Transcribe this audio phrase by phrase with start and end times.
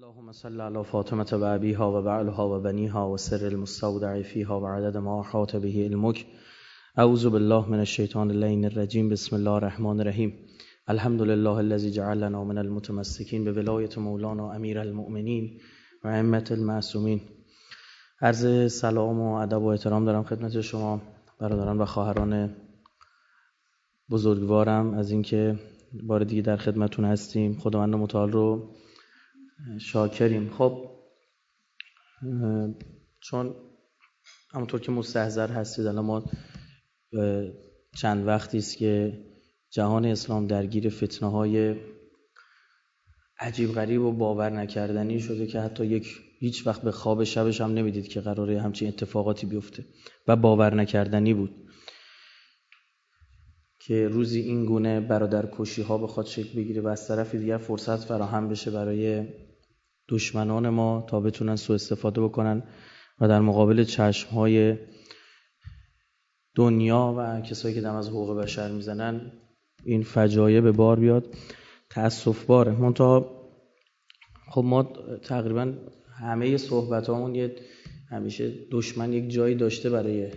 [0.00, 4.66] اللهم صل على فاطمة و أبيها و بعلها و بنيها و سر المستودع فيها و
[4.66, 6.26] عدد ما أحاط به علمك
[6.98, 10.32] أعوذ بالله من الشيطان اللعين الرجيم بسم الله الرحمن الرحيم
[10.90, 15.60] الحمد لله الذي جعلنا من المتمسكين بولاية مولانا امیر المؤمنین
[16.04, 17.20] و ائمة المعصومین.
[18.22, 21.00] عرض سلام و ادب و احترام دارم خدمت شما
[21.40, 22.56] برادران و خواهران
[24.10, 24.94] بزرگوارم.
[24.94, 25.58] از اینکه
[26.02, 27.58] بار دیگه در خدمتون هستیم.
[27.58, 28.70] خداوند متعال رو
[29.80, 30.50] شاکریم.
[30.50, 30.90] خب
[33.20, 33.54] چون
[34.54, 36.24] همونطور که مستحضر هستید الان ما
[37.96, 39.24] چند وقتی است که
[39.70, 41.76] جهان اسلام درگیر فتنه های
[43.38, 47.72] عجیب غریب و باور نکردنی شده که حتی یک هیچ وقت به خواب شبش هم
[47.74, 49.84] نمی‌دید که قراره همچین اتفاقاتی بیفته
[50.28, 51.70] و باور نکردنی بود
[53.80, 57.96] که روزی این گونه برادر کشی ها بخواد شکل بگیره و از طرف دیگر فرصت
[57.96, 59.26] فراهم بشه برای
[60.10, 62.62] دشمنان ما تا بتونن سوء استفاده بکنن
[63.20, 64.76] و در مقابل چشم های
[66.54, 69.32] دنیا و کسایی که دم از حقوق بشر می‌زنن
[69.84, 71.34] این فجایع به بار بیاد.
[71.90, 73.40] تاسف باره منتها
[74.50, 74.82] خب ما
[75.22, 75.74] تقریبا
[76.20, 77.56] همه صحبت هامون یه
[78.10, 80.30] همیشه دشمن یک جایی داشته برای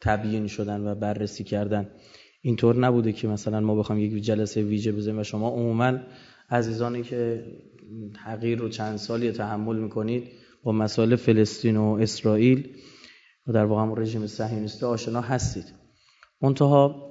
[0.00, 1.90] تبیین شدن و بررسی کردن.
[2.42, 5.98] اینطور نبوده که مثلا ما بخوام یک جلسه ویژه بزنیم و شما عموما
[6.50, 7.44] عزیزانی که
[8.24, 10.28] حقیر رو چند سالی تحمل می‌کنید
[10.62, 12.76] با مسائل فلسطین و اسرائیل
[13.46, 15.64] و در واقع رژیم صهیونیستی آشنا هستید.
[16.42, 17.10] منتها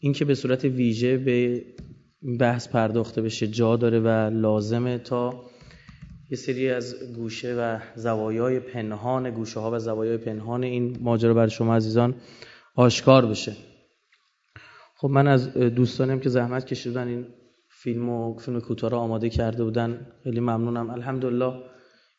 [0.00, 1.64] اینکه به صورت ویژه به
[2.40, 5.44] بحث پرداخته بشه جا داره و لازمه تا
[6.30, 11.50] یه سری از گوشه و زوایای پنهان گوشه ها و زوایای پنهان این ماجرا برای
[11.50, 12.14] شما عزیزان
[12.74, 13.56] آشکار بشه.
[14.96, 17.26] خب من از دوستانم که زحمت کشیدن این
[17.86, 20.06] فیلم و فیلم کوتاه رو آماده کرده بودن.
[20.24, 20.90] خیلی ممنونم.
[20.90, 21.52] الحمدلله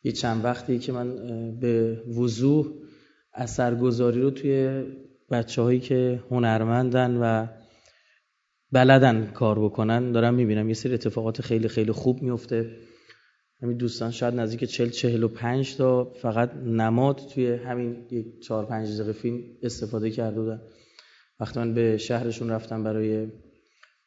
[0.03, 1.15] یه چند وقتی که من
[1.59, 2.67] به وضوح
[3.33, 4.83] اثرگذاری رو توی
[5.31, 7.47] بچه هایی که هنرمندن و
[8.71, 10.67] بلدن کار بکنن دارم می‌بینم.
[10.67, 12.77] یه سری اتفاقات خیلی خیلی خوب میفته
[13.61, 19.11] همین دوستان شاید نزدیک 40 45 تا فقط نماد توی همین یک 4 5 دقیقه
[19.11, 20.61] فیلم استفاده کرده بودن.
[21.39, 23.27] وقتی من به شهرشون رفتم برای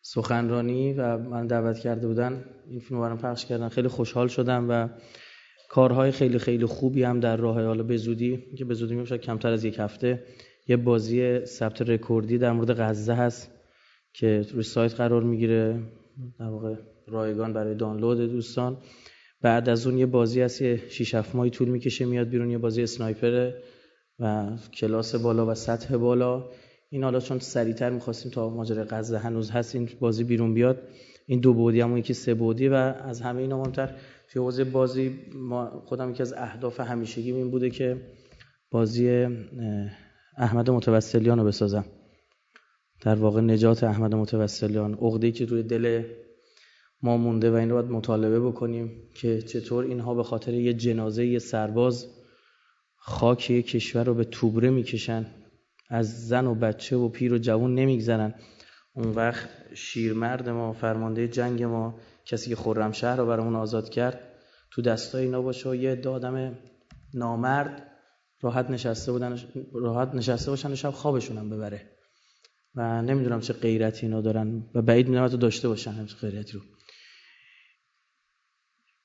[0.03, 3.69] سخنرانی و من دعوت کرده بودن این فیلم برام پخش کردن.
[3.69, 4.89] خیلی خوشحال شدم و
[5.69, 9.53] کارهای خیلی خیلی خوبی هم در راه حالا به زودی که به زودی میشه کمتر
[9.53, 10.23] از یک هفته
[10.69, 13.51] یه بازی ثبت رکوردی در مورد غزه هست
[14.13, 15.81] که روی سایت قرار می‌گیره.
[16.39, 16.75] در واقع
[17.07, 18.79] رایگان برای دانلود دوستان.
[19.43, 22.59] بعد از اون یه بازی هست یه 6 7 ماهی طول می‌کشه میاد بیرون یه
[22.59, 23.51] بازی اسنایپر
[24.19, 26.51] و کلاس بالا و سطح بالا.
[26.93, 30.83] این حالا چون سریعتر می‌خواستیم تا ماجرای غزه هنوز هست این بازی بیرون بیاد.
[31.27, 33.95] این دو بودی همون یکی سه بودی و از همه اینا مهمتر.
[34.29, 37.97] توی حوزه بازی ما خودم یکی از اهداف همیشگی این بوده که
[38.71, 39.27] بازی
[40.37, 41.85] احمد متوسلیان رو بسازم.
[43.01, 44.95] در واقع نجات احمد متوسلیان.
[44.95, 46.05] عقده‌ای که روی دل
[47.03, 51.27] ما مونده و این رو باید مطالبه بکنیم که چطور اینها به خاطر یه جنازه
[51.27, 52.07] یه سرباز
[52.97, 55.27] خاک یه کشور رو به توبره می‌کشن.
[55.91, 58.35] از زن و بچه و پیر و جوان نمیگذرن.
[58.93, 64.21] اون وقت شیرمرد ما فرمانده جنگ ما کسی که خرمشهر رو برامون آزاد کرد
[64.71, 66.59] تو دستای اینا باشه و یه آدم
[67.15, 67.87] نامرد
[68.41, 69.39] راحت نشسته بودن
[69.73, 71.91] راحت نشسته باشن و شب خوابشون هم ببره.
[72.75, 76.61] و نمی‌دونم چه غیرتی اینا دارن و بعید می‌دونم تو داشته باشن همچه غیرتی رو.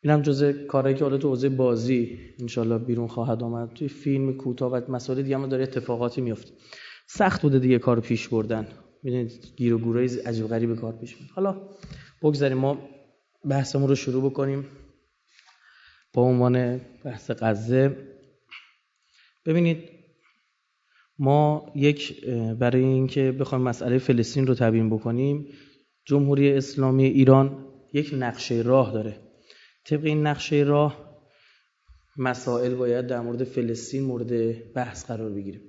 [0.05, 3.73] اینم جزء کارهایی که حالا تو حوزه بازی انشالله بیرون خواهد آمد.
[3.73, 6.51] توی فیلم کوتاه و مسائل دیگه هم داره اتفاقاتی میفته.
[7.07, 8.67] سخت بوده دیگه کار پیش بردن.
[9.03, 11.61] می‌دونید گیر و گورای عجیب غریب کار پیش میاد حالا
[12.21, 12.77] بگذاریم ما
[13.45, 14.65] بحثمون رو شروع بکنیم.
[16.13, 17.97] با عنوان بحث غزه.
[19.45, 19.89] ببینید
[21.19, 22.25] ما یک
[22.59, 25.47] برای اینکه بخوایم مسئله فلسطین رو تبیین بکنیم
[26.05, 29.25] جمهوری اسلامی ایران یک نقشه راه داره.
[29.85, 31.06] طبق این نقشه راه
[32.18, 35.62] مسائل باید در مورد فلسطین مورد بحث قرار بگیره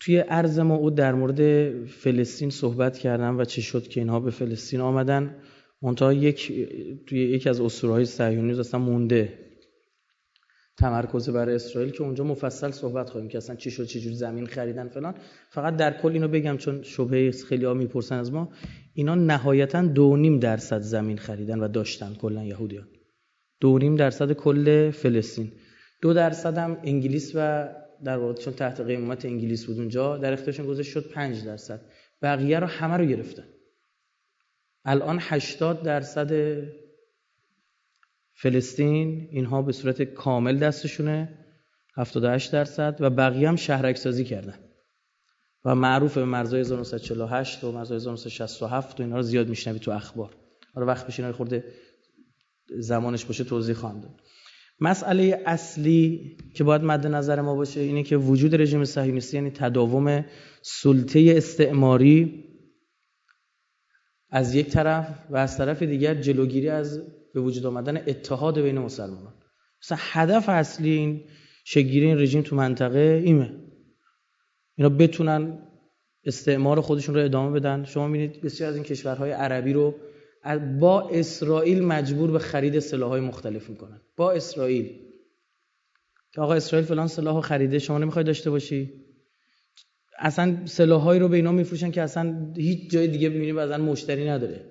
[0.00, 4.30] توی عرض ما او در مورد فلسطین صحبت کردم و چه شد که اینها به
[4.30, 5.36] فلسطین آمدن.
[5.82, 6.52] منتها یک
[7.06, 9.38] توی یکی از اسطوره‌های صهیونیسم اصلا مونده
[10.78, 14.46] تمرکز بر اسرائیل که اونجا مفصل صحبت خواهیم که اصلا چی شد چه جور زمین
[14.46, 15.14] خریدن فلان.
[15.50, 18.52] فقط در کل اینو بگم چون شبهه خیلی ها می‌پرسن از ما.
[18.94, 22.88] اینا نهایتا دو نیم درصد زمین خریدن و داشتن کلا یهودیان.
[23.60, 25.52] دو نیم درصد کل فلسطین.
[26.02, 27.68] دو درصد هم انگلیس و
[28.04, 31.80] در واقع چون تحت قیمت انگلیس بود اونجا در اختیارشون گذاشت شد 5 درصد.
[32.22, 33.44] بقیه رو همه رو گرفتن.
[34.84, 36.62] الان 80 درصد
[38.32, 41.38] فلسطین اینها به صورت کامل دستشونه
[41.96, 44.58] 78 درصد و بقیه هم شهرک سازی کردن.
[45.64, 50.36] و معروف به مرزای 1948 و مرزای 1967 و اینا رو زیاد میشنوی تو اخبار.
[50.74, 51.64] حالا وقت بشه خورده.
[52.78, 54.20] زمانش باشه توضیح خواهم داد.
[54.80, 60.24] مسئله اصلی که باید مد نظر ما باشه اینه که وجود رژیم صهیونیستی یعنی تداوم
[60.62, 62.44] سلطه استعماری
[64.30, 67.02] از یک طرف و از طرف دیگر جلوگیری از
[67.34, 69.34] به وجود آمدن اتحاد بین مسلمانان.
[69.82, 71.24] مثلا هدف اصلی این
[71.64, 73.52] شگیری این رژیم تو منطقه ایمه
[74.76, 75.58] اینا بتونن
[76.24, 77.84] استعمار خودشون رو ادامه بدن.
[77.84, 79.94] شما می‌بینید بسیار از این کشورهای عربی رو
[80.80, 84.00] با اسرائیل مجبور به خرید سلاحهای مختلف می‌کنن.
[84.16, 84.90] با اسرائیل.
[86.32, 88.92] که آقا اسرائیل فلان سلاح خریده شما نمی‌خوای داشته باشی؟
[90.18, 94.64] اصلا سلاحهایی رو به اینا میفروشن که اصلا هیچ جای دیگه ببینید بعضا مشتری نداره.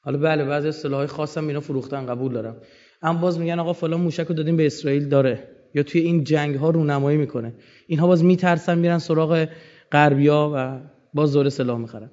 [0.00, 2.56] حالا بله بعضی سلاحهای خاصم اینا فروختن قبول دارم.
[3.02, 5.48] اما باز میگن آقا فلان موشک رو دادیم به اسرائیل داره.
[5.74, 7.54] یا توی این جنگ ها رونمایی می‌کنه.
[7.86, 9.48] اینها باز میترسن میرن سراغ
[9.92, 10.80] غربیا و
[11.14, 12.10] باز دور سلاح می‌خرن.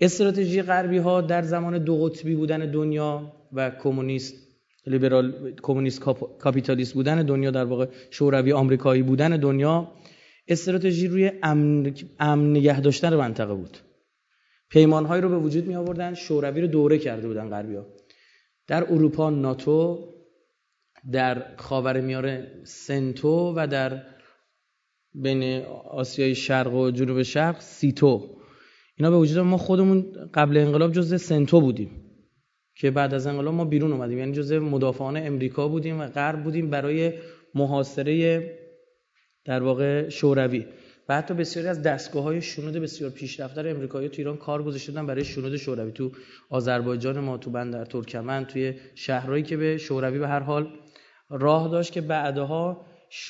[0.00, 4.34] استراتژی غربی ها در زمان دو قطبی بودن دنیا و کمونیست
[4.86, 6.00] لیبرال کمونیست
[6.38, 9.92] کاپیتالیست بودن دنیا در واقع شوروی آمریکایی بودن دنیا
[10.48, 13.78] استراتژی روی امن, امن نگه داشتن منطقه بود.
[14.70, 17.86] پیمانهایی رو به وجود می آوردن شوروی رو دوره کرده بودن غربی ها
[18.66, 20.08] در اروپا ناتو
[21.12, 24.02] در خاورمیانه سنتو و در
[25.14, 28.36] بین آسیای شرق و جنوب شرق سیتو.
[28.96, 31.90] اینا به وجود ما خودمون قبل انقلاب جزء سنتو بودیم
[32.76, 34.18] که بعد از انقلاب ما بیرون اومدیم.
[34.18, 37.12] یعنی جزء مدافعان امریکا بودیم و غرب بودیم برای
[37.54, 38.42] محاصره
[39.44, 40.66] در واقع شوروی.
[41.08, 45.06] و حتی بسیاری از دستگاه های شنود بسیار پیشرفته در امریکایی تو ایران کار گذاشتن
[45.06, 45.92] برای شنود شوروی.
[45.92, 46.10] تو
[46.50, 50.68] آذربایجان ما تو بندر ترکمن توی شهرهایی که به شوروی به هر حال
[51.30, 52.86] راه داشت که بعدها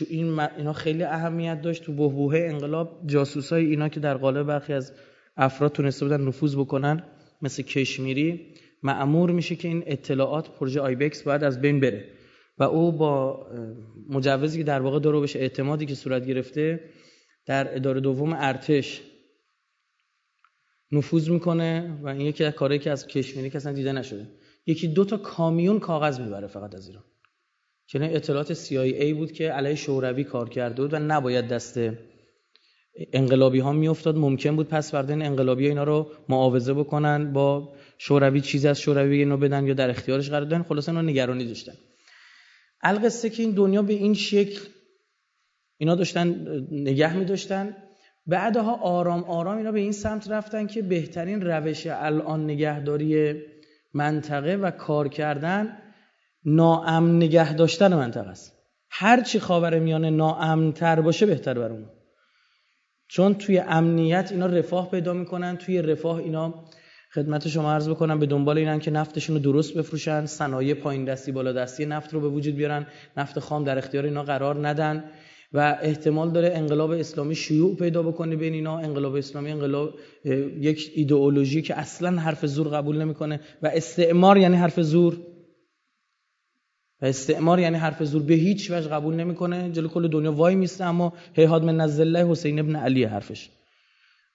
[0.09, 1.83] این اینا خیلی اهمیت داشت.
[1.83, 4.93] تو بحبوحه انقلاب جاسوسای اینا که در قالب برخی از
[5.37, 7.03] افراد تونسته بودن نفوذ بکنن
[7.43, 8.55] مثل کشمیری.
[8.83, 12.09] معمور میشه که این اطلاعات پروژه آیبکس باید از بین بره.
[12.59, 13.47] و او با
[14.09, 16.91] مجوزی که در واقع داره بشه اعتمادی که صورت گرفته
[17.47, 19.03] در اداره دوم ارتش
[20.93, 24.27] نفوذ می‌کنه و این یکی از کارهایی که از کشمیری که اصلا دیده نشده.
[24.67, 27.05] یکی دو تا کامیون کاغذ می‌بره فقط از ایران.
[27.87, 31.79] که اطلاعات CIA بود که علیه شوروی کار کرده بود و نباید دست
[33.13, 34.17] انقلابی ها میافتاد.
[34.17, 39.19] ممکن بود پس فردا انقلابی ها اینا رو معاوضه بکنن با شوروی چیزی از شوروی
[39.19, 40.63] اینو بدن یا در اختیارش قرار دادن.
[40.63, 41.73] خلاص اینا نگرانی داشتن.
[42.83, 44.61] القصه که این دنیا به این شکل
[45.79, 47.77] اینا داشتن نگه می داشتن
[48.27, 53.35] بعدها آرام آرام اینا به این سمت رفتن که بهترین روش الان نگهداری
[53.95, 55.79] منطقه و کار کردن
[56.45, 58.53] ناامن نگه داشتن منطقه است.
[58.91, 61.91] هر چی خاور میانه ناامن تر باشه بهتر برامون.
[63.09, 66.65] چون توی امنیت اینا رفاه پیدا می‌کنن توی رفاه اینا
[67.15, 71.33] خدمت شما عرض بکنم به دنبال اینن که نفتشون رو درست بفروشن صنایع پایین دستی
[71.33, 72.87] بالا دستی نفت رو به وجود بیارن
[73.17, 75.05] نفت خام در اختیار اینا قرار ندن
[75.53, 78.79] و احتمال داره انقلاب اسلامی شیوع پیدا بکنه بین اینا.
[78.79, 79.95] انقلاب اسلامی انقلاب
[80.61, 85.17] یک ایدئولوژی که اصلا حرف زور قبول نمی‌کنه و استعمار یعنی حرف زور.
[87.03, 89.71] و استعمار یعنی حرف زور به هیچ وجه قبول نمی‌کنه.
[89.73, 93.51] جلو کل دنیا وای میسته اما هیهاد من نزل الله حسین ابن علی حرفش.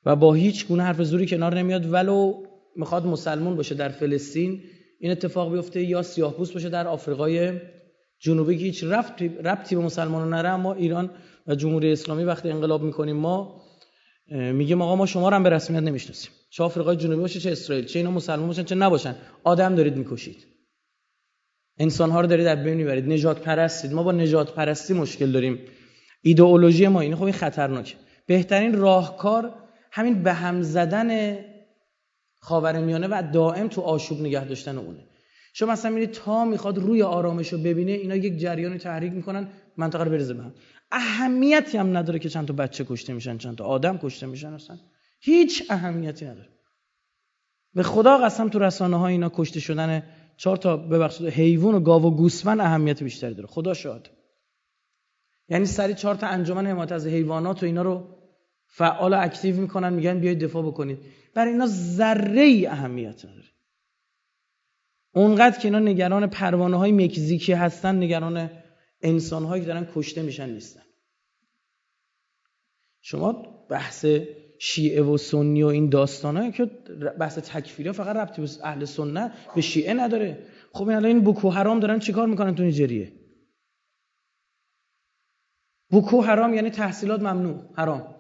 [0.06, 1.94] و با هیچ گونه حرف زوری کنار نمیاد.
[1.94, 2.34] ولو
[2.76, 4.62] می‌خواد مسلمون باشه در فلسطین
[5.00, 7.52] این اتفاق بیفته یا سیاه باشه در آفریقای
[8.20, 11.10] جنوبی که هیچ رفتی ربطی به مسلمانان نره اما ایران
[11.48, 13.62] و جمهوری اسلامی وقتی انقلاب می‌کنیم ما
[14.32, 16.32] میگیم آقا ما شما رو هم به رسمیت نمی‌شناسیم.
[16.50, 19.16] چه آفریقای جنوبی باشه چه اسرائیل چه اینا مسلمان باشن چه نباشن.
[19.44, 20.49] آدم دارید می‌کشید.
[21.80, 23.10] انسان ها رو دارید در بین می‌برید.
[23.10, 25.60] نجات پرستید ما با نجات پرستی مشکل داریم.
[26.22, 27.16] ایدئولوژی ما اینه.
[27.16, 27.96] خب این خطرناکه
[28.26, 29.54] بهترین راهکار
[29.92, 31.40] همین به هم زدن
[32.40, 35.00] خاورمیانه و دائم تو آشوب نگه داشتن اونه.
[35.54, 40.04] شما مثلا میرید تا می‌خواد روی آرامش رو ببینه اینا یک جریانی تحریک می‌کنن منطقه
[40.04, 40.54] رو بریزه به هم.
[40.92, 44.78] اهمیتی هم نداره که چند تا بچه کشته میشن چند تا آدم کشته میشن اصلا.
[45.22, 46.50] هیچ اهمیتی نداره.
[47.74, 50.04] به خدا قسم تو رسانه ها اینا کشته شدن
[50.40, 53.48] چهار تا ببخشید حیوان و گاو و گوسفند اهمیت بیشتری داره.
[53.48, 54.10] خدا شاد
[55.50, 58.08] یعنی سری چهار تا انجمن حمایت از حیوانات و اینا رو
[58.66, 61.00] فعال و اکتیو می‌کنن میگن بیاید دفاع بکنید.
[61.34, 63.48] برای اینا ذره ای اهمیت نداره.
[65.14, 68.50] اونقدر که اینا نگران پروانه های مکزیکی هستن نگران
[69.02, 70.84] انسان هایی که دارن کشته میشن نیستن.
[73.02, 73.32] شما
[73.70, 74.06] بحث
[74.60, 76.66] شیعه و سنی و این داستان که
[77.20, 80.38] بحث تکفیری فقط ربطی به اهل سنت به شیعه نداره.
[80.74, 83.12] خب این الان این بوکو حرام دارن چیکار می‌کنن تو نیجریه؟
[85.90, 88.16] بوکو حرام یعنی تحصیلات ممنوع حرام.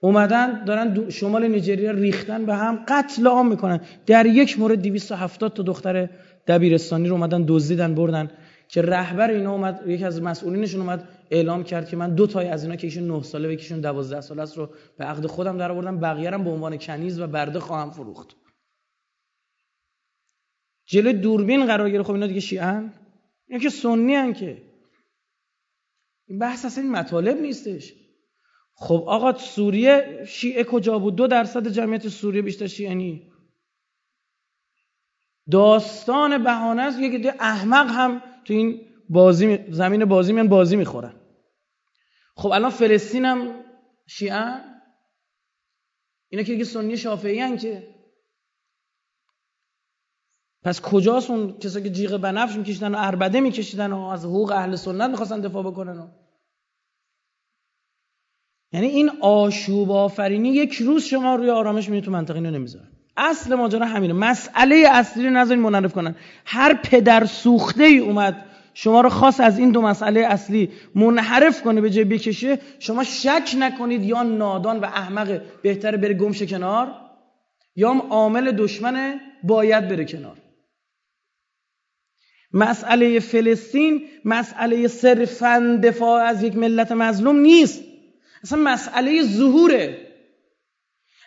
[0.00, 3.80] اومدن دارن شمال نیجریه ریختن به هم قتل عام می‌کنن.
[4.06, 6.08] در یک مورد 270 تا دختر
[6.46, 8.30] دبیرستانی رو اومدن دزدیدن بردن.
[8.68, 12.62] که رهبر اینا اومد یکی از مسئولینشون اومد اعلام کرد که من دو تای از
[12.62, 15.72] اینا که ایشون 9 ساله و یکیشون 12 ساله است رو به عقد خودم در
[15.72, 18.36] آوردم بقیه به عنوان کنیز و برده خواهم فروخت.
[20.86, 22.06] جلوی دوربین قرار گرفت.
[22.06, 22.92] خب اینا دیگه شیعن
[23.46, 24.62] اینا که سنی هن که.
[26.26, 27.94] این بحث اصلا این مطالب نیستش.
[28.74, 33.22] خب آقا سوریه شیعه کجا بود؟ دو درصد جمعیت سوریه بیشتر شیعه
[35.50, 36.98] داستان بهانه است.
[37.00, 41.14] یکی احمق هم تو این بازی زمین بازی میان بازی می‌خورن.
[42.36, 43.64] خب الان فلسطین هم
[44.06, 44.44] شیعه؟
[46.28, 47.94] اینا که دیگه سنی شافعی که.
[50.62, 54.76] پس کجاست اون کسایی که جیغ بنفش میکشیدن و اربده میکشیدن و از حقوق اهل
[54.76, 56.08] سنت می‌خواستن دفاع بکنن و؟
[58.72, 63.54] یعنی این آشوب آفرینی یک روز شما روی آرامش می‌تونید تو منطقه اینو نمی‌ذاره اصل
[63.54, 64.12] ماجرا همینه.
[64.12, 66.16] مسئله اصلی رو نذارین منعرف کنن.
[66.44, 68.45] هر پدر سوخته ای اومد
[68.78, 73.56] شما رو خاص از این دو مسئله اصلی منحرف کنه به جای بکشه شما شک
[73.58, 76.94] نکنید یا نادان و احمق بهتر بره گمشه کنار
[77.76, 80.36] یا عامل دشمن باید بره کنار.
[82.52, 87.82] مسئله فلسطین مسئله صرفا دفاع از یک ملت مظلوم نیست.
[88.42, 90.05] اصلا مسئله ظهوره.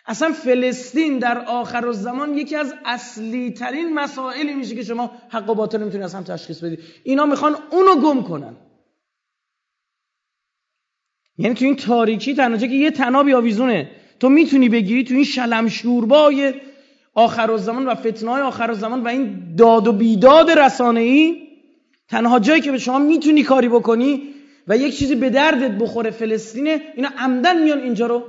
[0.06, 5.50] اصلا فلسطین در آخر و زمان یکی از اصلی ترین مسائلی میشه که شما حق
[5.50, 8.56] و باطل نمی‌تونید از هم تشخیص بدید اینا می‌خوان اونو گم کنن.
[11.38, 13.90] یعنی تو این تاریکی تنها که یه تنابی آویزونه.
[14.20, 16.54] تو می‌تونی بگیری تو این شلم شوربای
[17.14, 21.48] آخر و زمان و فتنهای آخر و زمان و این داد و بیداد رسانه ای
[22.08, 24.34] تنها جایی که به شما می‌تونی کاری بکنی
[24.68, 28.24] و یک چیزی به دردت بخوره فلسطینه اینا عمدن میان اینجا رو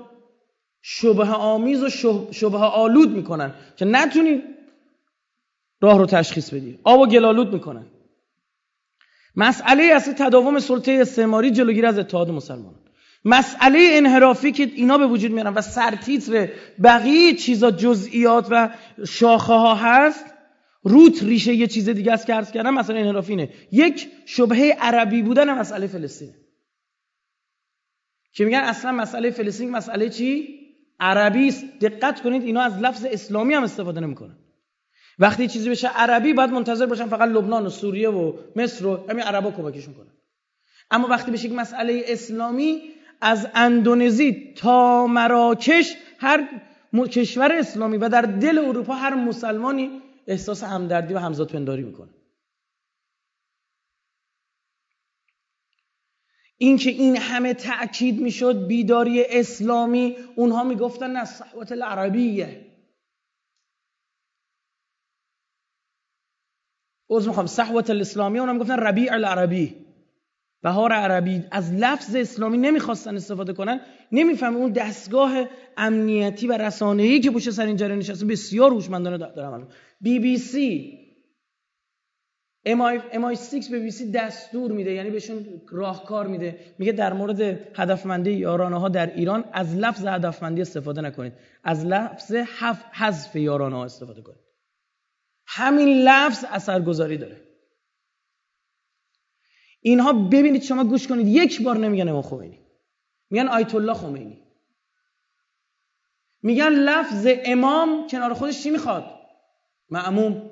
[0.81, 1.89] شبه آمیز و
[2.31, 4.43] شبه آلود می‌کنن که نتونی
[5.81, 6.79] راه رو تشخیص بدی.
[6.83, 7.85] آب و گلالود می‌کنن.
[9.35, 12.75] مسئله اصلی تداوم سلطه استعماری جلوگیری از اتحاد مسلمان.
[13.25, 16.49] مسئله انحرافی که اینا به وجود میارن و سرتیتر
[16.83, 18.69] بقیه چیزا جزئیات و
[19.07, 20.25] شاخه ها هست
[20.83, 23.49] روت ریشه یه چیز دیگه است که عرض کردم مسئله انحرافی اینه.
[23.71, 26.33] یک شبهه عربی بودن مسئله فلسطین.
[28.33, 30.60] که میگن اصلا مسئله فلسطین مسئله چی؟
[31.01, 34.35] عربی است دقت کنید اینا از لفظ اسلامی هم استفاده نمی‌کنن.
[35.19, 39.23] وقتی چیزی بشه عربی باید منتظر باشن فقط لبنان و سوریه و مصر و همین
[39.23, 40.11] عربا کمکشون کنن.
[40.91, 42.81] اما وقتی بشه یک مسئله اسلامی
[43.21, 46.47] از اندونزی تا مراکش هر
[47.11, 52.09] کشور اسلامی و در دل اروپا هر مسلمانی احساس همدردی و همزاد پنداری می‌کنه.
[56.61, 62.65] اینکه این همه تأکید می‌شد بیداری اسلامی اونها می‌گفتن نه صحوت العربیه.
[67.07, 69.75] اوز می‌خوام صحوت الاسلامی اونها می‌گفتن ربیع العربی.
[70.63, 71.43] بهار عربی.
[71.51, 73.81] از لفظ اسلامی نمی‌خواستن استفاده کنن.
[74.11, 75.45] نمیفهم اون دستگاه
[75.77, 79.67] امنیتی و رسانه‌ای که پشت سر این جریان نشسته بسیار هوشمندانه دارم.
[80.01, 81.00] بی بی سی.
[82.65, 86.59] MI, 6 به سی دستور میده یعنی بهشون راهکار میده.
[86.79, 87.41] میگه در مورد
[87.79, 91.33] هدفمندی یارانه ها در ایران از لفظ هدفمندی استفاده نکنید.
[91.63, 92.31] از لفظ
[92.91, 94.39] حذف یارانه ها استفاده کنید.
[95.47, 97.41] همین لفظ اثرگذاری داره.
[99.81, 101.27] اینها ببینید شما گوش کنید.
[101.27, 102.59] یک بار نمیگن امام خمینی.
[103.29, 104.43] میگن آیت الله خمینی.
[106.41, 109.05] میگن لفظ امام کنار خودش چی می‌خواد؟
[109.89, 110.50] معموم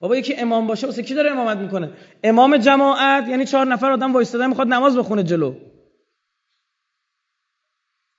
[0.00, 4.12] بابا یکی امام باشه واسه کی داره امامت می‌کنه؟ امام جماعت یعنی چهار نفر آدم
[4.12, 5.54] وایستاده می‌خواد نماز بخونه جلو.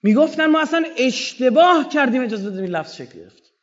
[0.03, 3.53] می‌گفتن ما اصلا اشتباه کردیم اجازه بدیم لفظ شکل گرفت.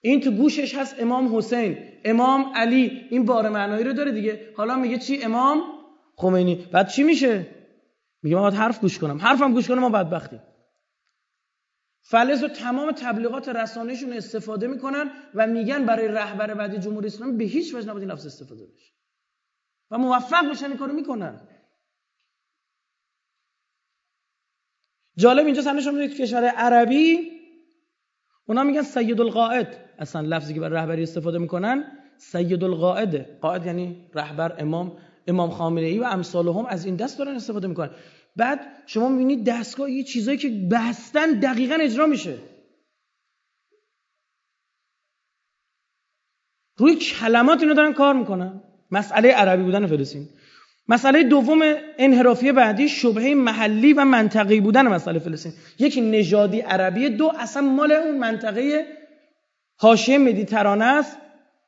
[0.00, 1.78] این تو گوشش هست امام حسین.
[2.04, 4.52] امام علی این بار معنایی رو داره دیگه.
[4.56, 5.62] حالا میگه چی؟ امام
[6.16, 6.68] خمینی.
[6.72, 7.46] بعد چی میشه؟
[8.22, 9.18] میگه ما باید حرف گوش کنم.
[9.18, 10.42] حرفم گوش کنم ما بدبختیم.
[12.10, 17.44] فلز و تمام تبلیغات رسانهشون استفاده می‌کنن و میگن برای رهبر بعدی جمهوری اسلامی به
[17.44, 18.92] هیچ وجه نباید این لفظ استفاده بشه.
[19.90, 21.40] و موفق میشن این کارو می‌کنن.
[25.16, 27.30] جالب اینجا سنشون می‌دید کشور عربی؟
[28.46, 34.10] اونا میگن سید القائد اصلا لفظی که برای رهبری استفاده می‌کنن سید القائد قائد یعنی
[34.14, 37.90] رهبر امام امام خامنه ای و امثال هم از این دست دارن استفاده می‌کنن.
[38.38, 42.38] بعد شما می‌بینید دستگاه یه چیزایی که بستن دقیقا اجرا میشه.
[46.76, 48.62] روی کلمات اینو دارن کار می‌کنن.
[48.90, 50.28] مسئله عربی بودن فلسطین
[50.88, 51.60] مسئله دوم
[51.98, 57.92] انحرافی بعدی شبهه محلی و منطقی بودن مسئله فلسطین یک نژادی عربی دو اصلا مال
[57.92, 58.86] اون منطقه
[59.76, 61.18] حاشیه مدیترانه است.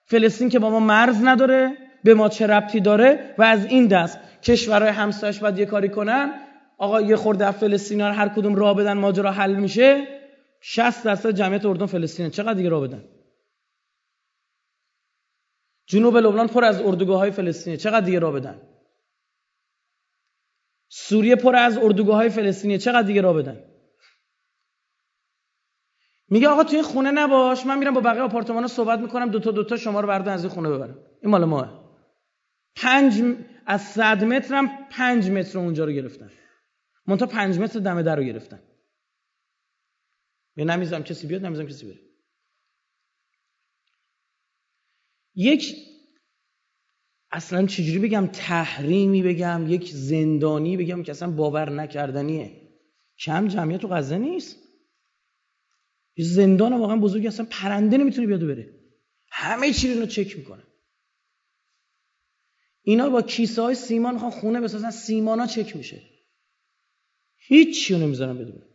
[0.04, 4.18] فلسطین که با ما مرز نداره به ما چه ربطی داره و از این دست
[4.42, 6.49] کشورهای همسایش باید یه کاری کنن.
[6.80, 10.06] آقا یه خورده از فلسطین هر کدوم راه بدن ماجرا حل میشه.
[10.60, 13.04] 60 درصد جمعیت اردن فلسطین چقدر دیگه راه بدن؟
[15.86, 18.60] جنوب لبنان پر از اردوگاه های فلسطینی چقدر دیگه راه بدن؟
[20.88, 23.64] سوریه پر از اردوگاه های فلسطینی چقدر دیگه راه بدن؟
[26.28, 27.66] میگه آقا توی خونه نباش.
[27.66, 29.30] من میرم با بقیه آپارتمان صحبت می‌کنم.
[29.30, 30.98] دوتا دوتا شما رو بردن از این خونه ببرم.
[31.22, 31.94] این مال ماه.
[32.76, 36.30] پنج از صد مترم پنج متر اونجا رو گرفتن.
[37.10, 38.62] منتها پنج متر دم در رو گرفتن.
[40.56, 41.98] یه نمیزم کسی بیاد نمیزم کسی بره.
[45.34, 45.76] یک
[47.30, 52.70] اصلا چجوری بگم تحریمی بگم یک زندانی بگم که اصلا باور نکردنیه.
[53.18, 54.56] کم جمعیت تو غزه نیست.
[56.16, 58.80] یه زندان واقعا بزرگی اصلا پرنده نمی‌تونه بیاد بره.
[59.30, 60.62] همه چی رو چک می‌کنه.
[62.82, 66.19] اینا با کیسه های سیمان خواهن خونه بسازن سیمان ها چک میشه.
[67.50, 68.66] هیچ چیو نمی‌ذارن بده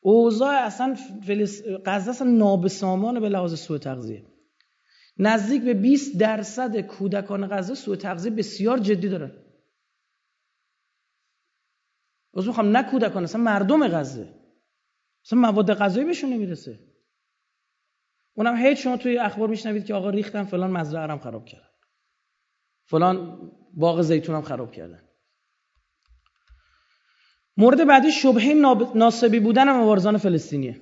[0.00, 0.94] اوضاع اصلا
[1.26, 1.62] فلس...
[1.86, 4.26] غزه اصلا نابسامان به لحاظ سوء تغذیه.
[5.18, 9.32] نزدیک به 20 درصد کودکان غزه سوء تغذیه بسیار جدی دارن.
[12.34, 14.34] از می‌خوام نه کودکان اصلا مردم غزه.
[15.24, 16.78] اصلا مواد غذایی بهشون نمی‌رسه.
[18.34, 21.70] اونم هیچ شما توی اخبار میشنوید که آقا ریختن فلان مزرعه خراب کردن.
[22.84, 25.09] فلان باغ زیتونم خراب کردن.
[27.60, 28.52] مورد بعدی شبهه
[28.94, 30.80] ناسبی بودن مبارزان فلسطینیه.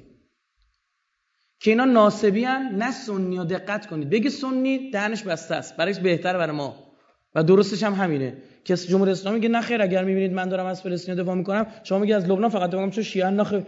[1.60, 4.10] که اینا ناسبی هن نه سنی ها دقت کنید.
[4.10, 5.76] بگی سنی دهنش بسته است.
[5.76, 6.92] برایش بهتر برای ما.
[7.34, 8.36] و درستش هم همینه.
[8.64, 11.98] که جمهوری اسلامی میگه نه خیر اگر می‌بینید من دارم از فلسطین دفاع می‌کنم شما
[11.98, 13.66] میگی از لبنان فقط دفاع چون شیعه نه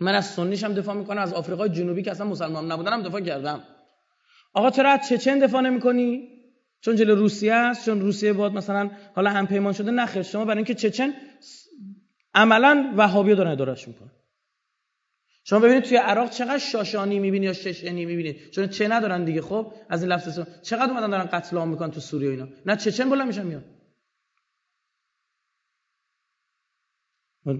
[0.00, 3.20] من از سنیش هم دفاع می‌کنم از آفریقای جنوبی که اصلا مسلمان نبودن هم دفاع
[3.20, 3.62] کردم.
[4.54, 6.33] آقا چرا از چچن دفاع نمی‌کنی؟
[6.84, 10.56] چون جلو روسیه است چون روسیه باد مثلا حالا هم پیمان شده نخیر شما برای
[10.56, 11.12] اینکه چچن
[12.34, 14.10] عملا وهابی دارن ادارهش می‌کنه
[15.44, 19.72] شما ببینید توی عراق چقدر شاشانی می‌بینی یا ششنی می‌بینید چون چه ندارن دیگه خب؟
[19.88, 22.48] از این لفظ چقدر اومدن دارن قتل عام می‌کنن تو سوریه اینا.
[22.66, 23.64] نه چچن بالا میشن میاد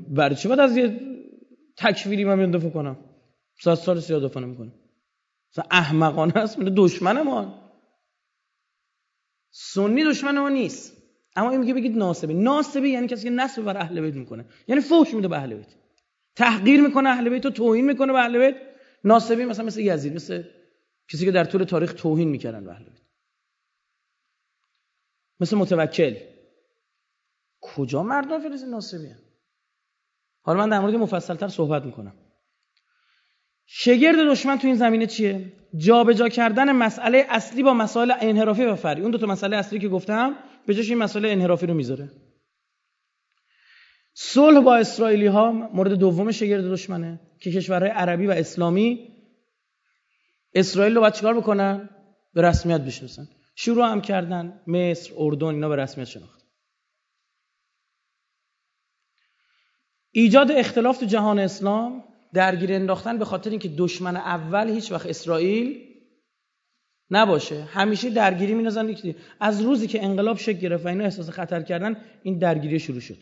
[0.09, 1.01] برای چی باید از یه
[1.77, 2.97] تکفیری من دفاع کنم؟
[3.61, 4.73] صد سال سیاه نمی‌کنه.
[5.53, 7.64] مثلا احمقانه است من دشمن ما
[9.57, 11.03] سنی دشمن ما نیست.
[11.37, 14.45] اما این میگه بگید ناسبه ناسبه یعنی کسی که نسب بر اهل بیت می‌کنه.
[14.69, 15.75] یعنی فوش میده به اهل بیت.
[16.37, 18.57] تحقیر می‌کنه اهل بیت و توهین می‌کنه به اهل بیت.
[19.05, 20.45] ناسبی مثلا مثل یزید مثل
[21.09, 23.01] کسی که در طول تاریخ توهین می‌کردن به اهل بیت.
[25.41, 26.17] مثل متوکل.
[27.61, 29.19] کجا مردم فلسطین ناسبی هن؟
[30.43, 32.17] حالا من در مورد مفصلتر صحبت می‌کنم.
[33.67, 39.03] شگرد دشمن تو این زمینه چیه؟ جابجا کردن مسئله اصلی با مسائل انحرافی و فرعی
[39.03, 40.35] اون دو تا مسئله اصلی که گفتم
[40.67, 42.11] به جاش این مسئله انحرافی رو می‌ذاره.
[44.15, 49.09] صلح با اسرائیلی ها مورد دوم شگرد دشمنه که کشورهای عربی و اسلامی
[50.55, 51.91] اسرائیل رو باید چیکار بکنن؟
[52.35, 53.29] به رسمیت بشناسن.
[53.57, 56.45] شروع هم کردن مصر اردن اینا به رسمیت شناخت.
[60.11, 65.95] ایجاد اختلاف تو جهان اسلام درگیر انداختن به خاطر اینکه دشمن اول هیچ وقت اسرائیل
[67.11, 67.63] نباشه.
[67.63, 68.95] همیشه درگیری مینازن
[69.41, 73.19] از روزی که انقلاب شکل گرفت و اینا احساس خطر کردن این درگیری شروع شد.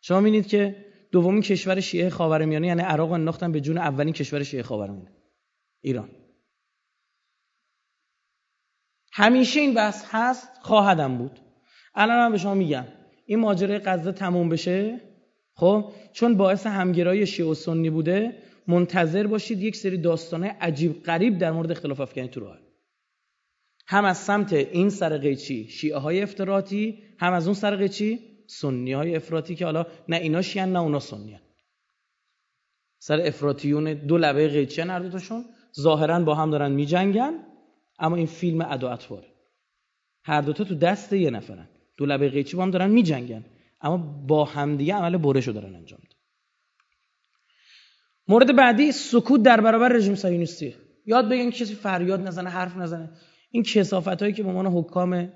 [0.00, 4.62] شما می‌بینید که دومین کشور شیعه خاورمیانه یعنی عراق انداختن به جون اولین کشور شیعه
[4.62, 5.12] خاورمیانه
[5.80, 6.10] ایران.
[9.12, 11.40] همیشه این بحث هست خواهدم بود.
[11.94, 12.84] الان من به شما میگم.
[13.26, 15.00] این ماجرای غزه تموم بشه؟
[15.54, 18.42] خب؟ چون باعث همگرایی شیعه و سنی بوده.
[18.68, 22.58] منتظر باشید یک سری داستانه عجیب غریب در مورد اختلاف افکنی تو راه.
[23.86, 28.92] هم از سمت این سر قیچی شیعه های افتراتی هم از اون سر قیچی سنی
[28.92, 31.40] های افراطی که حالا نه اینا شیعن نه اونا سنی
[32.98, 35.44] سر افراطیون دو لبه قیچی هر دوتاشون
[35.80, 37.34] ظاهرا با هم دارن میجنگن
[37.98, 39.26] اما این فیلم ادا اطواره
[40.24, 41.68] هر دوتا تو دست یه نفرن.
[41.96, 43.44] دو لبه قیچی با هم دارن میجنگن
[43.80, 43.96] اما
[44.26, 46.13] با همدیگه عمل برشو دارن انجام میدن
[48.28, 50.74] مورد بعدی سکوت در برابر رژیم صهیونیستی
[51.06, 53.10] یاد بگین کسی فریاد نزنه حرف نزنه.
[53.50, 55.32] این کسافت هایی که به عنوان حکام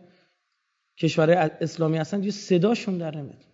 [0.98, 3.44] کشورهای اسلامی هستن یه صداشون در نمیاد.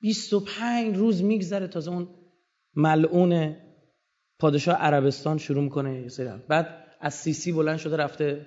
[0.00, 2.08] 25 روز میگذره تازه اون
[2.74, 3.56] ملعون
[4.38, 6.08] پادشاه عربستان شروع می‌کنه
[6.48, 8.46] بعد از سیسی بلند شده رفته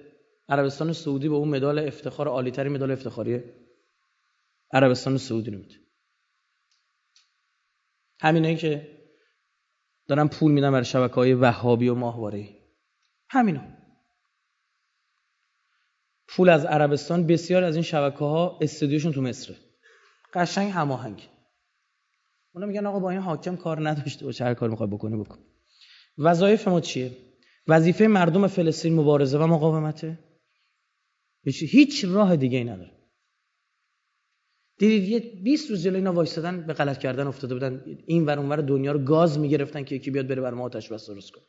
[0.49, 3.43] عربستان سعودی به اون مدال افتخار عالیترین مدال افتخاری
[4.73, 5.75] عربستان سعودی رو میده.
[8.19, 8.94] همینایی که
[10.07, 12.49] دارن پول میدن برای شبکه های وهابی و ماهواره.
[13.29, 13.61] همینا
[16.27, 19.55] پول از عربستان بسیار از این شبکه ها استودیوشون تو مصره
[20.33, 21.29] قشنگ هماهنگ.
[22.53, 25.39] اونا میگن آقا با این حاکم کار نداشته باشه هر کار می‌خواد بکنه بکن.
[26.17, 27.17] وظایف ما چیه؟
[27.67, 30.19] وظیفه مردم فلسطین مبارزه و مقاومته.
[31.45, 32.94] هیچ راه دیگه ای نداره.
[34.77, 37.83] دیدید یه 20 روز جلوی اینا وایسادن به غلط کردن افتاده بودن.
[38.05, 41.07] این ور اونور دنیا رو گاز می‌گرفتن که یکی بیاد بره بر ما آتش بس
[41.07, 41.43] درست کنه.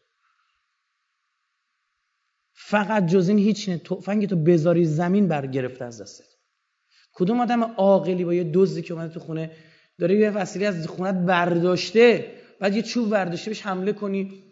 [2.53, 6.25] فقط جز این هیچ نه تفنگ تو بذاری زمین بر گرفته از دستت.
[7.13, 9.51] کدوم آدم عاقلی با یه دزدی که اومده تو خونه
[9.99, 14.43] داره یه وسیله از خونت برداشته بعد یه چوب برداشته بهش حمله کنی.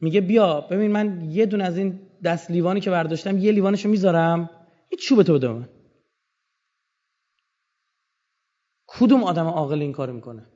[0.00, 4.50] میگه بیا ببین من یه دون از این دست لیوانی که برداشتم یه لیوانشو می‌ذارم.
[4.92, 5.68] یه چوب تو بده من.
[9.00, 10.46] کدوم آدم عاقل این کار می‌کنه؟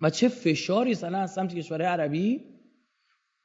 [0.00, 2.44] و چه فشاری سنه از سمت کشورهای عربی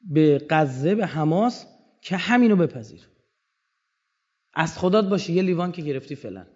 [0.01, 1.65] به غزه به حماس
[2.01, 3.09] که همینو بپذیر.
[4.53, 6.47] از خدات باشه یه لیوان که گرفتی فعلا.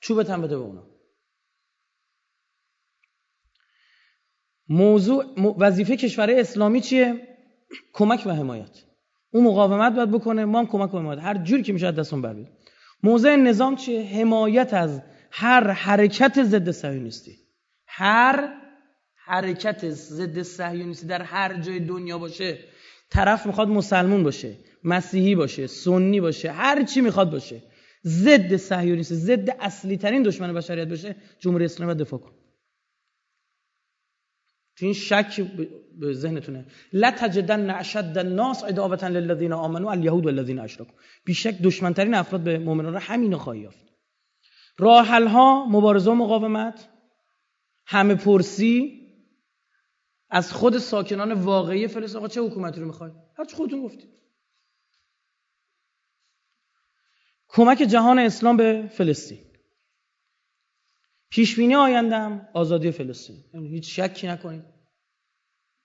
[0.00, 0.86] چوبت هم بده به اونا.
[4.68, 5.24] موضوع
[5.58, 7.36] وظیفه کشور اسلامی چیه؟
[7.92, 8.84] کمک و حمایت.
[9.30, 11.18] اون مقاومت باید بکنه ما هم کمک و حمایت.
[11.18, 12.36] هر جوری که میشه دستون بر
[13.02, 15.02] موضع نظام چیه؟ حمایت از
[15.38, 17.38] هر حرکت ضد صهیونیستی.
[17.86, 18.48] هر
[19.14, 22.58] حرکت ضد صهیونیستی در هر جای دنیا باشه.
[23.10, 27.62] طرف می‌خواد مسلمون باشه مسیحی باشه سنی باشه هر چی می‌خواد باشه.
[28.04, 32.32] ضد صهیونیستی ضد اصلی ترین دشمن بشریت باشه جمهوری اسلامی دفاع کن.
[34.76, 35.40] تو این شک
[36.00, 36.64] به ذهنتونه.
[36.92, 40.94] لا تجدن اشد الناس عداوه للذین آمنوا اليهود والذین اشركوا
[41.24, 43.95] بیشک دشمنترین افراد به مؤمنان را همینو خواهی یافت.
[44.78, 46.88] راحل ها مبارزه و مقاومت
[47.86, 49.02] همه پرسی.
[50.30, 54.10] از خود ساکنان واقعی فلسطین آقا چه حکومتی رو می‌خوای؟ هر خودتون گفتید.
[57.48, 59.38] کمک جهان اسلام به فلسطین.
[61.30, 63.44] پیشبینی آیندم آزادی فلسطین.
[63.54, 64.64] یعنی هیچ شکی نکنید.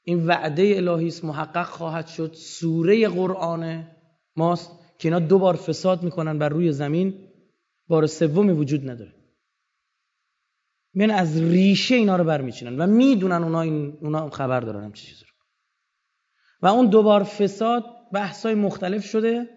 [0.04, 2.34] این وعده الهی است محقق خواهد شد.
[2.34, 3.88] سوره قرآن
[4.36, 7.31] ماست که اینا دو بار فساد می‌کنن بر روی زمین.
[7.92, 9.14] بار سومی وجود نداره.
[10.94, 15.26] میان از ریشه اینا رو برمیچینن و می‌دونن اونا این اونا خبر دارن هم چیزی
[15.26, 15.32] رو.
[16.62, 19.50] و اون دوبار فساد بحثای مختلف شده.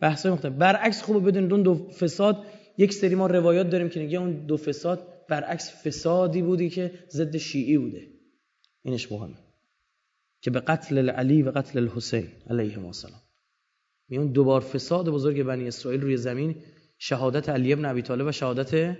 [0.00, 0.52] بحثای مختلف.
[0.52, 2.46] برعکس خوبه بدونید اون دو فساد
[2.78, 7.36] یک سری ما روایات داریم که میگه اون دو فساد برعکس فسادی بودی که ضد
[7.36, 8.08] شیعی بوده.
[8.82, 9.38] اینش مهمه.
[10.40, 13.20] که به قتل علی و قتل الحسین علیه السلام.
[14.08, 16.62] می اون دوبار فساد بزرگ بنی اسرائیل روی زمین
[16.98, 18.96] شهادت علی ابن ابی طالب و شهادت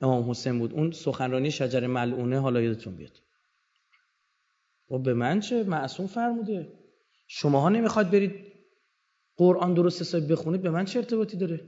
[0.00, 0.72] امام حسین بود.
[0.72, 3.22] اون سخنرانی شجر ملعونه حالا یادتون بیاد.
[4.90, 6.72] و به من چه معصوم فرموده.
[7.26, 8.52] شماها نمی‌خواد برید
[9.36, 11.60] قرآن درست حسابی بخونید به من چه ارتباطی داره؟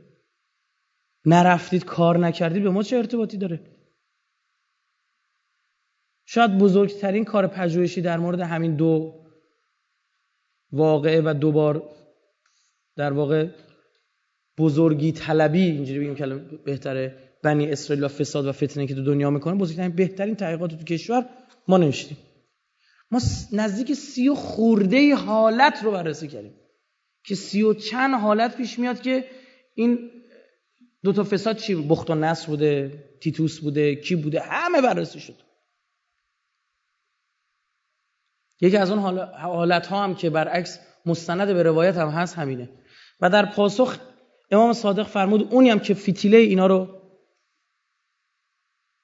[1.24, 3.61] نرفتید کار نکردید به ما چه ارتباطی داره؟
[6.24, 9.24] شاید بزرگترین کار پژوهشی در مورد همین دو
[10.72, 11.90] واقعه و دوبار
[12.96, 13.48] در واقع
[14.59, 19.31] بزرگی طلبی اینجوری بگیم کلمه بهتره بنی اسرائیل و فساد و فتنه که تو دنیا
[19.31, 19.55] می‌کنه.
[19.55, 21.29] بزرگترین بهترین تحقیقات تو کشور
[21.69, 22.16] ما نوشتیم.
[23.11, 23.21] ما
[23.53, 26.55] نزدیک سی و خورده حالت رو بررسی کردیم
[27.25, 29.25] که سی و چند حالت پیش میاد که
[29.75, 30.11] این
[31.05, 35.35] دو تا فساد چی بخت و نصر بوده تیتوس بوده کی بوده؟ همه بررسی شد.
[38.61, 42.69] یکی از اون حالت ها هم که برعکس مستند به روایت هم هست همینه.
[43.21, 43.99] و در پاسخ
[44.50, 47.02] امام صادق فرمود اونی هم که فتیله اینا رو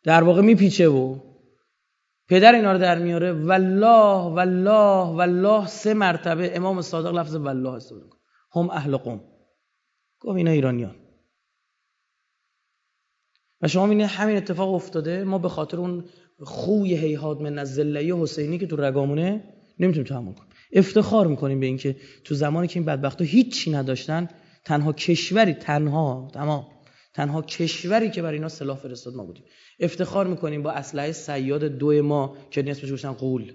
[0.02, 1.18] در واقع میپیچه و
[2.28, 3.32] پدر اینا رو در میاره.
[3.32, 8.06] والله والله والله سه مرتبه امام صادق لفظ والله استفاده
[8.54, 9.20] هم اهل قوم.
[10.20, 10.96] گفت اینا ایرانیان.
[13.60, 15.24] و شما می‌بینید همین اتفاق افتاده.
[15.24, 16.04] ما به خاطر اون
[16.38, 20.52] خوی هیهاد من از حسینی که تو رگامونه نمی‌تونیم تحمل کنیم.
[20.72, 24.28] افتخار می‌کنیم به اینکه تو زمانی که این بدبختا هیچی نداشتن
[24.64, 26.66] تنها کشوری تنها تمام.
[27.14, 29.44] تنها کشوری که برای اینا سلاح فرستاد ما بودیم.
[29.80, 33.52] افتخار می‌کنیم با اسلحه سیاد دو ما که نسبش گوشن قول.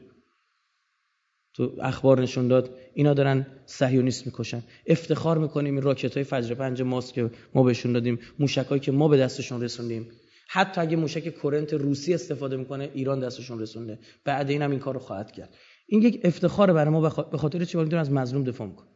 [1.54, 4.64] تو اخبار نشون داد اینا دارن صهیونیست می‌کشن.
[4.88, 9.08] افتخار می‌کنیم این راکت های فجر پنج ماست که ما بهشون دادیم موشکایی که ما
[9.08, 10.12] به دستشون رسوندیم.
[10.50, 14.00] حتی اگه موشک کرنت روسی استفاده می‌کنه ایران دستشون رسونده.
[14.26, 15.54] بعد این هم این کارو خواهد کرد.
[15.88, 18.88] این یک افتخار برای ما به خاطر می‌تونه از مظلوم دفاع می‌کنه.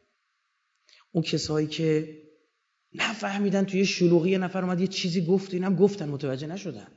[1.11, 2.17] اون کسایی که
[2.93, 6.87] نفهمیدن توی شلوغی یه نفر اومد یه چیزی گفت اینم گفتن متوجه نشدن.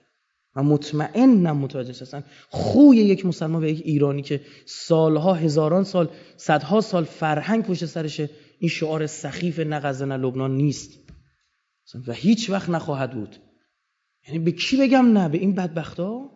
[0.56, 6.80] و مطمئنم متوجه هستن خوی یک مسلمان و یک ایرانی که سالها هزاران سال صدها
[6.80, 10.90] سال فرهنگ پشت سرشه این شعار سخیف نه لبنان نیست.
[12.06, 13.36] و هیچ وقت نخواهد بود.
[14.28, 16.30] یعنی به کی بگم نه؟ به این بدبختا؟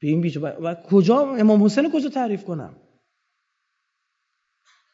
[0.00, 2.76] به این بیچو و کجا؟ امام حسین کجا تعریف کنم؟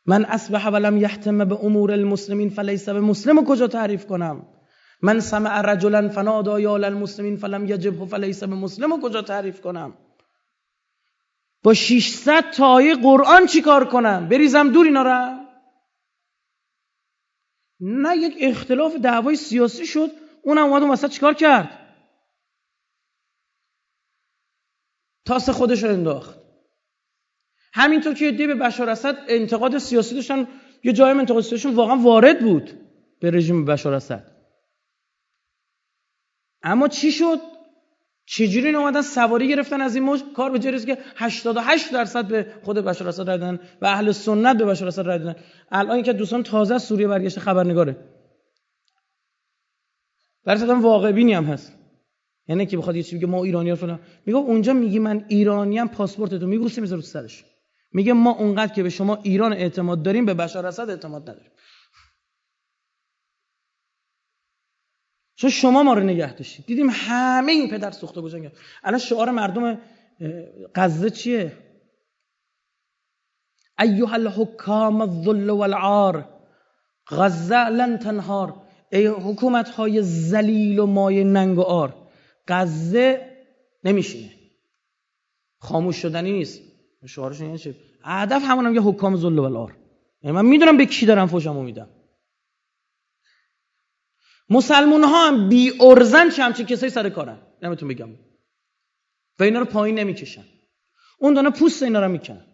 [0.07, 4.47] من اصبح ولم یحتم به امور المسلمین فلیس به مسلم کجا تعریف کنم؟
[5.03, 9.95] من سمع رجلا فنادا یا المسلمین فلم یجبه فلیس به مسلم کجا تعریف کنم؟
[11.63, 15.41] با 600 تای قرآن چیکار کنم؟ بریزم دور اینا را؟
[17.81, 20.11] نه یک اختلاف دعوای سیاسی شد
[20.43, 21.97] اونم اومد اون وسط چیکار کرد؟
[25.25, 26.39] تاس خودش رو انداخت.
[27.73, 30.49] همینطور که دی به بشار اسد انتقاد سیاسی داشتن
[30.85, 32.71] یه جای انتقاد سیاسیشون واقعا وارد بود
[33.21, 34.31] به رژیم بشار اسد.
[36.63, 37.39] اما چی شد؟
[38.27, 42.47] چجوری این اومدن سواری گرفتن از این موج؟ کار به جریز که 88 درصد به
[42.63, 45.37] خود بشار اسد دادن و اهل سنت به بشار اسد رای دادن.
[45.71, 47.97] الان که دوستان تازه از سوریه برگشت خبرنگاره.
[50.45, 51.73] برای واقع بینی هم هست.
[52.49, 54.01] یعنی که بخواد یه چیزی بگه ما ایرانی ها فلان.
[54.27, 57.45] میگه اونجا میگی من ایرانی ام پاسپورت تو میبوسی می‌ذاره رو سرش.
[57.92, 61.50] میگه ما اونقدر که به شما ایران اعتماد داریم به بشار اسد اعتماد نداریم.
[65.35, 68.53] چون شما ما رو نگه داشتید؟ دیدیم همه این پدر سوخته گذاشتن
[68.85, 69.81] الان شعار مردم
[70.74, 71.57] غزه چیه؟
[73.79, 76.40] ایها الحکام الذل والعار
[77.09, 78.66] غزه لن تنهار.
[78.92, 82.11] ای حکومت های ذلیل و مای ننگ و آر
[82.48, 83.37] غزه
[83.85, 84.31] نمیشینه.
[85.59, 86.70] خاموش شدنی نیست.
[87.07, 89.77] شعارشون یعنی چه؟ هدف همونم یه حکام ذل و العار.
[90.23, 91.89] یعنی من می‌دونم به کی دارم فوشمو میدم.
[94.51, 98.09] مسلمون ها هم بی ارزن چه همچین کسایی سر کارن؟ نمیتون بگم.
[99.39, 100.45] و اینا رو پایین نمی‌کشن.
[101.19, 102.47] اون دانه پوست اینا رو می‌کنن.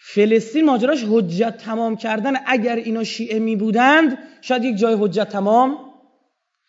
[0.00, 5.78] فلسطین ماجراش حجت تمام کردن اگر اینا شیعه می بودند شاید یک جای حجت تمام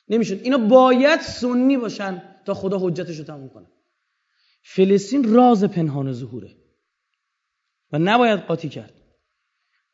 [0.08, 0.39] نمی‌شد.
[0.43, 3.67] اینا باید سنی باشن تا خدا حجتش رو تمام کنه.
[4.61, 6.55] فلسطین راز پنهان ظهوره
[7.91, 8.93] و نباید قاطی کرد.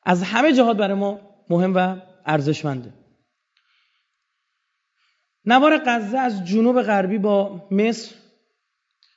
[0.04, 2.94] از همه جهات برای ما مهم و ارزشمنده.
[5.46, 8.16] نوار غزه از جنوب غربی با مصر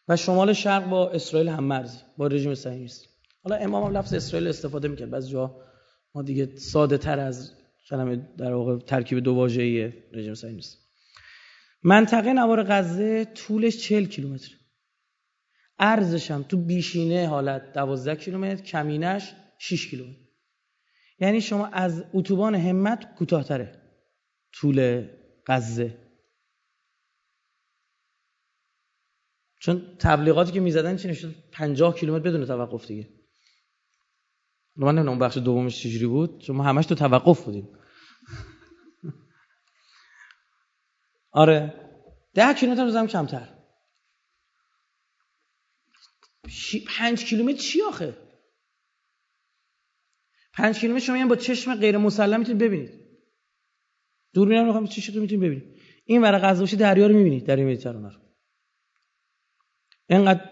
[0.08, 3.08] و شمال شرق با اسرائیل هم مرز با رژیم صهیونیستی.
[3.42, 5.10] حالا امام هم لفظ اسرائیل استفاده می‌کرد.
[5.10, 5.60] بعضی جا
[6.14, 7.52] ما دیگه ساده تر از
[7.90, 10.78] کلمه در واقع ترکیب دو واژه‌ای رژیم صهیونیستی.
[11.82, 14.57] منطقه نوار غزه طولش 40 کیلومتر
[15.78, 20.20] ارزش هم تو بیشینه حالت 12 کیلومتر کمینش 6 کیلومتر.
[21.20, 23.82] یعنی شما از اتوبان همت کوتاهتره.
[24.52, 25.08] طول
[25.46, 25.98] غزه.
[29.60, 33.08] چون تبلیغاتی که می‌زدن چی نشد 50 کیلومتر بدون توقف دیگه.
[34.76, 36.40] من نمی‌دونم بخش دومش چجوری بود.
[36.40, 37.68] چون ما همش تو توقف بودیم
[41.32, 41.74] آره.
[42.34, 43.57] ده کیلومتر روزم کمتر.
[46.86, 48.16] پنج کیلومتر چی آخه؟
[50.52, 52.90] پنج کیلومتر شما با چشم غیر مسلم می‌تونید ببینید.
[54.34, 55.80] دوربین رو چشمتون می‌تونید ببینید.
[56.04, 58.20] این ورق غزه دریا رو می‌بینید در مدیترانه رو.
[60.08, 60.50] اینقدر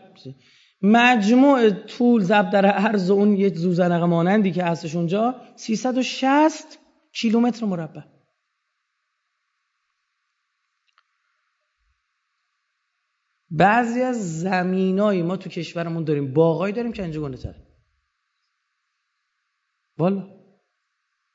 [0.82, 6.78] مجموع طول ضرب در عرض اون یک زوزنق مانندی که هستش اونجا 360
[7.12, 8.15] کیلومتر مربع.
[13.56, 16.32] بعضی از زمینایی ما تو کشورمون داریم.
[16.32, 17.66] باغایی داریم که اینجا گنده تره.
[19.98, 20.36] والا.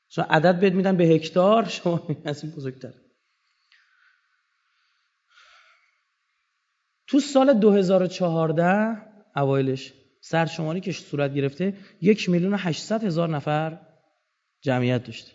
[0.08, 2.92] چون عدد بهت میدن به هکتار شما از این بزرگتر.
[7.06, 8.96] تو سال 2014
[9.36, 13.86] اوایلش سرشماری که صورت گرفته یک میلیون هشتصد هزار نفر
[14.60, 15.32] جمعیت داشته.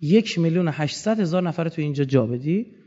[0.00, 2.81] یک میلیون هشتصد هزار نفر تو اینجا جا بدی.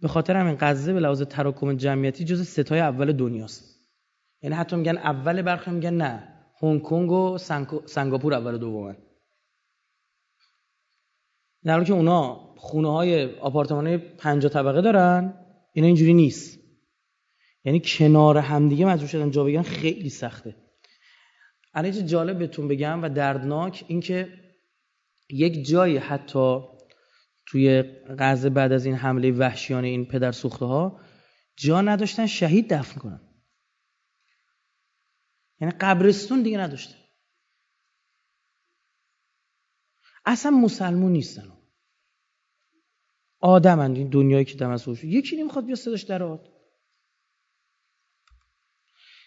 [0.00, 3.78] به خاطر همین غزه به لحاظ تراکم جمعیتی جز ستای اول دنیاست.
[4.42, 6.34] یعنی حتی میگن اول برخی میگن نه.
[6.62, 7.38] هنگ کنگ و
[7.86, 8.96] سنگاپور اول دومن
[11.64, 15.34] در که اونا خونه های آپارتمان پنجاه طبقه دارن
[15.72, 16.58] اینا اینجوری نیست.
[17.64, 20.56] یعنی کنار همدیگه مجبور شدن جا بگیرن خیلی سخته.
[21.74, 24.28] الان جالب بهتون بگم و دردناک اینکه
[25.30, 26.60] یک جایی حتی
[27.50, 27.82] توی
[28.18, 31.00] غزه بعد از این حمله وحشیانه این پدر سوخته ها
[31.56, 33.20] جا نداشتن شهید دفن کنن.
[35.60, 36.94] یعنی قبرستون دیگه نداشته.
[40.24, 41.52] اصلا مسلمون نیستن.
[43.40, 46.48] آدم این دنیایی که دم از یکی نمی‌خواد بیا صداش درات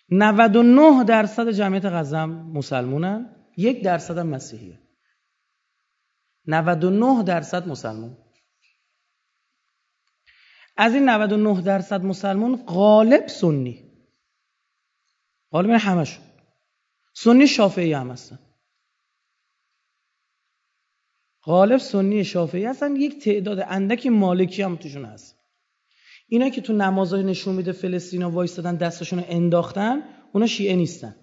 [0.10, 4.91] 99 درصد جمعیت غزم مسلمونن یک درصد هم مسیحیه.
[6.46, 8.18] 99 درصد مسلمون.
[10.78, 13.92] از این 99 درصد مسلمون غالب سنی.
[15.52, 16.26] غالب همشون.
[17.14, 18.40] سنی شافعی هم هستن.
[21.44, 22.96] غالب سنی شافعی هستن.
[22.96, 25.38] یک تعداد اندکی مالکی هم توشون هست.
[26.28, 31.16] اینا که تو نمازهای نشون میده فلسطینا وایستادن دستشون رو انداختن اونا شیعه نیستن.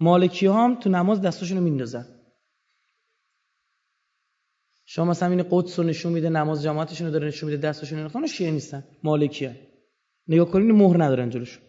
[0.00, 2.13] مالکی هم تو نماز دستشون رو میندازن.
[4.84, 8.04] شما مثلا این قدس رو نشون میده نماز جماعتشون رو داره نشون میده دستشون رو
[8.04, 9.56] انداختن شیعه نیستن مالکی هن.
[10.28, 11.62] نگاه کنین مهر ندارن جلوشون.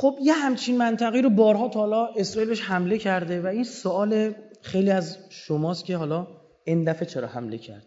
[0.00, 4.34] خب یه همچین منطقی رو بارها تا حالا اسرائیل بهش حمله کرده و این سوال
[4.62, 6.26] خیلی از شماست که حالا
[6.66, 7.86] این دفعه چرا حمله کرد؟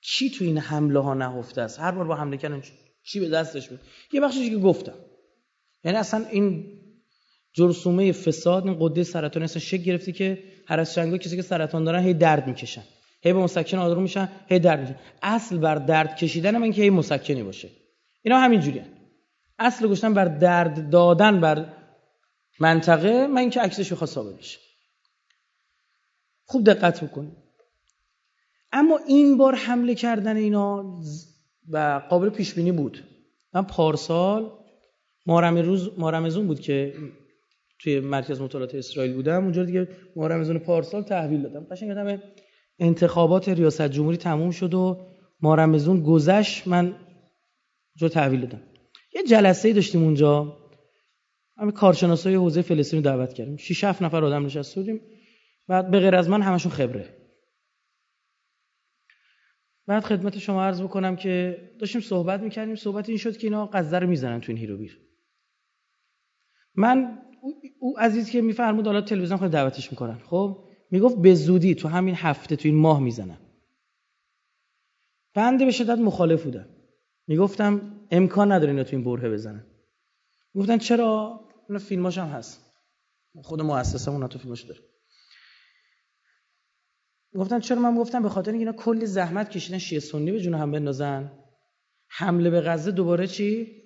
[0.00, 2.62] چی تو این حمله ها نهفته است؟ هر بار با حمله کردن
[3.02, 3.80] چی؟ به دستش بود
[4.12, 4.94] یه بخشی که گفتم.
[5.84, 6.78] یعنی اصلا این
[7.52, 11.84] جرثومه فساد این قده سرطان اصلا شک گرفته که هر از چنگا کسی که سرطان
[11.84, 12.82] دارن هی درد می‌کشن.
[13.22, 14.96] هی به مسکن آروم میشن هی درد می‌کشن.
[15.22, 17.68] اصل بر درد کشیدن من که هی مسکنی باشه.
[18.22, 18.86] اینا همین جوریه.
[19.58, 21.66] اصل گوشتن بر درد دادن بر
[22.60, 24.58] منطقه من اینکه عکسش بخواد ثابت بشه
[26.44, 27.36] خوب دقت بکنید
[28.72, 31.00] اما این بار حمله کردن اینا
[31.68, 33.04] و قابل پیش بینی بود.
[33.54, 34.50] من پارسال
[35.26, 36.94] مارم روز مارمزون بود که
[37.78, 41.66] توی مرکز مطالعات اسرائیل بودم اونجا دیگه مارمزون پارسال تحویل دادم.
[41.70, 42.22] قشنگ یادم
[42.78, 45.06] انتخابات ریاست جمهوری تموم شد و
[45.40, 46.94] مارمزون گذشت من
[47.96, 48.62] جو تحویل دادم.
[49.14, 50.58] یه جلسه داشتیم اونجا.
[51.56, 53.56] همه کارشناسای حوزه فلسطین رو دعوت کردیم.
[53.56, 55.00] 6 7 نفر آدم نشسته بودیم.
[55.68, 57.16] بعد به غیر از من همشون خبره.
[59.86, 62.74] بعد خدمت شما عرض بکنم که داشتیم صحبت می‌کردیم.
[62.74, 65.11] صحبت این شد که اینا قذر رو می‌زنن تو این هیروبیر.
[66.74, 67.22] من
[67.78, 70.18] او عزیز که میفرمود حالا تلویزیون خود دعوتش می‌کنن.
[70.18, 73.38] خب می‌گفت به زودی تو همین هفته تو این ماه می‌زنن
[75.34, 76.68] بنده به شدت مخالف بودم.
[77.26, 79.66] می‌گفتم امکان نداره اینا تو این برهه بزنن.
[80.54, 82.72] گفتن چرا؟ اینا فیلماش هم هست.
[83.42, 84.80] خود مؤسسمون تو فیلماش داره.
[87.34, 90.54] گفتن چرا؟ من گفتم به خاطر اینکه اینا کلی زحمت کشیدن شیعه سنی به جون
[90.54, 91.38] هم بندازن.
[92.08, 93.81] حمله به غزه دوباره چی؟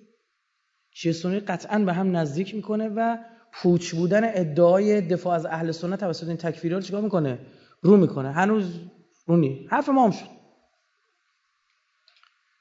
[0.99, 3.17] شیعه سنی قطعا به هم نزدیک می‌کنه و
[3.53, 7.39] پوچ بودن ادعای دفاع از اهل سنت توسط این تکفیرها چیکار می‌کنه؟
[7.81, 8.31] رو می‌کنه.
[8.31, 8.79] هنوز
[9.25, 10.25] رونی حرف ما هم شد.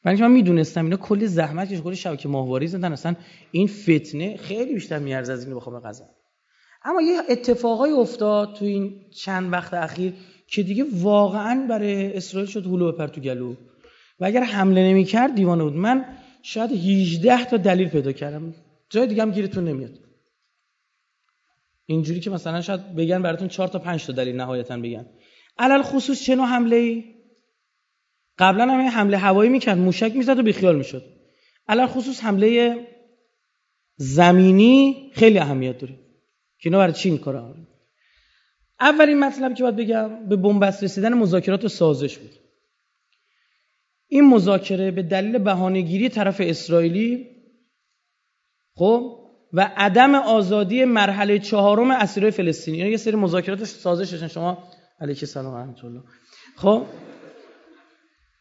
[0.05, 3.14] ولی من می‌دونستم اینا کلی زحمت کش کلی شبکه ماهواری زدن اصلا
[3.51, 6.05] این فتنه خیلی بیشتر میارزه از اینو بخوام غزه
[6.85, 10.14] اما یه اتفاقای افتاد تو این چند وقت اخیر
[10.46, 13.55] که دیگه واقعا برای اسرائیل شد هلو بپر تو گلو.
[14.20, 15.77] و اگر حمله نمی‌کرد دیوانه بود.
[15.77, 16.05] من
[16.42, 18.55] شاید 18 تا دلیل پیدا کردم.
[18.90, 19.99] جای دیگه هم گیرتون نمیاد.
[21.87, 25.07] اینجوری که مثلا شاید بگن براتون 4 تا 5 تا دلیل نهایتا بگن.
[25.59, 27.05] علل خصوص چه نوع حمله ای
[28.38, 31.05] قبلا هم حمله هوایی می‌کرد موشک می‌زد و بیخیال می‌شد.
[31.68, 32.79] علل خصوص حمله
[33.96, 35.94] زمینی خیلی اهمیت داره.
[36.59, 37.55] که اینا برای چی این کارو
[38.81, 42.31] اولین مطلب که باید بگم به بنبست رسیدن مذاکرات و سازش بود.
[44.09, 47.27] این مذاکره به دلیل بهانهگیری طرف اسرائیلی
[48.75, 49.19] خب
[49.53, 52.79] و عدم آزادی مرحله چهارم اسیرای فلسطینی.
[52.79, 54.59] یه سری مذاکرات سازش شما
[55.01, 56.03] علیک سلام و رحمت الله.
[56.57, 56.83] خب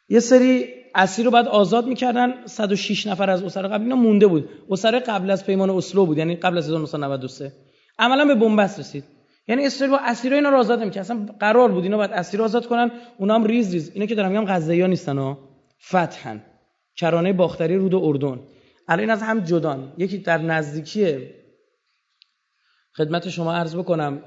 [0.10, 2.46] یه سری اسیر رو بعد آزاد می‌کردن.
[2.46, 4.50] 106 نفر از اسرا قبل اینا مونده بود.
[4.70, 7.54] اسرا قبل از پیمان اسلو بود یعنی قبل از 1993
[8.00, 9.04] عملا به بن‌بست رسید.
[9.48, 11.04] یعنی اسرائیل با اسیرای اینا رو آزاد نمی‌کرد.
[11.04, 12.92] اصلا قرار بود اینا باید اسیر آزاد کنن.
[13.18, 13.92] اونا هم ریز ریز.
[13.94, 15.45] اینا که دارم میگم غزه‌ای نیستن ها.
[15.82, 16.42] فتحن.
[16.96, 18.40] کرانه باختری رود اردن.
[18.88, 19.94] الان از هم جدان.
[19.98, 21.30] یکی در نزدیکی
[22.98, 24.24] خدمت شما عرض بکنم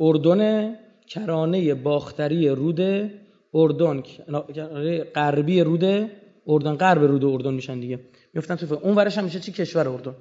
[0.00, 0.74] اردن
[1.08, 2.80] کرانه باختری رود
[3.54, 4.02] اردن.
[5.14, 6.10] غربی رود
[6.46, 6.74] اردن.
[6.74, 8.00] غرب رود اردن میشن دیگه.
[8.34, 10.14] میفتن تو اون ورش هم میشه چی؟ کشور اردن.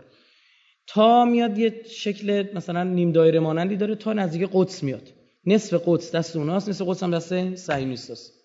[0.88, 5.09] تا میاد یه شکل مثلا نیم دایره مانندی داره تا نزدیک قدس میاد.
[5.45, 8.41] نصف قدس دست اوناست نصف قدس هم دست صهیونیستاست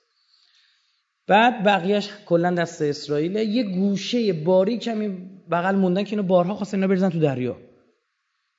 [1.27, 5.09] بعد بقیهش کلا دست اسرائیل یه گوشه باریک کمی
[5.51, 7.57] بغل موندن که اینو بارها خواستن اینا بریزن تو دریا.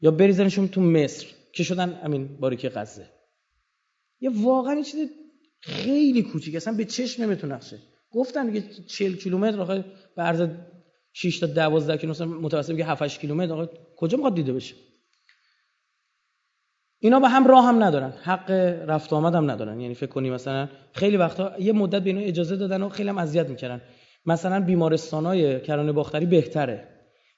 [0.02, 3.10] یا بریزنشون تو مصر که شدن همین باریک غزه.
[4.20, 5.10] یه واقعا چیز
[5.62, 7.78] خیلی کوچیک اصلا به چشم نمی‌تونه نقشه.
[8.12, 10.50] گفتن دیگه 40 کیلومتر آخه به عرض
[11.14, 14.76] 6 تا 12 کیلومتر متوسط میگه 7 8 کیلومتر آقا کجا می‌خواد دیده بشه؟
[17.00, 18.10] اینا به هم راه هم ندارن.
[18.10, 18.52] حق
[18.88, 19.80] رفت آمد هم ندارن.
[19.82, 23.18] یعنی فکر کنی مثلا خیلی وقتا یه مدت به اینا اجازه دادن و خیلی هم
[23.18, 23.82] اذیت می‌کردن.
[24.26, 26.88] مثلا بیمارستانای کرانه باختری بهتره.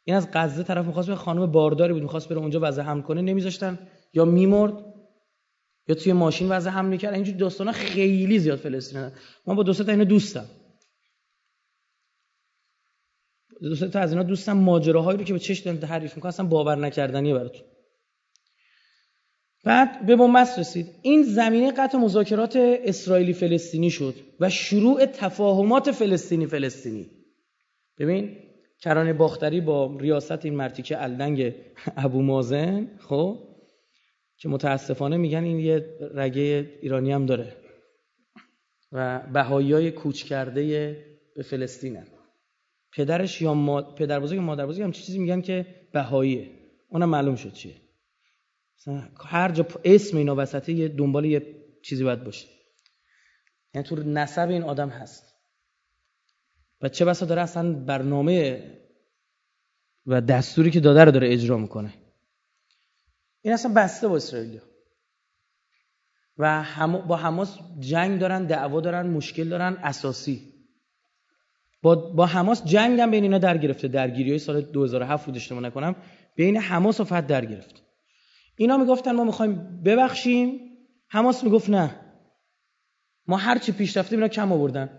[0.04, 3.22] این از غزه طرف می‌خواست به خانم بارداری بود می‌خواست بره اونجا وضع هم کنه
[3.22, 3.80] نمیذاشتن.
[4.14, 4.74] یا میمرد
[5.88, 7.14] یا توی ماشین وضع هم می‌کرد.
[7.14, 9.12] اینجور داستانا خیلی زیاد فلسطین
[9.48, 10.46] من با دوست تا اینا دوستم.
[13.62, 14.54] دوست تا از اینا دوستم.
[14.54, 17.69] ماجراهایی رو که به چشم تعریف می‌کنن اصلا باور نکردنیه براتون.
[19.64, 20.88] بعد به بنبست رسید.
[21.02, 27.10] این زمینه قطع مذاکرات اسرائیلی فلسطینی شد و شروع تفاهمات فلسطینی فلسطینی.
[27.98, 28.38] ببین
[28.82, 31.54] کرانه باختری با ریاست این مرتیکه الدنگ
[31.98, 33.38] ابو مازن خب
[34.38, 37.54] که متاسفانه میگن این یه رگه ایرانی هم داره
[38.92, 40.98] و بهایی های کوچ کرده
[41.36, 42.08] به فلسطینن
[42.92, 43.82] پدرش یا ما...
[43.82, 46.52] پدر بزرگ یا مادر بزرگ هم چیزی میگن که بهاییه.
[46.90, 47.76] اونم معلوم شد چیه.
[49.26, 52.48] هر جا اسم اینا وسطه یه دنبال یه چیزی باید باشه.
[53.74, 55.36] یعنی تو نسب این آدم هست.
[56.82, 58.64] و چه بسا داره اصلا برنامه
[60.06, 61.94] و دستوری که داده رو داره اجرا می‌کنه.
[63.42, 64.60] این اصلا بسته با اسرائیل
[66.38, 70.54] و هم با حماس جنگ دارن دعوا دارن مشکل دارن اساسی.
[71.82, 73.88] با, با حماس جنگ هم بین اینا در گرفته.
[73.88, 75.96] درگیری های سال 2007 بود اشتباه نکنم.
[76.36, 77.89] بین حماس و فتح در گرفت.
[78.60, 80.60] اینا می‌گفتن ما می‌خوایم ببخشیم.
[81.08, 81.96] حماس می‌گفت نه.
[83.28, 84.90] ما هر چی پیش رفتیم اینا کم آوردن.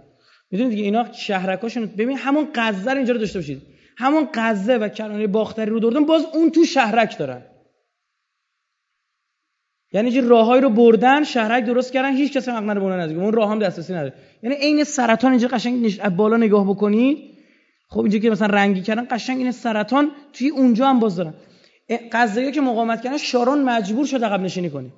[0.50, 3.62] می‌دونید دیگه اینا شهرکاشون ببین همون غزه رو اینجا رو داشته باشید.
[3.98, 7.42] همون غزه و کرانه باختری رو دردن باز اون تو شهرک دارن.
[9.92, 13.18] یعنی چه راههایی رو بردن شهرک درست کردن هیچ کسی حق نداره نزدیک.
[13.18, 14.14] اون راه هم دسترسی نداره.
[14.42, 17.18] یعنی عین سرطان اینجا قشنگ از بالا نگاه بکنید
[17.88, 21.34] خب اینجا که مثلا رنگی کردن قشنگ این سرطان توی اونجا هم باز دارن.
[21.96, 24.92] قضایی که مقاومت کردن شارون مجبور شد عقب نشینی کنه.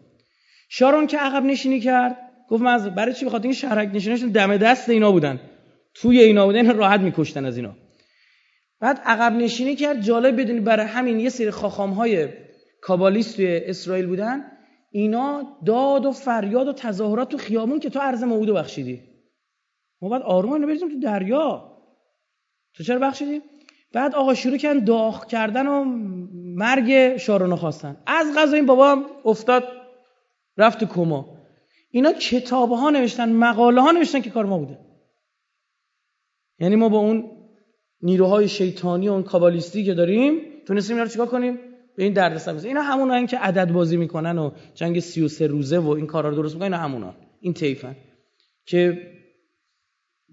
[0.68, 2.16] شارون که عقب نشینی کرد
[2.49, 5.40] گفت من برای چی بخاطر این شهرک نشیناشون دم دست اینا بودن.
[5.95, 7.76] توی اینا بودن راحت میکشتن از اینا.
[8.80, 12.28] بعد عقب نشینی کرد جالب بدونی برای همین یه سری خاخام های
[12.80, 14.45] کابالیست توی اسرائیل بودن.
[14.90, 19.01] اینا داد و فریاد و تظاهرات تو خیابون که تو عرض موعود بخشیدی.
[20.03, 21.72] ما بعد آروم بریزیم تو دریا.
[22.74, 23.40] تو چرا بخشیدی
[23.93, 25.84] بعد آقا شروع کردن داغ کردن و
[26.34, 27.97] مرگ شارونو خواستن.
[28.07, 29.64] از غذا این بابا افتاد
[30.57, 31.36] رفت کما.
[31.90, 34.78] اینا کتاب ها نوشتن مقاله ها نوشتن که کار ما بوده.
[36.59, 37.30] یعنی ما با اون
[38.03, 41.59] نیروهای شیطانی و اون کابالیستی که داریم تونستیم اینا رو چیکار کنیم؟
[41.97, 45.88] به این درد سر اینا همونایی که عدد بازی می‌کنن و جنگ 33 روزه و
[45.88, 47.14] این کارا رو درست می‌کنن اینا همونا.
[47.40, 47.97] این طیفن.
[48.66, 49.12] که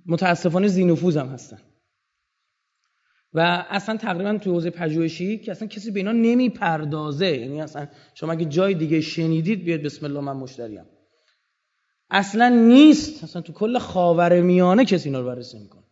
[0.06, 1.58] متاسفانه زینفوز هم هستن.
[3.34, 7.38] و اصلا تقریبا تو حوزه پژوهشی که اصلا کسی به اینا نمی‌پردازه.
[7.38, 10.86] یعنی اصلا شما اگه جای دیگه شنیدید بیاد بسم الله من مشتریم.
[12.10, 13.24] اصلا نیست.
[13.24, 15.84] اصلا تو کل خاور میانه کسی اینا رو بررسی می‌کنه.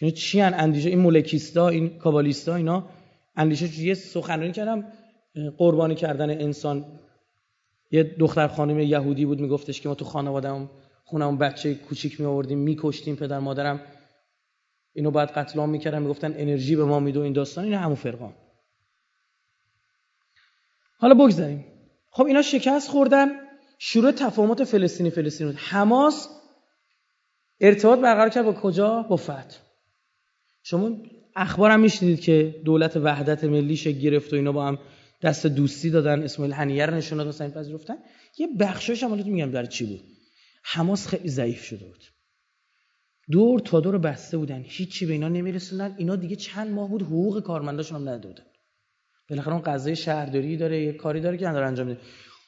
[0.00, 2.88] یعنی چی اندیشه؟ این مولکیستا این کابالیستا اینا
[3.36, 4.84] اندیشه یه سخنرانی کردم
[5.58, 6.84] قربانی کردن انسان.
[7.90, 10.70] یه دختر خانم یهودی بود میگفتش که ما تو خانواده‌ام
[11.04, 13.80] خونم بچه کوچیک می آوردیم میکشتیم پدر مادرم.
[14.92, 18.34] اینو بعد قتل عام می‌کردن می‌گفتن انرژی به ما میدو این داستان این همون فرقان
[20.98, 21.64] حالا بگذاریم.
[22.10, 23.28] خب اینا شکست خوردن
[23.78, 26.28] شروع تفاهمات فلسطینی فلسطینی حماس
[27.60, 29.56] ارتباط برقرار کرد با کجا؟ با فتح.
[30.62, 30.96] شما
[31.36, 34.78] اخبارم میشنیدید که دولت وحدت ملی شکل گرفت و اینا با هم
[35.22, 37.96] دست دوستی دادن اسماعیل هنیه رو نشون دادن پذیرفتن
[38.38, 40.00] یه بخشش هم میگم در چی بود.
[40.62, 42.04] حماس خیلی ضعیف شده بود.
[43.30, 44.64] دور تا دور بسته بودن.
[44.66, 45.94] هیچی به اینا نمیرسوندن.
[45.98, 48.44] اینا دیگه چند ماه بود حقوق کارمنداشون هم نداده بودن.
[49.30, 52.00] بالاخره اون قضیه شهرداری داره یه کاری داره که انجام میده.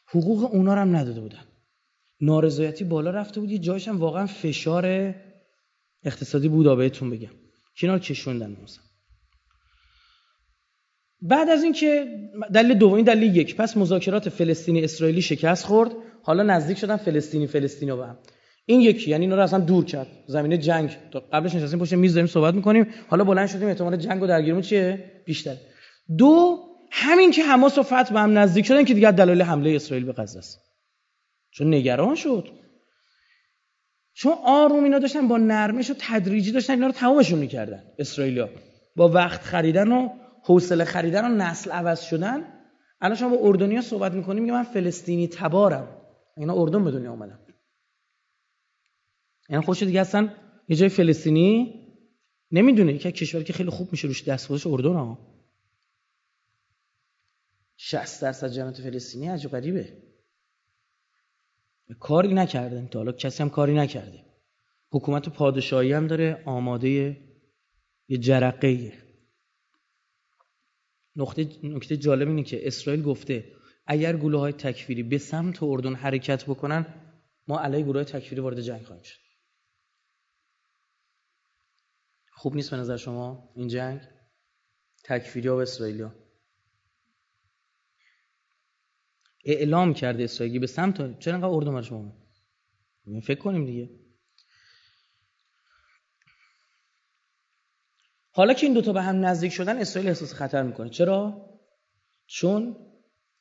[0.06, 1.44] حقوق اونا رو هم نداده بودن.
[2.20, 3.50] نارضایتی بالا رفته بود.
[3.50, 5.14] یه جایش واقعا فشار
[6.04, 7.30] اقتصادی بود بهتون بگم.
[7.76, 8.84] کنار کشوندن مثلا.
[11.20, 12.06] بعد از اینکه
[12.54, 13.56] دلیل دوم دلیل یک.
[13.56, 15.92] پس مذاکرات فلسطینی اسرائیلی شکست خورد.
[16.22, 18.18] حالا نزدیک شدن فلسطینی فلسطینی با هم.
[18.66, 20.06] این یکی یعنی اینا رو اصلا دور کرد.
[20.26, 20.96] زمینه جنگ.
[21.32, 22.86] قبلش نشستیم پشت میز داریم صحبت می‌کنیم.
[23.08, 25.56] حالا بلند شدیم احتمال جنگ و درگیریمون چیه؟ بیشتر
[26.18, 26.58] دو
[26.90, 30.12] همین که حماس و فتح به هم نزدیک شدن که دیگه دلایل حمله اسرائیل به
[30.12, 30.60] غزه است.
[31.50, 32.48] چون نگران شد.
[34.14, 38.48] چون آروم اینا داشتن با نرمش و تدریجی داشتن اینا رو تمامشون می‌کردن اسرائیلیا.
[38.96, 40.08] با وقت خریدن و
[40.44, 42.44] حوصله خریدن و نسل عوض شدن.
[43.00, 45.88] الان شما با اردنیا صحبت می‌کنیم میگه من فلسطینی تبارم.
[46.36, 47.38] اینا اردن به دنیا اومدن.
[49.48, 50.34] یعنی خوش دیگه اصلا
[50.68, 51.82] یه جای فلسطینی
[52.50, 52.98] نمی‌دونه.
[52.98, 55.18] که کشوری که خیلی خوب میشه روش دست گذاشت اردن ها.
[57.76, 60.02] 60 درصد جمعیت فلسطینی عجب غریبه.
[62.00, 62.86] کاری نکردن.
[62.86, 64.24] تا حالا کسی هم کاری نکرده.
[64.90, 66.42] حکومت پادشاهی هم داره.
[66.46, 67.18] آماده
[68.08, 68.92] یه جرقه
[71.16, 73.52] نقطه نکته جالب اینه که اسرائیل گفته
[73.86, 76.86] اگر گلوه های تکفیری به سمت اردن حرکت بکنن
[77.48, 79.21] ما علیه گروه های تکفیری وارد جنگ خواهیم شد.
[82.34, 84.00] خوب نیست به نظر شما این جنگ؟
[85.04, 86.04] تکفیری ها و اسرائیلی
[89.44, 92.12] اعلام کرده اسرائیلی به سمت چرا انقدر اردن برای شما
[93.22, 93.90] فکر کنیم دیگه.
[98.30, 100.90] حالا که این دوتا به هم نزدیک شدن اسرائیل احساس خطر می‌کنه.
[100.90, 101.48] چرا؟
[102.26, 102.76] چون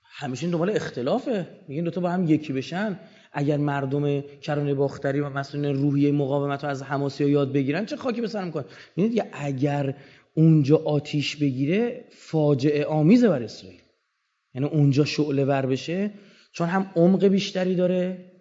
[0.04, 1.66] همیشه این دنبال اختلافه.
[1.68, 3.00] میگه این دوتا با هم یکی بشن.
[3.32, 8.21] اگر مردم کرانه باختری و مسئولین روحیه مقاومت رو از حماسی یاد بگیرن چه خاکی
[8.21, 8.65] به سر می‌کنه
[8.95, 9.95] می‌دونید اگر
[10.34, 13.82] اونجا آتیش بگیره فاجعه آمیزه بر اسرائیل.
[14.53, 16.11] یعنی اونجا شعله ور بشه
[16.51, 18.32] چون هم عمق بیشتری داره.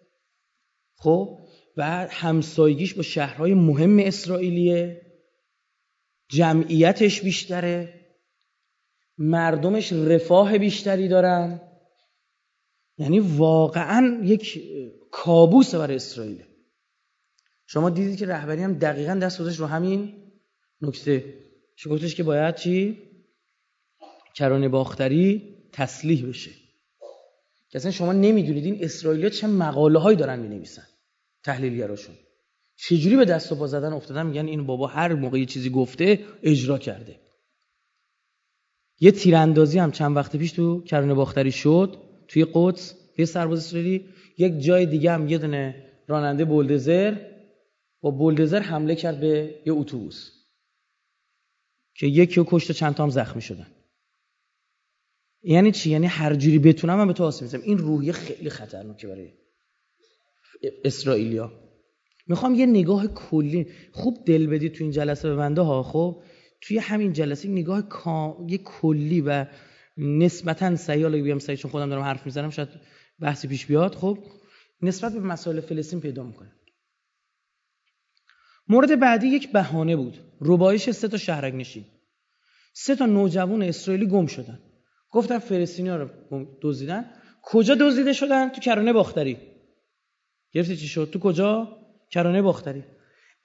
[0.96, 1.38] خب؟
[1.76, 5.00] و همسایگیش با شهرهای مهم اسرائیلیه.
[6.28, 7.94] جمعیتش بیشتره.
[9.18, 11.60] مردمش رفاه بیشتری دارن.
[13.00, 14.62] یعنی واقعا یک
[15.10, 16.44] کابوس برای اسرائیل.
[17.66, 20.14] شما دیدید که رهبری هم دقیقا دست گذاشت رو همین
[20.82, 21.34] نکته
[21.90, 22.98] گفتش که باید چی؟
[24.34, 26.50] کرانه باختری تسلیح بشه.
[27.68, 30.86] که اصلا شما نمی‌دونید این اسرائیلیا چه مقاله هایی دارن می نویسن
[31.44, 32.14] تحلیلگراشون.
[32.76, 36.24] چجوری به دست و پا زدن افتادن؟ میگن این بابا هر موقع یه چیزی گفته
[36.42, 37.20] اجرا کرده.
[39.00, 42.09] یه تیراندازی هم چند وقت پیش تو کرانه باختری شد.
[42.30, 44.08] توی قدس یه سرباز اسرائیلی
[44.38, 47.16] یک جای دیگه هم یه دونه راننده بولدزر
[48.00, 50.30] با بولدزر حمله کرد به یه اتوبوس
[51.94, 53.66] که یکی رو کشت چند تا هم زخمی شدن.
[55.42, 59.32] یعنی چی؟ یعنی هر جوری بتونم من به تو آسیب این روحیه خیلی خطرناکه برای
[60.84, 61.52] اسرائیلیا.
[62.26, 63.66] می‌خوام یه نگاه کلی.
[63.92, 66.22] خوب دل بدید تو این جلسه به بنده ها خب؟
[66.60, 67.88] توی همین جلسه نگاه
[68.48, 69.46] یه کلی و
[70.00, 72.68] نسبتا سعی حالا بگم سعی چون خودم دارم حرف می‌زنم شاید
[73.20, 73.94] بحثی پیش بیاد.
[73.94, 74.18] خب
[74.82, 76.52] نسبت به مسائل فلسطین پیدا می‌کنه.
[78.68, 80.18] مورد بعدی یک بهانه بود.
[80.40, 81.84] ربایش سه تا شهرک نشین
[82.72, 84.60] سه تا نوجوان اسرائیلی گم شدن.
[85.10, 86.08] گفتن فلسطینی ها رو
[86.62, 87.10] دزدیدن.
[87.42, 89.38] کجا دزدیده شدن؟ تو کرانه باختری.
[90.52, 91.78] گرفتی چی شد؟ تو کجا؟
[92.10, 92.84] کرانه باختری.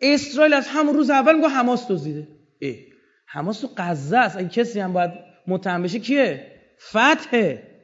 [0.02, 2.28] اسرائیل از همون روز اول گفت حماس دزدیده.
[2.60, 2.86] ای
[3.28, 4.38] حماس تو غزه است.
[4.38, 5.12] اگه کسی هم باید
[5.48, 7.76] متهم بشه کیه؟ فتحه.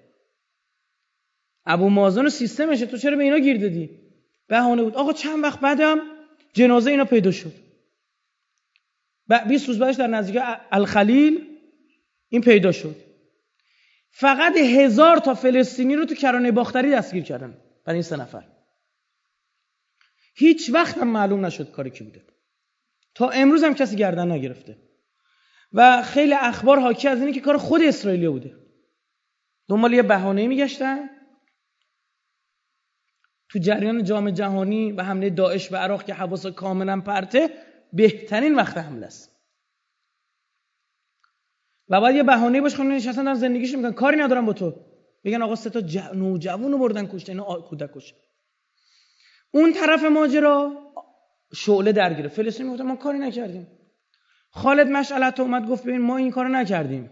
[1.66, 2.86] ابو مازن سیستمشه.
[2.86, 3.90] تو چرا به اینا گیر دادی؟
[4.48, 4.96] بهانه بود.
[4.96, 6.00] آقا چند وقت بعدم
[6.54, 7.54] جنازه اینا پیدا شد.
[9.48, 10.42] 20 روز بعدش در نزدیک
[10.72, 11.48] الخلیل
[12.30, 12.96] این پیدا شد.
[14.12, 17.58] فقط هزار تا فلسطینی رو تو کرانه باختری دستگیر کردن.
[17.86, 18.44] برای این سه نفر.
[20.36, 22.22] هیچ وقت هم معلوم نشد کاری کی بوده.
[23.16, 24.78] تا امروز هم کسی گردن نگرفته
[25.74, 28.56] و خیلی اخبار حاکی از اینه که کار خود اسرائیلی بوده.
[29.70, 31.10] دنبال یه بهانه میگشتن.
[33.50, 37.50] تو جریان جام جهانی و حمله داعش به عراق که حواس کاملا پرته
[37.94, 39.32] بهترین وقت حمله است.
[41.90, 43.92] و بعد یه بهانه باشه خونه نشستن دارن زندگیش می‌کنن.
[43.92, 44.74] کاری ندارن با تو.
[45.24, 45.98] بگن آقا سه تا ج...
[45.98, 48.18] نوجوانو بردن کشتن اینا کودک کشتن
[49.52, 50.72] اون طرف ماجرا
[51.56, 52.30] شعله درگیره.
[52.30, 53.68] فلسطین می‌گفت ما کاری نکردیم.
[54.52, 57.10] خالد مشعلت اومد گفت ببین ما این کارو نکردیم.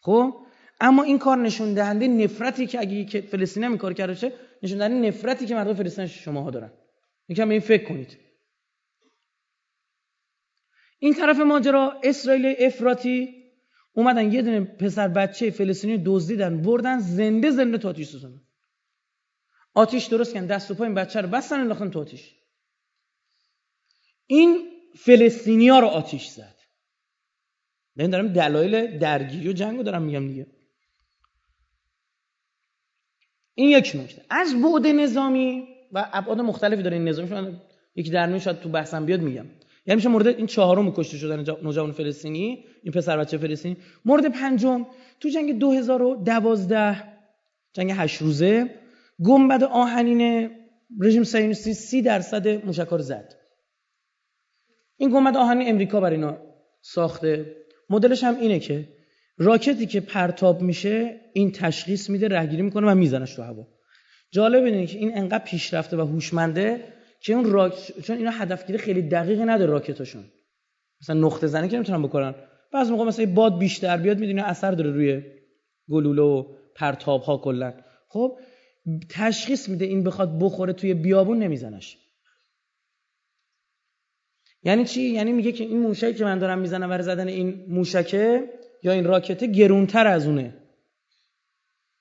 [0.00, 0.46] خب؟
[0.80, 5.46] اما این کار نشون دهنده نفرتی که اگه فلسطین این کار کرده نشون دهنده نفرتی
[5.46, 6.72] که مردم فلسطین شماها دارن.
[7.28, 8.18] یکم به این فکر کنید.
[10.98, 13.44] این طرف ماجرا اسرائیل افراطی
[13.92, 18.40] اومدن یه دونه پسر بچه فلسطینی دزدیدن بردن زنده زنده تو آتیش سوزوندن.
[19.74, 22.34] آتیش درست کردن دست و پای این بچه رو بستن انداختن تو آتیش.
[24.26, 26.53] این فلسطینیا رو آتیش زد.
[27.96, 30.46] من دارم دلایل درگیری و جنگ رو دارم میگم دیگه.
[33.54, 34.22] این یک نکته.
[34.30, 37.28] از بعد نظامی و ابعاد مختلفی داره این نظامی.
[37.28, 37.50] شما
[37.96, 39.46] یکی در شاید تو بحثم بیاد میگم.
[39.86, 43.76] یعنی میشه مورد این چهارم کشته شدن نوجوان فلسطینی این پسر بچه فلسطینی.
[44.04, 44.86] مورد پنجم
[45.20, 47.02] تو جنگ 2012
[47.72, 48.80] جنگ هشت روزه
[49.24, 50.50] گنبد آهنین
[51.00, 53.34] رژیم صهیونیستی سی درصد موشکار زد.
[54.96, 56.38] این گنبد آهنین امریکا برای اینا
[56.80, 57.56] ساخته.
[57.90, 58.88] مدلش هم اینه که
[59.38, 63.68] راکتی که پرتاب میشه این تشخیص میده رهگیری می‌کنه و میزنش تو هوا.
[64.30, 66.84] جالب اینه که این انقدر پیشرفته و هوشمنده
[67.20, 68.00] که اون راک...
[68.02, 70.24] چون اینا هدفگیری خیلی دقیقی نداره راکتاشون.
[71.02, 72.34] مثلا نقطه زنی که نمی‌تونن بکنن.
[72.72, 75.22] بعضی موقع مثلا باد بیشتر بیاد می‌دونی اثر داره روی
[75.90, 77.74] گلوله و پرتاب ها کلا.
[78.08, 78.38] خب
[79.10, 81.98] تشخیص میده این بخواد بخوره توی بیابون نمیزنش.
[84.64, 88.50] یعنی چی؟ یعنی میگه که این موشکی که من دارم می‌زنم برای زدن این موشکه
[88.82, 90.54] یا این راکته گرونتر از اونه.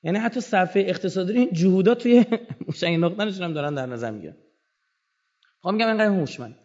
[0.03, 2.25] یعنی حتی صفحه اقتصادی این جهودا توی
[2.67, 4.35] موشک نقطنشون هم دارن در نظر می‌گیرن.
[5.61, 6.55] خب میگم اینقدر هوشمند.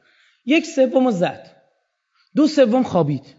[0.47, 1.57] یک سوم زد.
[2.37, 3.35] دو سوم خوابید.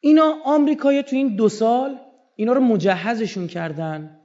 [0.00, 1.98] اینا آمریکایی تو این دو سال
[2.36, 4.20] اینا رو مجهزشون کردن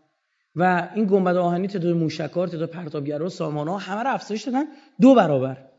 [0.55, 4.65] و این گنبد آهنی تعداد موشکار تعداد پرتابگرا سامانه همه رو افزایش دادن.
[5.01, 5.74] دو برابر.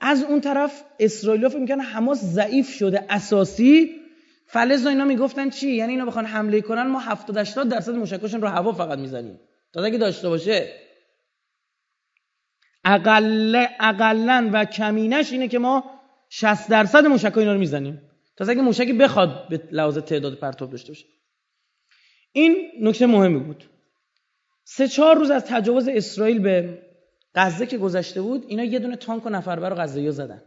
[0.00, 4.00] از اون طرف اسرائیل فکر می‌کنن حماس ضعیف شده اساسی.
[4.46, 8.48] فلز اینا می‌گفتن چی؟ یعنی اینا بخوان حمله کنن ما 70 80 درصد موشکاشون رو
[8.48, 9.40] هوا فقط می‌زنیم.
[9.72, 10.72] تا اگه داشته باشه.
[12.84, 18.02] اقل اقلا و کمینش اینه که ما 60 درصد موشک اینا رو می‌زنیم.
[18.36, 21.06] تا اگه موشکی بخواد به لحاظ تعداد پرتاب داشته باشه.
[22.32, 23.64] این نکته مهمی بود.
[24.64, 26.78] سه چهار روز از تجاوز اسرائیل به
[27.34, 30.42] غزه که گذشته بود اینا یه دونه تانک و نفربر رو غزه زدن.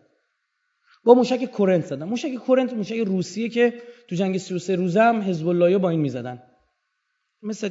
[1.03, 2.05] با موشک کورنت زدن.
[2.05, 6.43] موشک کورنت موشک روسیه که تو جنگ 33 روزه هم حزب الله با این می‌زدن.
[7.41, 7.69] مثل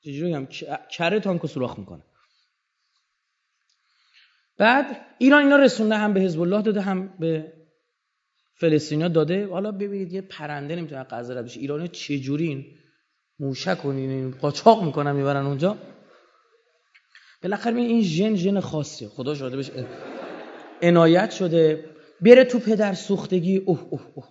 [0.00, 0.46] چجوری هم
[0.90, 2.02] کره تانک سوراخ می‌کنه.
[4.58, 7.52] بعد ایران اینا رسونده هم به حزب الله داده هم به
[8.54, 9.46] فلسطینیا داده.
[9.46, 11.60] حالا ببینید یه پرنده نمی‌تونه غزه رد بشه.
[11.60, 12.78] ایرانی چجوری این
[13.38, 15.78] موشک و این قاچاق می‌کنن می‌برن اونجا؟
[17.42, 19.08] بالاخره این ژن ژن خاصیه.
[19.08, 19.70] خدا شده بهش
[20.82, 21.84] عنایت شده.
[22.20, 23.56] بره تو پدر سوختگی.
[23.56, 24.24] اوه اوه اوه.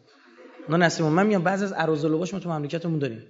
[0.69, 1.73] نه نسیم من میام بعضی از
[2.17, 3.23] باش ما تو مملکتمون داریم.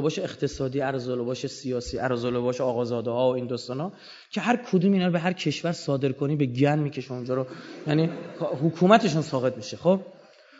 [0.00, 0.80] باش اقتصادی
[1.24, 1.98] باش سیاسی
[2.40, 3.92] باش آقازاده ها و این دوستانا
[4.30, 7.46] که هر کدوم اینا رو به هر کشور صادر کنی به گن می‌کشه اونجا رو.
[7.86, 8.10] یعنی
[8.40, 9.76] حکومتشون ساقط میشه.
[9.76, 10.00] خب؟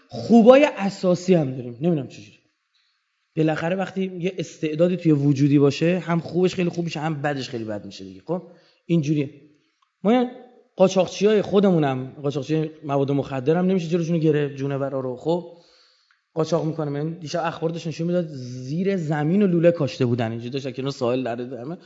[0.09, 1.79] خوبای اساسی هم داریم.
[1.81, 2.38] نمی‌دونم چجوری.
[3.39, 7.65] بالاخره وقتی یه استعدادی توی وجودی باشه هم خوبش خیلی خوب میشه هم بدش خیلی
[7.65, 8.43] بد میشه دیگه خب؟
[8.87, 9.31] اینجوریه.
[10.05, 10.27] ما
[10.77, 15.53] قاچاقچی های خودمونم قاچاقچی مواد مخدر هم نمیشه جلوشون گرفت جونورا رو خب؟
[16.35, 17.19] قاچاق می‌کنه من.
[17.19, 20.31] دیشب اخبار داشت نشون می‌داد زیر زمین و لوله کاشته بودن.
[20.31, 21.77] اینجوری داشت کنار ساحل در همه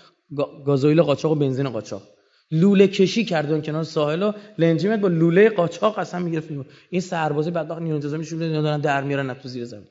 [0.67, 2.03] گازوئیل قاچاق و بنزین قاچاق.
[2.51, 6.49] لوله کشی کردن کنار ساحل و لنجیمت با لوله قاچاق اصلا می‌گرفت.
[6.91, 9.87] این سربازی بدبخت نیرو انتظامی شون دارن در میارن تو زیر زمین.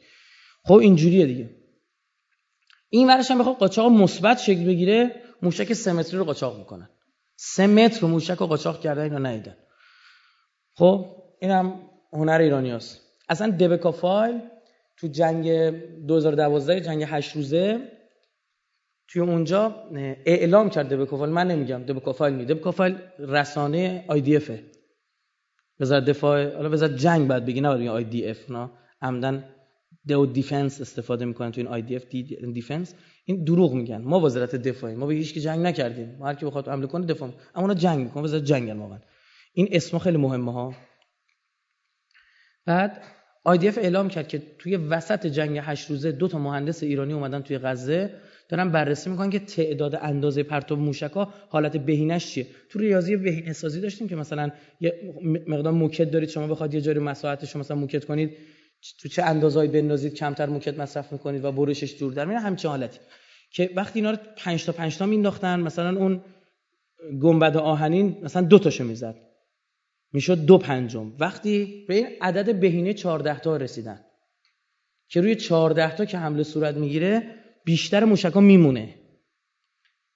[0.63, 1.49] خب اینجوریه دیگه.
[2.89, 6.89] این ورش هم بخواد قاچاق مثبت شکل بگیره موشک سمتری رو قاچاق می‌کنن
[7.35, 9.57] سه متر موشک رو قاچاق کرده اینا ندیدن.
[10.75, 14.41] خب اینم هنر ایرانیاست اصلا دبکا فایل
[14.97, 15.49] تو جنگ
[16.07, 17.91] 2012 جنگ 8 روزه
[19.07, 19.89] توی اونجا
[20.25, 21.31] اعلام کرد دبکا فایل.
[21.31, 24.63] من نمیگم دبکا فایل می دبکا فایل رسانه افه
[25.79, 28.69] وزارت دفاع حالا وزارت جنگ بعد بگی نه آی دی اف نه.
[29.01, 29.55] عمدن
[30.07, 32.05] دو دیفنس استفاده می‌کنن تو این آی دی اف
[32.53, 32.95] دیفنس.
[33.25, 34.01] این دروغ میگن.
[34.01, 36.15] ما وزارت دفاعی ما به هیچ که جنگ نکردیم.
[36.19, 38.23] ما هر کی بخواد حمله کنه دفاع اما اونا جنگ می‌کنن.
[38.23, 38.99] وزارت جنگن واقعا.
[39.53, 40.75] این اسم خیلی مهمه ها.
[42.65, 43.01] بعد
[43.49, 47.57] IDF اعلام کرد که توی وسط جنگ هشت روزه دو تا مهندس ایرانی اومدن توی
[47.57, 48.13] غزه.
[48.49, 52.47] دارن بررسی می‌کنن که تعداد اندازه پرتاب موشکا حالت بهینش چیه.
[52.69, 55.13] تو ریاضی بهینه سازی داشتیم که مثلا یه
[55.47, 56.29] مقدار موکت دارید.
[56.29, 58.37] شما بخواد یه جاری مساحتش مثلا موکت کنید.
[58.99, 62.99] تو چه اندازه‌ای بندازید کمتر موکت مصرف می‌کنید و برشش دور در میاد همچین حالتی.
[63.51, 66.23] که وقتی اینا رو 5 تا 5 تا مینداختن مثلا اون
[67.21, 69.15] گنبد آهنین مثلا دو تاشو می‌زد.
[70.13, 71.13] می‌شد دو پنجم.
[71.19, 74.05] وقتی به این عدد بهینه 14 تا رسیدن
[75.07, 78.95] که روی 14 تا که حمله صورت می‌گیره بیشتر موشکا میمونه.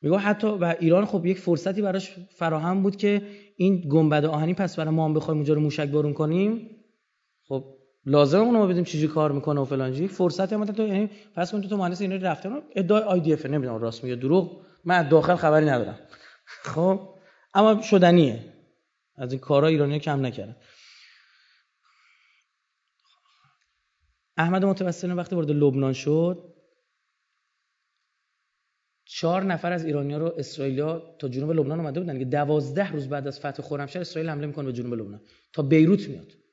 [0.01, 3.21] میگه حتی و ایران خب یک فرصتی براش فراهم بود که
[3.57, 6.69] این گنبد آهنی پس برای ما هم بخوایم اونجا رو موشک بارون کنیم.
[7.47, 7.74] خب
[8.05, 11.77] لازم اونو بدیم چیزی کار می‌کنه و فلانجی فرصتی هم تو یعنی پس اون تو
[11.77, 14.61] مهندس اینا رفتن ادعای آی دی اف نمی‌دونم راست میگه دروغ.
[14.83, 15.99] من داخل خبری ندارم.
[16.63, 17.09] خب؟
[17.53, 18.39] اما شدنیه.
[19.15, 20.55] از این کارا ایرانی کم نکردن.
[24.37, 26.55] احمد متوسل وقتی وارد لبنان شد
[29.05, 32.19] چهار نفر از ایرانیا رو اسرائیلیا تا جنوب لبنان اومده بودن.
[32.19, 35.21] که دوازده روز بعد از فتح خرمشهر اسرائیل حمله می‌کنه به جنوب لبنان.
[35.53, 36.44] تا بیروت میاد.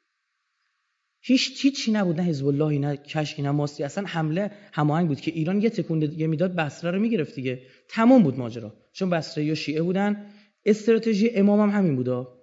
[1.25, 5.31] هیچ هیچی نبود نه حزب الله نه کشکی نه ماستی اصلا حمله هماهنگ بود که
[5.31, 7.63] ایران یه تکون یه می‌داد بصره رو می‌گرفت دیگه.
[7.89, 8.75] تمام بود ماجرا.
[8.93, 10.31] چون بصره یا شیعه بودن.
[10.65, 12.43] استراتژی امام هم همین بودا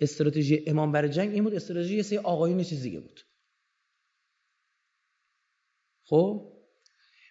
[0.00, 3.20] استراتژی امام برای جنگ این بود استراتژی یه سری آقایون چیز دیگه بود.
[6.04, 6.52] خب؟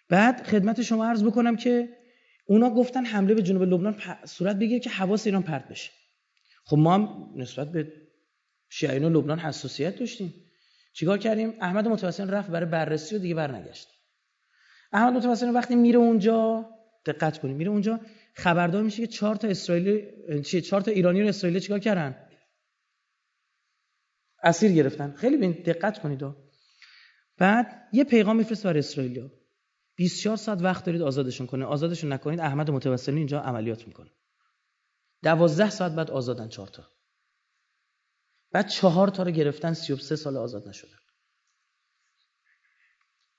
[0.08, 1.88] بعد خدمت شما عرض بکنم که
[2.46, 5.90] اونا گفتن حمله به جنوب لبنان صورت بگیره که حواس ایران پرت بشه.
[6.64, 7.92] خب ما هم نسبت به
[8.68, 10.34] شیعیان لبنان حساسیت داشتیم.
[10.92, 13.88] چیکار کردیم؟ احمد متوسل رفت برای بررسی و دیگه برنگشت.
[14.92, 16.66] احمد متوسل وقتی میره اونجا
[17.06, 18.00] دقت کنیم میره اونجا
[18.34, 22.28] خبردار میشه که چهار تا اسرائیلی چهار تا ایرانی رو اسرائیلی چیکار کردن؟
[24.42, 25.14] اسیر گرفتن.
[25.16, 26.22] خیلی بین دقت کنید
[27.38, 29.30] بعد یه پیغام میفرست برای اسرائیلیا
[29.96, 31.64] 24 ساعت وقت دارید آزادشون کنه.
[31.64, 34.10] آزادشون نکنید احمد متوسلی اینجا عملیات می‌کنه.
[35.22, 36.82] 12 ساعت بعد آزادن چهار تا.
[38.52, 40.98] بعد چهار تا رو گرفتن 33 سال آزاد نشدن.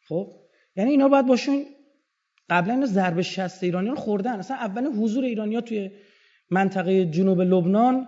[0.07, 0.31] خب؟
[0.75, 1.65] یعنی اینا باید باشون
[2.49, 4.39] قبلا اینا ضرب شست ایرانیان خوردن.
[4.39, 5.91] اصلا اول حضور ایرانیا توی
[6.49, 8.07] منطقه جنوب لبنان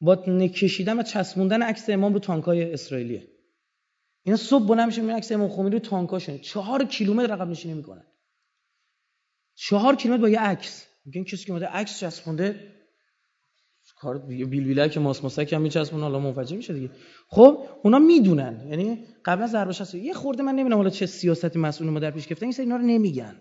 [0.00, 3.28] با نکشیدن و چسبوندن عکس امام رو تانکای اسرائیلیه.
[4.22, 8.06] اینا صبح بلند میشه عکس امام خمینی رو تانکاشون چهار کیلومتر رقم نشینی می‌کنن.
[9.54, 10.86] چهار کیلومتر با یه عکس.
[11.04, 12.75] میگن کسی که اومده عکس چسبونده
[14.06, 16.90] کار بیل که ماس ماسک هم میچسبونه حالا منفجر میشه دیگه.
[17.28, 18.66] خب اونا می‌دونن.
[18.70, 22.10] یعنی قبل از ضربه شست یه خورده من نمی‌دونم حالا چه سیاستی مسئول ما در
[22.10, 23.36] پیش گرفتن این سری اینا رو نمیگن.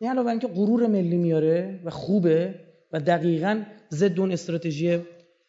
[0.00, 2.54] نه علاوه اینکه غرور ملی میاره و خوبه
[2.92, 4.98] و دقیقاً ضد اون استراتژی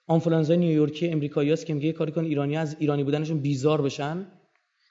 [0.08, 4.26] آنفولانزای نیویورکی امریکاییاست که میگه کاری کن ایرانی از ایرانی بودنشون بیزار بشن.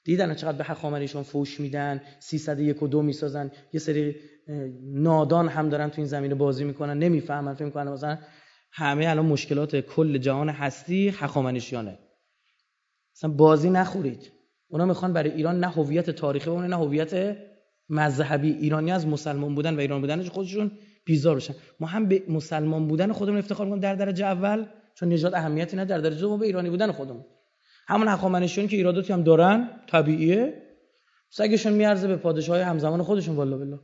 [0.03, 3.51] دیدن چقدر به حق فوش میدن 301 و دو می‌سازن.
[3.73, 4.15] یه سری
[4.83, 6.99] نادان هم دارن تو این زمینه بازی می‌کنن.
[6.99, 8.17] نمی‌فهمن فکر می‌کنن مثلا
[8.79, 11.99] همه الان مشکلات کل جهان هستی حقامنشیانه
[13.15, 14.31] مثلا بازی نخورید.
[14.67, 17.37] اونا می‌خوان برای ایران نه هویت تاریخی بمونه نه هویت
[17.89, 18.51] مذهبی.
[18.51, 20.71] ایرانی از مسلمان بودن و ایران بودنش خودشون
[21.05, 21.53] بیزار بشن.
[21.79, 24.65] ما هم به مسلمان بودن خودمون افتخار می‌کنیم در درجه اول
[24.95, 27.25] چون نجات اهمیتی نه در درجه دوم به ایرانی بودن خودمون.
[27.87, 30.63] همون حقامنشیانی که ایراداتی هم دارن طبیعیه.
[31.29, 33.79] سگشون میارزه به پادشاهای همزمان خودشون والله بالله.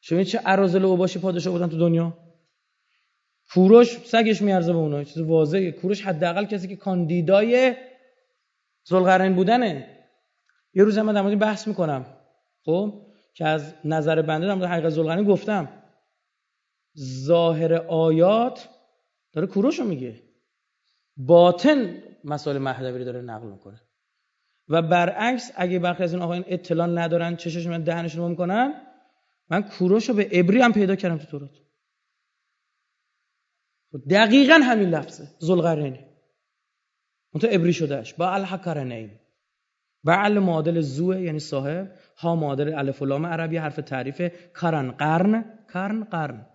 [0.00, 2.31] شما چه ارازل و باشی پادشاه بودن تو دنیا؟
[3.54, 5.72] کوروش سگش میارزه به اونها چیز واضحه.
[5.72, 7.76] کوروش حداقل کسی که کاندیدای
[8.88, 9.98] ذوالقرنین بودنه.
[10.74, 12.06] یه روز من در بحث می‌کنم.
[12.64, 15.68] خب؟ که از نظر بنده در مورد حقیقت ذوالقرنین گفتم.
[16.98, 18.68] ظاهر آیات
[19.32, 20.22] داره کوروش رو میگه.
[21.16, 23.80] باطن مسائل مهدوی داره نقل می‌کنه.
[24.68, 28.74] و برعکس اگه برخی از این آقایان اطلاع ندارن چششون من دهنشون رو می‌کنن
[29.50, 31.61] من کوروش رو به ابری هم پیدا کردم تو تورات.
[33.98, 35.98] دقیقا همین لفظه ذوالقرنین.
[37.32, 38.14] اون ابری شدهش.
[38.14, 39.10] با الحکرنین
[40.04, 41.92] بعل معادل زوه یعنی صاحب.
[42.16, 44.22] ها معادل الف و لام عربی حرف تعریف
[44.60, 45.44] کرن قرن.
[45.72, 46.46] کرن قرن.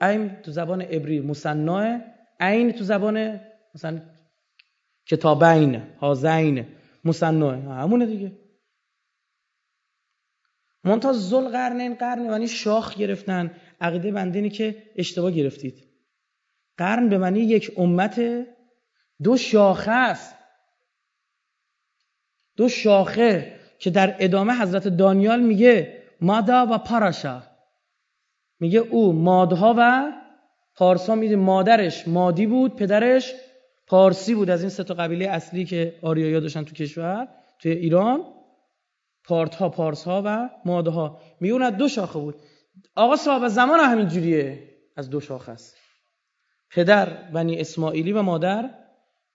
[0.00, 2.00] این تو زبان ابری مصنع
[2.40, 3.40] عین تو زبان
[3.74, 4.00] مثلا
[5.06, 6.66] کتابین هازین
[7.04, 7.54] مصنع.
[7.82, 8.32] همونه دیگه.
[10.84, 13.50] منتها زل قرنین قرن یعنی شاخ گرفتن.
[13.80, 15.87] عقیده بندینی که اشتباه گرفتید.
[16.78, 18.46] قرن به معنی یک امت
[19.22, 20.34] دو شاخه است.
[22.56, 27.42] دو شاخه که در ادامه حضرت دانیال میگه مادا و پاراشا.
[28.60, 30.12] میگه او مادها و
[30.74, 33.34] پارسا میده مادرش مادی بود پدرش
[33.86, 34.50] پارسی بود.
[34.50, 38.24] از این سه تا قبیله اصلی که آریایا داشتن تو کشور توی ایران
[39.24, 42.34] پارت ها پارس ها و ماده ها میگه دو شاخه بود.
[42.94, 45.87] آقا صاحب زمان همین جوریه از دو شاخه است.
[46.70, 48.74] پدر بنی اسماعیلی و مادر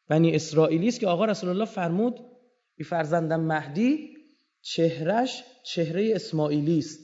[0.08, 2.20] بنی اسرائیلی است که آقا رسول الله فرمود
[2.76, 4.18] بی فرزندم مهدی
[4.62, 7.00] چهرش چهره اسماعیلی است.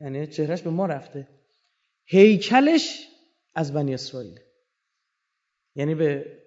[0.00, 1.28] یعنی چهرش به ما رفته.
[2.04, 3.08] هیکلش
[3.54, 4.40] از بنی اسرائیل.
[5.74, 6.38] یعنی به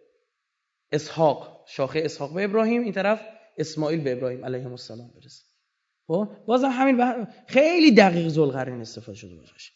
[0.91, 3.21] اسحاق شاخه اسحاق به ابراهیم این طرف
[3.57, 5.43] اسماعیل به ابراهیم علیه السلام برسه.
[6.07, 9.73] خب؟ بازم همین خیلی دقیق ذوالقرنین استفاده شده باشه.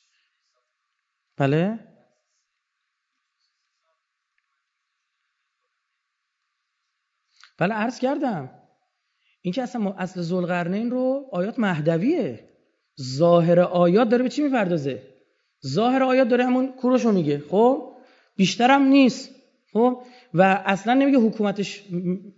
[1.37, 1.90] بله؟
[7.61, 8.49] بله عرض کردم.
[9.41, 12.39] این که اصلا اصل ذوالقرنین رو آیات مهدویه.
[13.01, 15.01] ظاهر آیات داره به چی می‌پردازه؟
[15.67, 17.43] ظاهر آیات داره همون کوروشو میگه.
[17.49, 17.91] خب؟
[18.35, 19.29] بیشترم نیست.
[19.73, 20.01] خب؟
[20.33, 21.83] و اصلا نمیگه حکومتش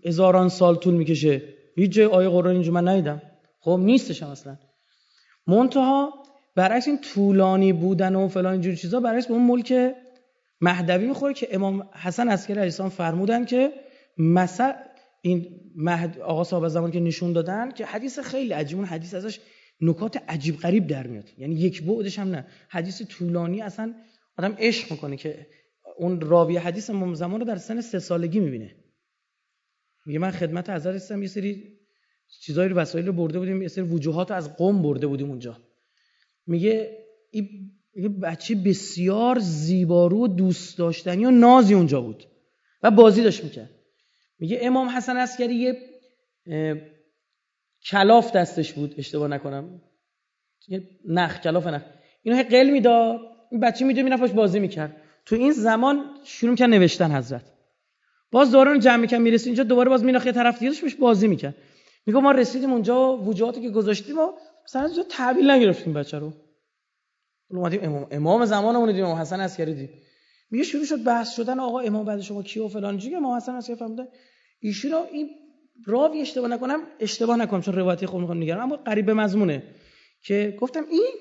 [0.06, 1.42] هزاران سال طول می‌کشه.
[1.76, 3.22] هیچ جای آیه قرآن اینجا من ندیدم.
[3.60, 4.58] خب؟ نیستش هم اصلا.
[5.48, 6.14] منتها
[6.56, 9.96] برعکس این طولانی بودن و فلان اینجور چیزا برعکس به اون ملک
[10.62, 13.72] مهدوی می‌خوره که امام حسن عسکری علیه السلام فرمودن که
[14.18, 14.72] مثل
[15.26, 19.40] این مهد آقا صاحب زمان که نشون دادن که حدیث خیلی عجیب اون حدیث ازش
[19.82, 21.30] نکات عجیب غریب در میاد.
[21.38, 22.48] یعنی یک بعدش هم نه.
[22.70, 23.96] حدیث طولانی اصلا
[24.38, 25.48] آدم عشق می‌کنه که
[25.98, 28.76] اون راوی حدیث امام زمان رو در سن سه سالگی می‌بینه.
[30.06, 31.80] میگه من خدمت حضرت هستم یه سری
[32.42, 35.58] چیزایی رو وسایل رو برده بودیم یه سری وجوهات از قوم برده بودیم اونجا.
[36.48, 36.98] میگه
[37.32, 42.24] این بچه بسیار زیبارو و دوست داشتنی و نازی اونجا بود
[42.84, 43.70] و بازی داشت می‌کرد.
[44.44, 45.78] میگه امام حسن عسکری یه
[47.86, 49.82] کلاف دستش بود اشتباه نکنم.
[50.68, 51.82] یه نخ کلاف نخ.
[52.24, 53.20] اینو هی قل می‌داد.
[53.52, 54.96] این بچه میدو می‌رفت بازی می‌کرد.
[55.26, 57.42] تو این زمان شروع کرد نوشتن حضرت.
[58.32, 61.56] باز دوران جمع می‌کرد می‌رسید اینجا دوباره باز میناخ یه طرف دیگه بهش بازی می‌کرد.
[62.06, 64.32] میگه ما رسیدیم اونجا وجوهاتی که گذاشتیم و
[64.66, 66.34] مثلا اینجا تحویل نگرفتیم بچه رو.
[67.50, 69.90] اومدیم امام امام زمانمون دیدیم امام حسن عسکری دید.
[70.52, 72.98] میگه شروع شد بحث شدن آقا امام بعد شما کیه و فلان.
[72.98, 74.08] چیه امام حسن عسکری فهمیدن
[74.64, 75.30] ایشون این
[75.86, 79.64] راوی اشتباه نکنم اشتباه نکنم چون روایتی خود می‌خوام نگرم اما قریب به مضمونه
[80.22, 81.14] که گفتم این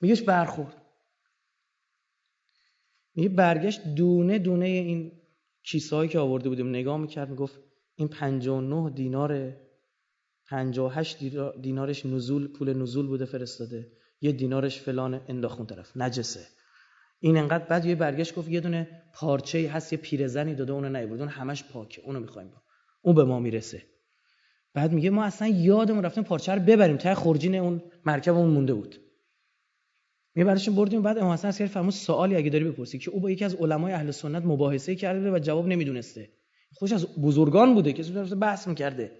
[0.00, 0.82] میگهش برخورد.
[3.14, 5.12] میگه برگشت دونه دونه این
[5.62, 7.60] کیسه‌ای که آورده بودیم نگاه می‌کرد می‌گفت
[7.94, 9.56] این 59 دینار
[10.46, 11.18] 58
[11.62, 16.46] دینارش نزول پول نزول بوده فرستاده یه دینارش فلان انداخون طرف نجسه.
[17.22, 21.20] این انقدر بعد یه برگشت گفت یه دونه پارچه هست یه پیرزنی داده اونو نیورد
[21.20, 22.02] اون همش پاکه.
[22.04, 22.52] اونو می‌خوایم.
[23.02, 23.82] اون به ما می‌رسه.
[24.74, 26.96] بعد میگه ما اصلا یادمون رفتیم پارچه رو ببریم.
[26.96, 28.96] تا خورجین اون مرکب اون مونده بود.
[30.34, 31.02] میبرشون بردیم.
[31.02, 32.98] بعد امام حسن عسکری فرمود سوالی اگه داری بپرسی.
[32.98, 36.30] که او با یکی از علمای اهل سنت مباحثه کرده و جواب نمی‌دونسته.
[36.74, 37.92] خوش از بزرگان بوده.
[37.92, 38.02] که
[38.34, 39.12] بحث می‌کرده.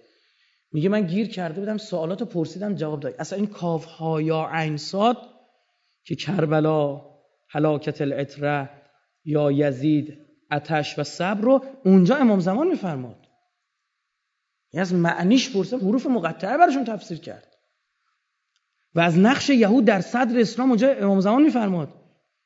[0.71, 3.15] میگه من گیر کرده بودم سوالات پرسیدم جواب داد.
[3.19, 4.77] اصلا این کاف ها یا عین
[6.03, 7.10] که کربلا
[7.51, 8.69] هلاکت الاتره
[9.25, 10.17] یا یزید
[10.51, 13.27] اتش و صبر رو اونجا امام زمان میفرماد.
[14.73, 17.47] یعنی از معنیش پرسه حروف مقطعه براشون تفسیر کرد.
[18.95, 21.89] و از نقش یهود در صدر اسلام اونجا امام زمان میفرماد.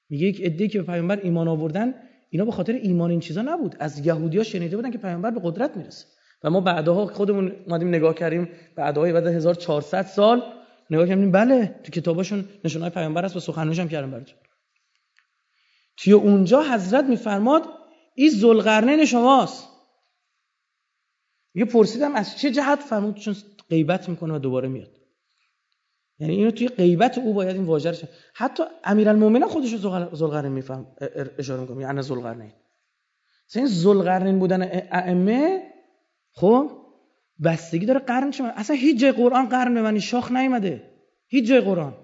[0.10, 1.94] میگه یک عده‌ای که به پیامبر ایمان آوردن
[2.30, 3.76] اینا به خاطر ایمان این چیزا نبود.
[3.80, 6.06] از یهودیا شنیده بودن که پیامبر به قدرت می‌رسه.
[6.44, 10.44] و ما بعدها خودمون اومدیم نگاه کردیم بعدها بعد 1400 سال
[10.90, 14.38] نگاه کردیم بله تو کتاباشون نشونهای پیامبر هست و سخنرانیش هم کردم براتون.
[15.98, 17.64] توی اونجا حضرت میفرماد
[18.16, 19.68] این ذوالقرنین شماست.
[21.54, 23.36] یه پرسیدم از چه جهت فرمود؟ چون
[23.70, 24.92] غیبت می‌کنه و دوباره میاد.
[26.20, 29.80] یعنی اینو توی غیبت او باید این واژه حتی امیرالمومنین خودش رو
[30.16, 30.88] ذوالقرنین میفهم
[31.38, 32.54] اشاره می‌کنه یعنی ذوالقرنین.
[33.56, 35.72] این ذوالقرنین بودن ائمه
[36.32, 36.72] خب
[37.44, 40.92] بستگی داره قرن شما اصلا هیچ جای قرآن قرن به معنی شاخ نیومده.
[41.28, 41.98] هیچ جای قرآن.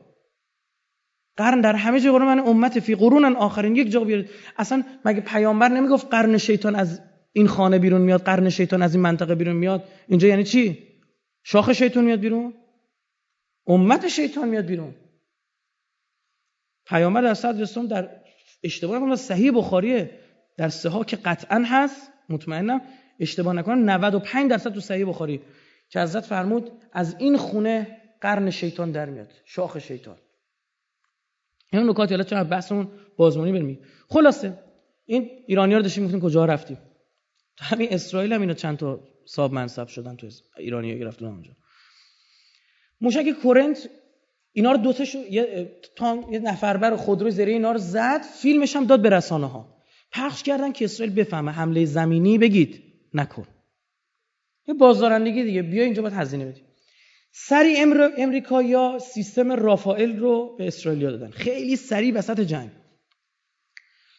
[1.37, 3.75] قرن در همه قرآن من امت فی قرون آخرین.
[3.75, 4.29] یک جا بیارید.
[4.57, 7.01] اصلا مگه پیامبر نمی‌گفت قرن شیطان از
[7.33, 10.87] این خانه بیرون میاد قرن شیطان از این منطقه بیرون میاد؟ اینجا یعنی چی؟
[11.43, 12.53] شاخ شیطان میاد بیرون؟
[13.67, 14.95] امت شیطان میاد بیرون.
[16.85, 18.09] پیامبر در صدر در
[18.63, 20.11] اشتباه نکنم صحیح بخاریه.
[20.57, 22.81] در سه که قطعا هست مطمئنم.
[23.19, 25.41] اشتباه نکنم 95 درصد تو صحیح بخاری.
[25.89, 30.17] که حضرت فرمود از این خونه قرن شیطان در میاد شاخ شیطان.
[31.73, 33.79] این نکات حالا چون بحثمون بازمانی بریم.
[34.09, 34.53] خلاصه
[35.05, 36.77] این ایرانی رو داشتیم کجا رفتیم.
[37.57, 41.51] تو همین اسرائیل هم اینا چند تا صاحب منصب شدن تو ایرانی ها گرفتن اونجا.
[43.01, 43.89] موشک کورنت
[44.53, 48.85] اینا رو دوتاشو یه تان یه نفر بر خودرو زیر اینا رو زد فیلمش هم
[48.85, 49.77] داد به رسانه ها
[50.11, 53.47] پخش کردن که اسرائیل بفهمه حمله زمینی بگید نکن.
[54.67, 56.63] یه بازدارندگی دیگه بیا اینجا باید هزینه بدیم.
[57.31, 57.77] سری
[58.17, 61.31] امریکا یا سیستم رافائل رو به اسرائیل دادن.
[61.31, 62.69] خیلی سریع وسط جنگ.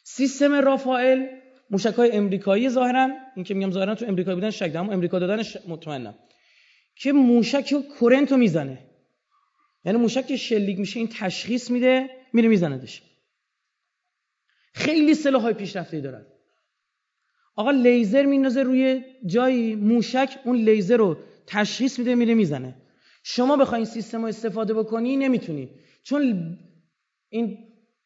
[0.05, 1.27] سیستم رافائل
[1.71, 5.57] موشک های امریکایی ظاهرا این که میگم ظاهرا تو امریکا بودن شک اما امریکا دادنش
[5.69, 6.15] مطمئنم
[6.97, 8.79] که موشک کرنت رو می‌زنه.
[9.85, 13.03] یعنی موشک شلیک میشه این تشخیص میده میره میزندش
[14.75, 16.27] خیلی سلاح های پیشرفته دارن.
[17.57, 22.82] آقا لیزر میندازه روی جایی موشک اون لیزر رو تشخیص میده میره می‌زنه.
[23.23, 25.69] شما بخواین سیستم رو استفاده بکنی نمی‌تونی.
[26.03, 26.59] چون
[27.29, 27.59] این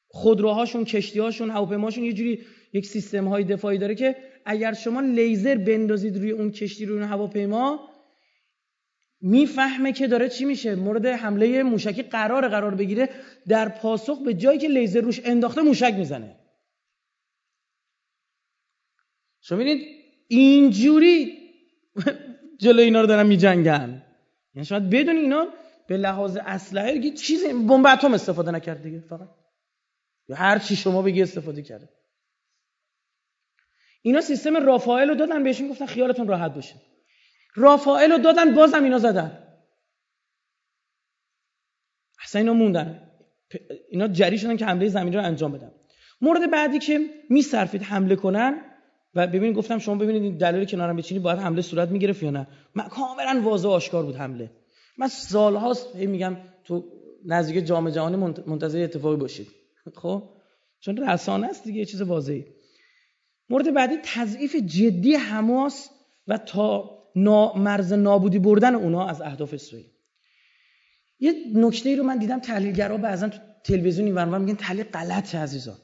[0.09, 6.17] خودروهاشون کشتیهاشون هواپیماشون یه جوری یک سیستم های دفاعی داره که اگر شما لیزر بندازید
[6.17, 7.89] روی اون کشتی روی اون هواپیما
[9.21, 10.75] می‌فهمه که داره چی میشه.
[10.75, 13.09] مورد حمله موشکی قرار قرار بگیره
[13.49, 16.37] در پاسخ به جایی که لیزر روش انداخته موشک می‌زنه.
[19.41, 19.87] شما ببینید
[20.29, 21.39] اینجوری
[22.63, 24.06] جلو اینا رو دارن میجنگن.
[24.57, 25.47] یعنی شاید بدون اینا
[25.89, 29.29] به لحاظ اسلحه چیزی بمب اتم استفاده نکرد دیگه فقط.
[30.29, 31.89] یا هر چی شما بگی استفاده کرده.
[34.03, 36.75] اینا سیستم رافائل رو دادن بهشون گفتن خیالتون راحت باشه.
[37.55, 39.59] رافائل رو دادن بازم اینا زدن.
[42.25, 43.11] اصلا اینا موندن.
[43.91, 45.73] اینا جری شدن که حمله زمینی رو انجام بدن.
[46.21, 47.01] مورد بعدی که
[47.31, 48.76] میصرفید حمله کنن
[49.15, 52.47] و ببینید گفتم شما ببینید این دلیل کنارم بچینی باید حمله صورت می‌گرفت یا نه.
[52.75, 54.51] من کاملا واضح آشکار بود حمله.
[54.99, 56.85] من سالهاست میگم تو
[57.25, 59.49] نزدیک جام جهانی منتظر اتفاقی باشید.
[59.95, 60.23] خب؟
[60.81, 62.45] چون رسانه است دیگه چیز واضحی.
[63.49, 65.91] مورد بعدی تضعیف جدی حماس
[66.27, 66.91] و تا
[67.57, 69.87] مرز نابودی بردن اونا از اهداف اسرائیل.
[71.19, 75.77] یه نکته ای رو من دیدم تحلیلگرا بعضا تو تلویزیون اینور میگن تحلیل غلطه عزیزان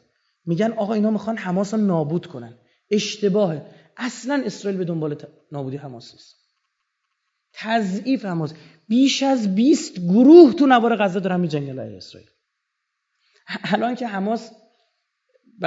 [0.47, 2.59] میگن آقا اینا می‌خوان حماس رو نابود کنن.
[2.91, 3.67] اشتباهه
[3.97, 5.17] اصلا اسرائیل به دنبال
[5.53, 6.37] نابودی حماس نیست.
[7.53, 8.55] تضعیف حماس.
[8.89, 12.31] بیش از 20 گروه تو نوار غزه دارن میجنگن علیه اسرائیل.
[13.65, 14.53] الان که حماس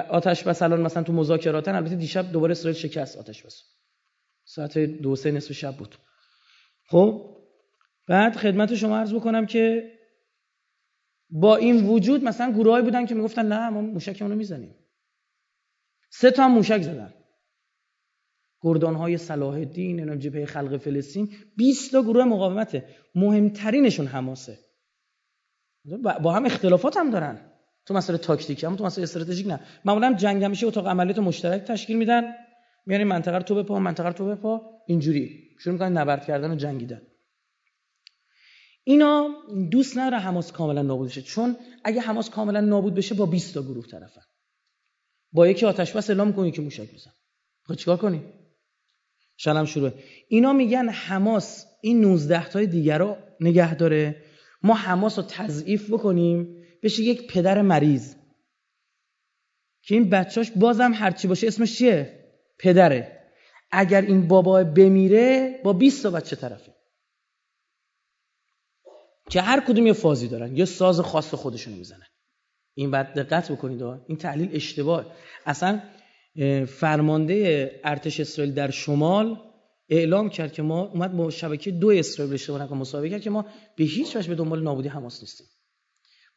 [0.10, 3.64] آتش بس الان مثلا تو مذاکراتن البته دیشب دوباره اسرائیل شکست آتش بس.
[4.46, 5.96] ساعت دو سه نصف شب بود.
[6.90, 7.38] خب؟
[8.08, 9.92] بعد خدمت شما عرض بکنم که
[11.30, 14.76] با این وجود مثلا گروهایی بودن که می‌گفتن نه ما موشکمون رو می‌زنیم.
[16.10, 17.14] سه تا موشک زدن.
[18.62, 22.88] گردان های صلاح الدین جبهه خلق فلسطین 20 تا گروه مقاومته.
[23.16, 24.60] مهمترینشون حماسه.
[26.24, 27.52] با هم اختلافات هم دارن.
[27.86, 29.60] تو مسئله تاکتیکی اما تو مسئله استراتژیک نه.
[29.86, 32.34] معمولا جنگ همیشه اتاق عملیات مشترک تشکیل میدن.
[32.86, 34.62] میان منطقه رو تو بپا منطقه رو تو بپا.
[34.88, 35.56] اینجوری.
[35.60, 37.02] شروع می‌کنن نبرد کردن و جنگیدن.
[38.84, 39.30] اینا
[39.72, 41.22] دوست نداره حماس کاملا نابود بشه.
[41.22, 44.22] چون اگه حماس کاملا نابود بشه با 20 تا گروه طرفن.
[45.36, 47.12] با یکی آتش بس اعلام کنی که موشک بزن.
[47.64, 48.24] خب چیکار کنی؟
[49.38, 49.92] شلم شروع.
[50.28, 54.24] اینا میگن حماس این 19 تای دیگر رو نگه داره.
[54.64, 58.16] ما حماس رو تضعیف بکنیم بشه یک پدر مریض.
[59.82, 62.26] که این بچهاش بازم هرچی باشه اسمش چیه؟
[62.60, 63.22] پدره.
[63.72, 66.76] اگر این بابا بمیره با 20 تا بچه طرفه.
[69.30, 72.08] که هر کدوم یه فازی دارن یه ساز خاص خودشونو می‌زنن.
[72.76, 75.06] این بعد دقت بکنید این تحلیل اشتباه.
[75.46, 75.82] اصلا
[76.68, 79.38] فرمانده ارتش اسرائیل در شمال
[79.90, 83.46] اعلام کرد که ما اومد با شبکه دو اسرائیل اشتباه نکنم مسابقه کرد که ما
[83.78, 85.48] به هیچ وجه به دنبال نابودی حماس نیستیم.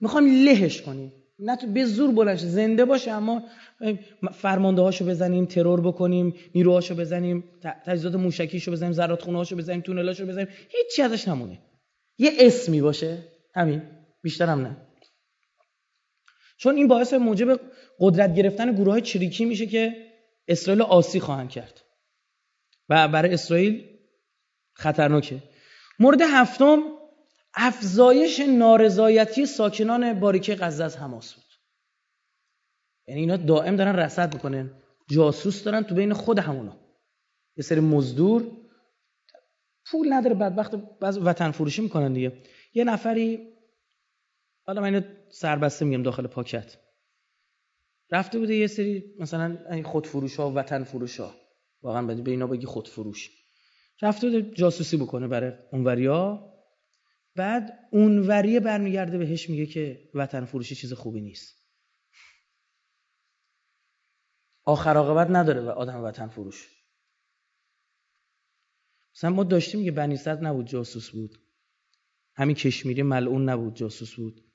[0.01, 1.13] می‌خوام لهش کنیم.
[1.39, 3.43] نه تو به زور بلنش زنده باشه اما
[4.33, 10.27] فرمانده هاشو بزنیم ترور بکنیم نیروهاشو بزنیم تجهیزات موشکیشو بزنیم زرات خونه هاشو بزنیم تونلاشو
[10.27, 10.49] بزنیم.
[10.69, 11.59] هیچی ازش نمونه.
[12.19, 13.19] یه اسمی باشه.
[13.55, 13.83] همین.
[14.23, 14.88] بیشتر هم نه.
[16.59, 17.61] چون این باعث موجب
[18.01, 20.13] قدرت گرفتن گروه های چریکی میشه که
[20.49, 21.85] اسرائیل آسی خواهند کرد.
[22.89, 23.99] و برای اسرائیل
[24.73, 25.43] خطرناکه.
[25.99, 26.83] مورد هفتم
[27.55, 31.45] افزایش نارضایتی ساکنان باریکه غزه از حماس بود.
[33.07, 34.71] یعنی اینا دائم دارن رصد می‌کنن.
[35.11, 36.77] جاسوس دارن تو بین خود همونا.
[37.57, 38.51] یه سری مزدور
[39.87, 42.33] پول نداره بدبخت بعض وطن فروشی می‌کنن دیگه.
[42.75, 43.53] یه نفری
[44.67, 46.79] حالا من سربسته میگم داخل پاکت.
[48.11, 51.35] رفته بوده یه سری مثلا خود فروش ها و وطن فروش ها
[51.83, 53.31] واقعا به اینا بگی خود فروش
[54.03, 56.55] رفته بوده جاسوسی بکنه برای اونوریا.
[57.37, 61.59] بعد اونوریه برمیگرده بهش میگه که وطن فروشی چیز خوبی نیست.
[64.65, 66.69] آخر عاقبت نداره و آدم وطن فروش
[69.15, 71.39] مثلا ما داشتیم که بنی نبود جاسوس بود.
[72.35, 74.48] همین کشمیری ملعون نبود جاسوس بود.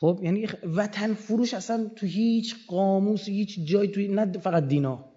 [0.00, 0.46] خب یعنی
[0.76, 5.12] وطن فروش اصلا تو هیچ قاموس هیچ جای توی نه فقط دینا.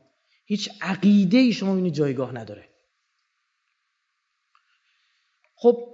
[0.45, 2.63] هیچ عقیده ای شما این جایگاه نداره.
[5.55, 5.87] خب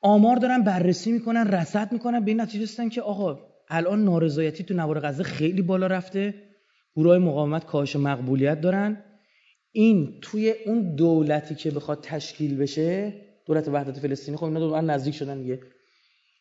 [0.00, 3.38] آمار دارن بررسی می‌کنن رصد می‌کنن به این نتیجه رسیدن که آقا
[3.68, 6.34] الان نارضایتی تو نوار غزه خیلی بالا رفته.
[6.96, 9.04] گروه مقاومت کاهش مقبولیت دارن.
[9.72, 13.14] این توی اون دولتی که بخواد تشکیل بشه
[13.46, 15.60] دولت وحدت فلسطینی خب اینا دو نزدیک شدن دیگه.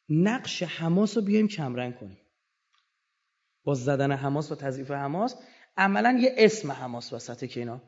[0.09, 2.17] نقش حماس رو بیایم کمرنگ کنیم.
[3.63, 5.35] با زدن حماس و تضعیف حماس
[5.77, 7.81] عملا یه اسم حماس وسطه که اینا.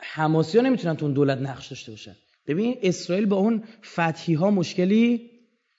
[0.00, 2.16] حماسی ها نمی‌تونن تو اون دولت نقش داشته باشن.
[2.46, 5.30] ببین اسرائیل با اون فتحی ها مشکلی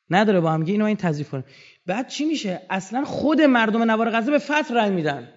[0.09, 0.39] نداره.
[0.39, 1.43] با هم اینو این تضعیف کنه
[1.85, 5.33] بعد چی میشه؟ اصلا خود مردم نوار غزه به فتح رأی میدن.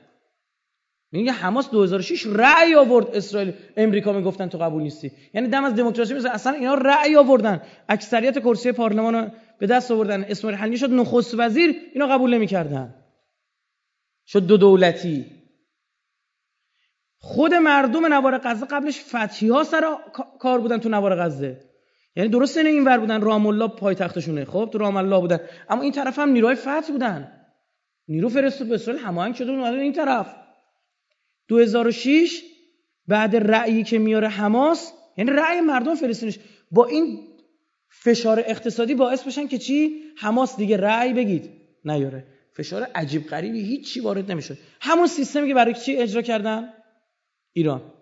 [1.12, 3.52] میگه حماس 2006 رأی آورد اسرائیل.
[3.76, 5.12] امریکا می‌گفتن تو قبول نیستی.
[5.34, 7.62] یعنی دم از دموکراسی میشه اصلا اینا رأی آوردن.
[7.88, 10.24] اکثریت کرسی پارلمان به دست آوردن.
[10.24, 12.94] اسماعیل حنی شد نخست وزیر اینا قبول نمی‌کردن.
[14.26, 15.26] شد دو دولتی.
[17.18, 19.96] خود مردم نوار غزه قبلش فتحی ها سر
[20.38, 21.60] کار بودن تو نوار غزه.
[22.16, 23.20] یعنی درست نه اینور بودن.
[23.20, 24.44] رام الله پایتختشونه.
[24.44, 25.40] خب تو رام الله بودن.
[25.68, 27.32] اما این طرف هم نیروهای فتح بودن.
[28.08, 30.41] نیرو فرستاد به اسرائیل هماهنگ شده بود این طرف.
[31.52, 32.42] 2006
[33.08, 36.38] بعد رأیی که میاره حماس یعنی رأی مردم فلسطینش
[36.70, 37.28] با این
[37.88, 41.50] فشار اقتصادی باعث بشن که چی؟ حماس دیگه رأی بگید.
[41.84, 42.26] نیاره.
[42.52, 46.72] فشار عجیب غریبی هیچ چی وارد نمیشه همون سیستمی که برای چی اجرا کردن؟
[47.52, 47.92] ایران.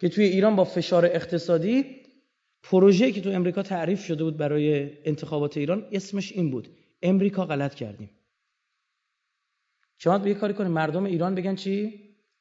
[0.00, 1.84] که توی ایران با فشار اقتصادی
[2.62, 6.68] پروژه که تو امریکا تعریف شده بود برای انتخابات ایران اسمش این بود.
[7.02, 8.10] امریکا غلط کردیم.
[10.02, 12.00] شما یه کاری کنیم مردم ایران بگن چی؟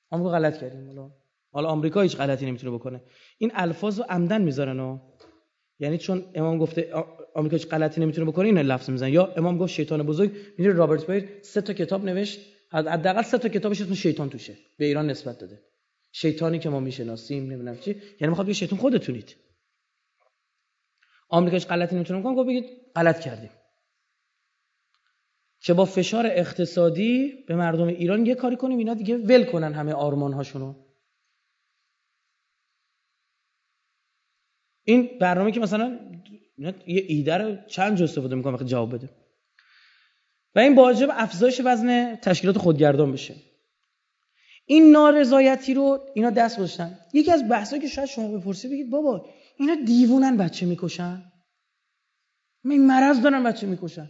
[0.10, 0.88] آمریکا غلط کردیم.
[0.88, 1.12] حالا
[1.52, 3.02] حالا آمریکا هیچ غلطی نمی‌تونه بکنه.
[3.38, 5.00] این الفاظ رو عمدن می‌ذارن و
[5.80, 6.94] یعنی چون امام گفته
[7.36, 9.10] آمریکا هیچ غلطی نمی‌تونه بکنه این لفظ می‌زنن.
[9.10, 12.40] یا امام گفت شیطان بزرگ می‌دونی رابرت بایر سه تا کتاب نوشت
[12.72, 15.60] حداقل سه تا کتابش اسم شیطان توشه به ایران نسبت داده.
[16.12, 17.92] شیطانی که ما می‌شناسیم نمی‌دونم چی.
[17.92, 19.36] یعنی می‌خواد بگه شیطان خودتونید.
[21.30, 23.50] آمریکاش غلطی نمی‌تونه بکنه گفت بگید غلط کردیم.
[25.64, 29.94] که با فشار اقتصادی به مردم ایران یه کاری کنیم اینا دیگه ول کنن همه
[29.94, 30.76] آرمان هاشونو
[34.84, 36.00] این برنامه که مثلا
[36.88, 39.10] یه ایده رو چند جو استفاده می‌کنه وقتی جواب بده.
[40.56, 43.36] و این باجب افزایش وزن تشکیلات خودگردان بشه.
[44.66, 47.00] این نارضایتی رو اینا دست گذاشتن.
[47.14, 51.32] یکی از بحثایی که شاید شما بپرسی بگید بابا اینا دیوونن بچه می‌کشن.
[52.66, 54.10] این مرض دارن بچه می‌کشن.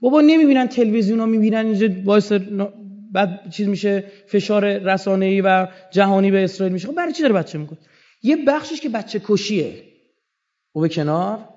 [0.00, 2.32] بابا نمی‌بینن تلویزیون ها می‌بینن اینجا باعث
[3.12, 6.88] بعد چیز میشه فشار رسانه‌ای و جهانی به اسرائیل میشه.
[6.88, 7.78] خب برای چی داره بچه می‌کنه؟
[8.22, 9.82] یه بخشش که بچه کشیه.
[10.74, 11.48] و به کنار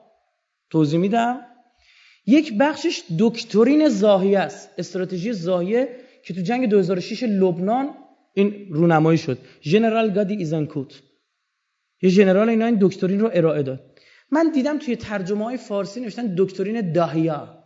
[0.70, 1.40] توضیح میدم.
[2.26, 5.90] یک بخشش دکترین زاهیه است استراتژی زاهیه
[6.26, 7.90] که تو جنگ 2006 لبنان
[8.34, 9.38] این رونمایی شد.
[9.62, 11.02] ژنرال گادی ایزانکوت
[12.02, 13.80] یه ژنرال اینا این دکترین رو ارائه داد.
[14.32, 17.61] من دیدم توی ترجمه های فارسی نوشتن دکترین داهیا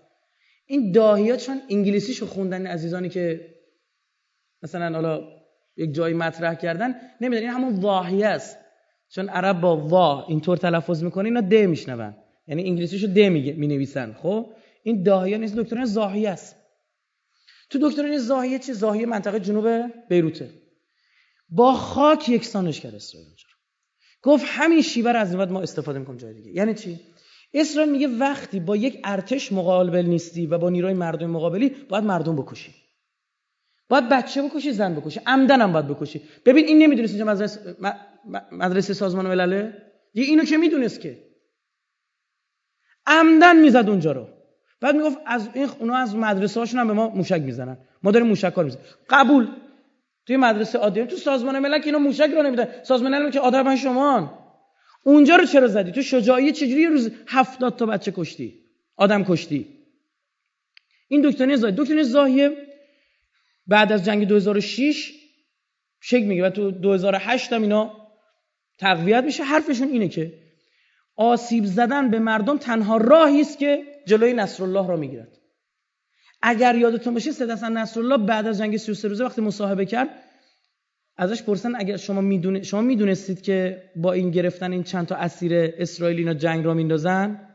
[0.65, 3.55] این داهیا چون انگلیسیشو خوندن عزیزانی که
[4.61, 5.27] مثلا حالا
[5.77, 7.49] یک جایی مطرح کردن نمی‌دونن.
[7.49, 8.57] این همون واهیه است.
[9.09, 12.15] چون عرب با وا اینطور تلفظ می‌کنه اینا د میشنون.
[12.47, 14.53] یعنی انگلیسیشو د می نویسن خب؟
[14.83, 16.55] این داهیا نیست دکترین زاهیه است.
[17.69, 20.49] تو دکترین زاهیه چی؟ زاهیه منطقه جنوب بیروته.
[21.49, 23.29] با خاک یکسانش کرد اسرائیل
[24.21, 26.51] گفت همین شیوه رو از این ما استفاده می‌کنیم جای دیگه.
[26.51, 26.99] یعنی چی؟
[27.55, 32.35] اسرائیل میگه وقتی با یک ارتش مقابل نیستی و با نیروی مردم مقابلی باید مردم
[32.35, 32.75] بکشی.
[33.89, 35.19] باید بچه بکشی زن بکشی.
[35.25, 36.21] عمدن هم باید بکشی.
[36.45, 37.75] ببین این نمی‌دونست اینجا مدرسه
[38.51, 39.73] مدرسه سازمان ملله؟
[40.13, 41.19] یه اینو که می‌دونست که.
[43.07, 44.27] عمدن می‌زد اونجا رو.
[44.81, 47.77] بعد می‌گفت از این اونا از مدرسه هاشون هم به ما موشک می‌زنن.
[48.03, 49.47] ما داریم موشک کار می‌زنن قبول.
[50.25, 52.67] توی مدرسه عادی تو سازمان ملل که اینا موشک رو نمیدن.
[52.83, 54.44] سازمان ملل که آدم شما
[55.07, 58.59] اونجا رو چرا زدی؟ تو شجاعی چجوری یه روز هفتاد تا بچه کشتی؟
[58.95, 59.67] آدم کشتی.
[61.07, 62.51] این دکترین زاهیه دکترین زاهیه
[63.67, 65.11] بعد از جنگ 2006
[66.01, 68.07] شک میگه و تو 2008 هم اینا
[68.79, 69.43] تقویت میشه.
[69.43, 70.33] حرفشون اینه که
[71.15, 75.37] آسیب زدن به مردم تنها راهی است که جلوی نصرالله را می‌گیرد.
[76.41, 80.09] اگر یادتون باشه سید حسن نصرالله بعد از جنگ 33 روزه وقتی مصاحبه کرد
[81.17, 85.53] ازش پرسن اگر شما می‌دونه شما می‌دونستید که با این گرفتن این چند تا اسیر
[85.55, 87.49] اسرائیلی اینا جنگ را میندازن؟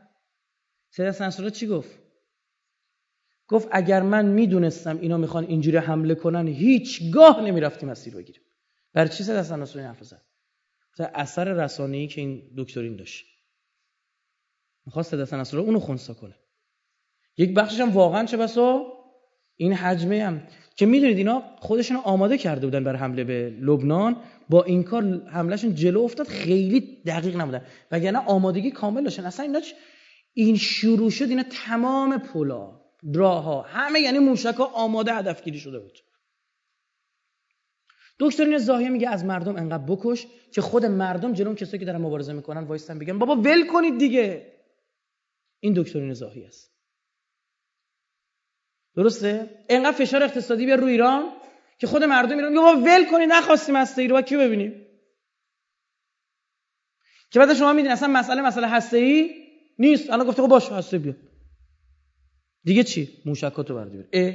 [0.91, 1.99] سید نصرالله چی گفت؟
[3.47, 8.43] گفت اگر من می‌دونستم اینا می‌خوان اینجوری حمله کنن هیچگاه نمی‌رفتیم اسیر بگیریم.
[8.93, 10.23] برای چی سید حسن نصرالله حرف زد؟
[11.15, 13.27] اثر رسانه‌ای که این دکترین داشت.
[14.87, 16.35] می‌خواست سید نصرالله اونو خونسا کنه.
[17.37, 18.83] یک بخشش هم واقعا چه بسا؟
[19.57, 20.47] این حجمه هم.
[20.77, 24.17] که می‌دونید اینا خودشون آماده کرده بودن برای حمله به لبنان.
[24.49, 27.63] با این کار حملهشون جلو افتاد خیلی دقیق نبودن.
[27.91, 29.25] وگرنه آمادگی کامل داشتن.
[29.25, 29.61] اصلا اینا
[30.35, 32.81] این شروع شد اینا تمام پلا
[33.13, 35.99] دراها همه یعنی موشک ها آماده هدفگیری شده بود.
[38.19, 42.33] دکترین زاهیه میگه از مردم انقدر بکش که خود مردم جلو کسایی که دارن مبارزه
[42.33, 44.53] می‌کنن وایستن بگن بابا ول کنید دیگه.
[45.61, 46.80] این دکترین زاهیه است.
[48.97, 51.33] درسته؟ انقدر فشار اقتصادی بیا روی ایران
[51.79, 54.87] که خود مردم ایران ما ول کنید نخواستیم هسته ای رو با کیو ببینیم؟
[57.31, 59.31] که بعد شما میدین اصلا مسئله مسئله هسته ای
[59.79, 60.11] نیست.
[60.11, 61.17] الان گفته خب باشه هسته بیا.
[62.65, 64.33] دیگه چی؟ موشکاتو بردی ا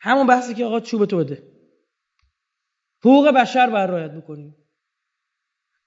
[0.00, 1.42] همون بحثی که آقا چوب تو بده.
[3.00, 4.56] حقوق بشر باید رعایت بکنیم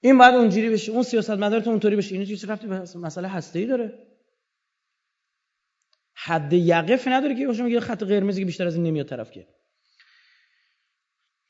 [0.00, 2.12] این بعد اونجوری بشه اون سیاست مدارتون اونطوری بشه.
[2.14, 4.13] اینو چیزی رفتی به مسئله هسته ای داره.
[6.26, 9.46] حد یقف نداره که میگه خط قرمزی که بیشتر از این نمیاد طرف که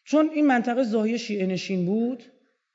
[0.04, 2.22] چون این منطقه زاهی شیعه نشین بود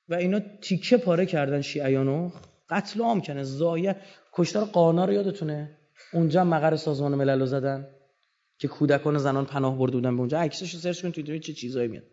[0.10, 2.32] و اینا تیکه پاره کردن شیعیانو
[2.70, 3.96] قتل عام کنه زاهیه
[4.34, 5.78] کشتار قانا رو یادتونه؟
[6.14, 7.88] اونجا مقر سازمان ملل رو زدن
[8.58, 10.40] که کودکان و زنان پناه برده بودن به اونجا.
[10.40, 12.04] عکسش رو سرچ کنید چه چیزایی میاد.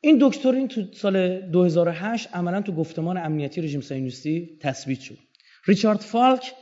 [0.00, 5.18] این دکترین تو سال 2008 عملا تو گفتمان امنیتی رژیم صهیونیستی تثبیت شد.
[5.66, 6.54] ریچارد فالک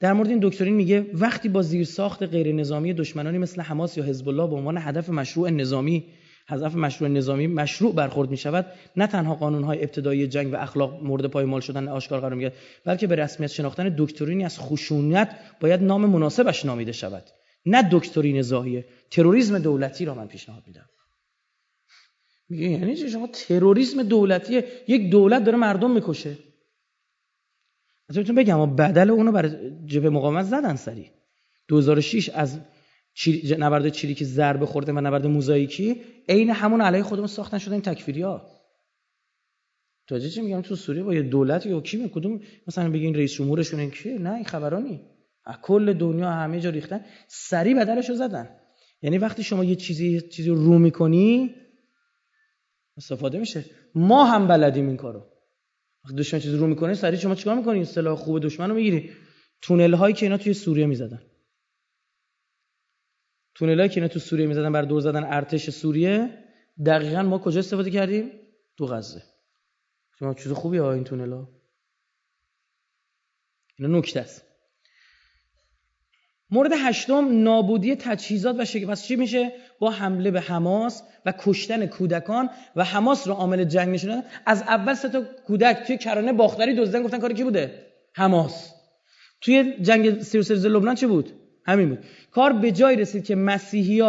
[0.00, 4.28] در مورد این دکترین میگه وقتی با زیرساخت غیر نظامی دشمنانی مثل حماس یا حزب
[4.28, 6.04] الله به عنوان هدف مشروع نظامی
[6.48, 8.66] هدف مشروع نظامی مشروع برخورد می شود
[8.96, 12.54] نه تنها قانون های ابتدایی جنگ و اخلاق مورد پایمال شدن آشکار قرار می‌گیرد
[12.84, 17.24] بلکه به رسمیت شناختن دکترینی از خشونت باید نام مناسبش نامیده شود.
[17.66, 18.84] نه دکترین زاهیه.
[19.10, 20.88] تروریسم دولتی را من پیشنهاد میدم.
[22.48, 24.64] میگه یعنی شما تروریسم دولتیه.
[24.88, 26.36] یک دولت داره مردم می‌کشه.
[28.08, 31.10] از بهتون بگم بدل اونو برای جبهه مقاومت زدن سری.
[31.68, 32.58] 2006 از
[33.58, 38.22] نبرد چریکی ضربه خورده و نبرد موزاییکی عین همون علیه خودمون ساختن شده این تکفیری
[38.22, 38.46] ها
[40.08, 43.80] توجه چی میگم؟ تو سوریه با یه دولت یا کی کدوم؟ مثلا بگین رئیس جمهورشون
[43.80, 45.00] این کیه؟ نه این خبرانی.
[45.44, 47.04] از کل دنیا همه جا ریختن.
[47.26, 48.48] سری بدلشو زدن.
[49.02, 51.54] یعنی وقتی شما یه چیزی چیزی رو می‌کنی
[52.96, 53.64] استفاده میشه.
[53.94, 55.26] ما هم بلدیم این کارو.
[56.04, 59.10] وقتی دشمن چیزی رو می‌کنه سری شما چیکار می‌کنی؟ سلاح خوب دشمن رو می‌گیری.
[59.62, 61.22] تونل هایی که اینا توی سوریه می‌زدن.
[63.54, 66.44] تونلایی که اینا تو سوریه می‌زدن بر دور زدن ارتش سوریه
[66.86, 68.30] دقیقا ما کجا استفاده کردیم؟
[68.76, 69.22] تو غزه.
[70.18, 71.48] شما چیز خوبی ها این تونلا
[73.78, 74.47] اینا نکته است.
[76.50, 78.86] مورد هشتم نابودی تجهیزات و شکل.
[78.86, 83.88] پس چی میشه؟ با حمله به حماس و کشتن کودکان و حماس رو عامل جنگ
[83.88, 88.72] نشوندن از اول سه تا کودک توی کرانه باختری دزدن گفتن کاری کی بوده؟ حماس.
[89.40, 91.32] توی جنگ 33 لبنان چه بود؟
[91.66, 91.98] همین بود.
[92.30, 94.02] کار به جای رسید که مسیحی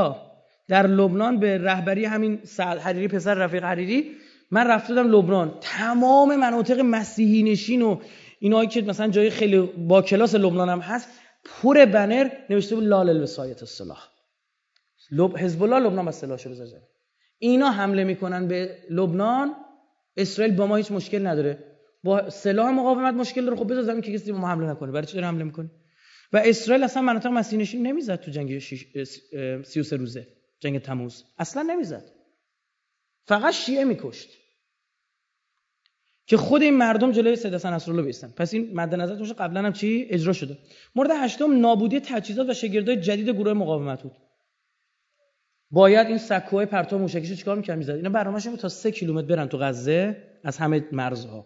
[0.68, 4.12] در لبنان به رهبری همین سعد حریری پسر رفیق حریری
[4.52, 5.54] من رفته بودم لبنان.
[5.62, 8.00] تمام مناطق مسیحی نشین و
[8.40, 11.10] اینایی که مثلا جای خیلی با کلاس لبنان هم هست
[11.46, 14.10] پر بنر نوشته بود لال الوسایت السلاح.
[15.12, 16.88] لب حزب الله لبنان با سلاح شروع زده
[17.38, 19.56] اینا حمله می‌کنن به لبنان.
[20.18, 21.78] اسرائیل با ما هیچ مشکل نداره.
[22.04, 23.58] با سلاح مقاومت مشکل داره.
[23.58, 24.92] خب بذار زمین که کسی با ما حمله نکنه.
[24.92, 25.72] برای چی داره حمله می‌کنه؟
[26.34, 30.28] و اسرائیل اصلا مناطق مسیحی نشین نمی‌زد تو جنگ 33 روزه.
[30.60, 31.24] جنگ تموز.
[31.38, 32.12] اصلا نمی‌زد.
[33.26, 34.30] فقط شیعه میکشت.
[36.30, 40.08] که خود این مردم جلوی سید حسن بیستن پس این مد نظر قبلا هم چی؟
[40.10, 40.58] اجرا شده.
[40.96, 44.12] مورد هشتم نابودی تجهیزات و شگردای جدید گروه مقاومت بود.
[45.72, 47.92] باید این سکوهای پرتو موشکیشو چیکار می‌کرد؟ می‌زد.
[47.92, 51.46] اینا برنامه‌شون تا 3 کیلومتر برن تو غزه از همه مرزها.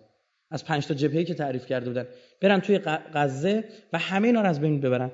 [0.51, 2.05] از 5 تا جبهه‌ای که تعریف کرده بودن.
[2.41, 2.79] برن توی
[3.13, 5.11] غزه و همه اینا رو از بین ببرن.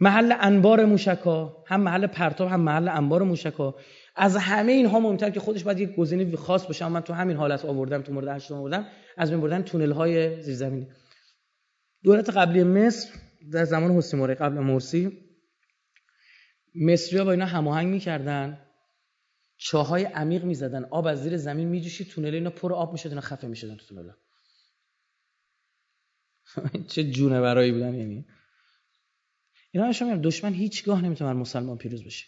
[0.00, 3.74] محل انبار موشکا هم محل پرتاب هم محل انبار موشکا
[4.18, 6.88] از همه اینها مهمتر که خودش باید یک گزینه خاص باشه.
[6.88, 8.86] من تو همین حالت آوردم تو مورد هشتم آوردم
[9.16, 10.88] از بین بردن تونل های زیرزمینی.
[12.02, 13.08] دولت قبلی مصر
[13.52, 15.24] در زمان حسین مورد قبل مرسی
[16.74, 18.64] مصری ها با اینا هماهنگ می‌کردن.
[19.56, 20.84] چاهای عمیق می‌زدن.
[20.84, 24.10] آب از زیر زمین میجوشید تونل اینا پر آب می‌شد اینا خفه می‌شدن تو تونل
[26.92, 28.26] چه جونه برایی بودن یعنی.
[29.70, 32.26] اینا شما دشمن هیچگاه نمی‌تونه مسلمان پیروز بشه.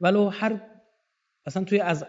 [0.00, 0.71] ولو هر
[1.46, 2.04] اصلا توی از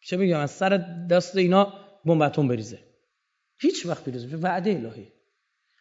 [0.00, 0.76] چه میگم از سر
[1.10, 1.72] دست اینا
[2.04, 2.78] بمب بریزه.
[3.58, 5.12] هیچ وقت میشه وعده الهی.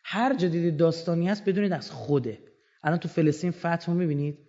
[0.03, 2.39] هر جدید داستانی هست بدونید از خوده.
[2.83, 4.39] الان تو فلسطین فتح می‌بینید؟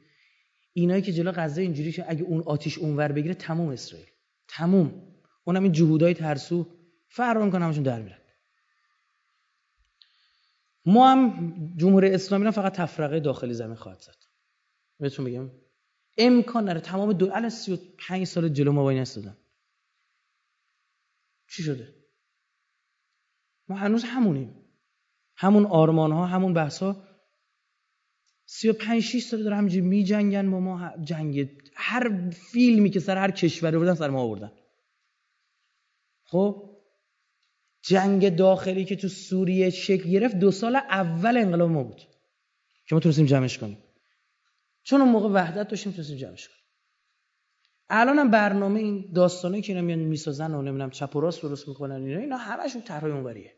[0.73, 4.09] اینایی که جلو غزه اینجوری که اگه اون آتیش اونور بگیره تموم اسرائیل.
[4.49, 5.03] تموم.
[5.45, 6.67] اونم این جهودای ترسو.
[7.09, 8.19] فرار می‌کنن همشون در میرن.
[10.85, 14.17] ما هم جمهوری اسلامی فقط تفرقه داخلی زمین خواهد زد.
[15.01, 15.51] بهتون میگم
[16.19, 19.37] امکان نره تمام دو الان 35 سال جلو ما وای نستادن
[21.49, 21.95] چی شده؟
[23.69, 24.55] ما هنوز همونیم.
[25.37, 26.97] همون آرمان ها همون بحث ها
[28.47, 30.93] 35 6 سال داره همینجوری می جنگن با ما.
[31.05, 34.53] جنگ هر فیلمی که سر هر کشوری بودن سر ما آوردن.
[36.25, 36.77] خب؟
[37.83, 42.01] جنگ داخلی که تو سوریه شکل گرفت دو سال اول انقلاب ما بود
[42.87, 43.79] که ما تونستیم جمعش کنیم.
[44.87, 46.61] چون اون موقع وحدت داشتیم تونستیم جمعش کنیم.
[47.89, 51.69] الان هم برنامه این داستانه که اینا میان می‌سازن و نمی‌دونم چپ و راست درست
[51.69, 53.53] می‌کنن اینا اینا همشون طرحای اونوریه.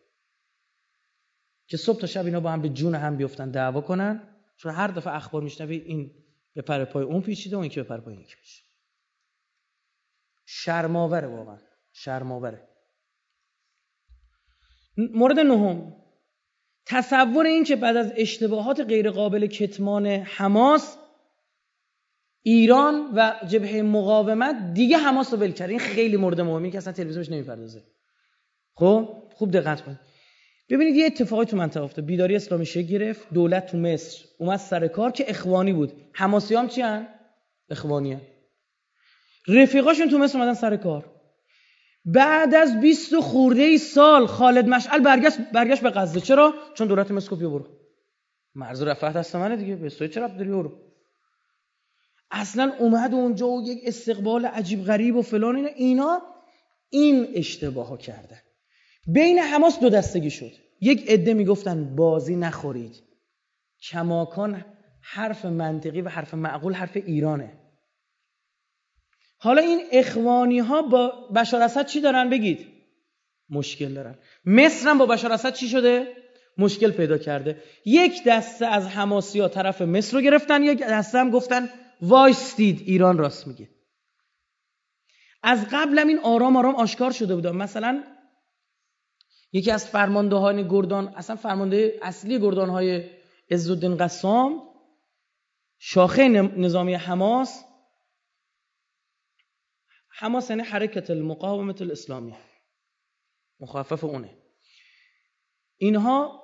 [1.67, 4.35] که صبح تا شب اینا با هم به جون هم بیفتن دعوا کنن.
[4.57, 6.25] چون هر دفعه اخبار میشنوی این
[6.55, 8.63] به پر پای اون پیچیده و این که به پر پای این میشه
[10.47, 11.59] شرماوره واقعا.
[11.93, 12.69] شرماوره
[14.97, 15.97] مورد نهم.
[16.87, 20.99] تصور این که بعد از اشتباهات غیرقابل کتمان حماس
[22.49, 25.71] ایران و جبهه مقاومت دیگه حماس رو ول کرد.
[25.71, 27.83] این خیلی مورد مهمی که اصلا تلویزیونش نمی‌پردازه.
[28.75, 29.99] خب خوب دقت کنید
[30.71, 32.05] ببینید یه اتفاقی تو منطقه افتاد.
[32.05, 35.93] بیداری اسلامی شکل گرفت دولت تو مصر اومد سر کار که اخوانی بود.
[36.13, 37.09] حماسی هم چی هن؟
[37.71, 38.21] اخوانی هن.
[39.49, 41.05] رفیقاشون تو مصر اومدن سر کار.
[42.05, 46.21] بعد از 20 خورده ای سال خالد مشعل برگشت برگشت به غزه.
[46.21, 47.67] چرا؟ چون دولت مصر گفت برو.
[48.55, 49.77] مرز رفعت هست منه دیگه.
[49.77, 50.88] به چرا داری برو.
[52.31, 55.71] اصلا اومد اونجا و یک استقبال عجیب غریب و فلان اینا.
[55.77, 56.23] اینا
[56.91, 58.41] این اشتباه ها کردن.
[59.07, 60.53] بین حماس دو دستگی شد.
[60.81, 63.03] یک عده می‌گفتن بازی نخورید.
[63.91, 64.65] کماکان
[65.03, 67.53] حرف منطقی و حرف معقول حرف ایرانه.
[69.39, 72.67] حالا این اخوانی ها با بشار اسد چی دارن؟ بگید.
[73.51, 74.19] مشکل دارن.
[74.45, 76.07] مصر هم با بشار اسد چی شده؟
[76.59, 77.63] مشکل پیدا کرده.
[77.85, 81.69] یک دسته از حماسی ها طرف مصر رو گرفتن یک دسته هم گفتن
[82.03, 83.69] وایستید ایران راست میگه.
[85.43, 88.05] از قبل هم این آرام آرام آشکار شده بود مثلا
[89.53, 93.11] یکی از فرماندهان گردان اصلا فرمانده اصلی گردان های
[93.51, 94.69] عزالدین قسام
[95.79, 97.65] شاخه نظامی حماس.
[100.09, 102.35] حماس یعنی حرکت المقاومت الاسلامی.
[103.61, 104.39] مخفف اونه.
[105.77, 106.43] اینها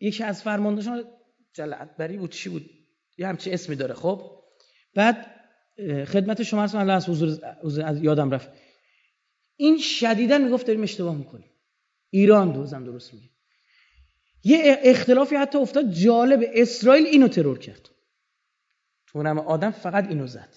[0.00, 1.04] یکی از فرماندهشان
[1.52, 2.70] جلعت بری بود چی بود؟
[3.18, 4.43] یه همچی اسمی داره خب؟
[4.94, 5.26] بعد
[6.04, 6.78] خدمت شما هستم.
[6.78, 7.38] الله از حضور
[8.02, 8.50] یادم رفت.
[9.56, 11.50] این شدیدا می‌گفت داریم اشتباه می‌کنیم.
[12.10, 13.28] ایران دوزم درست میگه.
[14.44, 15.90] یه اختلافی حتی افتاد.
[15.90, 17.88] جالب اسرائیل اینو ترور کرد.
[19.06, 20.54] تو آدم فقط اینو زد.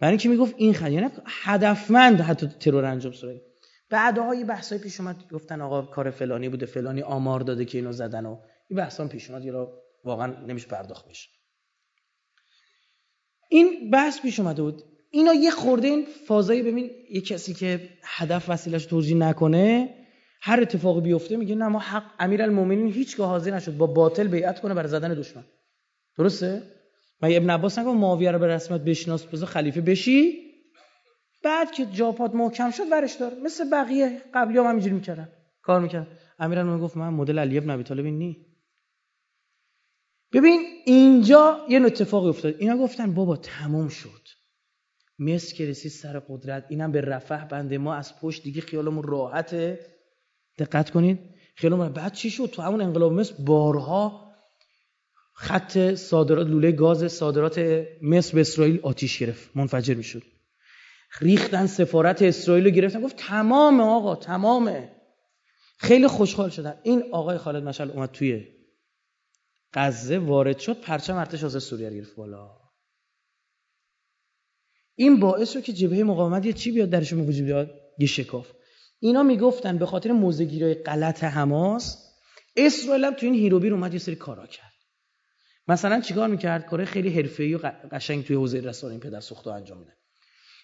[0.00, 3.42] برای اینکه می‌گفت این خد یعنی هدفمند حتی ترور انجام بعد
[3.90, 5.28] بعدها یه بحثای پیش اومد.
[5.30, 6.66] گفتن آقا کار فلانی بوده.
[6.66, 9.44] فلانی آمار داده که اینو زدن و این بحثا پیش اومد.
[9.44, 9.52] یه
[10.04, 11.28] واقعا نمیشه پرداخت بشه.
[13.48, 14.82] این بحث پیش اومده بود.
[15.10, 19.94] اینا یه خورده این فازایی ببین یه کسی که هدف وسیلش توجیه نکنه
[20.40, 24.74] هر اتفاقی بیفته میگه نه ما حق امیرالمومنین هیچگاه حاضر نشد با باطل بیعت کنه
[24.74, 25.44] برای زدن دشمن.
[26.18, 26.62] درسته؟
[27.22, 30.32] و ابن عباس نگه معاویه رو به رسمیت بشناس بذار خلیفه بشی.
[31.44, 35.28] بعد که جاپات محکم شد ورش دار مثل بقیه قبلی هم همینجوری می‌کردن.
[35.62, 36.06] کار می‌کرد
[36.38, 38.47] امیرالمومنین گفت من مدل علی ابن ابی طالب نی.
[40.32, 42.54] ببین اینجا یه اتفاقی افتاد.
[42.58, 44.28] اینا گفتن بابا تموم شد.
[45.18, 47.78] مصر که رسید سر قدرت اینم به رفح بنده.
[47.78, 49.80] ما از پشت دیگه خیالمون راحته.
[50.58, 51.18] دقت کنید.
[51.54, 54.34] خیالمون بعد چی شد؟ تو همون انقلاب مصر بارها
[55.34, 59.56] خط صادرات لوله گاز صادرات مصر به اسرائیل آتیش گرفت.
[59.56, 60.22] منفجر می‌شد.
[61.20, 63.00] ریختن سفارت اسرائیل رو گرفتن.
[63.00, 64.92] گفت تمام آقا تمامه.
[65.78, 66.74] خیلی خوشحال شدن.
[66.82, 68.57] این آقای خالد مشعل اومد توی
[69.72, 72.50] غزه وارد شد پرچم ارتش آزاد سوریه گرفت بالا.
[74.94, 78.52] این باعث شد که جبهه مقاومت یه چی بیاد درشون وجود بیاد؟ یه شکاف.
[79.00, 82.04] اینا می‌گفتن به خاطر موزگیرای غلط حماس
[82.56, 84.72] اسرائیل هم تو این هیروبیر اومد یه سری کارا کرد.
[85.68, 89.78] مثلا چیکار می‌کرد؟ کار خیلی حرفه‌ای و قشنگ توی حوزه رسانه این پدر سوخته انجام
[89.78, 89.92] میده.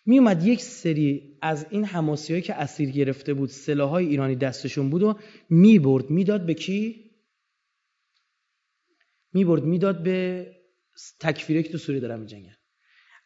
[0.06, 5.02] می اومد یک سری از این حماسیایی که اسیر گرفته بود سلاحهای ایرانی دستشون بود
[5.02, 5.18] و
[5.50, 7.03] می‌برد می‌داد به کی؟
[9.34, 10.46] می‌برد می‌داد به
[11.20, 12.56] تکفیری که تو سوریه دارن میجنگن.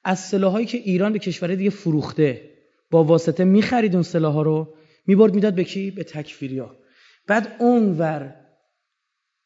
[0.05, 2.51] از سلاحایی که ایران به کشورهای دیگه فروخته
[2.91, 4.75] با واسطه می‌خرید اون سلاحها رو
[5.07, 6.77] می‌برد می‌داد به کی؟ به تکفیریا.
[7.27, 8.35] بعد اونور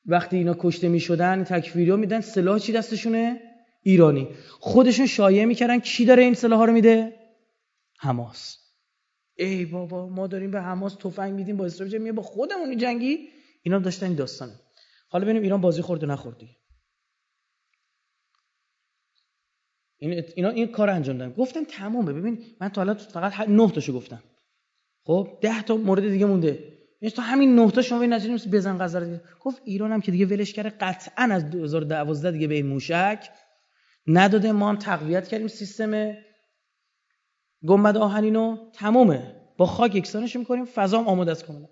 [0.07, 3.41] وقتی اینا کشته می‌شدن تکفیریا میدن سلاح چی دستشونه؟
[3.83, 4.29] ایرانی.
[4.49, 7.13] خودشون شایعه می‌کردن کی داره این سلاح رو میده؟
[7.99, 8.59] حماس.
[9.37, 13.29] ای بابا ما داریم به حماس تفنگ میدیم با اسرائیل میگه با خودمون جنگی
[13.63, 14.53] اینا داشتن این داستانه.
[15.13, 16.57] حالا ببینیم ایران بازی خورد و نخوردی.
[19.99, 21.33] این اینا این کار انجام دادن.
[21.33, 22.13] گفتن تمومه.
[22.13, 24.23] ببین من تا الان فقط 9 تاشو گفتم.
[25.05, 26.79] خب 10 تا مورد دیگه مونده.
[27.01, 30.13] یعنی تا همین نه تا شما نتیجه می‌رسید بزن غزه رو گفت ایران هم که
[30.13, 33.31] دیگه ولش کرده قطعا از 2012 دیگه به این موشک
[34.07, 34.53] نداده.
[34.53, 36.17] ما هم تقویت کردیم سیستم
[37.67, 38.71] گنبد آهنینو.
[38.73, 39.41] تمومه.
[39.57, 40.65] با خاک یکسانش می‌کنیم.
[40.65, 41.69] فضا هم آماده است کاملا.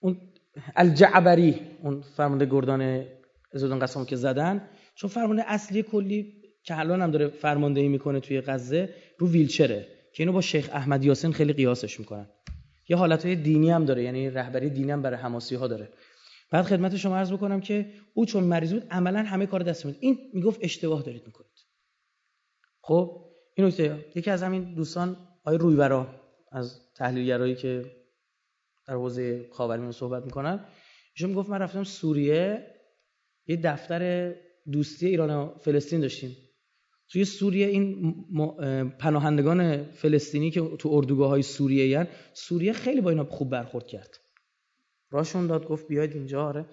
[0.00, 0.32] اون
[0.76, 3.04] الجعبری اون فرمانده گردان
[3.52, 4.68] ازودان قسم که زدن.
[4.94, 10.22] چون فرمانده اصلی کلی که الان هم داره فرماندهی می‌کنه توی غزه رو ویلچره که
[10.22, 12.26] اینو با شیخ احمد یاسین خیلی قیاسش می‌کنن.
[12.88, 15.88] یه حالتهای دینی هم داره یعنی رهبری دینی هم برای حماسی ها داره.
[16.50, 19.98] بعد خدمت شما عرض بکنم که او چون مریض بود عملا همه کار دست میده
[20.00, 21.50] این می‌گفت اشتباه دارید می‌کنید.
[22.80, 23.24] خب
[23.54, 24.04] این نکته.
[24.14, 26.06] یکی از همین دوستان آقای رویبرا
[26.52, 27.84] از تحلیلگرایی که
[28.88, 30.64] در حوزه خاورمیانه صحبت می‌کنن
[31.14, 32.66] ایشون می‌گفت من رفتم سوریه
[33.46, 34.34] یه دفتر
[34.72, 36.36] دوستی ایران و فلسطین داشتیم.
[37.08, 38.14] توی سوریه این
[38.98, 44.20] پناهندگان فلسطینی که تو اردوگاه های سوریه هن سوریه خیلی با اینا خوب برخورد کرد.
[45.10, 46.66] راشون داد گفت بیاید اینجا آره.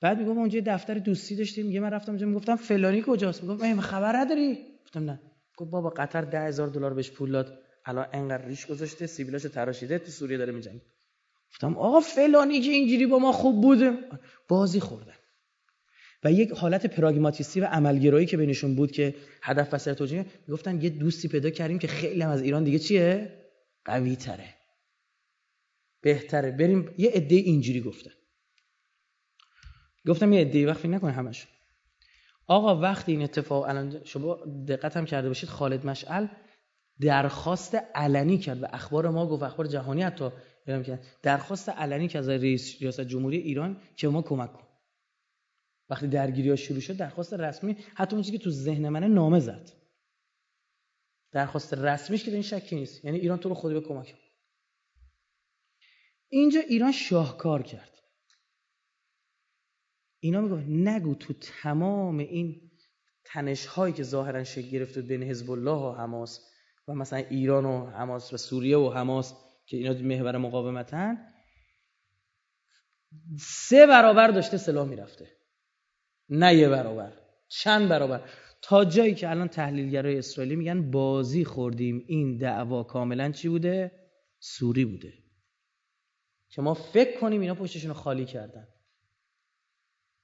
[0.00, 3.80] بعد میگم اونجا دفتر دوستی داشتیم میگه من رفتم اونجا می‌گفتم فلانی کجاست؟ میگم من
[3.80, 5.20] خبر نداری؟ گفتم نه.
[5.56, 7.58] گفت بابا قطر ده هزار دلار بهش پول داد.
[7.84, 10.82] الان انقدر ریش گذاشته سیبیلاشو تراشیده تو سوریه داره میجنگه.
[11.52, 13.98] گفتم آقا فلانی که اینجوری با ما خوب بوده.
[14.48, 15.14] بازی خوردن.
[16.24, 20.90] و یک حالت پراگماتیستی و عملگرایی که بینشون بود که هدف و توجیه می‌گفتن یه
[20.90, 23.38] دوستی پیدا کردیم که خیلی هم از ایران دیگه چیه؟
[23.84, 24.54] قوی تره
[26.00, 26.50] بهتره.
[26.50, 28.10] بریم یه عده اینجوری گفتن.
[30.06, 31.46] گفتم یه عده وقت فکر نکنه همش
[32.46, 34.38] آقا وقتی این اتفاق الان شما
[34.68, 36.26] دقت هم کرده باشید خالد مشعل
[37.00, 40.30] درخواست علنی کرد و اخبار ما گفت اخبار جهانی حتی
[40.66, 41.06] اعلام کرد.
[41.22, 44.66] درخواست علنی کرد از رئیس ریاست جمهوری ایران که ما کمک کن.
[45.90, 49.40] وقتی درگیری ها شروع شد درخواست رسمی حتی اون چیزی که تو ذهن منه نامه
[49.40, 49.72] زد.
[51.32, 53.04] درخواست رسمیش که این شکی نیست.
[53.04, 54.14] یعنی ایران تو رو خودی به کمک
[56.28, 57.92] اینجا ایران شاهکار کرد.
[60.20, 61.32] اینا میگه نگو تو
[61.62, 62.70] تمام این
[63.24, 66.40] تنش هایی که ظاهرا شکل گرفته بین حزب الله و حماس
[66.88, 69.34] و مثلا ایران و حماس و سوریه و حماس
[69.72, 71.28] که اینا محور مقاومتن
[73.38, 75.30] سه برابر داشته سلاح می‌رفته.
[76.28, 77.12] نه یه برابر
[77.48, 78.28] چند برابر.
[78.62, 83.92] تا جایی که الان تحلیلگرای اسرائیلی میگن بازی خوردیم این دعوا کاملا چی بوده؟
[84.38, 85.12] سوری بوده.
[86.48, 88.68] که ما فکر کنیم اینا پشتشون خالی کردن.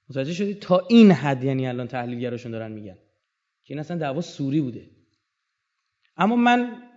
[0.09, 2.97] متوجه شدی؟ تا این حد یعنی الان تحلیلگراشون دارن میگن.
[3.63, 4.89] که این اصلا دعوا سوری بوده.
[6.17, 6.88] اما من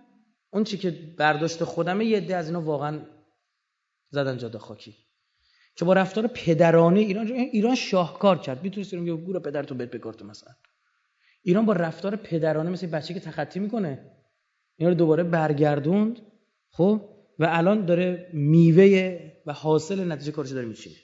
[0.53, 2.99] اون چی که برداشت خودمه یه عده از اینا واقعا
[4.09, 4.95] زدن جاده خاکی.
[5.75, 8.63] که با رفتار پدرانه ایران ایران شاهکار کرد.
[8.63, 10.53] می‌تونست یه گور پدرتو بهت بکارت مثلا.
[11.43, 14.11] ایران با رفتار پدرانه مثل بچه که تخطی می‌کنه
[14.75, 16.21] اینا رو دوباره برگردوند
[16.69, 17.09] خب؟
[17.39, 20.95] و الان داره میوه و حاصل نتیجه کارش داره میچینه.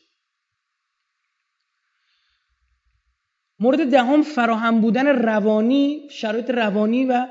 [3.59, 7.27] مورد دهم فراهم بودن روانی شرایط روانی و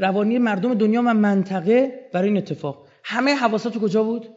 [0.00, 2.88] روانی مردم دنیا و منطقه برای این اتفاق.
[3.04, 4.28] همه حواسات کجا بود؟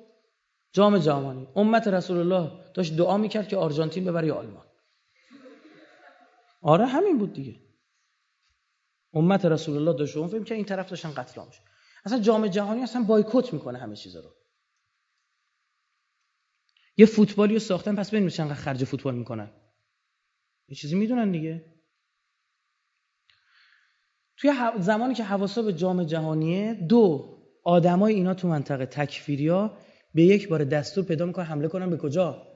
[0.73, 1.47] جام جهانی.
[1.55, 4.65] امت رسول الله داشت دعا می‌کرد که آرژانتین ببره آلمان.
[6.61, 7.59] آره همین بود دیگه.
[9.13, 11.49] امت رسول الله داشت اون فهم که این طرف داشتن قتل عام
[12.05, 14.29] اصلا جام جهانی اصلا بایکوت می‌کنه همه چیزا رو.
[16.97, 19.51] یه فوتبالی رو ساختن پس ببینید چقدر خرج فوتبال می‌کنن.
[20.67, 21.76] یه چیزی می‌دونن دیگه.
[24.37, 29.77] توی زمانی که حواسا به جام جهانیه دو آدمای اینا تو منطقه تکفیریا
[30.13, 32.47] به یک بار دستور پیدا می‌کنن حمله کنن به کجا؟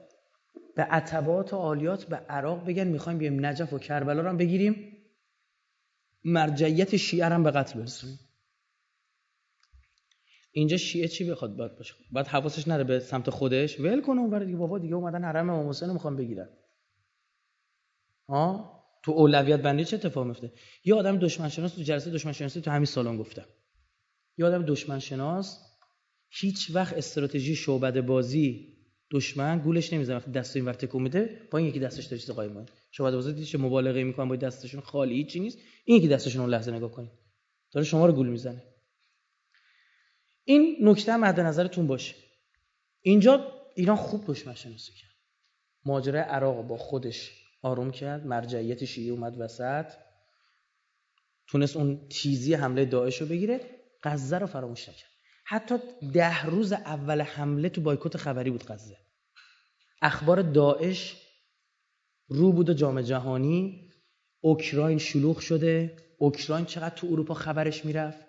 [0.76, 4.96] به عتبات و عالیات به عراق بگن می‌خوایم بیایم نجف و کربلا رو بگیریم.
[6.24, 8.18] مرجعیت شیعه هم به قتل برسونیم.
[10.52, 13.80] اینجا شیعه چی بخواد باید باشه؟ بعد حواسش نره به سمت خودش.
[13.80, 16.48] ول کنه اونور دیگه بابا دیگه اومدن حرم امام حسین رو می‌خوان بگیرن.
[18.28, 20.52] ها تو اولویت بندی چه اتفاق میفته؟
[20.84, 23.46] یه آدم دشمن شناس تو جلسه دشمن شناسی تو همین سالن گفتم.
[24.38, 25.58] یه آدم دشمن شناس
[26.28, 28.76] هیچ وقت استراتژی شعبده بازی
[29.10, 32.66] دشمن گولش نمی‌زنه وقتی دست اینور تکون میده با این یکی دستش داره چیز قایم
[32.98, 35.58] بازی دیگه مبالغه می‌کنن با دستشون؟ خالی هیچی نیست.
[35.84, 37.10] این یکی دستشون اون لحظه نگاه کنید
[37.72, 38.62] داره شما رو گول می‌زنه.
[40.44, 42.14] این نکته مد نظرتون باشه.
[43.00, 45.10] اینجا ایران خوب دشمن شناسی کرد.
[45.84, 47.41] ماجرای عراق با خودش.
[47.62, 49.86] آروم کرد مرجعیت شیعه اومد وسط.
[51.46, 53.60] تونست اون تیزی حمله داعش رو بگیره
[54.02, 55.10] غزه رو فراموش نکرد.
[55.44, 55.74] حتی
[56.12, 58.96] ده روز اول حمله تو بایکوت خبری بود غزه.
[60.02, 61.16] اخبار داعش
[62.28, 63.90] رو بود جام جهانی.
[64.40, 65.96] اوکراین شلوغ شده.
[66.18, 68.26] اوکراین چقدر تو اروپا خبرش می‌رفت؟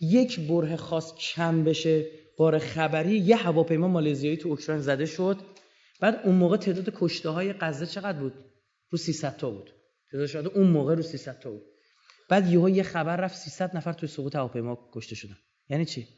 [0.00, 2.06] یک بره خاص کم بشه.
[2.38, 5.36] بار خبری یه هواپیما مالزیایی تو اوکراین زده شد.
[6.00, 8.34] بعد اون موقع تعداد کشته های غزه چقدر بود؟
[8.90, 9.74] رو 300 تا بود.
[10.10, 11.62] تعداد شده اون موقع رو 300 تا بود.
[12.30, 15.36] بعد یهو یه خبر رفت 300 نفر توی سقوط هواپیما کشته شدن.
[15.68, 16.08] یعنی چی؟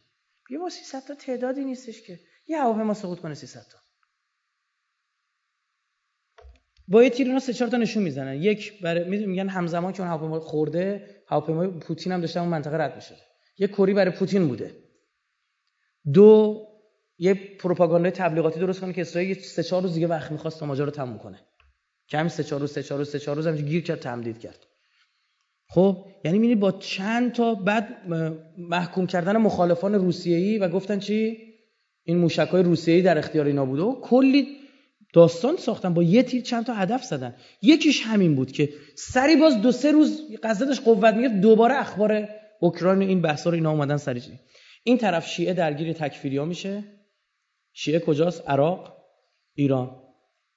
[0.50, 2.20] یه با 300 تا تعدادی نیستش که.
[2.46, 3.78] یه هواپیما سقوط کنه 300 تا.
[6.88, 8.42] با یه تیر اونا سه چهار تا نشون می‌زنن.
[8.42, 12.94] یک برای میگن همزمان که اون هواپیما خورده هواپیمای پوتین هم داشته اون منطقه رد
[12.94, 13.16] میشه
[13.58, 14.84] یه کری برای پوتین بوده.
[16.12, 16.60] دو
[17.18, 20.84] یه پروپاگاندای تبلیغاتی درست کنه که اسرائیل سه چهار روز دیگه وقت می‌خواست تا ماجرا
[20.84, 21.49] رو تموم کنه.
[22.10, 24.66] کمی سه چهار روز سه چهار روز سه چهار روز هم گیر کرد تمدید کرد.
[25.68, 27.88] خب یعنی می‌بینی با چند تا بعد
[28.58, 31.38] محکوم کردن مخالفان روسیه‌ای و گفتن چی؟
[32.04, 34.46] این موشک‌های روسیه‌ای در اختیار اینا بوده و کلی
[35.12, 37.34] داستان ساختن با یه تیر چند تا هدف زدن.
[37.62, 42.28] یکیش همین بود که سری باز دو سه روز قضیهش قوت می‌گرفت دوباره اخبار
[42.60, 44.22] اوکراین این بحثا رو اینا اومدن سری
[44.84, 46.84] این طرف شیعه درگیر تکفیریا میشه.
[47.72, 48.96] شیعه کجاست؟ عراق
[49.54, 50.09] ایران.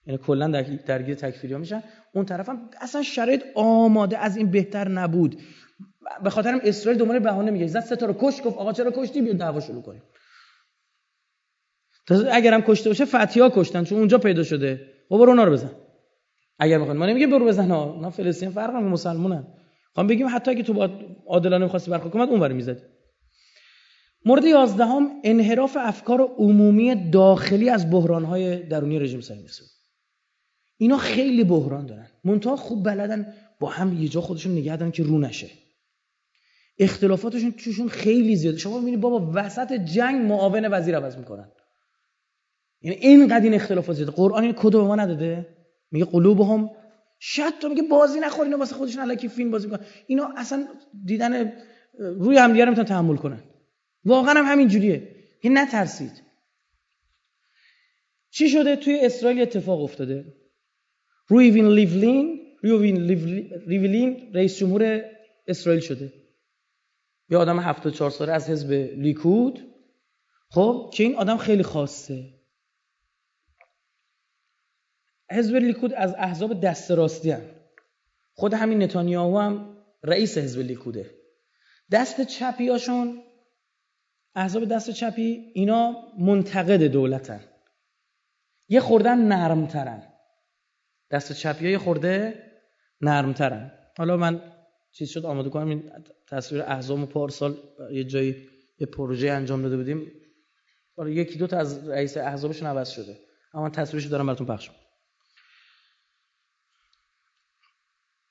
[0.05, 0.47] یعنی کلا
[0.87, 1.83] درگیر تکفیریا میشن.
[2.13, 5.41] اون طرف هم اصلا شرایط آماده از این بهتر نبود.
[6.23, 9.33] به خاطرم اسرائیل دوباره بهانه میگه زد ستا رو کش گفت آقا چرا کشتی؟ بیا
[9.33, 10.03] دعوا شروع کنیم.
[12.07, 14.81] تا اگرم کشته باشه فتیا کشتن چون اونجا پیدا شده.
[15.09, 15.71] خب برو اونا رو بزن.
[16.59, 17.83] اگر می‌خوان ما نمیگیم برو بزن ها.
[17.83, 19.47] اونا فلسطین فرق هم مسلمانن.
[19.93, 20.89] خواهم بگیم حتی اگه تو با
[21.27, 22.81] عادلانه می‌خواستی برخورد کنی اونور می‌زدی.
[24.25, 29.72] مورد 11 هم انحراف افکار عمومی داخلی از بحران‌های درونی رژیم صهیونیستی
[30.83, 32.07] اینا خیلی بحران دارن.
[32.23, 35.49] منتها خوب بلدن با هم یه جا خودشون نگه دارن که رو نشه.
[36.79, 38.57] اختلافاتشون توشون خیلی زیاده.
[38.57, 41.51] شما می‌بینید بابا وسط جنگ معاون وزیر عوض می‌کنن.
[42.81, 44.11] یعنی اینقدر این اختلافات زیاده.
[44.11, 45.47] قرآن این کدو به ما نداده؟
[45.91, 46.69] میگه قلوبهم
[47.19, 48.45] شاید تو میگه بازی نخور.
[48.45, 49.85] اینا واسه خودشون الکی فیلم بازی می‌کنن.
[50.07, 50.67] اینا اصلا
[51.05, 51.53] دیدن
[51.99, 53.43] روی هم دیگه نمی‌تونن تحمل کنن.
[54.05, 56.23] واقعا هم همین جوریه که نترسید.
[58.29, 60.42] چی شده؟ توی اسرائیل اتفاق افتاده.
[61.33, 62.97] روی وین لیولین روی وین
[63.67, 65.01] لیولین رئیس جمهور
[65.47, 66.13] اسرائیل شده.
[67.29, 69.59] یه آدم 74 ساله از حزب لیکود.
[70.49, 72.33] خب که این آدم خیلی خاصه.
[75.31, 77.41] حزب لیکود از احزاب دست راستی هن.
[78.33, 81.11] خود همین نتانیاهو هم رئیس حزب لیکوده.
[81.91, 83.23] دست چپیاشون
[84.35, 87.43] احزاب دست چپی اینا منتقد دولتن.
[88.69, 90.12] یه خوردن نرمترن.
[91.13, 92.43] دست چپی ها یه خورده
[93.01, 93.71] نرمترن.
[93.97, 94.41] حالا من
[94.91, 95.91] چیز شد آماده کنم این
[96.29, 97.57] تصویر احزاب و پارسال
[97.91, 98.49] یه جایی
[98.79, 100.11] یه پروژه انجام داده بودیم.
[101.07, 103.17] یکی دو تا از رئیس احزابشون عوض شده.
[103.53, 104.69] اما تصویرش دارم براتون پخش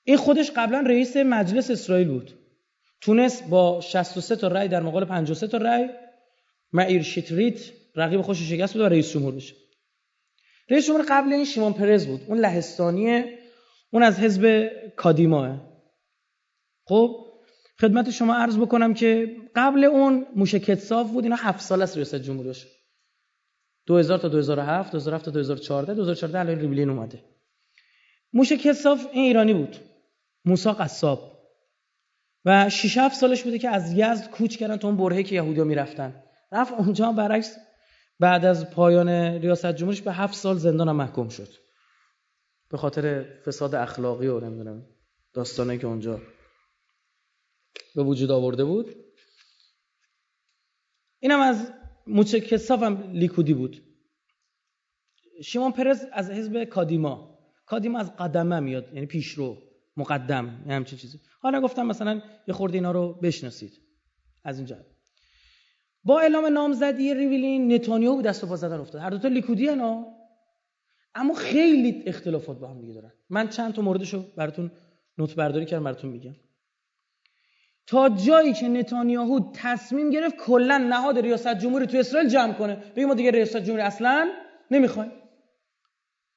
[0.05, 2.39] این خودش قبلا رئیس مجلس اسرائیل بود.
[3.01, 5.89] تونست با 63 تا رأی در مقابل 53 تا رأی.
[6.73, 7.61] معیر شیتریت
[7.97, 9.62] رقیب خوش شکست بود و رئیس جمهور بشه
[10.71, 12.21] رئیس جمهور قبل این شیمون پرز بود.
[12.27, 13.39] اون لهستانیه.
[13.91, 15.61] اون از حزب کادیماه.
[16.85, 17.27] خب
[17.81, 21.25] خدمت شما عرض بکنم که قبل اون موشه کتساف بود.
[21.25, 22.67] اینا هفت سال است ریاست جمهوریش
[23.87, 27.25] 2000 تا 2007 2007 تا 2014 2014 الان ریبلین اومده.
[28.33, 29.77] موشه کتساف این ایرانی بود.
[30.45, 31.33] موسی قصاب.
[32.45, 35.65] و 6 7 سالش بوده که از یزد کوچ کردن تا اون برهه که یهودیا
[35.65, 36.23] می‌رفتن.
[36.53, 37.57] رفت اونجا برعکس
[38.23, 41.49] بعد از پایان ریاست جمهوریش به هفت سال زندان هم محکوم شد.
[42.71, 44.87] به خاطر فساد اخلاقی و نمی‌دونم
[45.33, 46.21] داستانه که اونجا
[47.95, 48.97] به وجود آورده بود.
[51.19, 51.73] اینم از
[52.07, 53.83] موچه کساف هم لیکودی بود.
[55.45, 57.39] شیمون پرز از حزب کادیما.
[57.67, 59.59] کادیما از قدمه میاد یعنی پیشرو
[59.97, 61.21] مقدم همچین چیزی.
[61.41, 63.73] حالا گفتم مثلا یه خورده اینا رو بشناسید.
[64.45, 64.77] از اینجا.
[66.05, 69.03] با اعلام نامزدی ریویلین نتانیاهو دست و پا زدن افتاد.
[69.03, 70.07] هر دو تا لیکودی اینا
[71.15, 73.13] اما خیلی اختلافات با هم دیگه دارن.
[73.31, 74.71] من چند تا موردشو براتون
[75.19, 76.35] نوت برداری کردم براتون میگم.
[77.87, 82.77] تا جایی که نتانیاهو تصمیم گرفت کلا نهاد ریاست جمهوری تو اسرائیل جمع کنه.
[82.77, 84.33] بگیم ما دیگه ریاست جمهوری اصلا
[84.71, 85.13] نمی‌خوایم.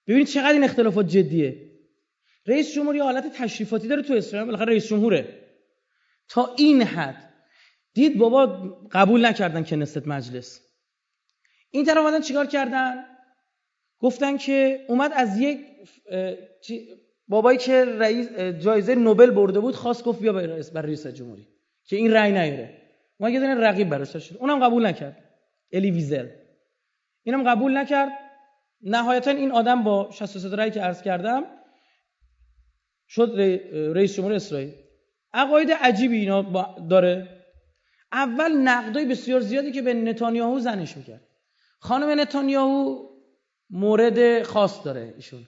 [0.07, 1.71] ببینید چقدر این اختلافات جدیه.
[2.47, 5.41] رئیس جمهوری حالت تشریفاتی داره تو اسرائیل بالاخره رئیس جمهوره.
[6.29, 7.33] تا این حد
[7.95, 8.45] دید بابا
[8.91, 10.61] قبول نکردن که نست مجلس.
[11.71, 13.05] این طرف اومدن چیکار کردن؟
[13.99, 15.59] گفتن که اومد از یک
[17.27, 21.47] بابایی که رئیس جایزه نوبل برده بود خواست گفت بیا برای رئیس, رئیس جمهوری
[21.83, 22.81] که این رأی نیاره.
[23.19, 25.23] ما یه دونه رقیب براش شد اونم قبول نکرد.
[25.71, 26.27] الی ویزل.
[27.23, 28.11] اینم قبول نکرد.
[28.81, 31.43] نهایتا این آدم با 63 رأی که عرض کردم
[33.07, 33.33] شد
[33.95, 34.73] رئیس جمهور اسرائیل.
[35.33, 36.41] عقاید عجیبی اینا
[36.89, 37.34] داره.
[38.11, 41.27] اول نقدای بسیار زیادی که به نتانیاهو زنش می‌کرد.
[41.79, 43.09] خانم نتانیاهو
[43.69, 45.47] مورد خاص داره ایشون.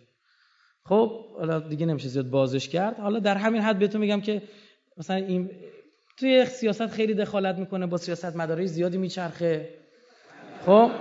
[0.85, 2.99] خب حالا دیگه نمیشه زیاد بازش کرد.
[2.99, 4.41] حالا در همین حد بهتون میگم که
[4.97, 5.51] مثلا این
[6.17, 9.69] توی سیاست خیلی دخالت می‌کنه با سیاست مداری زیادی میچرخه.
[10.65, 10.91] خب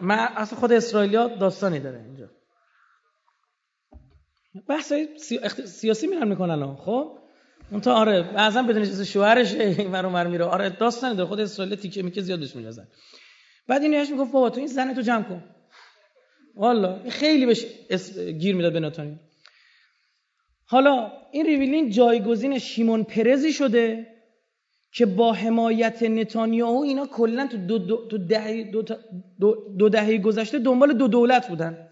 [0.00, 2.30] من اصلا خود اسرائیلیا داستانی داره اینجا.
[4.68, 4.92] بحث
[5.64, 7.18] سیاسی میرن می‌کنن خب
[7.70, 10.44] اون تا آره بعضا بدون چیز شوهرش این ور میره.
[10.44, 12.88] آره داستانی داره خود اسرائیل تیکه میکه زیادش میندازن
[13.68, 15.44] بعد این نهش می‌گفت بابا تو این زن تو جمع کن.
[16.54, 17.66] والا خیلی بهش
[18.18, 19.18] گیر می‌داد به نتانیاهو
[20.64, 24.06] حالا این ریویلین جایگزین شیمون پرزی شده
[24.92, 28.82] که با حمایت نتانیاهو اینا کلا تو دو, دو, دهه دو,
[29.78, 31.87] دو, دهه گذشته دنبال دو دولت بودن.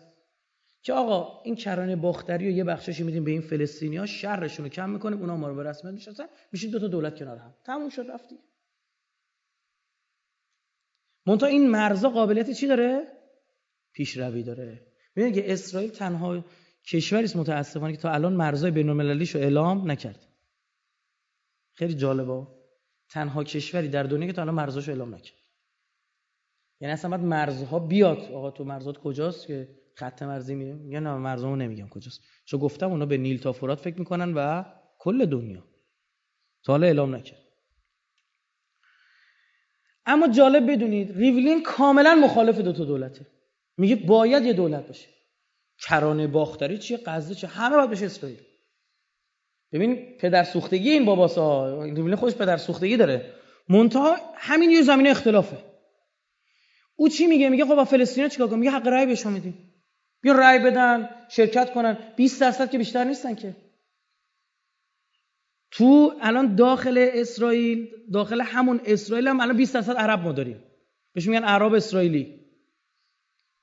[0.87, 4.71] که آقا این کرانه باختری و یه بخششی میدیم به این فلسطینی ها شرشون رو
[4.71, 7.55] کم می‌کنیم اونا ما رو به رسمیت می‌شناسن میشین دو تا دولت کنار هم.
[7.65, 8.39] تموم شد رفتی
[11.27, 13.07] منتها این مرزا قابلیت چی داره؟
[13.93, 14.87] پیشروی داره.
[15.17, 16.45] ببینید که اسرائیل تنها
[16.85, 20.27] کشوری است متاسفانه که تا الان مرزهای بین‌المللیش رو اعلام نکرد.
[21.73, 22.47] خیلی جالبه.
[23.11, 25.39] تنها کشوری در دنیا که تا الان مرزاشو اعلام نکرد.
[26.81, 28.19] یعنی اصلا باید مرزها بیاد.
[28.19, 32.21] آقا تو مرزات کجاست که خط مرزی میره میگه نه مرزمو نمیگم کجاست.
[32.45, 34.65] چون گفتم اونا به نیل تا فرات فکر می‌کنن و
[34.99, 35.65] کل دنیا.
[36.65, 37.39] تا حالا اعلام نکرد.
[40.07, 43.27] اما جالب بدونید ریولین کاملا مخالف دو تا دولته.
[43.77, 45.09] میگه باید یه دولت باشه.
[45.79, 48.41] کرانه باختری چیه غزه چیه همه باید بشه اسرائیل.
[49.73, 53.33] ببین پدر سوختگی این باباسا ریولین خودش پدر سوختگی داره.
[53.69, 55.59] منتها همین یه زمینه اختلافه.
[56.97, 59.73] او چی میگه؟ میگه خب با فلسطینا چیکار کنیم میگه حق رأی بهشون میدیم.
[60.21, 61.99] بیا رأی بدن شرکت کنن.
[62.17, 63.57] 20 درصد که بیشتر نیستن که.
[65.71, 70.65] تو الان داخل اسرائیل داخل همون اسرائیل هم الان 20 درصد عرب ما داریم.
[71.13, 72.47] بهش میگن عرب اسرائیلی.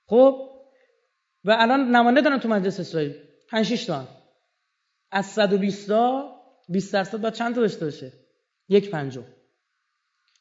[0.05, 0.49] خب؟
[1.43, 3.15] و الان نماینده دارن تو مجلس اسرائیل.
[3.49, 4.07] 5 6 تا.
[5.11, 6.35] از 120 تا
[6.69, 8.13] 20 درصد باید چند تا داشته باشه؟
[8.69, 9.25] یک پنجم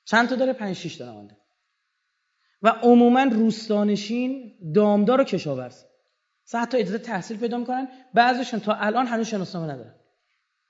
[0.04, 1.36] چند تا داره؟ 5 6 تا نماینده.
[2.62, 5.84] و عموما روستانشین دامدار و کشاورز.
[6.58, 7.88] حتی اجازه تحصیل پیدا می‌کنن.
[8.14, 9.94] بعضیشون تا الان هنوز شناسنامه ندارن.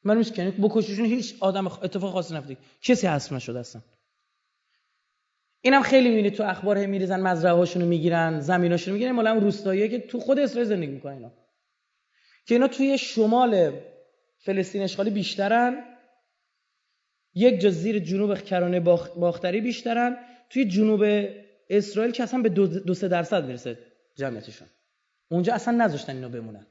[0.04, 3.82] من میشه که بکششون هیچ آدم اتفاق خاصی نفته کسی حذف نشده هستن
[5.60, 9.12] اینم خیلی می‌بینید تو اخبار میریزن مزرعه هاشونو می‌گیرن زمیناشونو می‌گیرن.
[9.12, 11.32] مال هم روستاییه که تو خود اسرائیل زندگی می‌کنن اینا.
[12.46, 13.80] که اینا توی شمال
[14.38, 15.84] فلسطین اشغالی بیشترن.
[17.34, 20.16] یک جا زیر جنوب کرانه باختری بیشترن.
[20.50, 21.26] توی جنوب
[21.70, 23.78] اسرائیل که اصلا به دو, دو سه درصد می‌رسه
[24.16, 24.68] جمعیتشون.
[25.32, 26.66] اونجا اصلا نذاشتن اینا بمونن.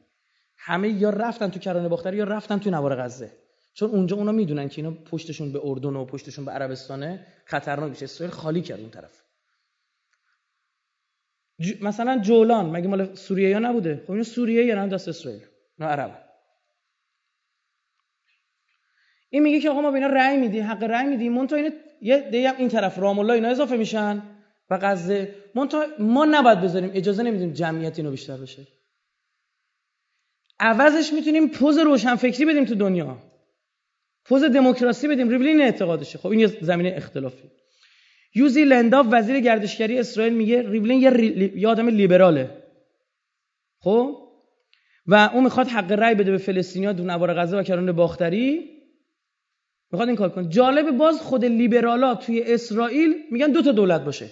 [0.58, 3.32] همه یا رفتن تو کرانه باختری یا رفتن تو نوار غزه.
[3.74, 8.04] چون اونجا اونا می‌دونن که اینا پشتشون به اردن و پشتشون به عربستانه خطرناک میشه.
[8.04, 9.24] اسرائیل خالی کرد اون طرف.
[11.82, 15.42] مثلا جولان مگه مال سوریه یا نبوده؟ خب اینا سوریه یا دست اسرائیل
[15.80, 16.24] نه عرب.
[19.30, 21.74] این میگه که آقا ما به اینا رأی میدی حق رأی میدی مون تو این
[22.02, 24.22] یه این طرف رام الله اینا اضافه میشن.
[24.72, 25.36] و غزه.
[26.00, 28.68] ما نباید بذاریم اجازه نمیدیم جمعیت اینو بیشتر بشه.
[30.60, 33.18] عوضش می‌تونیم پوز روشنفکری بدیم تو دنیا.
[34.26, 35.30] پوز دموکراسی بدیم.
[35.30, 36.18] ریبلین اعتقادشه.
[36.18, 37.52] خب این یه زمینه اختلافی.
[38.36, 42.64] یوزی لنداف وزیر گردشگری اسرائیل میگه ریبلین یه, یه آدم لیبراله.
[43.80, 44.18] خب؟
[45.08, 48.70] و اون می‌خواد حق رأی بده به فلسطینیا دو نوار غزه و کرانه باختری.
[49.92, 50.50] می‌خواد این کار کنه.
[50.50, 54.30] جالب باز خود لیبرالا توی اسرائیل میگن دو تا دولت باشه.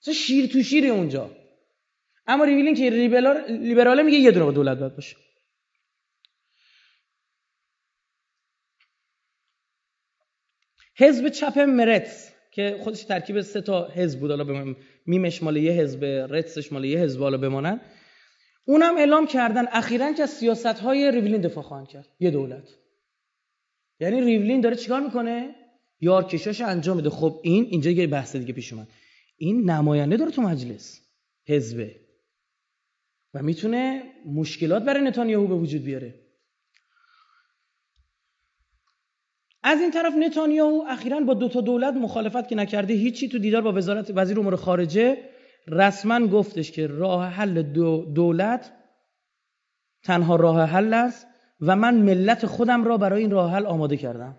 [0.00, 1.30] مثلا شیر تو شیر اونجا.
[2.26, 2.90] اما ریویلین که
[3.48, 5.16] لیبراله میگه یه دونه دولت باید باشه.
[10.96, 14.74] حزب چپ مرتس که خودش ترکیب سه تا حزب بود حالا
[15.06, 17.80] میمش مال یه حزب رتسش مال یه حزب حالا بماند.
[18.64, 22.08] اونم اعلام کردن اخیرا که از سیاست های ریویلین دفاع خواهند کرد.
[22.20, 22.68] یه دولت.
[24.00, 25.54] یعنی ریویلین داره چیکار می‌کنه؟
[26.00, 28.88] یارکشاش انجام بده خب این اینجا یه بحث دیگه پیش اومد.
[29.42, 31.00] این نماینده داره تو مجلس
[31.46, 32.00] حزبه.
[33.34, 36.14] و می‌تونه مشکلات برای نتانیاهو به وجود بیاره.
[39.62, 43.62] از این طرف نتانیاهو اخیرا با دو تا دولت مخالفت که نکرده هیچی تو دیدار
[43.62, 45.18] با وزارت وزیر امور خارجه
[45.68, 48.72] رسما گفتش که راه حل دو دولت
[50.04, 51.26] تنها راه حل است
[51.60, 54.36] و من ملت خودم را برای این راه حل آماده کردم.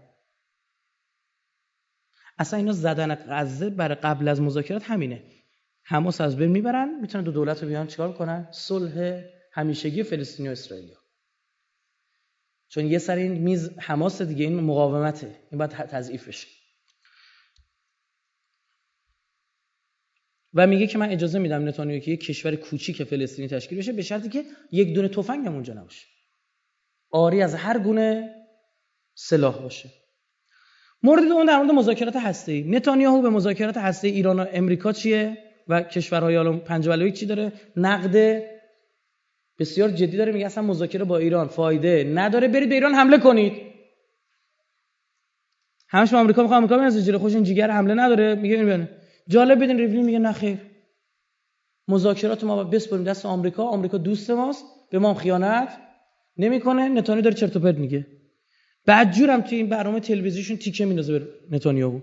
[2.38, 5.24] اصلا اینا زدن غزه برای قبل از مذاکرات همینه.
[5.84, 10.52] حماس از بین می‌برن می‌تونن دو دولت رو بیان چیکار کنن؟ صلح همیشگی فلسطینی و
[10.52, 10.90] اسرائیل
[12.68, 15.36] چون یه سر این میز حماس دیگه این مقاومته.
[15.52, 16.48] این باید تضعیف بشه.
[20.54, 24.02] و میگه که من اجازه میدم نتانیاهو که یک کشور کوچیک فلسطینی تشکیل بشه به
[24.02, 26.08] شرطی که یک دونه تفنگ هم اونجا نباشه.
[27.10, 28.36] آری از هر گونه
[29.16, 30.01] سلاح باشه.
[31.04, 32.62] مورد دوم در مورد مذاکرات هسته‌ای.
[32.62, 35.38] نتانیاهو به مذاکرات هسته‌ای ایران و امریکا چیه
[35.68, 38.44] و کشورهای الان پنج چی داره؟ نقد
[39.60, 42.48] بسیار جدی داره میگه اصلا مذاکره با ایران فایده نداره.
[42.48, 43.54] برید به ایران حمله کنید.
[45.90, 48.36] همش آمریکا می‌خواد آمریکا بنازه جلو خوش این جیگر حمله نداره.
[48.36, 48.90] میگه این
[49.28, 50.58] جالب بدین ریولی میگه نه خیر.
[51.88, 54.66] مذاکرات ما بسپریم دست آمریکا آمریکا دوست ماست.
[54.92, 55.78] به ما خیانت
[56.38, 56.90] نمی‌کنه.
[56.90, 58.08] نتانیاهو داره چرت و پرت میگه.
[58.88, 62.00] جورم توی این برنامه تلویزیون تیکه میندازه به نتانیاهو.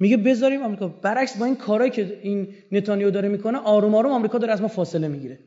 [0.00, 0.88] میگه بذاریم آمریکا.
[0.88, 4.68] برعکس با این کارهایی که این نتانیاهو داره می‌کنه آروم آروم آمریکا داره از ما
[4.68, 5.38] فاصله می‌گیره.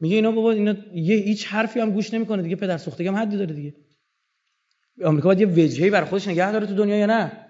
[0.00, 3.36] میگه اینا بابا اینا یه هیچ حرفی هم گوش نمی‌کنه دیگه پدر سوختگی هم حدی
[3.36, 3.74] داره دیگه.
[5.04, 7.46] آمریکا باید یه وجهی برای خودش نگه داره تو دنیا یا نه؟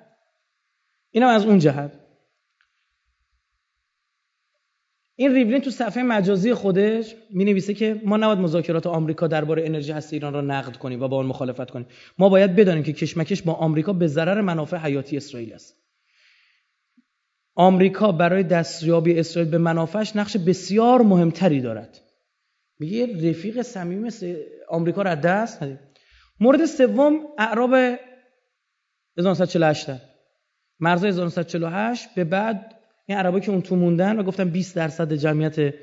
[1.11, 2.02] اینم از اون جهت.
[5.17, 9.93] این ریبلین تو صفحه مجازی خودش می نویسه که ما نباید مذاکرات آمریکا درباره انرژی
[9.93, 11.87] هسته ایران را نقد کنیم و با آن مخالفت کنیم.
[12.19, 15.77] ما باید بدانیم که کشمکش با آمریکا به ضرر منافع حیاتی اسرائیل است.
[17.55, 22.01] آمریکا برای دستیابی اسرائیل به منافعش نقش بسیار مهمتری دارد.
[22.79, 24.37] میگه رفیق صمیمی مثل
[24.69, 25.79] آمریکا را دست ندید
[26.41, 27.75] مورد سوم اعراب
[29.19, 29.91] 1948
[30.81, 35.75] مرزای 1948 به بعد این عربا که اون تو موندن و گفتن 20 درصد جمعیت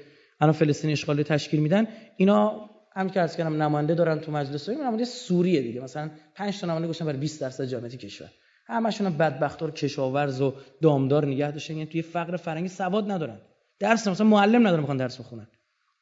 [0.41, 1.87] الان فلسطین اشغالی تشکیل میدن
[2.17, 5.81] اینا هم که از کردم نماینده دارن تو مجلس این نماینده سوریه دیگه.
[5.81, 8.29] مثلا 5 تا نماینده گوشن برای 20 درصد جمعیت کشور.
[8.67, 13.41] همشون هم بدبختا رو کشاورز و دامدار نگه داشتن یعنی توی فقر فرنگی سواد ندارن.
[13.79, 15.47] درس مثلا معلم ندارن می‌خوان درس بخونن.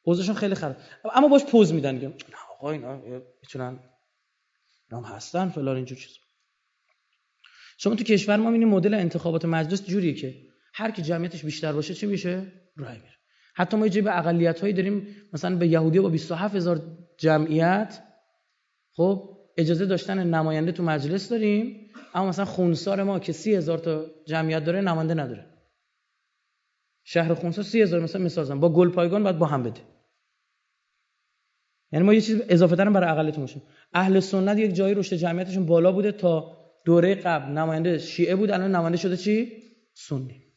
[0.02, 0.76] اوضاعشون خیلی خراب.
[1.14, 2.12] اما باش پوز میدن میگم
[2.50, 2.96] آقا اینا
[3.42, 3.78] می‌تونن
[4.92, 6.12] نام هستن فلان اینجور چیز
[7.78, 11.94] شما تو کشور ما می‌بینید مدل انتخابات مجلس جوریه که هر کی جمعیتش بیشتر باشه
[11.94, 13.14] چی میشه؟ رای میره.
[13.54, 18.02] حتی ما یه به اقلیت هایی داریم مثلا به یهودی با 27 هزار جمعیت
[18.92, 24.06] خب اجازه داشتن نماینده تو مجلس داریم اما مثلا خونسار ما که سی هزار تا
[24.26, 25.46] جمعیت داره نماینده نداره.
[27.04, 29.80] شهر خونسار سی هزار مثلا مثال با گل پایگان باید با هم بده.
[31.92, 33.62] یعنی ما یه چیز اضافه ترم برای اقلیت میشیم
[33.92, 37.52] اهل سنت یک جایی رشد جمعیتشون بالا بوده تا دوره قبل.
[37.52, 39.62] نماینده شیعه بود الان نماینده شده چی؟
[39.94, 40.47] سنی.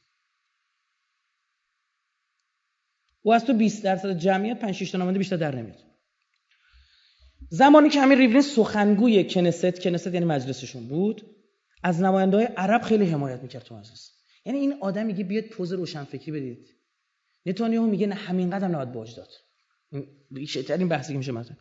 [3.26, 5.80] و از تو 20 درصد جمعیت 5 6 تا نماینده بیشتر در نمیاد.
[7.50, 11.26] زمانی که همین ریولین سخنگوی کنست کنست یعنی مجلسشون بود
[11.84, 14.12] از نماینده های عرب خیلی حمایت می‌کرد تو مجلس.
[14.46, 16.68] یعنی این آدم میگه بیاد پوز روشنفکری بدید.
[17.46, 19.30] نتانیاهو میگه نه همین قدم نباید باج داد.
[20.80, 21.56] این بحثی که میشه مثلا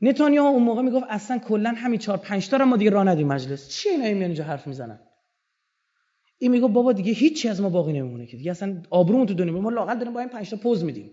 [0.00, 3.68] نتانیاهو اون موقع می‌گفت اصلا کلا همین 4 5 تا ما دیگه راه ندیم مجلس.
[3.68, 5.00] چی اینا میان اینجا حرف می‌زنن؟
[6.42, 8.36] این میگه بابا دیگه هیچی از ما باقی نمیمونه که.
[8.36, 11.10] دیگه اصلا آبرومون تو دنیا ما لاقل داریم با این 5 تا پوز میدیم.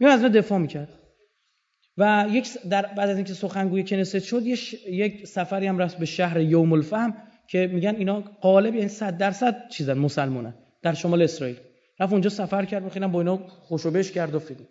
[0.00, 0.88] میاد از ما دفاع می‌کرد.
[1.96, 6.40] و یک در بعد از اینکه سخنگوی کنست شد یک سفری هم رفت به شهر
[6.40, 7.14] یوم الفهم
[7.48, 11.56] که میگن اینا غالب یعنی 100 درصد چیزن مسلمانن در شمال اسرائیل.
[12.00, 14.68] رفت اونجا سفر کرد بخیرم با اینا خوش و بش کرد و فیلم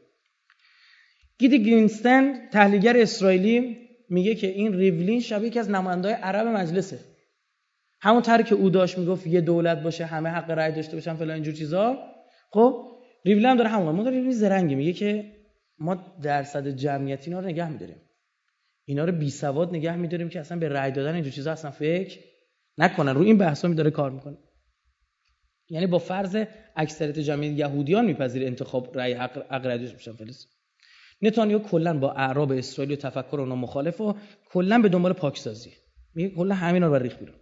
[1.37, 3.77] گیدی گرینستین تحلیلگر اسرائیلی
[4.09, 6.99] میگه که این ریولین شبیه یکی از نماینده‌های عرب مجلسه.
[8.01, 11.31] همون طرح که او داشت می‌گفت یه دولت باشه همه حق رأی داشته باشن فلان
[11.31, 11.97] اینجور چیزا.
[12.51, 12.87] خب
[13.25, 15.31] ریولین هم داره همون ما ریولین زرنگی میگه که
[15.79, 18.01] ما درصد جمعیت اینا رو نگه میداریم.
[18.85, 22.19] اینا رو بی سواد نگه میداریم که اصلا به رأی دادن اینجور چیزا اصلا فکر
[22.77, 23.15] نکنن.
[23.15, 24.37] رو این بحثا می داره کار می‌کنه.
[25.69, 26.43] یعنی با فرض
[26.75, 30.33] اکثریت جمعیت یهودیان میپذیر انتخاب رأی حق رأی داشته باشن
[31.21, 34.15] نتانیاهو کلا با اعراب اسرائیل و تفکر اونها مخالف و
[34.45, 35.71] کلا به دنبال پاکسازی.
[36.15, 37.35] میگه کلا همینا رو ریخ بیرون.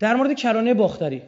[0.00, 1.22] در مورد کرانه باختری.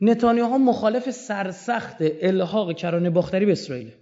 [0.00, 3.92] نتانیاهو مخالف سرسخت الحاق کرانه باختری به اسرائیل.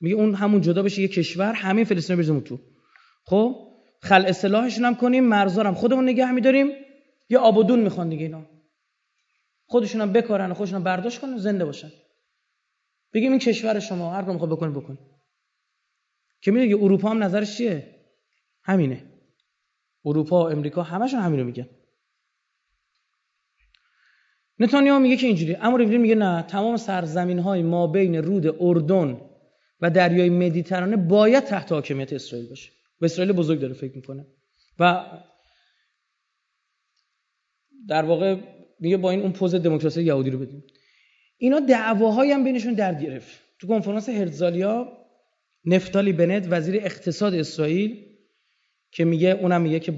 [0.00, 2.60] میگه اون همون جدا بشه یه کشور همه فلسطین بریزیم تو
[3.24, 3.70] خب؟
[4.02, 5.74] خل اصلاحشون هم کنیم مرزارم.
[5.74, 6.70] خودمون نگه میداریم.
[7.28, 8.46] یه آبادون می‌خوان دیگه اینا.
[9.66, 11.90] خودشون هم بکارن و خودشون برداشت کنن زنده باشن.
[13.12, 14.98] بگیم این کشور شما هر کار می‌خواد بکنه بکن.
[16.42, 17.94] که میگه اروپا هم نظرش چیه؟
[18.62, 19.04] همینه.
[20.04, 21.68] اروپا و امریکا همشون همینو میگن.
[24.58, 25.54] نتانیاهو میگه که اینجوری.
[25.54, 29.20] اما ریولی میگه نه تمام سرزمین های ما بین رود اردن
[29.80, 32.70] و دریای مدیترانه باید تحت حاکمیت اسرائیل باشه.
[33.00, 34.26] و اسرائیل بزرگ داره فکر می‌کنه.
[34.78, 35.04] و
[37.88, 38.36] در واقع
[38.80, 40.64] میگه با این اون پوز دموکراسی یهودی رو بدیم.
[41.38, 43.40] اینا دعواهایی هم بینشون در گرفت.
[43.58, 44.88] تو کنفرانس هرزالیا
[45.64, 48.04] نفتالی بنت وزیر اقتصاد اسرائیل
[48.90, 49.92] که میگه اونم میگه که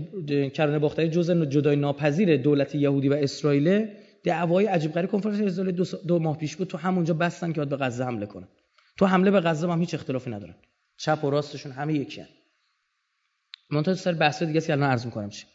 [0.50, 3.88] کرانه باختری جزء جدای ناپذیر دولت یهودی و اسرائیل
[4.26, 6.68] دعوای عجیب غریب کنفرانس هرزالیا دو, دو ماه پیش بود.
[6.68, 8.48] تو همونجا بستن که باید به غزه حمله کنن.
[8.98, 10.54] تو حمله به غزه هم هیچ اختلافی ندارن.
[10.96, 12.28] چپ و راستشون همه یکی هن.
[13.70, 15.46] منتها سر بحث دیگه که الان عرض می‌کنم چی.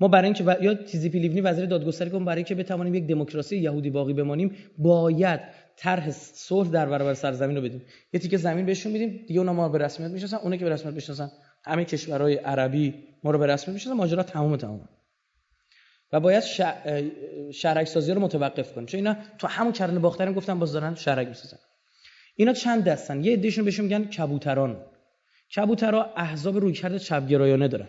[0.00, 0.54] ما برای اینکه و...
[0.60, 5.40] یا تیزی لیونی وزیر دادگستری کنم برای اینکه بتوانیم یک دموکراسی یهودی باقی بمانیم باید
[5.76, 7.82] طرح صلح در برابر سرزمین رو بدیم.
[8.12, 10.94] یه تیکه زمین بهشون میدیم دیگه اونا ما به رسمیت می‌شناسن اون که به رسمیت
[10.94, 11.30] بشناسن
[11.64, 14.88] همه کشورهای عربی ما رو به رسمیت می‌شناسن ماجرا تمام تمام
[16.14, 16.42] و باید
[17.52, 21.28] شرک سازی رو متوقف کنیم چون اینا تو همون کرانه باختریم گفتم باز دارن شرک
[21.28, 21.56] می‌سازن.
[22.36, 24.86] اینا چند دستن؟ یه عدهشون بهشون میگن کبوتران.
[25.56, 27.88] کبوترها احزاب رویکرد چپگرایانه دارن.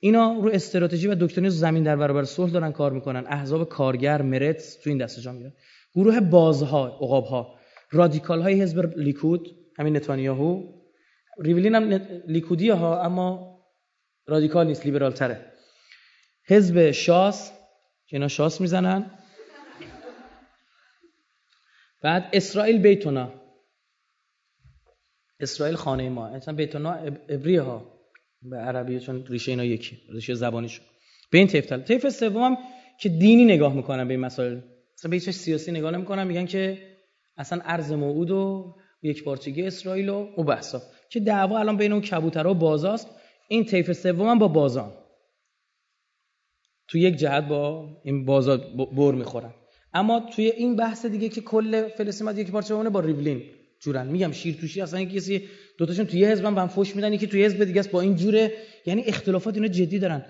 [0.00, 3.24] اینا رو استراتژی و دکترین زمین در برابر صلح دارن کار می‌کنن.
[3.26, 5.52] احزاب کارگر مرت تو این دسته جا میرن
[5.94, 7.54] گروه بازها عقابها.
[7.90, 9.48] رادیکال های حزب لیکود
[9.78, 10.62] همین نتانیاهو.
[11.38, 13.58] ریولین هم لیکودی ها اما
[14.26, 15.53] رادیکال نیست لیبرال تره
[16.46, 17.52] حزب شاس.
[18.06, 19.10] که اینا شاس می‌زنن.
[22.02, 23.32] بعد اسرائیل بیتونا.
[25.40, 26.26] اسرائیل خانه ما.
[26.26, 26.92] اصلا بیتونا
[27.28, 28.00] ابریه ها
[28.42, 29.98] به عربی چون ریشه اینا یکی.
[30.12, 30.84] ریشه زبانیشون.
[31.30, 31.46] به این
[31.84, 32.56] طیف سوم
[33.00, 34.60] که دینی نگاه می‌کنن به این مسائل.
[34.98, 36.26] مثلا به هیچ سیاسی نگاه نمی‌کنن.
[36.26, 36.78] میگن که
[37.36, 40.82] اصلا ارز موعود و یک پارچگی اسرائیل و او بحثا.
[41.10, 43.10] که دعوا الان بین اون کبوترها و بازاست.
[43.48, 44.92] این طیف سوم با بازان.
[46.94, 48.56] تو یک جهت با این بازا
[48.96, 49.54] بر می‌خورن.
[49.94, 53.42] اما توی این بحث دیگه که کل فلسطین یک پارچه با ریبلین
[53.80, 54.06] جورن.
[54.06, 55.48] میگم شیر توشی اصلا کسی
[55.78, 57.90] دوتاشون توی حزبن هم فوش میدن یکی توی حزب دیگه است.
[57.90, 58.52] با این جوره
[58.86, 60.26] یعنی اختلافات اینا جدی دارن.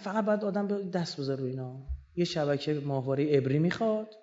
[0.00, 1.86] فقط باید آدم دست بذاره رو اینا.
[2.16, 4.14] یه شبکه ماهواره ابری می‌خواد.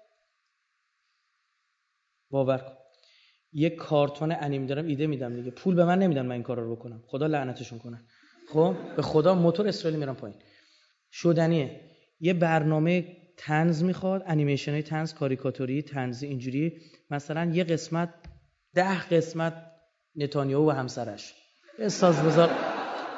[2.29, 2.73] باور کن.
[3.53, 5.51] یه کارتون انیمه دارم ایده میدم دیگه.
[5.51, 7.03] پول به من نمیدن من این کارا رو بکنم.
[7.07, 8.01] خدا لعنتشون کنه.
[8.53, 10.37] خب؟ به خدا موتور اسرائیل میرم پایین.
[11.13, 11.79] شدنیه.
[12.19, 13.05] یه برنامه
[13.37, 16.81] تنز می‌خواد انیمیشن های تنز کاریکاتوری تنز اینجوری.
[17.09, 18.09] مثلا یه قسمت
[18.75, 19.53] ده قسمت
[20.15, 21.33] نتانیاهو و همسرش.
[21.87, 22.49] ساز بذار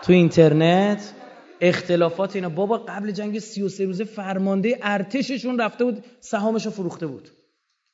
[0.03, 1.13] تو اینترنت
[1.61, 2.49] اختلافات اینا.
[2.49, 7.30] بابا قبل جنگ 33 روزه فرمانده ارتششون رفته بود سهامشو فروخته بود.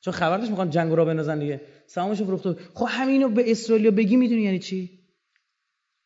[0.00, 1.60] چون خبرش می‌خوان جنگ رو بندازن دیگه.
[1.86, 2.60] سهامشو فروخته بود.
[2.74, 5.01] خب همینو به اسرائیل بگی می‌دونی یعنی چی؟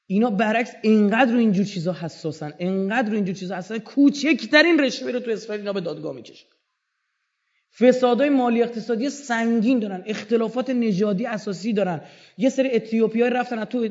[0.07, 5.21] اینا برعکس اینقدر رو اینجور چیزا حساسن اینقدر رو اینجور چیزا اصلا کوچکترین رشوه رو
[5.21, 6.47] تو اسرائیل اینا به دادگاه می‌کشن
[7.81, 12.01] فسادهای مالی اقتصادی سنگین دارن اختلافات نژادی اساسی دارن.
[12.39, 13.89] یه سری اتیوپیایی رفتن تو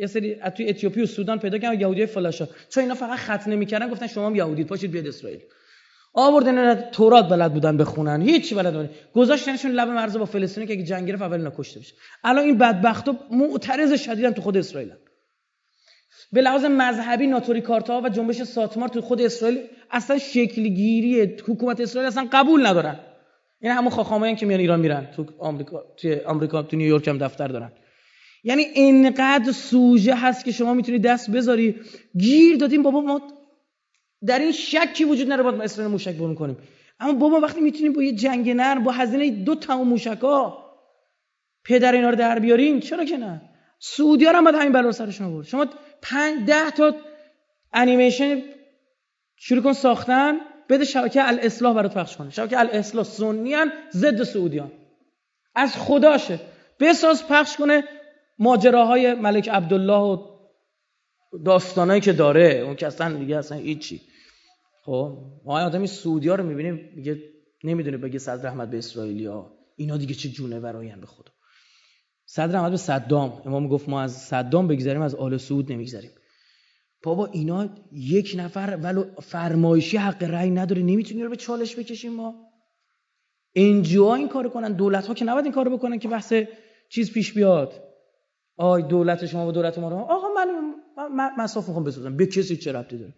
[0.00, 2.48] یه سری تو اتیوپی و سودان پیدا کردن یهودی فلاشا.
[2.68, 5.40] چون اینا فقط خط نمی‌کردن گفتن شما هم یهودید پاشید بیاد اسرائیل.
[6.14, 8.22] آوردن تورات بلد بودن بخونن.
[8.22, 8.90] هیچ بلد نبودن.
[9.14, 11.94] گذاشتنشون لب مرز با فلسطین که اگه جنگ گرفت اول کشته بشه.
[12.24, 14.92] الان این بدبختا معترض شدیدن تو خود اسرائیل
[16.32, 19.58] به لحاظ مذهبی ناتوری کارتا و جنبش ساتمار تو خود اسرائیل
[19.90, 23.00] اصلا شکلگیری حکومت اسرائیل اصلا قبول ندارن.
[23.60, 25.08] این همون خاخامایی که میان ایران میرن.
[25.16, 27.72] تو آمریکا تو آمریکا تو نیویورک هم دفتر دارن.
[28.44, 31.74] یعنی اینقدر سوژه هست که شما می‌تونی دست بذاری.
[32.18, 33.22] گیر دادیم بابا ما
[34.26, 36.56] در این شکی وجود نره باید ما اسرائیل موشک برون کنیم.
[37.00, 40.58] اما بابا وقتی می‌تونیم با یه جنگ نر با هزینه دو تا موشکا
[41.64, 43.40] پدر اینا رو در بیارین چرا که نه؟
[43.78, 45.46] سعودی ها هم باید همین بلا سرشون آورد.
[45.46, 45.66] شما
[46.02, 46.94] پنج ده تا
[47.72, 48.42] انیمیشن
[49.36, 50.36] شروع کن ساختن
[50.68, 52.30] بده شبکه الاصلاح برات پخش کنه.
[52.30, 54.72] شبکه الاصلاح سنیان ضد سعودیان
[55.54, 56.40] از خداشه
[56.80, 57.84] بساز پخش کنه
[58.38, 60.38] ماجراهای ملک عبدالله و
[61.44, 62.62] داستانایی که داره.
[62.66, 64.00] اون که اصلا دیگه اصلا هیچی.
[64.84, 67.18] خب ما آدمی سعودی ها رو می‌بینیم میگه
[67.64, 71.32] نمی‌دونه بگه صدر احمد به اسرائیلیا اینا دیگه چه جونه براین به خدا.
[72.30, 73.42] صدر احمد به صدام.
[73.46, 76.10] امام گفت ما از صدام بگذاریم از آل سعود نمی‌گذاریم
[77.02, 82.34] بابا اینا یک نفر ولو فرمایشی حق رأی نداره نمی‌تونی رو به چالش بکشیم ما.
[83.54, 86.32] انجیوها این کارو کنن دولت ها که نباید این کارو بکنن که بحث
[86.90, 87.72] چیز پیش بیاد.
[88.56, 89.96] آی دولت شما و دولت ما رو.
[89.96, 90.28] آقا
[91.08, 92.16] من مساف می‌خوام بسازم.
[92.16, 93.14] به کسی چه ربطی داره؟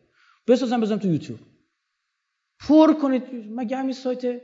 [0.47, 1.39] بسازم بزنم تو یوتیوب.
[2.69, 3.23] پر کنید.
[3.51, 4.41] مگه همین سایت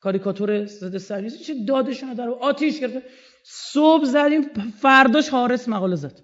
[0.00, 3.02] کاریکاتور ضد سرویس چه دادشون در آتیش گرفته؟
[3.44, 4.42] صبح زدیم
[4.82, 6.20] فرداش حارس مقاله زد.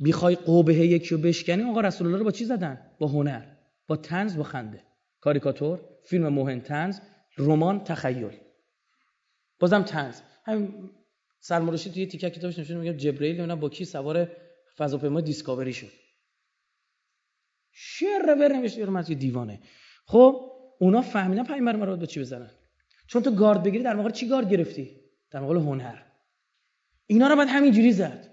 [0.00, 3.56] بیخوای قوبه یکی رو بشکنی؟ آقا رسول الله رو با چی زدن؟ با هنر
[3.86, 4.84] با تنز با خنده.
[5.20, 7.00] کاریکاتور فیلم مهم تنز
[7.38, 8.36] رمان تخیل.
[9.58, 10.90] بازم تنز همین
[11.40, 14.28] سلمان رشید توی تیکه کتابش نشون میگه جبرئیل با کی سوار
[14.76, 15.92] فضاپیما دیسکاوری شد.
[17.72, 19.60] شعر ور نمیشه رو دیوانه.
[20.06, 22.50] خب اونا فهمیدن پیامبر مراد با چی بزنن؟
[23.08, 25.98] چون تو گارد بگیری در واقع چی گارد گرفتی؟ در واقع هنر.
[27.06, 28.28] اینا رو باید همینجوری زد.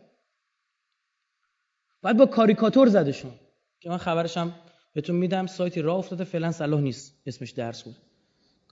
[2.01, 3.31] باید با کاریکاتور زدشون.
[3.79, 4.55] که من خبرشم
[4.93, 7.21] بهتون میدم سایتی راه افتاده فعلا صلاح نیست.
[7.25, 7.95] اسمش درس بود.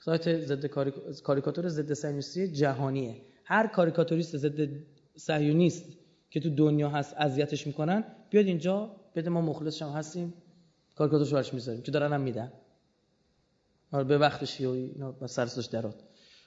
[0.06, 0.66] سایت ضد
[1.24, 3.22] کاریکاتور ضد صهیونیستی جهانیه.
[3.46, 4.70] هر کاریکاتوریست ضد
[5.16, 5.86] صهیونیست
[6.30, 8.04] که تو دنیا هست اذیتش می‌کنن.
[8.30, 10.34] بیاد اینجا بده ما مخلص شما هستیم.
[10.96, 11.82] کاریکاتورش برش می‌ذاریم.
[11.82, 12.52] که دارن هم میدن.
[13.94, 15.96] آره به وقتش و اینا سرسش درات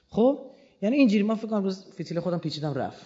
[0.09, 0.39] خب
[0.81, 3.05] یعنی اینجوری ما فکر کنم روز فتیل خودم پیچیدم رفت.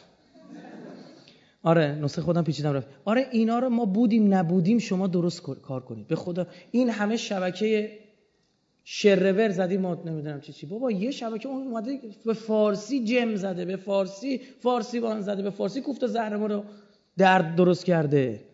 [1.63, 2.87] آره نسخه خودم پیچیدم رفت.
[3.05, 6.07] آره اینا رو ما بودیم نبودیم شما درست کار کنید.
[6.07, 7.99] به خدا این همه شبکه
[8.83, 10.65] شرور زدی ما نمی‌دونم چی چی.
[10.65, 15.49] بابا یه شبکه اون اومده به فارسی جم زده به فارسی فارسی بان زده به
[15.49, 16.63] فارسی کوفت زهر ما رو
[17.17, 18.50] درد درست کرده.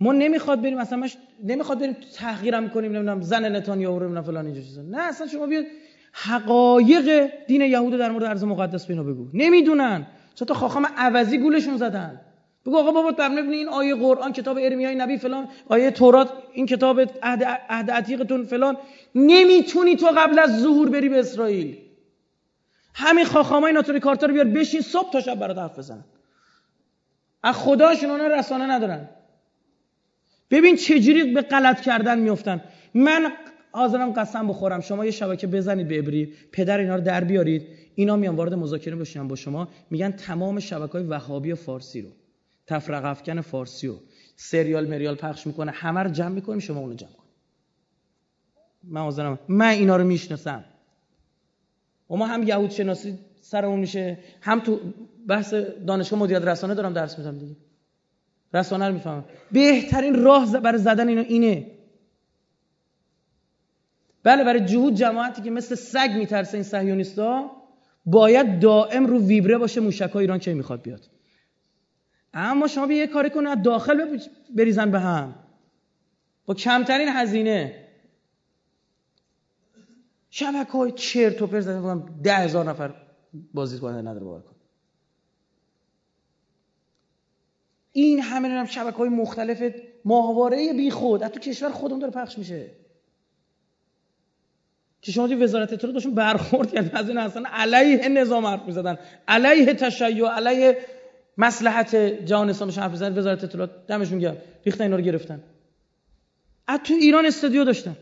[0.00, 4.60] ما نمی‌خواد بریم اصلا مش نمی‌خواد بریم تحقیرم کنیم نمی‌دونم زن نتانیاهو رو فلان اینجا
[4.60, 4.82] چیزا.
[4.82, 5.64] نه اصلا شما بیاد
[6.12, 9.26] حقایق دین یهود در مورد ارض مقدس به بگو.
[9.34, 10.06] نمی‌دونن.
[10.34, 12.20] چون تا خاخام عوضی گولشون زدن؟
[12.66, 16.66] بگو آقا بابا بر مبنی این آیه قرآن کتاب ارمیای نبی فلان آیه تورات این
[16.66, 18.76] کتاب عهد عتیقتون فلان.
[19.14, 21.76] نمی‌تونی تو قبل از ظهور بری به اسرائیل.
[22.94, 26.04] همین خاخامای ناتوری کارتا رو بیار بشین صبح تا شب برات حرف بزنن.
[27.42, 29.08] از خداشون اونا رسانه ندارن.
[30.50, 32.60] ببین چجوری به غلط کردن میفتن
[32.94, 33.32] من
[33.72, 34.80] حاضرم قسم بخورم.
[34.80, 36.32] شما یه شبکه بزنید به ابری.
[36.52, 37.68] پدر اینا رو در بیارید.
[37.94, 39.68] اینا میان وارد مذاکره بشن با شما.
[39.90, 42.08] میگن تمام شبکه های وهابی فارسی رو.
[42.66, 44.00] تفرق افکن فارسی رو.
[44.36, 45.72] سریال مریال پخش می‌کنه.
[45.72, 47.24] همه رو جمع می‌کنیم شما اونو جمع کن
[48.84, 49.38] من حاضرم.
[49.48, 50.64] من اینا رو می‌شناسم.
[52.10, 54.18] و ما هم یهود شناسی سرمون میشه.
[54.40, 54.80] هم تو
[55.28, 55.54] بحث
[55.86, 57.56] دانشگاه مدیریت رسانه دارم درس میدم دیگه.
[58.54, 59.24] رسانه رو می‌فهمم.
[59.52, 61.70] بهترین راه برای زدن اینا اینه.
[64.22, 67.50] بله برای جهود جماعتی که مثل سگ میترسه این صهیونیستا
[68.06, 71.10] باید دائم رو ویبره باشه موشک ایران که می‌خواد بیاد.
[72.34, 74.18] اما شما یه کاری کنه داخل
[74.56, 75.34] بریزن به هم.
[76.46, 77.84] با کمترین هزینه.
[80.30, 81.66] شبکه های چرت و پرت
[82.22, 82.94] ده هزار نفر
[83.54, 84.53] بازدید کننده نداره باور
[87.96, 91.22] این همه هم شبکه های مختلف ماهواره بی خود.
[91.22, 92.70] از تو کشور خودمون داره پخش میشه.
[95.02, 98.98] که شما توی وزارت اطلاعات داشتون برخورد کردن از این اصلا علیه نظام حرف می‌زدن.
[99.28, 100.78] علیه تشیع علیه
[101.38, 104.36] مصلحت جهان اسلام حرف وزارت اطلاعات دمشون گرم.
[104.66, 105.42] ریختن اینا رو گرفتن.
[106.66, 107.96] از تو ایران استودیو داشتن.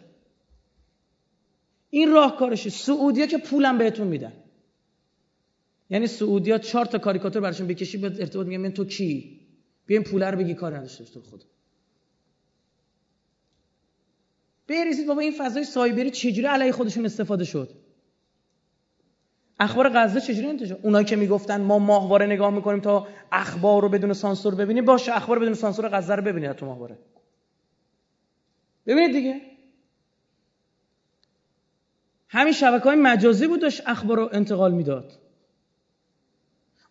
[1.90, 4.32] این راهکارشه سعودیا که پولم بهتون میدن.
[5.90, 9.41] یعنی سعودیا چهار تا کاریکاتور براشون بکشی به ارتباط میگم من تو کی؟
[9.86, 11.44] بیاین پول رو بگی کار نداشته تو خود
[14.68, 17.70] بریزید بابا این فضای سایبری چجوری علیه خودشون استفاده شد؟
[19.60, 24.12] اخبار غزه چجوری انتشار؟ اونایی که می‌گفتن ما ماهواره نگاه می‌کنیم تا اخبار رو بدون
[24.12, 24.84] سانسور ببینیم.
[24.84, 26.98] باشه اخبار بدون سانسور غزه رو ببینید تو ماهواره.
[28.86, 29.40] ببینید دیگه.
[32.28, 35.21] همین شبکه های مجازی بود داشت اخبار رو انتقال می‌داد.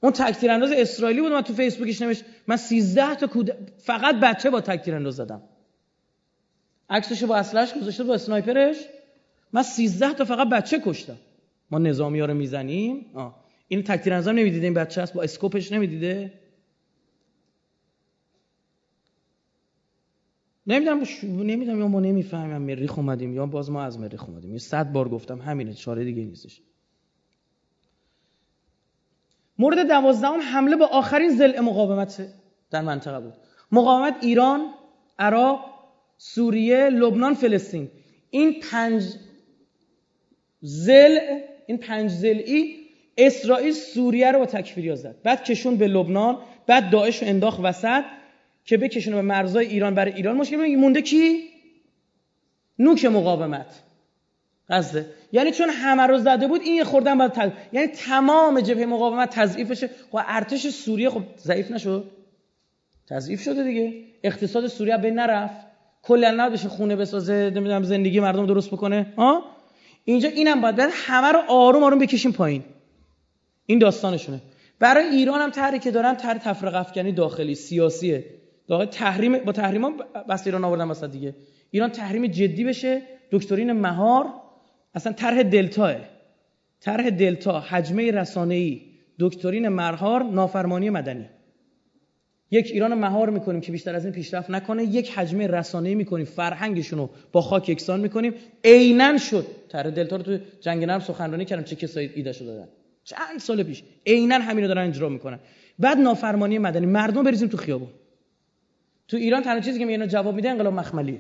[0.04, 3.52] اون تکتیر انداز اسرائیلی بود من تو فیسبوکش نوشت من 13 تا کود...
[3.78, 5.42] فقط بچه با تکتیر انداز زدم.
[6.90, 8.78] عکسشو با اسلحش گذاشته با اسنایپرش.
[9.54, 11.18] من 13 تا فقط بچه کشتم.
[11.72, 13.46] ما نظامی ها رو می‌زنیم؟ آه.
[13.68, 16.34] این تکتیر انداز نمی‌دیده این بچه هست؟ با اسکوپش نمی‌دیده؟
[20.68, 24.52] نمی‌دونم نمی‌دونم یا ما نمی‌فهمیم مریخ اومدیم یا باز ما از مریخ اومدیم.
[24.52, 26.62] یه صد بار گفتم همینه چاره دیگه نیستش.
[29.62, 32.28] مورد دوازدهم حمله با آخرین زل مقاومت
[32.72, 33.34] در منطقه بود.
[33.72, 34.74] مقاومت ایران
[35.20, 35.60] عراق
[36.18, 37.90] سوریه لبنان فلسطین.
[38.30, 39.04] این پنج
[40.62, 41.18] زل
[41.68, 42.76] این پنج زلئی
[43.18, 45.16] اسرائیل سوریه رو با تکفیری زد.
[45.24, 48.04] بعد کشون به لبنان بعد داعش رو انداخت وسط
[48.66, 50.38] که بکشونه به مرزای ایران برای ایران.
[50.38, 51.44] مشکل مونده کی؟
[52.80, 53.80] نوک مقاومت.
[54.70, 57.50] قصده یعنی چون همه رو زده بود این یه خوردن باید تض...
[57.72, 62.12] یعنی تمام جبهه مقاومت تضعیف بشه خب ارتش سوریه خب ضعیف نشد.
[63.10, 63.94] تضعیف شده دیگه.
[64.24, 65.68] اقتصاد سوریه به نرفت.
[66.04, 69.14] کلا نباشه خونه بسازه نمی‌دونم زندگی مردم درست بکنه.
[69.18, 69.44] ها
[70.06, 72.64] اینجا اینم باید بعد همه رو آروم آروم بکشیم پایین.
[73.66, 74.42] این داستانشونه.
[74.80, 78.26] برای ایران هم طرحی که دارن طرح تفرقه افکنی داخلی سیاسیه.
[78.68, 79.92] داخل تحریم با تحریما
[80.30, 81.36] بس ایران آوردن واسه دیگه.
[81.72, 83.02] ایران تحریم جدی بشه.
[83.32, 84.26] دکترین مهار
[84.94, 85.96] اصلا طرح دلتاه
[86.80, 88.82] طرح دلتا حجمه رسانه‌ای
[89.20, 91.26] دکترین مرهار نافرمانی مدنی.
[92.52, 97.00] یک ایران مهار می‌کنیم که بیشتر از این پیشرفت نکنه یک حجمه رسانه‌ای می‌کنیم فرهنگشون
[97.00, 98.34] رو با خاک یکسان می‌کنیم.
[98.64, 99.46] عینا شد.
[99.70, 102.68] طرح دلتا رو تو جنگ نرم سخنرانی کردم چه کسایی ایده شده دادن؟
[103.04, 103.84] چند سال پیش.
[104.06, 105.40] عینا همین رو دارن اجرا می‌کنن.
[105.80, 107.90] بعد نافرمانی مدنی مردم بریزیم تو خیابون.
[109.08, 111.20] تو ایران تنها چیزی که میگن جواب میده انقلاب مخملی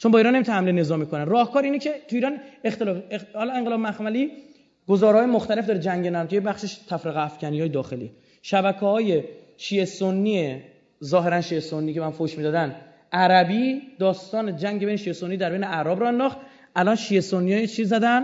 [0.00, 2.96] چون با ایران نمی‌تونه حمله نظامی کنن راهکار اینه که تو ایران اختلاف
[3.34, 4.30] حالا انقلاب مخملی
[4.88, 8.10] گزارهای مختلف داره جنگ نرم که بخشش تفرقه افکنی های داخلی.
[8.42, 9.24] شبکه های
[9.56, 10.62] شیعه سنی
[11.04, 12.76] ظاهرا شیعه سنی که من فوش می‌دادن
[13.12, 16.38] عربی داستان جنگ بین شیعه سنی در بین اعراب را انداخت
[16.76, 18.22] الان شیعه سنی چی زدن؟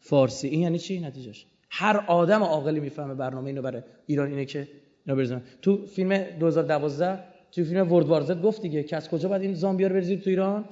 [0.00, 0.48] فارسی.
[0.48, 4.68] این یعنی چی نتیجهش؟ هر آدم عاقلی می‌فهمه برنامه اینو برای ایران اینه که
[5.06, 7.18] اینا تو فیلم 2012
[7.52, 10.64] تو فیلم ورد وارزت گفت دیگه که از کجا باید این زامبیا رو تو ایران؟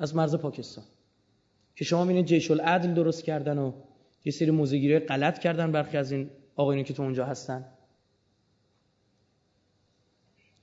[0.00, 0.84] از مرز پاکستان.
[1.76, 3.72] که شما می‌بینید جیش العدل درست کردن و
[4.24, 7.64] یه سری موزگیری غلط کردن برخی از این آقایونی که تو اونجا هستن.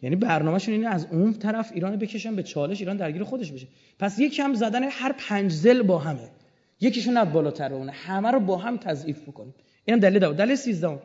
[0.01, 3.68] یعنی برنامهشون اینه از اون طرف ایران بکشن به چالش ایران درگیر خودش بشه.
[3.99, 6.30] پس یک کم زدن هر پنج زل با همه.
[6.80, 9.53] یکیشون نه بالاتر اونه همه رو با هم تضعیف بکنیم.
[9.85, 10.99] اینم دلیل دو دلیل 13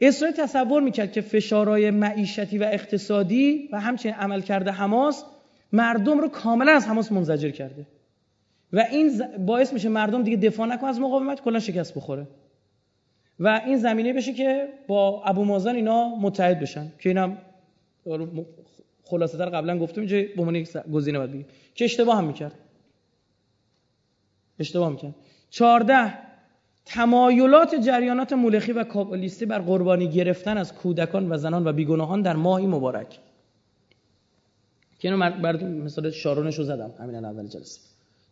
[0.00, 5.24] اسرائیل تصور می‌کرد که فشارهای معیشتی و اقتصادی و همچنین عمل کرده حماس
[5.72, 7.86] مردم رو کاملا از حماس منزجر کرده.
[8.72, 12.26] و این باعث میشه مردم دیگه دفاع نکنه از مقاومت کلا شکست بخوره.
[13.40, 17.38] و این زمینه بشه که با ابو مازن اینا متحد بشن که اینم
[19.04, 21.46] خلاصه تر قبلا گفتم اینجا به عنوان گزینه باید بگیم.
[21.74, 22.54] که اشتباه هم می‌کرد.
[24.58, 25.14] اشتباه می‌کنم
[25.50, 26.12] 14
[26.84, 32.36] تمایلات جریانات مولخی و کابالیستی بر قربانی گرفتن از کودکان و زنان و بیگناهان در
[32.36, 33.18] ماهی مبارک.
[35.00, 37.80] که اینو بر مثال شارونش رو زدم همین اول جلسه.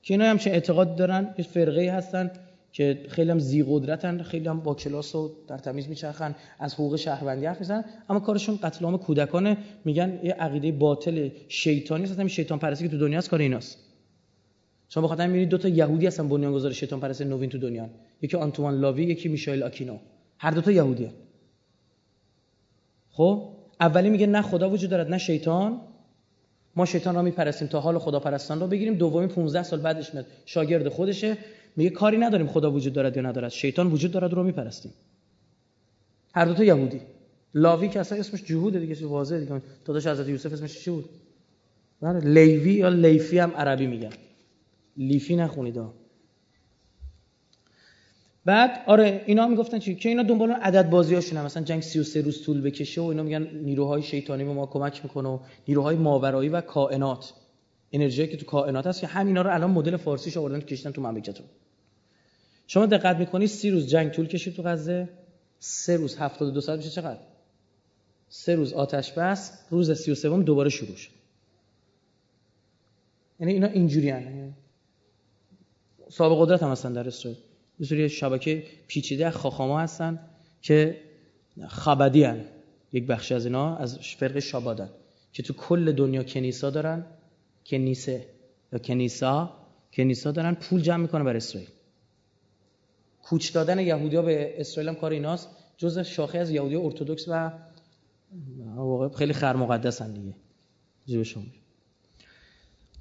[0.03, 2.31] که اینا هم چه اعتقاد دارن یه فرقه هستن
[2.73, 6.97] که خیلی هم زی قدرتن خیلی هم با کلاس و در تمیز میچرخن از حقوق
[6.97, 12.29] شهروندی حرف می‌زنن اما کارشون قتل عام کودکانه میگن یه عقیده باطل شیطانی هست همین
[12.29, 13.79] شیطان پرستی که تو دنیا کار ایناست.
[14.89, 17.91] شما بخاطر می‌بینید دو تا یهودی هستن بنیانگذار شیطان پرستی نوین تو دنیا.
[18.23, 19.99] یکی آنتوان لاوی یکی میشایل آکینو.
[20.39, 21.11] هر دو تا یهودی
[23.11, 23.49] خب؟
[23.81, 25.81] اولی میگه نه خدا وجود دارد نه شیطان.
[26.79, 28.95] ما شیطان را میپرستیم تا حال خدا پرستان رو بگیریم.
[28.95, 30.27] دومی 15 سال بعدش میاد.
[30.47, 31.39] شاگرد خودشه.
[31.77, 33.49] میگه کاری نداریم خدا وجود دارد یا ندارد.
[33.49, 34.93] شیطان وجود دارد رو میپرستیم.
[36.35, 37.01] هر دو تا یهودی.
[37.55, 39.63] لاوی که اصلا اسمش جهود دیگه چه واضحه دیگه.
[39.85, 41.05] داداش حضرت یوسف اسمش چی بود؟
[42.01, 44.13] بله لیوی یا لیفی هم عربی میگن.
[44.97, 45.79] لیفی نخونید
[48.45, 52.61] بعد آره اینا می‌گفتن چی؟ که اینا دنبال عدد بازیاشون مثلا جنگ 33 روز طول
[52.61, 55.39] بکشه و اینا میگن نیروهای شیطانی به ما کمک می‌کنه و
[55.69, 57.33] نیروهای ماورایی و کائنات.
[57.93, 61.47] انرژی که تو کائنات هست که همینا رو الان مدل فارسیش آوردن کشتن تو مملکتتون
[62.67, 65.09] شما دقت می‌کنید سی روز جنگ طول کشید تو غزه
[65.59, 67.21] سه روز 72 ساعت میشه چقدر؟
[68.29, 71.11] سه روز آتش بس روز 33 دوباره شروع شد.
[73.41, 74.53] یعنی اینا اینجوری هن.
[76.09, 77.41] صاحب قدرت هم هستن در اسرائیل.
[77.81, 80.21] یه شبکه پیچیده خاخاما هستن
[80.63, 81.01] که
[81.69, 82.45] خبدی هن.
[82.93, 84.91] یک بخش از اینا از فرق شابادن
[85.33, 87.07] که تو کل دنیا کنیسا دارن
[87.67, 88.27] کنیسه
[88.73, 89.51] یا کنیسا
[89.93, 91.71] کنیسا دارن پول جمع می‌کنن بر اسرائیل.
[93.23, 97.53] کوچ دادن یهودیا به اسرائیل هم کار ایناست جز شاخه از یهودی ارتودکس و
[98.77, 100.35] واقع خیلی خر مقدس دیگه.
[101.07, 101.43] جیب شما.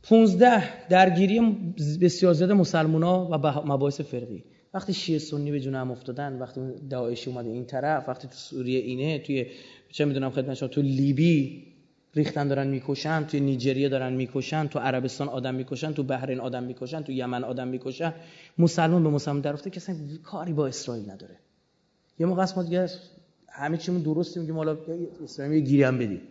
[0.03, 1.39] 15 درگیری
[2.01, 4.43] بسیار زیاد مسلمونا و مباحث فرقی.
[4.73, 8.79] وقتی شیعه سنی به جون هم افتادن وقتی داعشی اومده این طرف وقتی تو سوریه
[8.79, 9.45] اینه توی
[9.91, 11.63] چه می‌دونم خدمت شما تو لیبی
[12.15, 17.01] ریختن دارن می‌کشن توی نیجریه دارن می‌کشن تو عربستان آدم می‌کشن تو بحرین آدم می‌کشن
[17.01, 18.13] تو یمن آدم می‌کشن.
[18.57, 21.35] مسلمان به مسلمان در افته کسی کاری با اسرائیل نداره.
[22.19, 22.89] یه موقع ما دیگه
[23.49, 24.77] همه چیمون درسته میگیم حالا
[25.23, 26.21] اسرائیل یه گیری هم بدیم.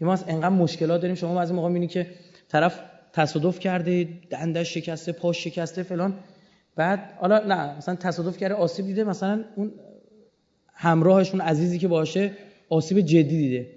[0.00, 2.06] یه ما از انقدر مشکلات داریم شما بعضی موقع می‌بینید که
[2.48, 2.80] طرف
[3.12, 6.14] تصادف کرده دندش شکسته پاش شکسته فلان.
[6.78, 9.72] بعد حالا نه مثلا تصادف کرده آسیب دیده مثلا اون
[10.72, 12.30] همراهشون عزیزی که باشه
[12.68, 13.70] آسیب جدی دیده.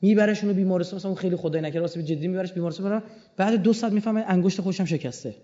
[0.00, 3.02] میبرشون رو بیمارستان مثلا خیلی خدای نکرده آسیب جدی میبرش بیمارستان
[3.36, 5.34] بعد دو ساعت می‌فهمه انگشت خودشم شکسته.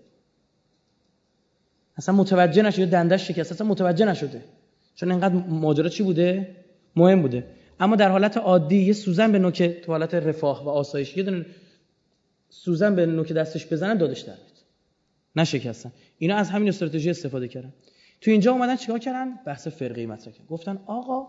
[1.97, 4.43] اصلا متوجه نشده دندش شکسته اصلا متوجه نشده.
[4.95, 6.55] چون اینقدر ماجرا چی بوده؟
[6.95, 7.43] مهم بوده.
[7.79, 11.45] اما در حالت عادی یه سوزن به نوک تو حالت رفاه و آسایش یه دونه
[12.49, 14.33] سوزن به نوک دستش بزنن دادش در
[15.35, 15.91] نشکستن.
[16.17, 17.73] اینا از همین استراتژی استفاده کردن.
[18.21, 20.45] تو اینجا اومدن چیکار کردن؟ بحث فرقی مطرح کردن.
[20.45, 21.27] گفتن آقا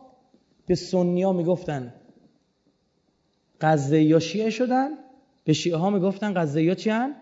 [0.66, 1.94] به سنیا می‌گفتن
[3.60, 4.90] قزه یا شیعه شدن
[5.44, 7.16] به شیعه ها می‌گفتن قزه یا چی هن؟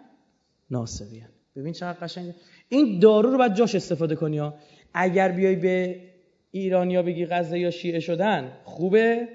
[0.70, 1.28] ناصبی هن.
[1.56, 2.34] ببین چقدر قشنگه
[2.68, 4.54] این دارو رو باید جاش استفاده کنی ها.
[4.94, 6.00] اگر بیای به
[6.50, 9.28] ایرانیا بگی غزه یا شیعه شدن خوبه.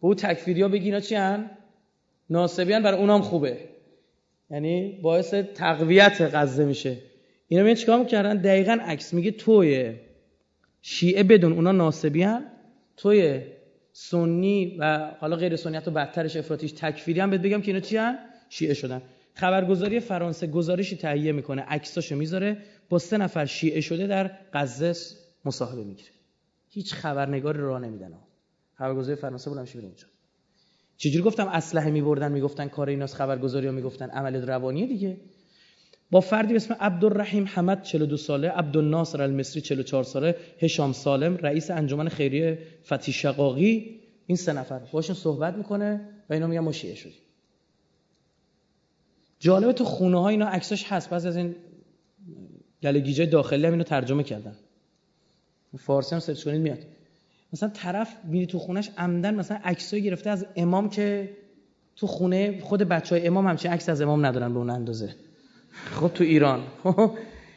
[0.00, 1.50] به او تکفیریا بگی اینا چی هن؟
[2.30, 3.68] ناصبی برای اونام خوبه.
[4.54, 6.96] یعنی باعث تقویت غزه میشه.
[7.48, 9.94] اینا میگن چیکار می‌کردن؟ دقیقا عکس میگه توی.
[10.82, 12.44] شیعه بدون اونا ناصبی هن
[12.96, 13.40] توی.
[13.92, 17.96] سنی و حالا غیر سنیت و بدترش افراطیش تکفیری هم بهت بگم که اینا چی
[17.96, 18.18] هن؟
[18.48, 19.02] شیعه شدن.
[19.34, 21.62] خبرگزاری فرانسه گزارشی تهیه می‌کنه.
[21.62, 22.56] عکساشو می‌ذاره.
[22.88, 24.94] با سه نفر شیعه شده در غزه
[25.44, 26.10] مصاحبه می‌گیره.
[26.70, 28.12] هیچ خبرنگاری راه نمیدن.
[28.74, 30.06] خبرگزاری فرانسه بولم میره اونجا
[30.96, 34.10] چجوری گفتم اسلحه میبردن می‌گفتن کار ایناس خبرگزاری ها می‌گفتن.
[34.10, 35.16] عمل روانی دیگه.
[36.10, 41.70] با فردی به اسم عبدالرحیم حمد 42 ساله عبدالناصر المصری 44 ساله هشام سالم رئیس
[41.70, 42.58] انجمن خیریه
[42.88, 44.00] فتی شقاقی.
[44.26, 47.18] این سه نفر باشون صحبت می‌کنه و اینا میگن ما شیعه شدیم.
[49.38, 51.10] جالبه تو خونه ها اینا عکساش هست.
[51.10, 51.56] بعضی از این
[52.82, 54.56] گله داخلی هم اینو ترجمه کردن.
[55.78, 56.78] فارسی هم سرچ کنید میاد.
[57.54, 61.36] مثلا طرف میری تو خونش عمدن مثلا عکسای گرفته از امام که
[61.96, 65.14] تو خونه خود بچه های امام همچین عکس از امام ندارن به اون اندازه.
[65.72, 66.62] خب تو ایران.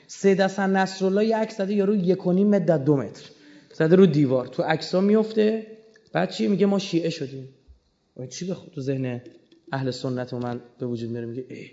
[0.07, 3.29] سید حسن نصرالله یه عکس زده یارو یک و نیم متر دو متر.
[3.73, 4.47] زده رو دیوار.
[4.47, 5.67] تو عکسا میفته
[6.13, 7.49] بعد چی؟ میگه ما شیعه شدیم.
[8.29, 9.21] چی به تو ذهن
[9.71, 11.71] اهل سنت من به وجود میاره؟ میگه ای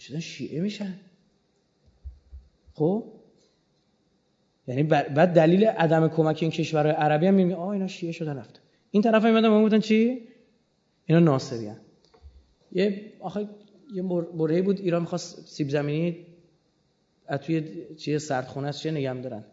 [0.00, 1.00] شدن شیعه میشن؟
[2.74, 3.21] خب؟
[4.66, 8.60] یعنی بعد دلیل عدم کمک این کشور عربی هم میگه آ اینا شیعه شدن رفت.
[8.90, 10.18] این طرف هم بودن چی؟
[11.06, 11.76] اینا ناصری هن.
[12.72, 13.48] یه آخه
[13.94, 14.02] یه
[14.38, 16.16] برهی بود ایران می‌خواست سیب زمینی
[17.26, 17.62] از توی
[17.96, 19.44] چیه سردخونه چه نگم دارن.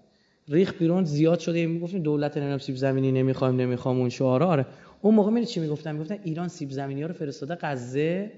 [0.48, 1.68] ریخ بیرون زیاد شده.
[1.68, 4.48] می‌گفتیم دولت نمی‌دونم سیب زمینی نمی‌خوایم نمی‌خوام اون شعارا.
[4.48, 4.65] آره.
[5.02, 8.31] اون موقع می چی می‌گفتن؟ می‌گفتن ایران سیب زمینی ها رو فرستاده غزه.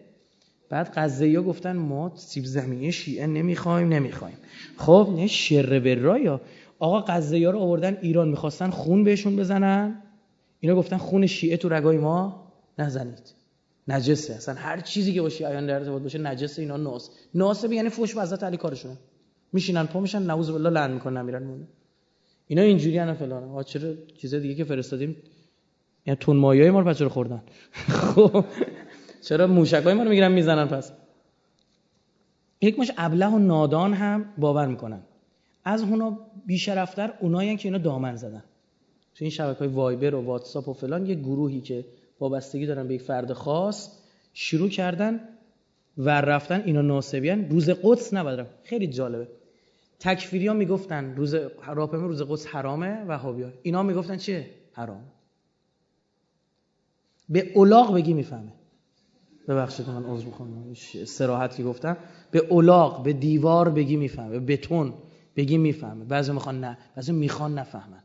[0.70, 4.38] بعد غزه ها گفتن ما سیب زمینی شیعه نمی‌خوایم نمی‌خوایم.
[4.78, 5.88] خب نه شر
[6.22, 6.42] یا
[6.82, 10.02] آقا غزه ها رو آوردن ایران می‌خواستن خون بهشون بزنن.
[10.60, 13.34] اینا گفتن خون شیعه تو رگای ما نزنید.
[13.88, 14.34] نجسه.
[14.34, 17.10] اصلا هر چیزی که باشه آیان در ارتباط باشه نجسه اینا ناس.
[17.34, 18.98] ناسه یعنی فوش به حضرت علی کارشونه
[19.54, 21.68] میشینن پا میشن نعوذ بالله لعن می‌کنن نمیرن مونه.
[22.48, 23.44] اینا اینجوری انا فلان.
[23.44, 25.16] ها چرا چیز دیگه که فرستادیم؟
[26.06, 27.44] یعنی تون مایای ما رو بچه رو خوردن؟
[28.00, 28.46] خب.
[29.22, 30.92] چرا موشکای ما رو می‌گیرن می‌زنن پس؟
[32.62, 35.02] یک مش ابله و نادان هم باور می‌کنن.
[35.66, 38.44] از اونا بیشرفتر اونایی که اینا دامن زدن.
[39.16, 41.86] تو این شبکه های وایبر و واتساپ و فلان یه گروهی که
[42.20, 43.98] وابستگی دارن به یک فرد خاص
[44.34, 45.20] شروع کردن
[45.98, 47.50] و رفتن اینا ناسبیان.
[47.50, 49.28] روز قدس نبادرم خیلی جالبه.
[50.00, 51.36] تکفیری ها می‌گفتن روز
[51.68, 55.04] راپمه روز قدس حرامه و ها اینا می‌گفتن چیه؟ حرام.
[57.30, 58.52] به اولاغ بگی می‌فهمه.
[59.48, 60.74] ببخشید من عذر می‌خوام.
[61.06, 61.98] سراحت که گفتم.
[62.32, 64.40] به اولاغ به دیوار بگی می‌فهمه.
[64.40, 64.94] به بتون.
[65.36, 66.06] بگی می‌فهمه.
[66.06, 68.04] بعضی می‌خوان نه بعضی می‌خوان نفهمن.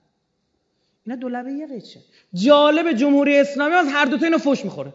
[1.05, 2.01] اینا دو لبه یه قیچه.
[2.35, 4.93] جالب جمهوری اسلامی از هر دو تا اینو فوش می‌خوره.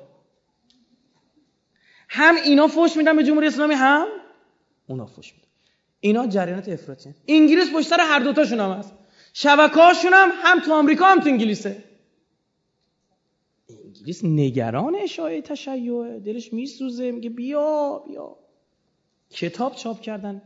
[2.09, 4.07] هم اینا فوش میدن به جمهوری اسلامی هم
[4.87, 5.47] اونا فوش میدن.
[5.99, 8.93] اینا جریانات افراطی انگلیس پشت سر هر دوتاشون هم هست.
[9.33, 11.83] شبکه‌هاشون هم هم تو آمریکا هم تو انگلیسه.
[13.69, 18.37] انگلیس نگران اشاعه تشیع دلش میسوزه میگه بیا بیا.
[19.29, 20.41] کتاب چاپ کردن.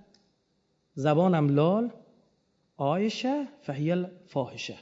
[0.96, 1.94] زبانم لال
[2.78, 4.78] آیشه فهیل فاحشه.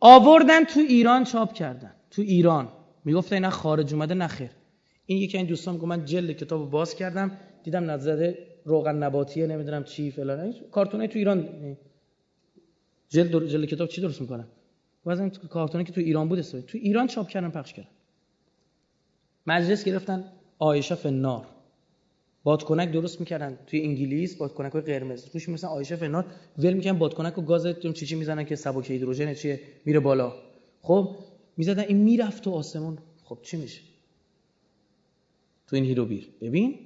[0.00, 1.94] آوردن تو ایران چاپ کردن.
[2.10, 2.68] تو ایران.
[3.04, 4.50] می‌گفت اینا خارج اومده نخیر
[5.06, 8.34] این یکی این دوستان میگه من جلد کتاب باز کردم دیدم نظر
[8.64, 10.54] روغن نباتیه نمی‌دونم چی فلان.
[10.70, 11.76] کارتونه تو ایران
[13.08, 14.46] جلد جلد کتاب چی درست می‌کنن؟
[15.04, 17.88] واسه کارتونی که تو ایران بود تو ایران چاپ کردن پخش کردن.
[19.46, 21.46] مجلس گرفتن آیشه فنار.
[22.42, 25.24] بادکنک درست می‌کردن توی انگلیس بادکنک های قرمز.
[25.34, 26.26] روش مثلا آیشه فنار
[26.58, 30.32] ول می‌کنن بادکنک و گاز چی چی می‌زنن که سبک هیدروژن چیه میره بالا.
[30.82, 31.16] خب
[31.56, 32.98] می‌زدن این می‌رفت تو آسمون.
[33.24, 33.80] خب چی میشه؟
[35.66, 36.78] تو این هیرو بیر ببین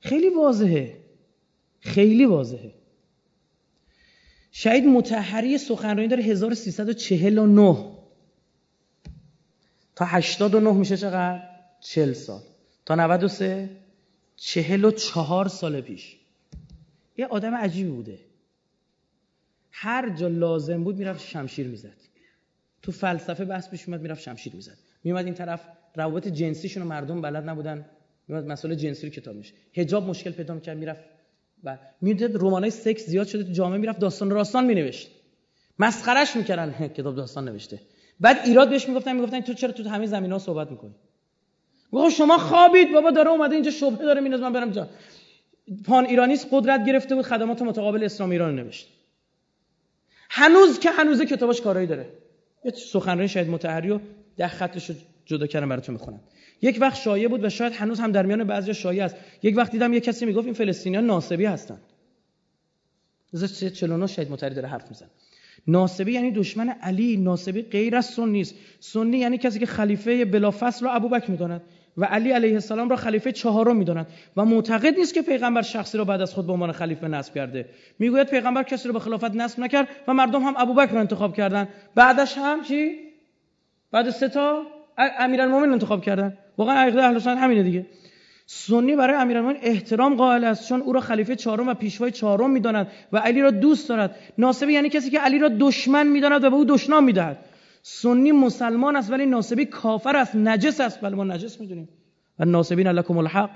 [0.00, 0.96] خیلی واضحه.
[1.80, 2.74] خیلی واضحه.
[4.50, 7.76] شهید متحری سخنرانی داره 1349
[9.96, 11.42] تا 89 میشه چقدر؟
[11.80, 12.40] 40 سال.
[12.86, 13.70] تا 93
[14.36, 16.16] 44 سال پیش.
[17.16, 18.18] یه آدم عجیبی بوده.
[19.70, 21.96] هر جا لازم بود می‌رفت شمشیر می‌زد.
[22.82, 24.78] تو فلسفه بحث پیش میاد می‌رفت شمشیر می‌زد.
[25.04, 25.60] میومد این طرف
[25.94, 27.84] روابط جنسیشون رو مردم بلد نبودن.
[28.28, 31.04] میومد مسئله جنسی رو کتاب میشه حجاب مشکل پیدا می‌کرد می‌رفت
[31.64, 35.10] و می‌دید رمانای سکس زیاد شده تو جامعه می‌رفت داستان راستان مینوشت.
[35.78, 37.80] مسخرش می‌کردن کتاب داستان نوشته.
[38.20, 40.94] بعد ایراد بهش می‌گفتن می‌گفتن تو چرا تو همه زمینا صحبت می‌کنی؟
[41.92, 42.92] گفت شما خوابید.
[42.92, 44.88] بابا داره اومده اینجا شبهه داره میناز من برم جا.
[45.84, 48.88] پان ایرانیست قدرت گرفته بود خدمات متقابل اسلام ایران نوشت.
[50.30, 52.08] هنوز که هنوزه کتابش کارایی داره.
[52.64, 54.00] یه سخنرانی شاید متحری و
[54.36, 54.90] ده خطش
[55.24, 56.20] جدا کردم براتون می‌خونم.
[56.62, 59.16] یک وقت شایع بود و شاید هنوز هم در میان بعضی شایع است.
[59.42, 61.78] یک وقت دیدم یک کسی می‌گفت این فلسطینیان ناسبی هستن.
[63.74, 65.10] 49 شاید متحری داره حرف می‌زنه.
[65.68, 70.84] ناسبی یعنی دشمن علی ناسبی غیر از سنی است سنی یعنی کسی که خلیفه بلافصل
[70.84, 71.62] را ابوبکر می‌داند
[71.96, 74.06] و علی علیه السلام را خلیفه چهارم می‌داند.
[74.36, 77.68] و معتقد نیست که پیغمبر شخصی را بعد از خود به عنوان خلیفه نصب کرده.
[77.98, 81.68] می‌گوید پیغمبر کسی را به خلافت نصب نکرد و مردم هم ابوبکر را انتخاب کردند
[81.94, 82.90] بعدش هم چی؟
[83.90, 84.62] بعد سه تا
[84.98, 86.38] امیرالمومنین انتخاب کردن.
[86.58, 87.86] واقعا عقیده اهل سنت همینه دیگه.
[88.46, 92.88] سنی برای امیرالمومنین احترام قائل است چون او را خلیفه چهارم و پیشوای چهارم می‌داند
[93.12, 94.16] و علی را دوست دارد.
[94.38, 97.38] ناسبی یعنی کسی که علی را دشمن می‌داند و به او دشنام می‌دهد.
[97.82, 101.04] سنی مسلمان است ولی ناسبی کافر است نجس است.
[101.04, 101.88] ولی ما نجس می‌دونیم.
[102.38, 103.50] و ناسبین لکم الحق.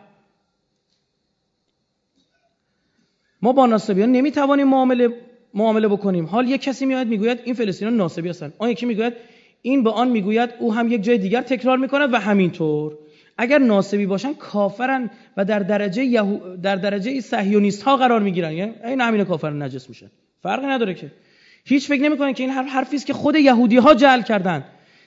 [3.43, 5.09] ما با ناسبیان نمی‌توانیم معامله
[5.55, 6.27] معامله بکنیم.
[6.27, 9.13] حال یک کسی میاد می‌گوید این فلسطینیان ناسبی هستند آن یکی می‌گوید
[9.63, 12.99] این به آن می‌گوید او هم یک جای دیگر تکرار می‌کند و همینطور.
[13.43, 18.53] اگر ناسبی باشن کافرن و در درجه یهو در درجه صهیونیست ها قرار می‌گیرن.
[18.53, 20.11] یعنی این همین کافر نجس میشن
[20.43, 21.13] فرقی نداره که.
[21.65, 24.65] هیچ فکر نمی‌کنن که این حرف حرفی است که خود یهودی ها جعل کردن.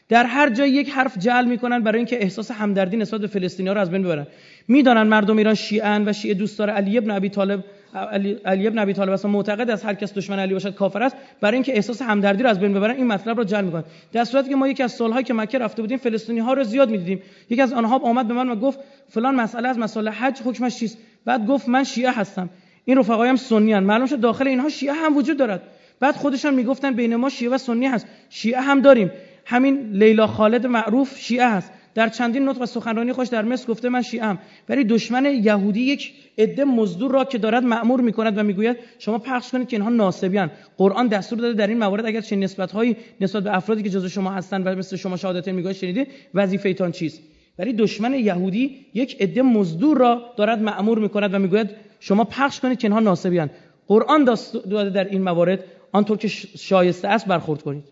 [0.09, 3.81] در هر جای یک حرف جعل می‌کنن برای اینکه احساس همدردی نسبت به فلسطینیا رو
[3.81, 4.27] از بین ببرن.
[4.67, 7.63] می‌دانن مردم ایران شیعن و شیعه دوستدار علی ابن ابی طالب
[7.93, 11.15] علی, علی ابن ابی طالب اصلا معتقد است هر کس دشمن علی باشد کافر است.
[11.41, 13.83] برای اینکه احساس همدردی رو از بین ببرن این مطلب رو جلب می‌کنن.
[14.11, 16.89] در صورتی که ما یکی از سالهایی که مکه رفته بودیم فلسطینی ها رو زیاد
[16.89, 17.21] می‌دیدیم.
[17.49, 18.79] یکی از آنها آمد به من و گفت
[19.09, 22.49] فلان مسئله از مسائل حج حکمش چیست؟ بعد گفت من شیعه هستم.
[22.85, 25.61] این رفقایم سنی ان معلوم شد داخل اینها شیعه هم وجود دارد.
[25.99, 28.07] بعد خودشان می‌گفتن بین ما شیعه و سنی هست.
[28.29, 29.11] شیعه هم داریم.
[29.45, 31.71] همین لیلا خالد معروف شیعه هست.
[31.95, 34.39] در چندین نطق سخنرانی خوش در مصر گفته من شیعم.
[34.69, 39.51] ولی دشمن یهودی یک عده مزدور را که دارد مأمور می‌کند و می‌گوید شما پخش
[39.51, 43.43] کنید که اینها ناسبیان قرآن دستور داده در این موارد اگر چه نسبت هایی نسبت
[43.43, 47.21] به افرادی که جزو شما هستند و مثل شما شهادت می‌گوید شنیدید وظیفه ایتان چیست؟
[47.59, 52.79] ولی دشمن یهودی یک عده مزدور را دارد مأمور می‌کند و می‌گوید شما پخش کنید
[52.79, 53.49] که اینها ناسبیان
[53.87, 54.23] قرآن
[54.69, 57.83] داده در این موارد آنطور که شایسته است برخورد کنید.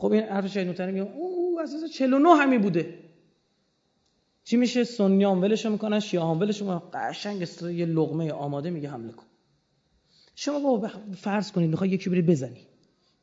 [0.00, 2.94] خب این حرف مطلب میگه او اساس 49 همی بوده.
[4.44, 6.82] چی میشه؟ سنیان ولش می‌کنن شیعه ولش می‌کنن.
[6.94, 9.24] قشنگ یه لقمه آماده میگه حمله کن.
[10.34, 12.66] شما با فرض کنید می‌خوای یکی بری بزنی.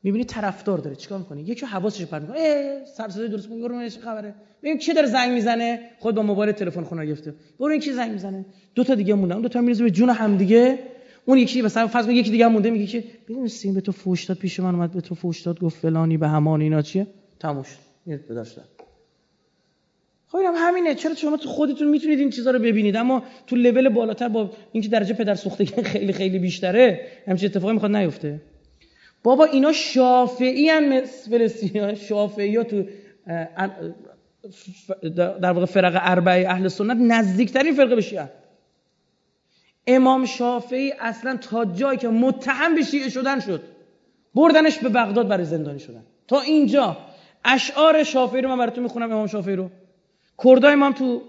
[0.04, 3.90] می‌بینی طرفدار داره چیکار می‌کنی؟ یکی حواسش پرت می‌کنه ای سر صدای درست میگه برو
[3.90, 4.36] خبره.
[4.64, 5.90] ببین کی داره زنگ می‌زنه.
[6.00, 7.36] خود با موبایل تلفن خونه گرفته.
[7.60, 8.46] برو این کی زنگ می‌زنه.
[8.76, 9.42] دو تا دیگه موندن.
[9.42, 10.80] دو تا میرزه به جون هم دیگه
[11.28, 14.38] اون یکی مثلا فرض یکی دیگه مونده میگه که ببین سیم به تو فوش داد
[14.38, 17.08] پیش من اومد به تو فوش داد گفت فلانی به همان اینا چیه؟
[17.40, 17.68] تموش.
[18.08, 18.60] یه داشت
[20.28, 20.96] خب اینم همینه.
[20.96, 24.90] چرا شما تو خودتون می‌تونید این چیزا رو ببینید؟ اما تو لول بالاتر با اینکه
[24.90, 28.42] درجه پدر سوختگی خیلی خیلی بیشتره همچین اتفاقی می‌خواد نیفته.
[29.24, 32.84] بابا اینا شافعی ان فلسطینی شافعی ها تو
[35.14, 38.30] در واقع فرق اربعه اهل سنت نزدیکترین فرقه به شیعه
[39.88, 43.62] امام شافعی اصلا تا جایی که متهم به شیعه شدن شد.
[44.36, 46.04] بردنش به بغداد برای زندانی شدن.
[46.28, 46.98] تا اینجا
[47.46, 49.70] اشعار شافعی رو من براتون می‌خونم امام شافعی رو.
[50.44, 51.22] کردای ما هم تو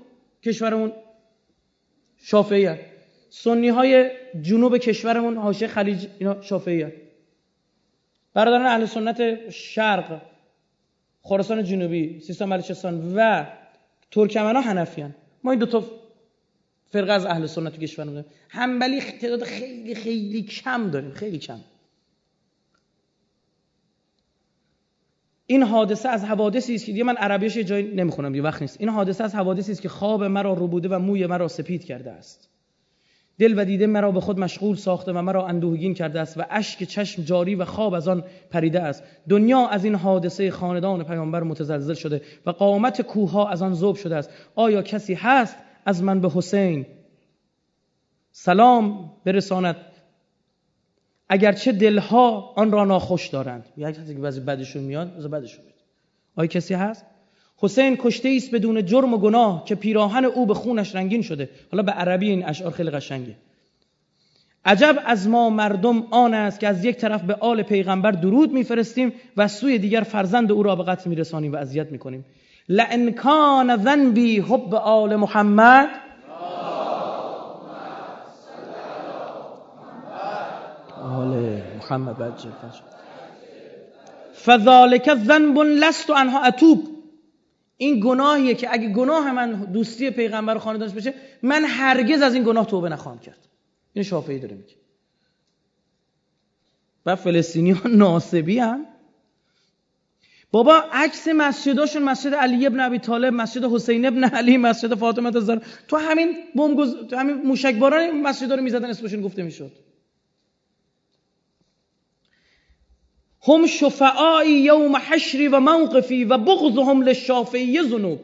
[0.43, 0.93] کشورمون
[2.16, 2.80] شافعی هست.
[3.30, 4.10] سنی های
[4.43, 6.97] جنوب کشورمون حاشیه خلیج اینا شافعی هست.
[8.35, 10.20] برادران اهل سنت شرق
[11.22, 13.47] خراسان جنوبی سیستان بلوچستان و
[14.10, 15.05] ترکمن ها حنفی
[15.44, 15.85] ما این دو تا
[16.90, 21.60] فرقه از اهل سنت تو کشورمون داریم همبلی تعداد خیلی خیلی کم داریم خیلی کم.
[25.47, 28.77] این حادثه از حوادثی است که دیگه من عربیش یه جایی نمی‌خونم یه وقت نیست.
[28.81, 32.48] این حادثه از حوادثی است که خواب مرا بوده و موی مرا سپید کرده است.
[33.39, 36.85] دل و دیده مرا به خود مشغول ساخته و مرا اندوهگین کرده است و اشک
[36.85, 39.02] چشم جاری و خواب از آن پریده است.
[39.28, 44.16] دنیا از این حادثه خاندان پیامبر متزلزل شده و قامت کوه از آن ذوب شده
[44.16, 44.31] است.
[44.55, 45.56] آیا کسی هست
[45.89, 46.86] از من به حسین.
[48.32, 49.77] سلام برساند.
[51.28, 53.66] اگرچه دلها آن را ناخوش دارند.
[53.77, 55.78] یک کسی که بعضی بدشون میاد از بدشون میاد.
[56.36, 57.05] آیا کسی هست؟
[57.56, 61.48] حسین کشته است بدون جرم و گناه که پیراهن او به خونش رنگین شده.
[61.73, 63.35] حالا به عربی این اشعار خیلی قشنگه.
[64.65, 69.12] عجب از ما مردم آن است که از یک طرف به آل پیغمبر درود میفرستیم
[69.36, 72.24] و سوی دیگر فرزند او را به قتل میرسانیم و اذیت می‌کنیم.
[72.69, 75.89] لئن کان ذنبی حب آل محمد.
[81.03, 82.35] آل محمد
[84.32, 86.99] فذالک ذنب لست انها اتوب.
[87.77, 92.45] این گناهیه که اگه گناه من دوستی پیغمبر و خاندانش بشه من هرگز از این
[92.45, 93.49] گناه توبه نخواهم کرد.
[93.93, 94.74] این شافعی داره میگه.
[97.07, 98.86] و فلسطینی ها ناسبی هم
[100.52, 105.60] بابا عکس مسجداشون مسجد علی ابن ابی طالب مسجد حسین ابن علی مسجد فاطمه الزهرا
[105.88, 109.72] تو همین بمب تو همین موشکباران مسجد رو می‌زدن اسمشون گفته می‌شد.
[113.48, 118.20] هم شفعایی یوم حشری و موقفی و بغضهم للشافعی ذنوب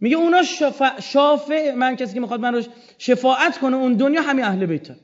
[0.00, 2.62] میگه اونا شفع شافع من کسی که می‌خواد من رو
[2.98, 4.96] شفاعت کنه اون دنیا همین اهل بیتن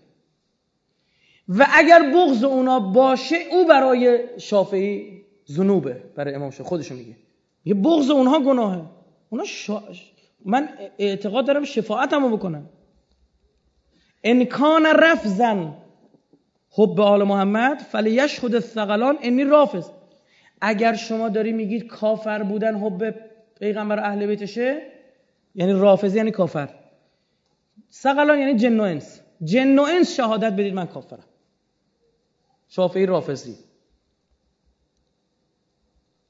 [1.49, 5.18] و اگر بغض اونا باشه او برای شافعی
[5.51, 7.17] ذنوبه برای امام شافعی خودشون میگه.
[7.65, 8.85] میگه بغض اونها گناهه.
[9.31, 9.83] اونا شا...
[10.45, 10.69] من
[10.99, 12.69] اعتقاد دارم شفاعتمو بکنم
[14.25, 15.75] انکان رفزن
[16.71, 19.91] حب آل محمد فلیشهد الثقلان انی رافض.
[20.61, 23.15] اگر شما داری میگید کافر بودن حب
[23.59, 24.83] پیغمبر اهل بیتشه
[25.55, 26.69] یعنی رافض یعنی کافر.
[27.93, 29.21] ثقلان یعنی جن و انس.
[29.45, 31.25] جن و انس شهادت بدید من کافرم.
[32.69, 33.68] شافعی رافضی.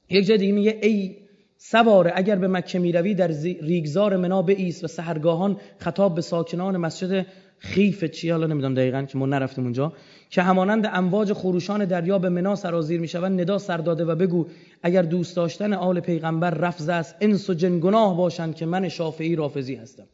[0.09, 1.15] یک جای دیگه میگه ای
[1.57, 3.27] سواره اگر به مکه می‌روی در
[3.61, 7.25] ریگزار منا ایست و سهرگاهان خطاب به ساکنان مسجد
[7.57, 9.93] خیف چی؟ حالا نمی‌دونم دقیقا که ما نرفتیم اونجا.
[10.29, 14.45] که همانند امواج خروشان دریا به منا سرازیر می‌شوند ندا سر داده و بگو
[14.83, 19.35] اگر دوست داشتن آل پیغمبر رفض است انس و جن گناه باشند که من شافعی
[19.35, 20.07] رافضی هستم.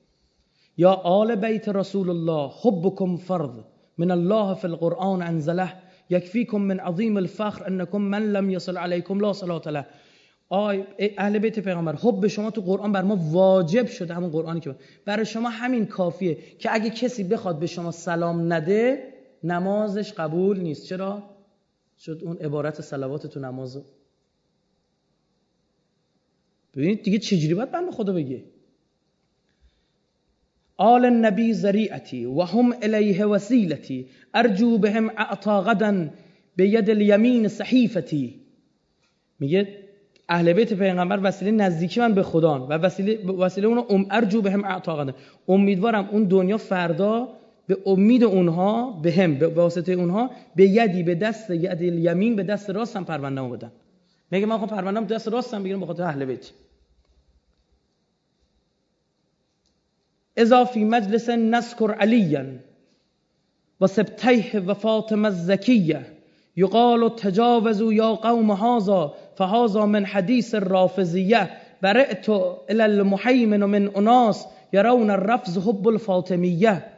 [0.77, 3.59] یا آل بیت رسول الله حبکم فرض
[3.97, 5.73] من الله في القرآن انزله.
[6.09, 9.85] یکفیکم من عظیم الفخر انکم من لم یصل علیکم لا صلات له.
[10.49, 10.83] آی
[11.17, 14.75] اهل بیت پیغمبر حب شما تو قرآن بر ما واجب شده همون قرآنی که
[15.05, 19.13] برای شما همین کافیه که اگه کسی بخواد به شما سلام نده
[19.43, 20.85] نمازش قبول نیست.
[20.85, 21.23] چرا؟
[21.99, 23.83] شد اون عبارت صلوات تو نماز.
[26.75, 28.43] ببینید دیگه چجوری باید بنده خدا بگه؟
[30.77, 34.09] آل النبی زریعتی و هم الیه وسیلتی.
[34.35, 36.09] ارجو بهم اعطا غدا
[36.55, 38.41] به ید الیمین صحیفتی
[39.39, 39.85] میگه
[40.29, 44.65] اهل بیت پیغمبر وسیله نزدیکی من به خدا و وسیله وسیله اون ام ارجو بهم
[44.65, 45.13] اعطا غدا.
[45.47, 47.27] امیدوارم اون دنیا فردا
[47.67, 52.43] به امید اونها به هم به واسطه اونها به یدی به دست ید الیمین به
[52.43, 53.71] دست راستم پروندهمو بدن.
[54.31, 56.51] میگه من خب پروندم دست راستم بگیرم به خاطر اهل بیت.
[60.37, 62.45] اذا في مجلس نذكر عليا
[63.81, 66.13] وسبتيه وفاطمة الزكية
[66.57, 72.29] يقال تجاوزوا يا قوم هذا فهذا من حديث الرافضية برئت
[72.71, 76.95] الى المحيمن من اناس يرون الرفض حب الفاطمیه.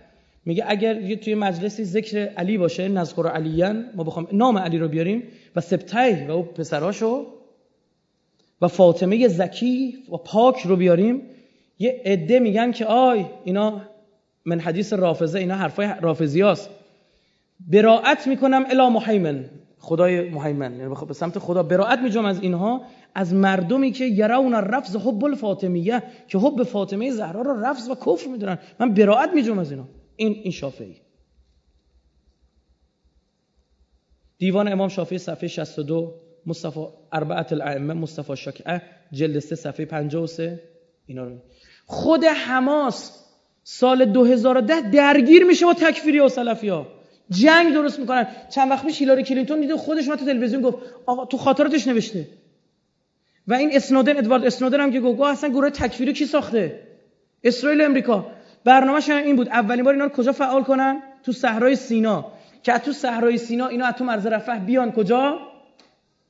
[0.47, 5.23] میگه اگر توی مجلسی ذکر علی باشه نذکر علیان ما بخوام نام علی رو بیاریم
[5.55, 7.25] و سبتیه و پسراشو
[8.61, 11.21] و فاطمه زکی و پاک رو بیاریم
[11.79, 13.81] یه عده میگن که آی اینا
[14.47, 16.69] من حدیث رافضه اینا حرفای رافضی هاست.
[17.59, 19.49] براعت می‌کنم الا محیمن.
[19.79, 20.79] خدای محیمن.
[20.79, 22.81] یعنی به سمت خدا براعت میجام از اینها
[23.15, 28.27] از مردمی که یرون رفض حب الفاطمیه که حب فاطمه زهرا رو رفض و کفر
[28.27, 28.57] می‌دونن.
[28.79, 29.87] من براعت میجام از اینا.
[30.15, 30.95] این این شافعی.
[34.37, 36.13] دیوان امام شافعی صفحه 62
[36.45, 40.59] مصطفی اربعه الائمه مصطفی شکعه جلد 3 صفحه 53
[41.05, 41.37] اینا رو.
[41.85, 43.26] خود حماس
[43.69, 46.87] سال 2010 درگیر میشه با تکفیری و سلفی ها
[47.29, 48.27] جنگ درست می‌کنن.
[48.49, 52.27] چند وقت پیش هیلاری کلینتون دیده خودش تو تلویزیون گفت آقا تو خاطراتش نوشته.
[53.47, 56.79] و این اسنودن ادوارد اسنودن هم که گفت اصلا گروه تکفیری کی ساخته؟
[57.43, 58.25] اسرائیل امریکا.
[58.63, 59.49] برنامه‌ش این بود.
[59.49, 62.31] اولین بار اینا رو کجا فعال کنن؟ تو صحرای سینا.
[62.63, 65.39] که تو صحرای سینا اینا تو مرز رفح بیان کجا؟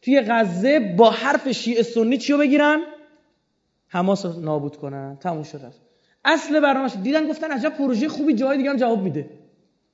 [0.01, 2.79] توی غزه با حرف شیعه سنی چیو بگیرن؟
[3.87, 5.17] حماس نابود کنن.
[5.21, 5.86] تموم شد
[6.27, 9.29] اصل برنامه‌اش دیدن گفتن عجب پروژه خوبی جای دیگه هم جواب میده.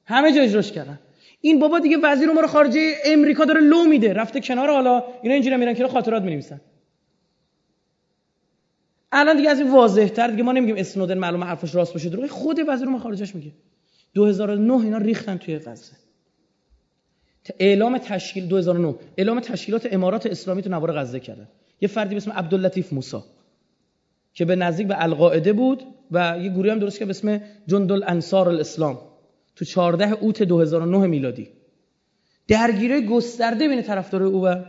[0.06, 1.00] همه جا اجراش کردن.
[1.42, 4.14] این بابا دیگه وزیر امور خارجه امریکا داره لو میده.
[4.14, 6.62] رفته کنار حالا اینا اینجوری میرن که خاطرات می‌نویسن.
[9.12, 12.30] الان دیگه از این واضح تر دیگه ما نمیگیم اسنودن معلومه حرفش راست باشه دروغ
[12.30, 13.52] خود وزیر امور خارجهش میگه.
[14.14, 15.96] 2009 اینا ریختن توی غزه.
[17.60, 21.48] اعلام تشکیل 2009 اعلام تشکیلات امارات اسلامی تو نوار غزه کردن.
[21.82, 23.18] یه فردی به اسم عبداللطیف موسی
[24.34, 25.84] که به نزدیک به القاعده بود.
[26.14, 29.00] و یه گروه هم درست که به اسم جندل انصار الاسلام
[29.56, 31.48] تو 14 اوت 2009 میلادی.
[32.48, 34.64] درگیری گسترده بین طرفدار او و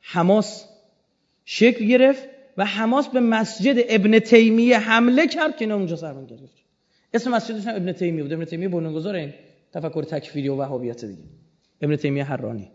[0.00, 0.64] حماس
[1.44, 6.56] شکل گرفت و حماس به مسجد ابن تیمیه حمله کرد که اونجا سرمن گرفت
[7.14, 8.32] اسم مسجدش ابن تیمیه بود.
[8.32, 9.34] ابن تیمیه بنیانگذار این
[9.72, 11.22] تفکر تکفیری و وهابیت دیگه.
[11.80, 12.70] ابن تیمیه حرانی.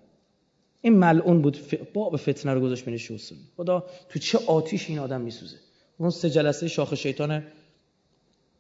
[0.82, 1.58] این ملعون بود.
[1.94, 3.00] باب فتنه رو گذاشت بین
[3.58, 5.58] خدا تو چه آتیش این آدم میسوزه؟
[5.98, 7.44] اون سه جلسه شاخ شیطان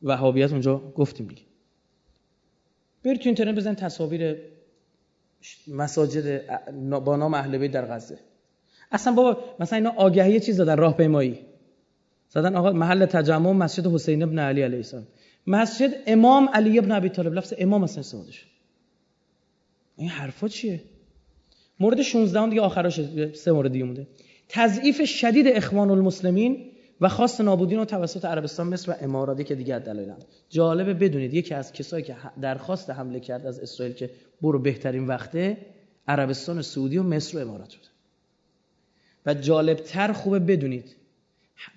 [0.03, 1.41] وهابیت اونجا گفتیم دیگه.
[3.03, 4.35] برید تو اینترنت بزن تصاویر
[5.67, 6.41] مساجد
[7.05, 8.19] با نام اهل بیت در غزه.
[8.91, 11.39] اصلا بابا مثلا اینا آگهی چیز دادن راهپیمایی.
[12.29, 15.07] زدن آقا محل تجمع مسجد حسین ابن علی علیه السلام.
[15.47, 18.47] مسجد امام علی ابن ابی طالب لفظ امام اصلا استفاده شد
[19.97, 20.81] این حرفا چیه؟
[21.79, 22.99] مورد 16 دیگه آخرش
[23.35, 24.07] سه مورد دیگه مونده.
[24.49, 26.70] تضعیف شدید اخوان المسلمین
[27.01, 30.13] و خواست نابودین رو توسط عربستان مصر و اماراتی که دیگه دلایل
[30.49, 34.09] جالبه بدونید یکی از کسایی که درخواست حمله کرد از اسرائیل که
[34.41, 35.57] برو بهترین وقته
[36.07, 37.87] عربستان سعودی و مصر و امارات بود
[39.25, 40.95] و جالبتر خوبه بدونید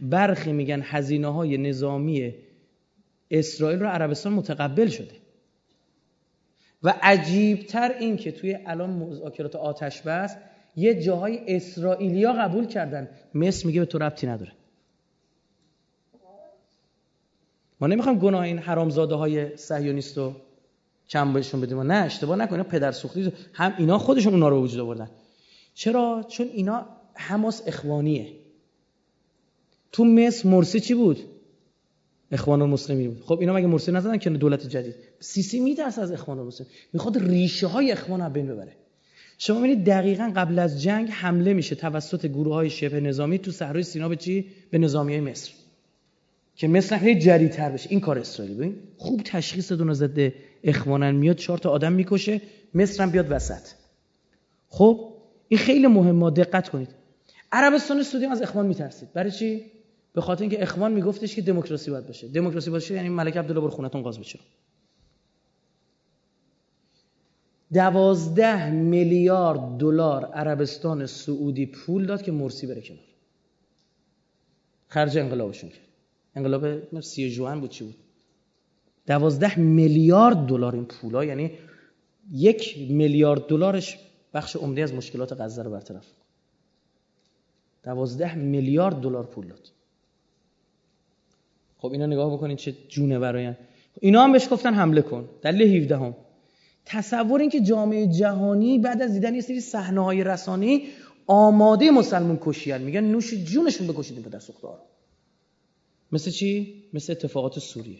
[0.00, 2.34] برخی میگن هزینه های نظامی
[3.30, 5.14] اسرائیل رو عربستان متقبل شده.
[6.82, 10.36] و عجیبتر این که توی الان مذاکرات آتش بس
[10.76, 13.08] یه جاهای اسرائیلیا قبول کردن.
[13.34, 14.52] مصر میگه به تو ربطی نداره.
[17.80, 20.32] ما نمی‌خوام گناه این حرامزاده های صهیونیست رو
[21.08, 21.80] کم بهشون بدیم.
[21.80, 25.10] نه اشتباه نکنید پدر سوختی هم اینا خودشون اونا رو وجود آوردن.
[25.74, 28.32] چرا؟ چون اینا حماس اخوانیه.
[29.92, 31.18] تو مصر مرسی چی بود؟
[32.32, 33.22] اخوان المسلمین بود.
[33.22, 36.72] خب اینا مگه مرسی نزدن که دولت جدید؟ سیسی میترسه از اخوان المسلمین.
[36.92, 38.72] می‌خواد ریشه های اخوان رو بین ببره.
[39.38, 43.82] شما ببینید دقیقا قبل از جنگ حمله میشه توسط گروه های شبه نظامی تو صحرای
[43.82, 45.52] سینا به چی؟ به نظامی های مصر.
[46.56, 47.90] که مثل هی جریتر بشه.
[47.90, 48.76] این کار اسرائیل ببین.
[48.96, 50.32] خوب تشخیص دونه ضد
[50.64, 52.40] اخوانن میاد چهار تا آدم می‌کشه
[52.74, 53.68] مصر بیاد وسط.
[54.68, 55.12] خب
[55.48, 56.88] این خیلی مهمه دقت کنید.
[57.52, 59.12] عربستان سعودی از اخوان میترسید.
[59.12, 59.64] برای چی؟
[60.12, 62.28] به خاطر اینکه اخوان میگفتش که دموکراسی باید باشه.
[62.28, 64.38] دموکراسی باشه یعنی ملک عبدالله بر خونتون قاز بشه.
[67.72, 73.04] دوازده میلیارد دلار عربستان سعودی پول داد که مرسی بره کنار.
[74.88, 75.93] خرج انقلابشون کرد.
[76.36, 77.94] انقلاب سی جوان بود چی بود؟
[79.06, 81.50] دوازده میلیارد دلار این پولا یعنی
[82.32, 83.98] یک میلیارد دلارش
[84.34, 86.06] بخش عمده از مشکلات غزه رو برطرف.
[87.84, 89.68] دوازده میلیارد دلار پول داد.
[91.78, 93.56] خب اینا نگاه بکنید چه جونه براین
[94.00, 95.28] اینا هم بهش گفتن حمله کن.
[95.42, 96.16] دلیل 17 هم
[96.84, 100.88] تصور این که جامعه جهانی بعد از دیدن یه سری صحنه های رسانی
[101.26, 102.82] آماده مسلمون کشیان.
[102.82, 104.78] میگن نوش جونشون بکشید این پدر سوختار.
[106.14, 107.98] مثل چی؟ مثل اتفاقات سوریه.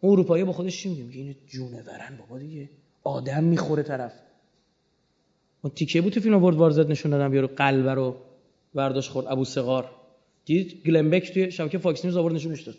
[0.00, 2.68] اون اروپایی با خودش چی میگه میگه این جونه ورن بابا دیگه.
[3.04, 4.12] آدم می‌خوره طرف.
[5.62, 8.16] اون تیکه بود تو فیلم World War Z نشون دادم یارو قلب رو
[8.74, 9.26] برداشت خورد.
[9.28, 9.90] ابو صقار
[10.44, 12.76] دید گلن بک توی شبکه Fox News آورد نشونش داد.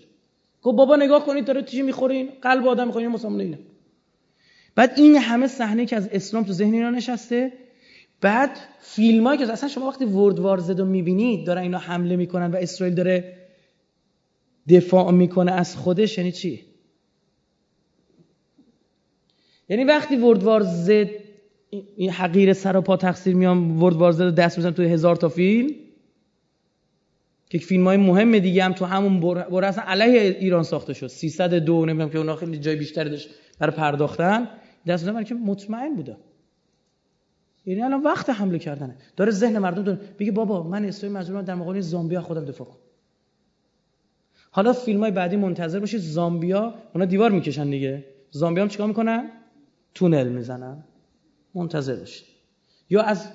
[0.61, 3.60] گفت بابا نگاه کنید داره چی می‌خورین قلب آدم می‌خورین مسلمان اینه.
[4.76, 7.53] بعد این همه صحنه که از اسلام تو ذهن اینا نشسته
[8.22, 12.52] بعد فیلمایی که اصلا شما وقتی World War Z رو می‌بینید دارن اینا حمله می‌کنن
[12.52, 13.38] و اسرائیل داره
[14.69, 16.65] دفاع می‌کنه از خودش یعنی چی؟
[19.69, 21.09] یعنی وقتی وردوار زد
[21.95, 25.75] این حقیر سر و پا تقصیر میام وردوار زد دست می‌زنم توی هزار تا فیلم
[27.49, 31.07] که فیلم های مهم دیگه هم تو همون بره اصلا علیه ایران ساخته شد.
[31.07, 33.29] 302 نمی‌دونم که اونا خیلی جای بیشتری داشت
[33.59, 34.49] برای پرداختن.
[34.87, 36.17] دست من که مطمئن بوده
[37.65, 38.97] یعنی الان وقت حمله کردنه.
[39.15, 42.77] داره ذهن مردم داره بگه بابا من اسرائیل مجبورم در مقابل زامبیا خودم دفاع کنم.
[44.56, 45.99] حالا فیلم های بعدی منتظر باشید.
[45.99, 48.06] زامبیا اونا دیوار می‌کشن دیگه.
[48.32, 49.32] زامبیا هم چیکار می‌کنن؟
[49.94, 50.84] تونل می‌زنن.
[51.56, 52.26] منتظر باشید.
[52.90, 53.27] یا از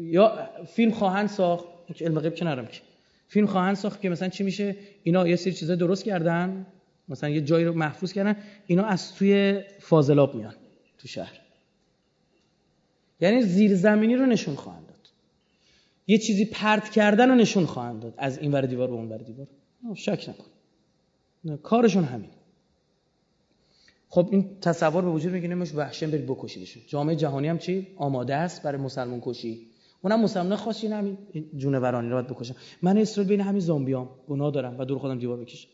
[0.00, 1.64] یا فیلم خواهند ساخت.
[1.94, 2.80] که علم غیب کنارم که.
[3.28, 6.66] فیلم خواهند ساخت که مثلا چی میشه؟ اینا یه سری چیزا درست کردن.
[7.08, 8.36] مثلا یه جایی رو محفوظ کردن.
[8.66, 10.54] اینا از توی فاضلاب میان
[10.98, 11.40] تو شهر.
[13.20, 15.08] یعنی زیرزمینی رو نشون خواهند داد.
[16.06, 18.14] یه چیزی پرت کردن رو نشون خواهند داد.
[18.18, 19.46] از این ور دیوار به اون ور دیوار.
[19.94, 20.44] شک نکن.
[21.62, 22.30] کارشون همین.
[24.08, 26.82] خب این تصور به وجود میگه نمیشه وحشن برید بکشیدشون.
[26.86, 29.66] جامعه جهانی هم چی؟ آماده است برای مسلمان کشی.
[30.02, 31.18] اونم مسلمان خاصی همین
[31.56, 32.54] جونورانی رو باید بکشن.
[32.82, 34.08] من اسرائیل بین همین زامبیام.
[34.28, 35.68] گناه دارم و دور خودم دیوار بکشم.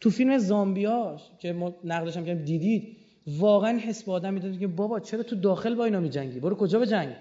[0.00, 2.96] تو فیلم زامبیاش که ما نقدش هم کردیم دیدید؟
[3.26, 6.78] واقعا حس به آدم می‌داد که بابا چرا تو داخل با اینا میجنگی؟ برو کجا
[6.78, 7.16] به جنگ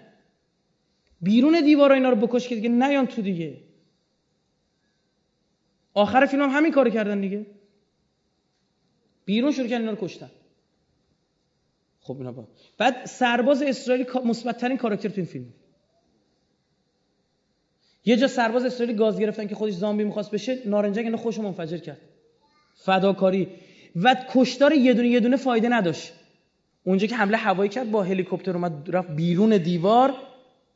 [1.21, 3.57] بیرون دیوار اینا رو بکش که دیگه نیان تو دیگه.
[5.99, 7.45] آخر فیلم هم همین کارو کردن دیگه.
[9.25, 10.29] بیرون شروع کردن اینا رو کشتن.
[12.01, 12.47] خب اینا با
[12.77, 15.45] بعد سرباز اسرائیلی مثبت ترین کاراکتر تو این فیلم.
[18.05, 21.77] یه جا سرباز اسرائیلی گاز گرفتن که خودش زامبی می‌خواست بشه نارنجک اینو خوش منفجر
[21.77, 22.01] کرد.
[22.75, 23.47] فداکاری.
[23.95, 26.13] و کشتار یه دونه یه دونه فایده نداشت.
[26.83, 30.13] اونجا که حمله هوایی کرد با هلیکوپتر اومد رفت بیرون دیوار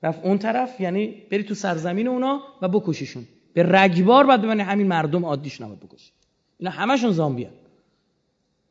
[0.03, 4.87] رفت اون طرف یعنی بری تو سرزمین اونا و بکشیشون به رگبار بعد ببینی همین
[4.87, 6.11] مردم عادیش نباید بکشی
[6.57, 7.49] اینا همشون زامبیه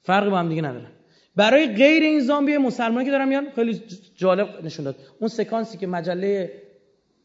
[0.03, 0.91] فرقی با هم دیگه ندارن
[1.37, 3.83] برای غیر این زامبی مسلمانی که دارن میان خیلی
[4.17, 4.97] جالب نشون داد.
[5.21, 6.53] اون سکانسی که مجله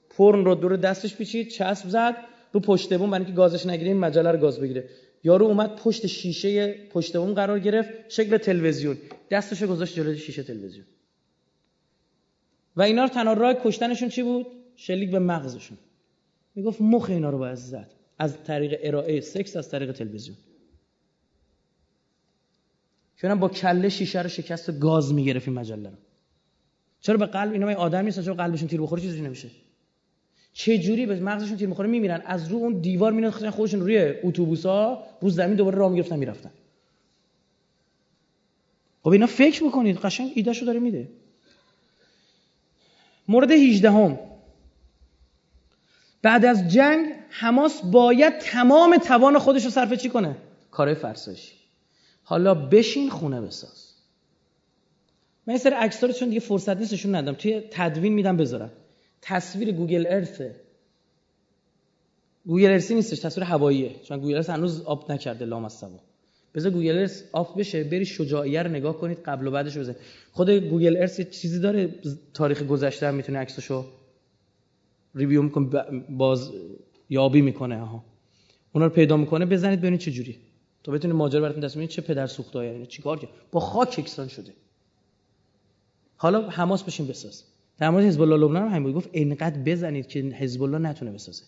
[0.10, 2.16] پرن رو دور دستش پیچید چسب زد
[2.52, 4.90] رو پشت بوم برای اینکه گازش نگیره این مجله رو گاز بگیره.
[5.24, 8.98] یارو اومد پشت شیشه پشت بوم قرار گرفت شکل تلویزیون.
[9.32, 10.86] دستشو گذاشت جلوی شیشه تلویزیون.
[12.76, 15.78] و اینا رو تنها راه کشتنشون چی بود؟ شلیک به مغزشون.
[16.58, 17.92] می‌گفت مخ اینا رو باید زد.
[18.20, 20.38] از طریق ارائه سکس از طریق تلویزیون.
[23.22, 25.96] چون با کله شیشه رو شکست و گاز می‌گرفت این مجله رو.
[27.02, 29.50] چرا به قلب اینا آدم نیستن؟ چرا قلبشون تیر بخوره چیزی نمیشه؟
[30.54, 35.04] چه جوری به مغزشون تیر می‌خوره میمیرن؟ از رو اون دیوار مینداختن خودشون روی اتوبوسا
[35.22, 36.52] رو زمین دوباره راه می‌گرفتن می‌رفتن.
[39.04, 41.08] خب اینا فکر بکنید قشنگ ایدهشو داره میده.
[43.28, 44.20] مورد 18 هم.
[46.22, 50.35] بعد از جنگ حماس باید تمام توان خودش رو صرف چی کنه؟
[50.72, 51.53] کارهای فرسایشی.
[52.23, 53.94] حالا بشین خونه بساز.
[55.48, 57.34] من یه سر عکس چون دیگه فرصت نیستشون ندم.
[57.34, 58.72] توی تدوین میدم بذارم.
[59.22, 60.56] تصویر گوگل ارثه
[62.45, 63.95] گوگل ارثی نیستش تصویر هواییه.
[64.03, 65.99] چون گوگل ارث هنوز آب نکرده لام از سوا
[66.57, 69.98] بذار گوگل ارث آف بشه بری شجاعیه رو نگاه کنید قبل و بعدش بزنید
[70.31, 71.95] خود گوگل ارث چیزی داره
[72.34, 73.85] تاریخ گذشته هم می‌تونه عکسشو
[75.18, 75.68] ریویو می‌کنه
[76.10, 76.52] باز
[77.10, 78.03] یابی می‌کنه ها.
[78.72, 80.38] اونا رو پیدا می‌کنه بزنید ببینید چه جوری
[80.84, 83.30] تا بتونید ماجرا براتون دست چه پدر سوخته یعنی چیکار کرد.
[83.52, 84.53] با خاک یکسان شده.
[86.15, 87.44] حالا حماس بشین بساز.
[87.77, 91.44] در مورد حزب الله لبنان هم همین گفت اینقدر بزنید که حزب الله نتونه بسازه.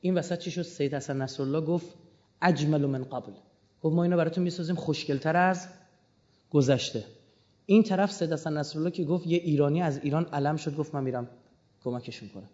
[0.00, 1.86] این وسط چی شد؟ سید حسن نصرالله گفت
[2.42, 3.32] اجمل من قبل.
[3.82, 5.68] گفت ما اینو براتون می‌سازیم خوشگلتر از
[6.50, 7.04] گذشته.
[7.66, 10.76] این طرف سید حسن نصرالله که گفت یه ایرانی از ایران علم شد.
[10.76, 11.28] گفت من میرم
[11.84, 12.48] کمکشون کنم.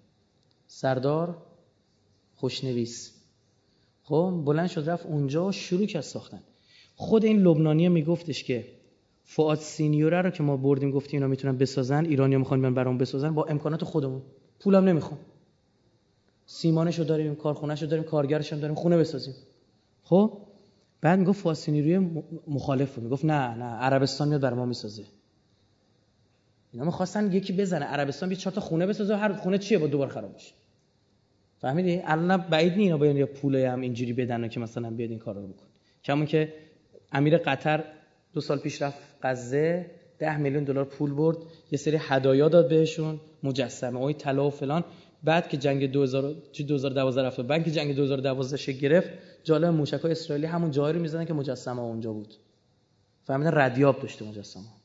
[0.73, 1.37] سردار
[2.35, 3.13] خوشنویس.
[4.03, 6.43] خب بلند شد رفت اونجا شروع کرد ساختن.
[6.97, 8.65] خود این لبنانی میگفتش که
[9.25, 13.35] فعاد سینیوره رو که ما بردیم گفتیم اینا می‌تونن بسازن ایرانی می‌خوان من برام بسازن
[13.35, 14.23] با امکانات خودمون.
[14.61, 15.19] پولم نمی‌خوام.
[16.47, 19.35] سیمانشو داریم کارخونهشو داریم کارگرش داریم خونه بسازیم.
[20.03, 20.39] خب
[21.01, 23.05] بعد می‌گفت فعاد سینیوری مخالف بود.
[23.05, 25.05] می‌گفت نه نه عربستان میاد برای ما می‌سازه.
[26.73, 30.09] اینا می‌خواستن یکی بزنه عربستان بیا چهار تا خونه بسازه هر خونه چیه با دوبار
[30.09, 30.53] خراب بشه.
[31.59, 35.19] فهمیدی؟ الان بعید نی اینا بیان یا پول هم اینجوری بدن که مثلا بیاد این
[35.19, 35.67] کارا رو بکن
[36.05, 36.53] کمون که
[37.13, 37.85] امیر قطر
[38.33, 41.37] دو سال پیش رفت غزه ده میلیون دلار پول برد
[41.71, 44.85] یه سری هدایا داد بهشون مجسمه اوی طلا و فلان.
[45.25, 49.11] بعد که جنگ 2000 چی 2012 رفت بعد که جنگ 2012 شه گرفت
[49.45, 52.35] جالب موشکای اسرائیلی همون جایی رو می‌زدن که مجسمه اونجا بود.
[53.25, 54.80] فهمیدن ردیاب داشته مجسمه.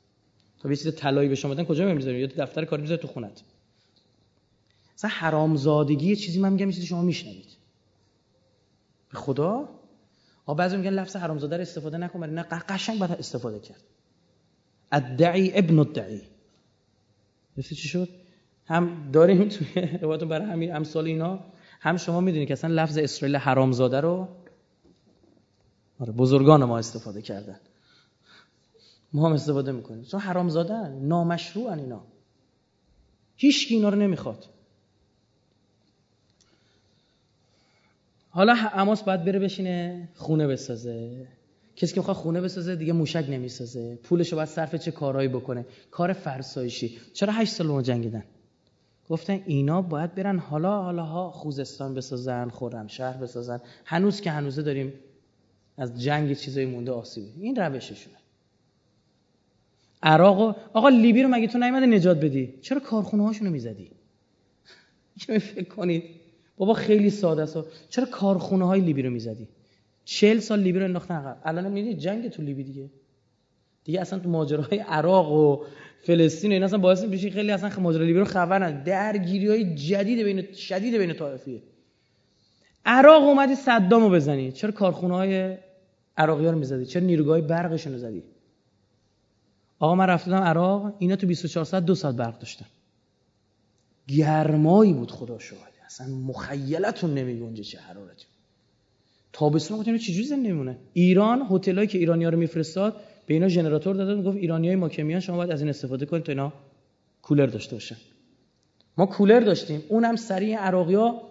[0.66, 3.42] تا یه چیز طلایی به شما بدن کجا می‌ذارید یا دفتر کاری می‌ذارید تو خونت؟
[4.98, 7.58] مثلا حرامزادگی چیزی من میگم چیزی شما میشنوید.
[9.12, 9.70] به خدا؟
[10.46, 13.84] آ بعضی میگن لفظ حرامزاده رو استفاده نکن نه قشنگ باید استفاده کرد.
[14.92, 16.22] ادعی ابن الدعی.
[17.62, 18.10] چی شد؟
[18.66, 21.40] هم داریم توی روایتون برای همین امثال اینا
[21.80, 24.28] هم شما می‌دونید که اصلا لفظ اسرائیل حرامزاده رو
[26.00, 27.60] آره بزرگان ما استفاده کردن.
[29.16, 30.04] ما هم استفاده می‌کنیم.
[30.04, 32.02] چون حرامزاده نامشروع اینا.
[33.36, 34.46] هیچ اینا رو نمی‌خواد.
[38.30, 41.28] حالا اماس باید بره بشینه خونه بسازه.
[41.76, 43.96] کسی که می‌خواد خونه بسازه دیگه موشک نمی‌سازه.
[43.96, 46.98] پولش رو باید صرف چه کارهایی بکنه؟ کار فرسایشی.
[47.14, 48.24] چرا هشت سال ما جنگیدن؟
[49.10, 53.62] گفتن اینا باید برن حالا حالا ها خوزستان بسازن خورم شهر بسازن.
[53.86, 54.94] هنوز که هنوزه داریم
[55.78, 58.16] از جنگ چیزایی مونده آسیبی این روششونه.
[60.04, 63.92] عراق آقا لیبی رو مگه تو نیومده نجات بدی؟ چرا کارخونه هاشونو می‌زدی
[65.18, 66.04] فکر کنید؟
[66.58, 67.58] بابا خیلی ساده است.
[67.90, 69.48] چرا کارخونه های لیبی رو می‌زدی؟
[70.06, 71.38] چهل سال لیبی رو انداختن عقب.
[71.44, 72.90] الان می‌بینید جنگ تو لیبی دیگه.
[73.84, 75.64] دیگه اصلا تو ماجراهای عراق و
[76.02, 80.54] فلسطین این اصلا باعث میشه خیلی اصلا ماجرای لیبی رو خبر درگیری های جدید بین
[80.54, 81.62] شدید بین طایفیه
[82.86, 84.52] عراق اومدی صدامو بزنی.
[84.52, 85.58] چرا کارخونه های
[86.18, 88.24] عراقی ها رو می‌زدی؟ چرا نیروگاه برقشون رو زدی؟
[89.80, 92.66] آقا من رفتم عراق اینا تو 24 ساعت دو ساعت برق داشتن.
[94.08, 98.26] گرمایی بود خدا شاهد اصلا مخیلتون نمیگنجه چه حرارتی.
[99.34, 102.96] تابستون گفتم چجوری زنده میمونه؟ ایران هتلایی که ایرانی‌ها رو میفرستاد
[103.26, 106.24] به اینا ژنراتور دادن گفت ایرانیای ما که میان شما باید از این استفاده کنید
[106.24, 106.54] تا اینا
[107.22, 107.96] کولر داشته باشن.
[108.98, 109.84] ما کولر داشتیم.
[109.90, 111.22] اونم سریع عراقیا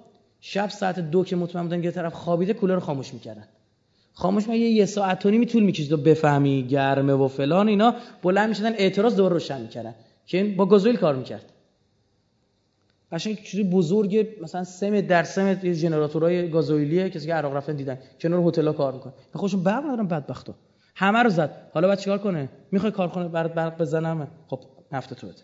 [0.41, 3.49] شب ساعت دو که مطمئن بودن یه طرف خوابیده کولر رو خاموش می‌کردن.
[4.15, 8.49] خاموش ما یه ساعت و نیمی طول می‌کشید و بفهمی گرمه و فلان اینا؟ بلند
[8.49, 9.95] می‌شدن اعتراض دوباره روشن می‌کردن
[10.27, 11.53] که با گازوئیل کار می‌کرد
[13.13, 17.99] قشنگ چیزی بزرگ مثلا 3 در 3 ژنراتورهای گازوئیلیه کسی که عراق رفتن دیدن.
[18.21, 20.55] کنار هتل‌ها کار می‌کنه خودشون برق ندارن بدبختا
[20.95, 21.71] همه رو زد.
[21.75, 24.61] حالا بعد چیکار کنه؟ می‌خوای کارخونه برات برق بزنم خب
[24.93, 25.37] نفت تو بده.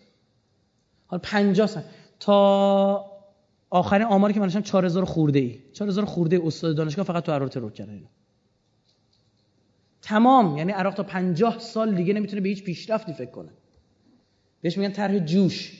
[1.06, 1.84] حالا 50 سن.
[2.20, 3.04] تا
[3.70, 5.58] آخرین آماری که من داشتم 4000 خورده ای.
[5.72, 8.02] 4000 خورده ای استاد دانشگاه فقط تو عراق ترور کردن
[10.02, 13.50] تمام یعنی عراق تا 50 سال دیگه نمی‌تونه به هیچ پیشرفتی فکر کنه.
[14.62, 15.72] بهش میگن طرح جوش.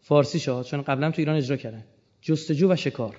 [0.00, 1.84] فارسی شاه چون قبلا تو ایران اجرا کردن.
[2.20, 3.16] جستجو و شکار.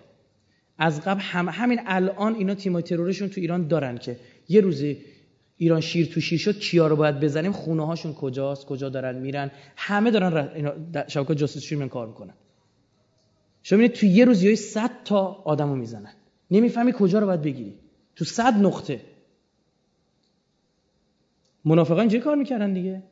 [0.78, 4.20] از قبل هم همین الان اینا تیمای ترورشون تو ایران دارن که
[4.50, 4.98] یه روزی
[5.58, 9.52] ایران شیر تو شیر شد کیا رو باید بزنیم خونه هاشون کجاست کجا دارن میرن.
[9.76, 10.74] همه دارن اینا
[11.08, 12.34] شبکه جاسوسی من کار می‌کنن.
[13.64, 16.14] شما می‌بینید تو یه روز یه 100 تا آدمو می‌زنن.
[16.52, 17.80] نمی‌فهمی کجا رو باید بگیری.
[18.16, 19.02] تو 100 نقطه.
[21.66, 23.04] منافقان اینجوری کار می‌کردن دیگه؟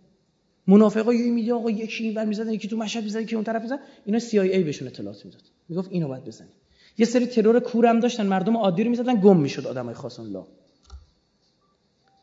[0.67, 3.79] منافقا یه میگه آقا یکی اینور می‌زدن یکی تو مشهد می‌زدن یکی اون طرف می‌زدن
[4.05, 5.41] اینا CIA بهشون اطلاعات می‌داد.
[5.69, 6.51] می‌گفت اینو باید بزنید
[6.97, 10.45] یه سری ترور کورم داشتن مردم عادی رو می‌زدن گم می‌شد آدمای خاص الله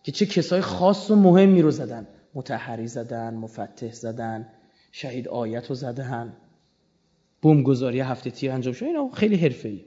[0.03, 2.07] که چه کسای خاص و مهمی رو زدن.
[2.35, 4.49] متحری زدن مفتح زدن
[4.93, 6.37] شهید آیت رو زدن.
[7.43, 8.85] بمبگذاری هفته تیر انجام شد.
[8.85, 9.85] اینا خیلی حرفه‌ای.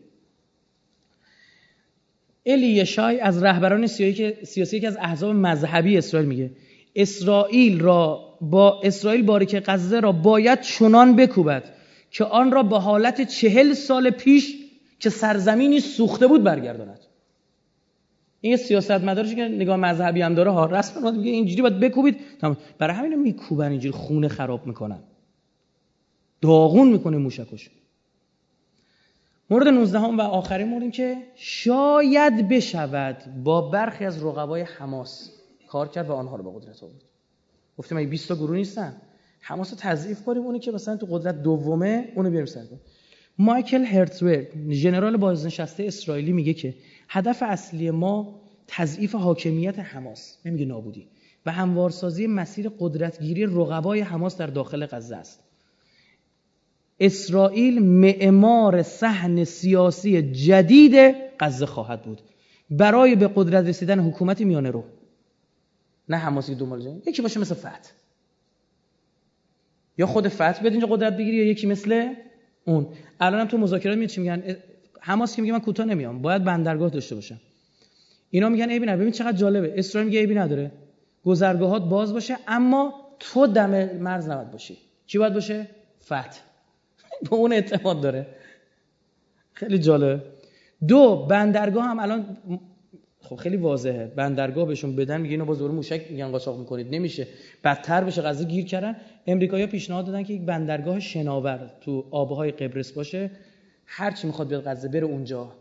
[2.45, 6.51] الی یشای از رهبران سیاسی که از احزاب مذهبی اسرائیل میگه.
[6.95, 11.63] اسرائیل را با اسرائیل باریک غزه را باید چنان بکوبد
[12.11, 14.55] که آن را به حالت چهل سال پیش
[14.99, 16.99] که سرزمینی سوخته بود برگرداند.
[18.41, 22.17] این سیاست مدارش که نگاه مذهبی هم داره ها رسما میگه اینجوری باید بکوبید.
[22.77, 24.99] برای همین میکوبن اینجوری خونه خراب می‌کنن.
[26.41, 27.69] داغون می‌کنه موشکش.
[29.51, 35.31] مورد 19 هم و آخرین مورد که شاید بشود با برخی از رقبای حماس
[35.67, 37.01] کار کرد و آنها رو به قدرت آورد.
[37.77, 39.01] گفتم این 20 تا گروه نیستن
[39.39, 42.61] حماس رو تضعیف کنیم اونی که مثلا تو قدرت دومه اونو بیاریم سر
[43.37, 46.75] مایکل هرتزبرگ ژنرال بازنشسته اسرائیلی میگه که
[47.09, 51.07] هدف اصلی ما تضعیف حاکمیت حماس نمیگه نابودی
[51.45, 55.50] و هموارسازی مسیر قدرتگیری رقبای حماس در داخل غزه است.
[57.01, 62.21] اسرائیل معمار صحن سیاسی جدید غزه خواهد بود.
[62.69, 64.83] برای به قدرت رسیدن حکومت میانه رو.
[66.09, 67.07] نه حماسی دنبال جنگ.
[67.07, 67.91] یکی باشه مثل فتح
[69.97, 72.13] یا خود فتح بیاد اینجا قدرت بگیری یا یکی مثل
[72.65, 72.87] اون.
[73.19, 74.43] الانم تو مذاکرات میاد چی میگن؟
[74.99, 76.21] حماس که میگه من کوتاه نمیام.
[76.21, 77.39] باید بندرگاه داشته باشم.
[78.29, 78.99] اینا میگن عیبی نداره.
[78.99, 79.73] ببین چقدر جالبه.
[79.77, 80.71] اسرائیل میگه عیبی نداره.
[81.25, 84.77] گذرگاهات باز باشه اما تو دم مرز نباید باشی.
[85.07, 85.67] چی باید باشه؟
[86.05, 86.50] فتح
[87.29, 88.27] به اون اعتماد داره.
[89.53, 90.23] خیلی جالبه.
[90.87, 92.37] دو بندرگاه هم الان
[93.19, 94.05] خب خیلی واضحه.
[94.05, 96.95] بندرگاه بهشون بدن میگه اینو با زور موشک میگن قاچاق می‌کنید.
[96.95, 97.27] نمیشه.
[97.63, 98.95] بدتر بشه قضیه گیر کردن.
[99.27, 103.31] امریکایی‌ها پیشنهاد دادن که یک بندرگاه شناور تو آبهای قبرس باشه.
[103.85, 105.51] هر چی می‌خواد بیاد غزه بره اونجا.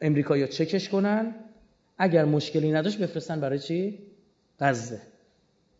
[0.00, 1.34] امریکایی‌ها چکش کنن.
[1.98, 3.98] اگر مشکلی نداشت بفرستن برای چی؟
[4.60, 5.00] غزه.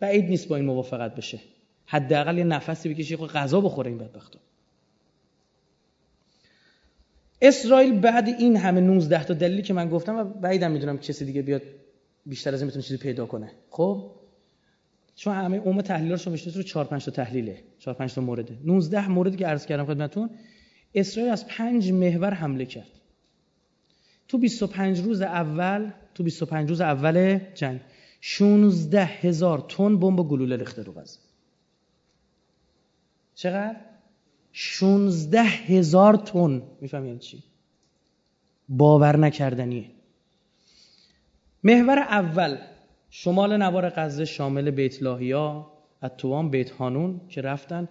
[0.00, 1.40] بعید نیست با این موافقت بشه.
[1.86, 4.38] حداقل یه نفسی بکشی خود غذا بخوره این بدبختا.
[7.42, 11.42] اسرائیل بعد این همه 19 تا دلیلی که من گفتم و بعیدم می‌دونم کسی دیگه
[11.42, 11.62] بیاد
[12.26, 13.52] بیشتر از این می‌تونه چیزی پیدا کنه.
[13.70, 14.10] خب؟
[15.14, 18.58] چون همه عمر تحلیلاشو میشه رو 4 5 تا تحلیله 4 5 تا مورده.
[18.64, 20.30] 19 موردی که عرض کردم خدمتتون
[20.94, 22.90] اسرائیل از پنج محور حمله کرد.
[24.28, 27.80] تو 25 روز اول تو 25 روز اول جنگ
[28.20, 31.18] 16 هزار تن بمب گلوله ریخته رو غزه
[33.34, 33.91] چقدر؟
[34.52, 36.62] 16 هزار تن.
[36.80, 37.42] میفهم یعنی چی؟
[38.68, 39.84] باور نکردنیه.
[41.64, 42.58] محور اول
[43.10, 45.66] شمال نوار غزه شامل بیت لاهیا
[46.02, 47.88] اتوان بیت هانون که رفتن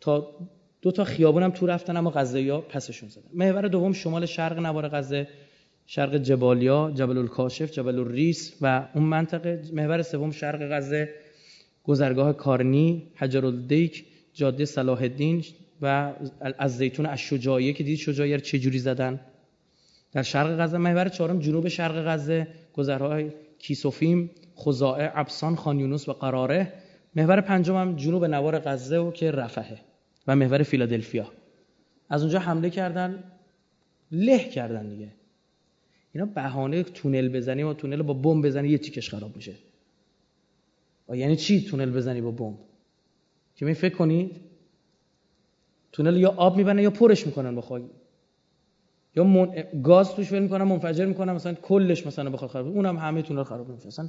[0.00, 0.34] تا
[0.82, 3.30] دو تا خیابون هم تو رفتن اما غزه یا پسشون زدن.
[3.34, 5.28] محور دوم شمال شرق نوار غزه
[5.86, 9.62] شرق جبالیا جبل الکاشف جبل الریس و اون منطقه.
[9.72, 11.08] محور سوم شرق غزه
[11.84, 14.04] گذرگاه کارنی حجر الدیک
[14.38, 15.44] جاده صلاح الدین
[15.82, 16.12] و
[16.58, 19.20] از زیتون الشجاعیه که دید شجاعیه رو چجوری زدن؟
[20.12, 26.72] در شرق غزه محور چهارم جنوب شرق غزه گذرهای کیسوفیم خزائه ابسان خانیونوس و قراره.
[27.16, 29.78] محور پنجم هم جنوب نوار غزه و که رفحه
[30.26, 31.32] و محور فیلادلفیا.
[32.08, 33.24] از اونجا حمله کردن
[34.12, 35.08] له کردن دیگه.
[36.12, 39.54] اینا بهانه تونل بزنی و تونل با بمب بزنی یه تیکش خراب میشه.
[41.14, 42.67] یعنی چی تونل بزنی با بمب؟
[43.58, 44.40] که می فکر کنید
[45.92, 47.82] تونل یا آب میبنه یا پرش می‌کنن با خاک.
[49.16, 49.64] یا من...
[49.82, 53.68] گاز توش ول می‌کنن منفجر می‌کنن مثلا کلش مثلا بخواد خراب اونم همه تونل خراب
[53.68, 54.08] میشه مثلا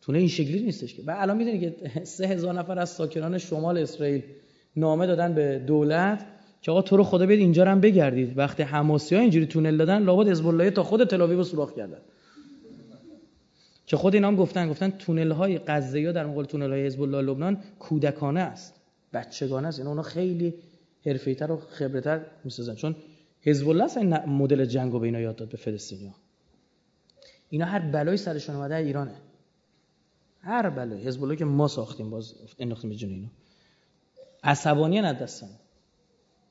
[0.00, 1.02] تونل این شکلی نیستش که.
[1.06, 4.22] و الان می‌دونید که سه هزار نفر از ساکنان شمال اسرائیل
[4.76, 6.26] نامه دادن به دولت
[6.62, 8.38] که آقا تو رو خدا بیاد اینجا هم بگردید.
[8.38, 11.98] وقتی حماسی ها اینجوری تونل دادن لابد حزب تا خود تل رو سوراخ کردن.
[13.92, 17.22] که خود اینا هم گفتن گفتن تونل های غزه در مقابل تونل های حزب الله
[17.22, 18.74] لبنان کودکانه است.
[19.12, 19.78] بچگانه است.
[19.78, 20.54] اینا اونا خیلی
[21.06, 22.74] حرفه‌ای‌تر و خبره‌تر می‌سازن.
[22.74, 22.96] چون
[23.40, 26.14] حزب الله این مدل جنگو به اینا یاد داد به فلسطینیا
[27.50, 29.14] اینا هر بلایی سرشون اومده ایرانه.
[30.40, 31.04] هر بلایی.
[31.04, 33.28] حزب الله که ما ساختیم باز انداختیم به جون اینا.
[34.44, 35.48] عصبانی نه دستن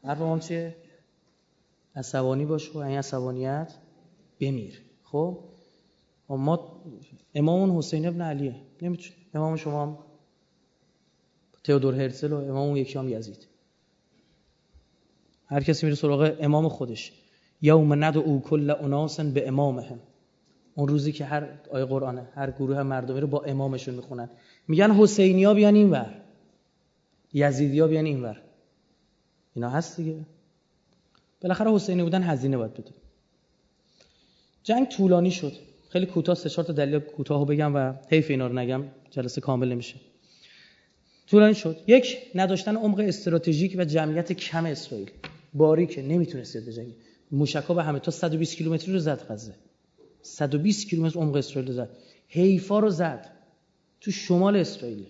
[0.03, 0.75] حرف چیه؟
[1.95, 3.73] عصبانی باش و این عصبانیت
[4.39, 4.81] بمیر.
[5.03, 5.43] خب؟
[6.29, 6.83] ما
[7.35, 8.55] امام حسین ابن علیه.
[8.81, 9.97] نمی‌تونه امام شما هم
[11.63, 13.47] تئودور هرتزل و امام اون یکی هم یزید.
[15.45, 17.13] هر کسی میره سراغ امام خودش.
[17.61, 19.99] یوم او کل اناس به امامهم.
[20.75, 24.29] اون روزی که هر آیه قرآنه هر گروه مردمی رو با امامشون می‌خونن.
[24.67, 26.21] میگن حسینیا بیان اینور
[27.33, 28.41] یزیدیا بیان اینور
[29.53, 30.25] اینا هست دیگه.
[31.41, 32.91] بالاخره حسینی بودن هزینه باید بده
[34.63, 35.53] جنگ طولانی شد.
[35.91, 39.67] خیلی کوتاه سه چهار تا دلیل کوتاهو بگم و حیف اینا رو نگم جلسه کامل
[39.67, 39.95] نمیشه.
[41.27, 41.77] طولانی شد.
[41.87, 45.11] یک نداشتن عمق استراتژیک و جمعیت کم اسرائیل.
[45.53, 46.95] باری که نمی‌تونست بجنگه
[47.31, 49.55] موشکا به همه تا 120 کیلومتری رو زد غزه.
[50.21, 51.89] 120 کیلومتر عمق اسرائیل رو زد.
[52.27, 53.29] حیفا رو زد
[54.01, 55.05] تو شمال اسرائیل.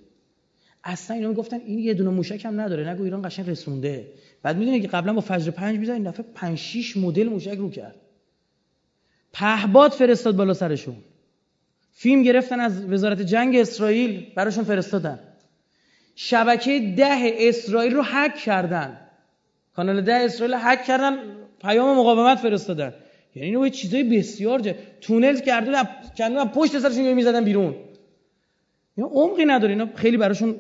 [0.84, 2.90] اصلا اینا می‌گفتن این یه دونه موشک هم نداره.
[2.90, 4.08] نگو ایران قشنگ رسونده.
[4.44, 7.70] بعد می‌دونی که قبلا با فجر 5 می‌زد این دفعه 5 6 مدل موشک رو
[7.70, 7.96] کرد.
[9.34, 10.96] پهباد فرستاد بالا سرشون.
[11.92, 15.20] فیلم گرفتن از وزارت جنگ اسرائیل براشون فرستادن.
[16.16, 18.98] شبکه ده اسرائیل رو حک کردن.
[19.76, 21.18] کانال ده اسرائیل حک کردن
[21.62, 22.94] پیام مقاومت فرستادن.
[23.36, 25.72] یعنی اینو چیزای بسیار جه تونل کرده
[26.18, 27.76] کردن پشت سرشون می‌زدن بیرون.
[28.98, 29.74] اینا عمقی نداره.
[29.74, 30.56] اینا خیلی براشون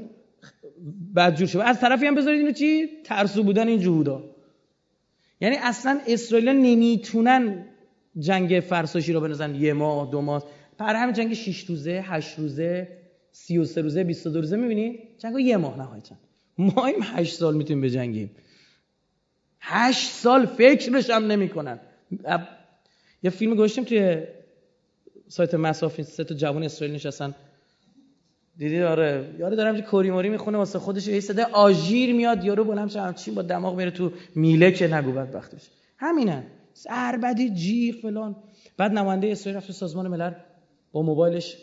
[1.15, 4.23] بدجور شده از طرفی هم بذارید اینو چی؟ ترسو بودن این جهودا.
[5.41, 7.65] یعنی اصلا اسرائیل نمی‌تونن
[8.19, 10.43] جنگ فرساشی رو بنزن یه ماه دو ماه.
[10.79, 12.87] پر همین جنگ 6 روزه 8 روزه
[13.31, 16.15] 33 روزه 22 روزه می‌بینی؟ جنگ یه ماه نهایتا
[16.57, 18.31] ما این 8 سال می‌تونیم بجنگیم
[19.59, 21.79] 8 سال فکرش هم نمی‌کنن.
[23.23, 24.23] یه فیلم گوشتیم توی
[25.27, 27.35] سایت مسافین سه تا جوان اسرائیل نشستن.
[28.57, 29.35] دیدی؟ آره.
[29.39, 33.35] یارو دارم که کوری موری می‌خونه واسه خودش یه صدا آژیر میاد یارو بلند همچین
[33.35, 35.69] با دماغ میره تو میله که نگو بدبختش.
[35.97, 38.35] همینن سربدی جیغ فلان.
[38.77, 40.33] بعد نماینده اسرائیل رفت سازمان ملل.
[40.91, 41.57] با موبایلش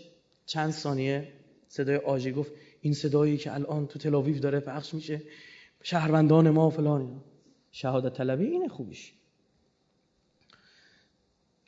[0.47, 1.29] چند ثانیه
[1.69, 5.23] صدای آژیر گفت این صدایی که الان تو تلاویف داره پخش میشه
[5.83, 7.21] شهروندان ما فلان.
[7.73, 9.13] شهادت طلبی اینه خوبیش.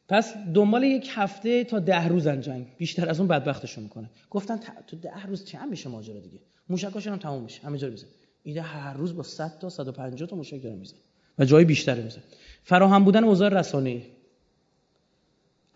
[0.08, 4.10] پس دنبال یک هفته تا ده روز جنگ بیشتر از اون بدبختشون می‌کنه.
[4.30, 6.38] گفتن تو ده روز چه میشه ماجرا دیگه؟
[6.70, 8.06] موشکاشون هم تموم میشه همه جا میزن
[8.42, 10.96] ایده هر روز با 100 تا 150 تا موشک داره میزن
[11.38, 12.22] و جای بیشتری میزن
[12.64, 14.02] فراهم بودن اوضاع رسانه‌ای.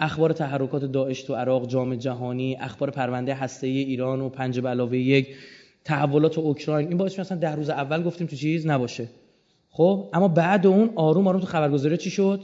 [0.01, 4.99] اخبار تحرکات داعش تو عراق جام جهانی اخبار پرونده هسته ایران و پنج به علاوه
[4.99, 5.37] یک
[5.85, 6.89] تحولات اوکراین.
[6.89, 9.09] این باعث مثلا ده روز اول گفتیم تو چیز نباشه.
[9.71, 12.41] خب اما بعد اون آروم آروم تو خبرگزاری چی شد؟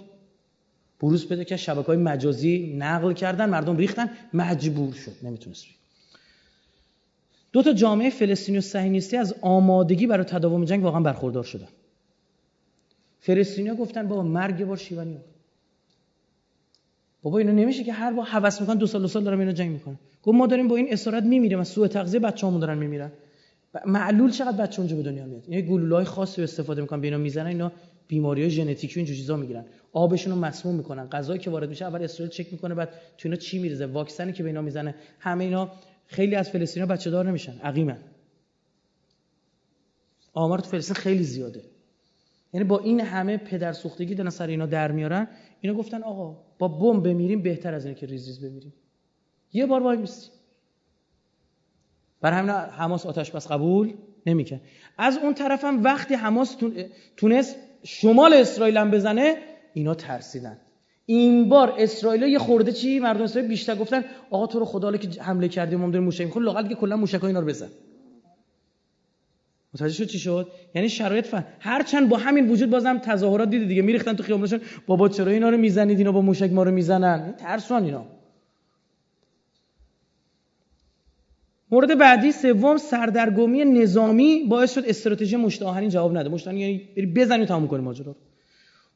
[1.00, 5.12] بروز پیدا که شبکه های مجازی نقل کردن مردم ریختن مجبور شد.
[5.22, 5.66] نمی‌تونست
[7.52, 11.68] دو تا جامعه فلسطینی و صهیونیستی از آمادگی برای تداوم جنگ واقعا برخوردار شدن.
[13.20, 15.18] فلسطینیا گفتن بابا مرگ بار شیوانی
[17.22, 19.70] بابا اینو نمیشه که هر با هوس می‌کنن دو سال دو سال دارم اینو جنگ
[19.70, 19.98] می‌کنن.
[20.22, 23.12] گفت ما داریم با این اسارت میمیریم از سوء تغذیه بچه‌هامون دارن میمیرن.
[23.86, 27.46] معلول چقدر بچه اونجا به دنیا میاد؟ این گلوله‌های خاصی استفاده می‌کنن به اینا می‌زنن
[27.46, 27.72] اینا
[28.08, 29.64] بیماری ژنتیکی و این چیزا می‌گیرن.
[29.92, 31.08] آبشون رو مسموم می‌کنن.
[31.08, 34.42] غذایی که وارد میشه اول اسرائیل چک می‌کنه بعد تو اینا چی میریزه؟ واکسنی که
[34.42, 34.94] به اینا می‌زنه.
[35.18, 35.72] همه اینا
[36.06, 37.98] خیلی از فلسطینیا بچه دار نمیشن عقیمن.
[40.32, 41.62] آمار تو فلسطین خیلی زیاده.
[42.52, 45.28] یعنی با این همه پدر سوختگی دارن سر اینا در میارن
[45.60, 48.72] اینا گفتن آقا با بمب بمیریم بهتر از اینه که ریز ریز بمیریم.
[49.52, 50.32] یه بار وای میستیم
[52.20, 53.94] بر همین حماس آتش بس قبول
[54.26, 54.60] نمی‌کرد.
[54.98, 56.56] از اون طرف هم وقتی حماس
[57.16, 59.36] تونست شمال اسرائیل هم بزنه
[59.74, 60.58] اینا ترسیدن.
[61.06, 65.22] این بار اسرائیل یه خورده چی مردم اسرائیل بیشتر گفتن آقا تو رو خدا که
[65.22, 66.46] حمله کردیم ما داریم موشک می‌خوریم.
[66.46, 67.68] لاقل که کلا موشک اینا رو بزن.
[69.74, 73.82] متوجه شد چی شد؟ یعنی شرایط فن هرچند با همین وجود بازم تظاهرات دیدی دیگه.
[73.82, 77.34] میریختن تو خیابونشون بابا چرا اینا رو می‌زنید؟ اینا با موشک ما رو می‌زنن.
[77.38, 78.06] ترسان اینا.
[81.70, 86.28] مورد بعدی سوم سردرگمی نظامی باعث شد استراتژی مشت جواب نده.
[86.28, 88.16] مشت یعنی بری بزنی تموم کنی ماجرا رو.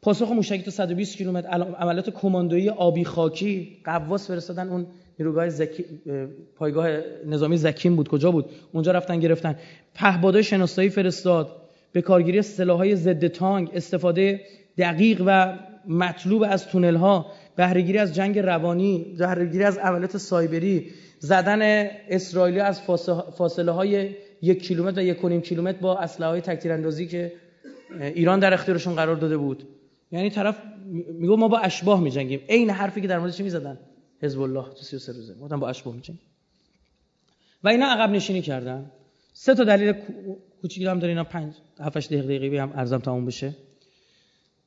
[0.03, 4.87] پاسخ موشکی تا 120 کیلومتر عملیات کماندویی آبی خاکی قواس فرستادن اون
[5.19, 5.85] نیروگاه زکی
[6.57, 6.89] پایگاه
[7.27, 8.09] نظامی زکیم بود.
[8.09, 9.57] کجا بود؟ اونجا رفتن گرفتن.
[9.95, 11.57] پهبادای شناسایی فرستاد.
[11.93, 14.41] به کارگیری سلاح‌های ضد تانک استفاده
[14.79, 17.27] دقیق و مطلوب از تونل ها
[17.57, 20.91] بهرهگیری از جنگ روانی بهرهگیری از عملیات سایبری.
[21.19, 22.81] زدن اسرائیلی از
[23.37, 24.09] فاصله های
[24.43, 27.33] یک کیلومتر و یک و نیم کیلومتر با اسلحه های تکتیراندازی که
[28.01, 29.67] ایران در اختیارشون قرار داده بود.
[30.13, 30.63] یعنی طرف
[31.19, 32.41] میگه ما با اشباه میجنگیم.
[32.49, 33.79] عین حرفی که در مورد چی می‌زدن.
[34.23, 35.35] حزب الله تو 33 روزه.
[35.35, 36.23] گفتن با اشباه میجنگیم
[37.65, 38.91] و اینا عقب نشینی کردن.
[39.33, 39.93] سه تا دلیل
[40.63, 41.25] کوچیکی هم داره اینا.
[41.25, 43.55] 5 7 8 دقیقه هم ارزم تموم بشه.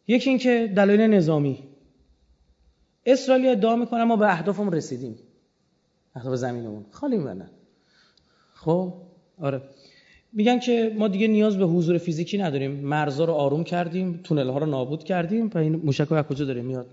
[0.08, 1.64] یکی اینکه دلایل نظامی.
[3.06, 5.19] اسرائیل ادعا می‌کنه ما به اهدافمون رسیدیم.
[6.16, 6.85] اهداف زمینمون.
[6.92, 7.50] خالی میبنن
[8.53, 8.93] خب؟
[9.42, 9.61] آره.
[10.34, 12.72] میگن که ما دیگه نیاز به حضور فیزیکی نداریم.
[12.72, 14.19] مرزا رو آروم کردیم.
[14.24, 15.50] تونل ها رو نابود کردیم.
[15.53, 16.88] و این موشک از کجا داره میاد؟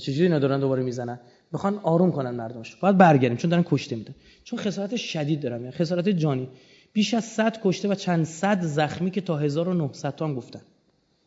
[0.00, 1.20] چجوری ندارن دوباره می‌زنن؟
[1.54, 2.76] می‌خوان آروم کنن مردمش.
[2.76, 4.14] باید برگردیم چون دارن کشته میدن.
[4.44, 6.48] چون خسارت شدید دارن یعنی خسارت جانی.
[6.92, 10.60] بیش از 100 کشته و چند صد زخمی که تا 1900 تا گفتن.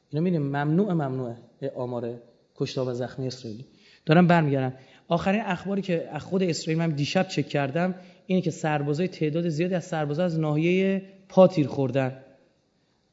[0.09, 1.35] اینا می‌بینیم ممنوع ممنوعه
[1.75, 2.13] آمار
[2.55, 3.65] کشته و زخمی اسرائیلی.
[4.05, 4.73] دارن برمیگردن.
[5.07, 7.95] آخرین اخباری که از خود اسرائیل من دیشب چک کردم
[8.27, 12.23] اینه که سربازای تعداد زیادی از سربازا از ناحیه پاتیر خوردن.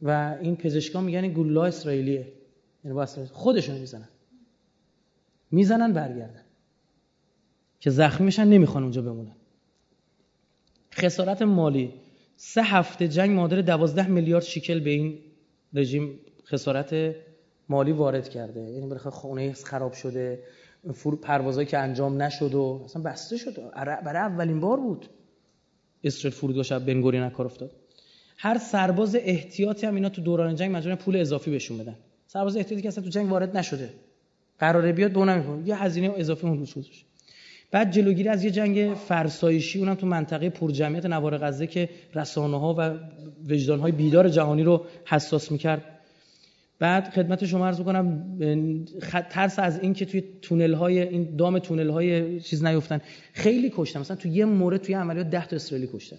[0.02, 2.32] و این پزشکان میگن گلوله اسرائیلیه.
[2.84, 4.08] یعنی با خودشون می‌زنن.
[5.50, 6.43] می‌زنن برگردن.
[7.84, 9.36] که زخمی میشن نمی‌خوان اونجا بمونن.
[10.94, 11.92] خسارت مالی.
[12.36, 15.18] سه هفته جنگ مادر دوازده میلیارد شیکل به این
[15.74, 17.14] رژیم خسارت
[17.68, 18.60] مالی وارد کرده.
[18.60, 20.42] یعنی برای خونه خراب شده
[21.22, 23.70] پروازهایی که انجام نشد و اصلا بسته شد.
[23.76, 25.06] برای اولین بار بود.
[26.04, 27.70] اسرائیل فرودگاه شب بنگوری نکار افتاد.
[28.36, 31.96] هر سرباز احتیاطی هم اینا تو دوران جنگ مجبورن پول اضافی بهشون بدن.
[32.26, 33.94] سرباز احتیاطی که اصلا تو جنگ وارد نشده.
[34.58, 37.06] قراره بیاد به اونم یه هزینه اضافی اون روش گذاشت
[37.70, 42.74] بعد جلوگیری از یه جنگ فرسایشی اونم تو منطقه پرجمعیت نوار غزه که رسانه ها
[42.78, 42.94] و
[43.50, 45.82] وجدان های بیدار جهانی رو حساس می‌کرد.
[46.78, 48.24] بعد خدمت شما عرض کنم
[49.30, 53.00] ترس از این که توی تونل های این دام تونل های چیز نیفتن.
[53.32, 54.00] خیلی کشتن.
[54.00, 56.16] مثلا توی یه مورد توی عملیات 10 تا اسرائیلی کشتن.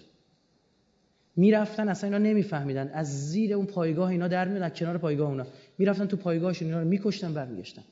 [1.36, 2.90] می‌رفتن اصلا اینا نمیفهمیدن.
[2.94, 5.46] از زیر اون پایگاه اینا در میادن کنار پایگاه اونا.
[5.78, 7.82] می‌رفتن تو پایگاهشون اینا رو میکشتن برمیگشتن.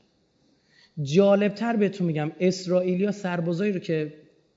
[1.01, 4.13] جالبتر بهتون میگم اسرائیلیا سربازایی رو که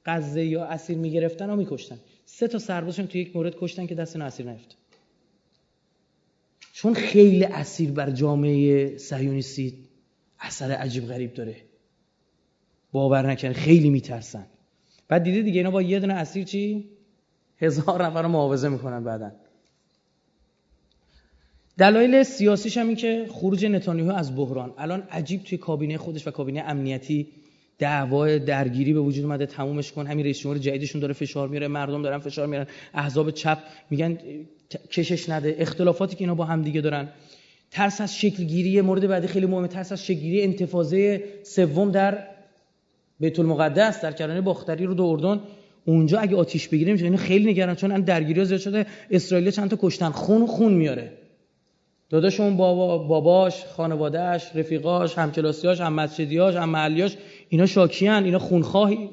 [0.07, 1.99] غزه یا اسیر می‌گرفتن و میکشتن.
[2.25, 4.77] سه تا سربازشون تو یک مورد کشتن که دست اسیر نیفت
[6.73, 9.75] چون خیلی اسیر بر جامعه صهیونیستی
[10.41, 11.57] اثر عجیب غریب داره.
[12.93, 14.47] باور نکن خیلی میترسن.
[15.09, 16.89] بعد دیده دیگه اینا با یه دونه اسیر چی؟
[17.57, 19.33] هزار نفر رو معاوضه می‌کنن بعدا.
[21.79, 24.75] دلایل سیاسیش هم این که خروج نتانیاهو از بحران.
[24.79, 27.27] الان عجیب توی کابینه خودش و کابینه امنیتی
[27.79, 32.03] دعوا درگیری به وجود اومده تمومش کن همین رئیس جمهور جدیدشون داره فشار میاره مردم
[32.03, 33.59] دارن فشار میارن احزاب چپ
[33.91, 34.19] میگن
[34.91, 37.09] کشش نده اختلافاتی که اینا با هم دیگه دارن.
[37.71, 42.19] ترس از شکلگیری مورد بعدی خیلی مهمه ترس از شکلگیری انتفاضه سوم در
[43.21, 45.41] بیت المقدس در کرانه باختری رو دو اردن
[45.85, 50.11] اونجا اگه آتیش بگیره میشه خیلی نگران چون درگیری زیاد شده اسرائیل چند تا کشتن
[50.11, 51.13] خون خون میاره.
[52.11, 57.17] داداشون بابا باباش خانوادهش رفیقاش همکلاسیاش هم مسجدیاش هم محلیاش
[57.49, 59.11] اینا شاکیان اینا خونخواهی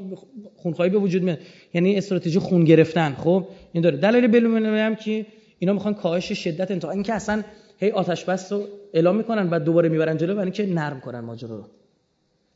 [0.56, 1.40] خونخواهی به وجود میاد.
[1.74, 3.14] یعنی استراتژی خون گرفتن.
[3.14, 3.98] خب این داره.
[3.98, 5.26] دلیل بلومنوی هم که
[5.60, 7.44] اینا می‌خوان کاهش شدت انتقاد اینکه اصلا
[7.80, 11.56] هی آتش بس رو اعلام می‌کنن بعد دوباره می‌برن جلو برای اینکه نرم کنن ماجرا
[11.56, 11.64] رو.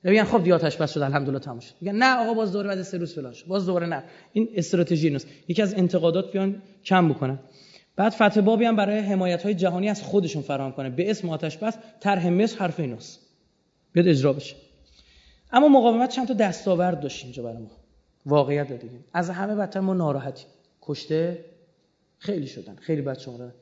[0.03, 1.73] میگن خب دیگه آتش بس شد الحمدلله تموم شد.
[1.81, 4.03] میگن نه آقا باز دوباره بعد سه روز فلان باز دوباره نه.
[4.33, 7.39] این استراتژی نیست یکی از انتقادات بیان کم بکنن.
[7.99, 10.89] بعد فتح بابی هم برای حمایت های جهانی از خودشون فراهم کنه.
[10.89, 13.19] به اسم آتش بس طرح مصر حرف ایناست.
[13.91, 14.55] بیاد اجرا بشه.
[15.51, 17.71] اما مقاومت چند تا دستاورد داشت اینجا برای ما.
[18.25, 18.99] واقعیت دیگه.
[19.13, 20.47] از همه بدتر ما ناراحتیم.
[20.81, 21.45] کشته
[22.17, 22.75] خیلی شدن.
[22.75, 23.53] خیلی بچه‌ها دارن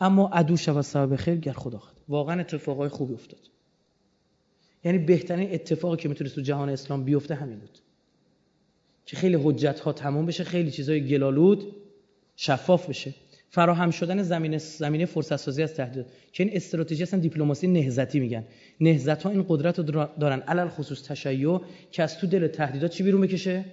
[0.00, 3.40] اما عدو شود سبب خیر گر خدا خود واقعا اتفاقای خوبی افتاد.
[4.84, 7.78] یعنی بهترین اتفاقی که می‌تونست تو جهان اسلام بیفته همین بود.
[9.06, 11.76] که خیلی حجت ها تموم بشه خیلی چیزای گلالود
[12.36, 13.14] شفاف بشه.
[13.48, 16.06] فراهم شدن زمینه زمینه فرصت سازی از تهدید.
[16.32, 18.44] که این استراتژی اصلا دیپلماسی نهضتی میگن.
[18.80, 20.40] نهضت ها این قدرت رو دارن.
[20.40, 21.60] علل خصوص تشیع
[21.90, 23.64] که از تو دل تهدیدات چی بیرون بکشه؟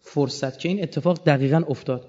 [0.00, 0.58] فرصت.
[0.58, 2.08] که این اتفاق دقیقا افتاد.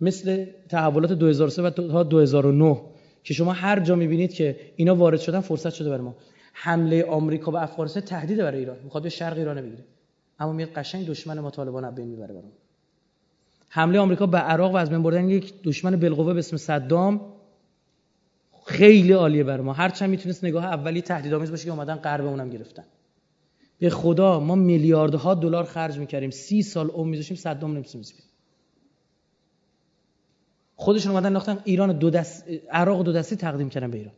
[0.00, 2.80] مثل تحولات 2003 و تا 2009
[3.24, 6.16] که شما هر جا می‌بینید که اینا وارد شدن فرصت شده برای ما.
[6.52, 8.76] حمله آمریکا به افغانستان تهدید برای ایران.
[8.84, 9.84] می‌خواد به شرق ایران بگیره.
[10.38, 12.52] اما میاد قشنگ دشمن ما طالبان بین می‌بره برام
[13.72, 17.32] حمله آمریکا به عراق و از بین بردن یک دشمن بالقوه به اسم صدام
[18.66, 19.72] خیلی عالیه بر ما.
[19.72, 22.84] هرچند می‌تونست نگاه اولی تهدیدآمیز باشه که اومدن غرب اونم گرفتن.
[23.78, 26.30] به خدا ما میلیاردها دلار خرج می‌کردیم.
[26.30, 28.06] سی سال عمر میذاشیم صدام نمی‌تونیم
[30.76, 34.14] خودشون اومدن ناختن ایران دو دست عراق دو دستی تقدیم کردن به ایران.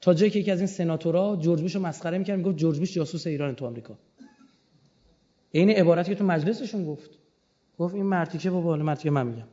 [0.00, 3.26] تا جایی که یکی از این سناتورا جورج بوش مسخره می‌کرد می‌گفت جورج بوش جاسوس
[3.26, 3.98] ایران تو آمریکا.
[5.50, 7.10] این عبارتی که تو مجلسشون گفت.
[7.78, 9.46] گفت این مرتیکه بابا حالا مرتیکه من میگم.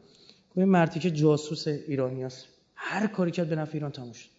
[0.49, 4.30] گفت این مرتیکه جاسوس ایرانی است هر کاری کرد به نفع ایران تموم شد.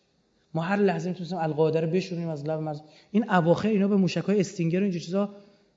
[0.55, 4.41] ما هر لحظه می‌تونستیم القاعده رو بشوریم از لب مرز این اواخر اینا به موشک‌های
[4.41, 5.35] استینگر و اینجور چیزا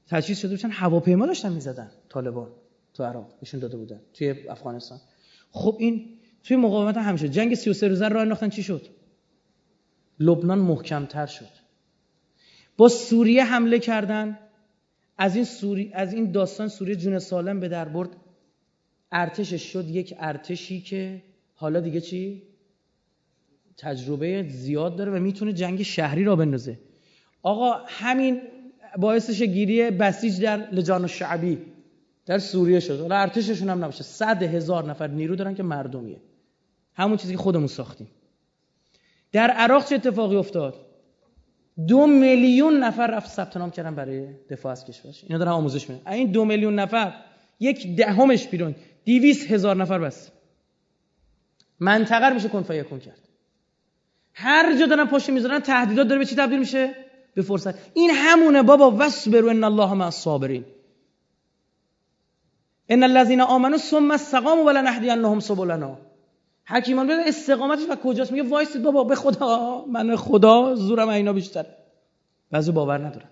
[0.08, 2.48] تجهیز شده بودن هواپیما داشتن می‌زدن طالبان
[2.94, 5.00] تو عراق نشون داده بودن توی افغانستان.
[5.52, 6.10] خب این
[6.44, 7.26] توی مقاومت هم شد.
[7.26, 8.88] جنگ 33 روزه رو انداختن چی شد؟
[10.20, 11.50] لبنان محکمتر شد.
[12.78, 14.40] با سوریه حمله کردن.
[15.18, 18.10] از این سوری از این داستان سوریه جون سالم به در برد.
[19.12, 22.44] ارتشش شد یک ارتشی که حالا دیگه چی؟
[23.78, 26.80] تجربه زیاد داره و می‌تونه جنگ شهری را بندازه.
[27.42, 28.42] آقا همین
[28.98, 31.58] باعثش گیری بسیج در لجان شعبی
[32.26, 33.00] در سوریه شد.
[33.00, 34.04] حالا ارتششون هم نباشه.
[34.04, 36.22] صد هزار نفر نیرو دارن که مردمیه.
[36.94, 38.08] همون چیزی که خودمون ساختیم.
[39.32, 40.86] در عراق چه اتفاقی افتاد؟
[41.88, 45.24] دو میلیون نفر رفت ثبت نام کردن برای دفاع از کشورش.
[45.24, 46.12] اینا دارن آموزش میدن.
[46.12, 47.14] این دو میلیون نفر
[47.60, 48.76] یک دهمش بیرون.
[49.06, 50.32] دیویس هزار نفر بس.
[51.80, 53.20] منطقه رو میشه کن فیکون کرد.
[54.34, 56.96] هر جا دارن پشت می‌ذارن تهدیدات داره به چی تبدیل میشه؟
[57.34, 57.74] به فرصت.
[57.94, 60.66] این همونه بابا وصبروا ان الله مع الصابرین.
[62.90, 66.13] ان الذين امنوا ثم استقاموا ولنهدينهم سبلنا.
[66.66, 69.86] حکیمان ببین استقامتش و کجاست؟ میگه وایسید بابا به خدا.
[69.86, 71.66] من خدا زورم اینا بیشتر
[72.52, 73.30] بعضی باور ندارن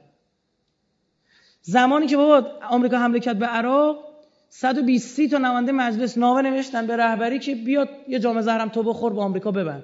[1.61, 4.11] زمانی که بابا آمریکا حمله کرد به عراق
[4.49, 9.13] 120 تا نماینده مجلس نامه نوشتن به رهبری که بیاد یه جام زهرم تو بخور
[9.13, 9.83] با آمریکا ببند.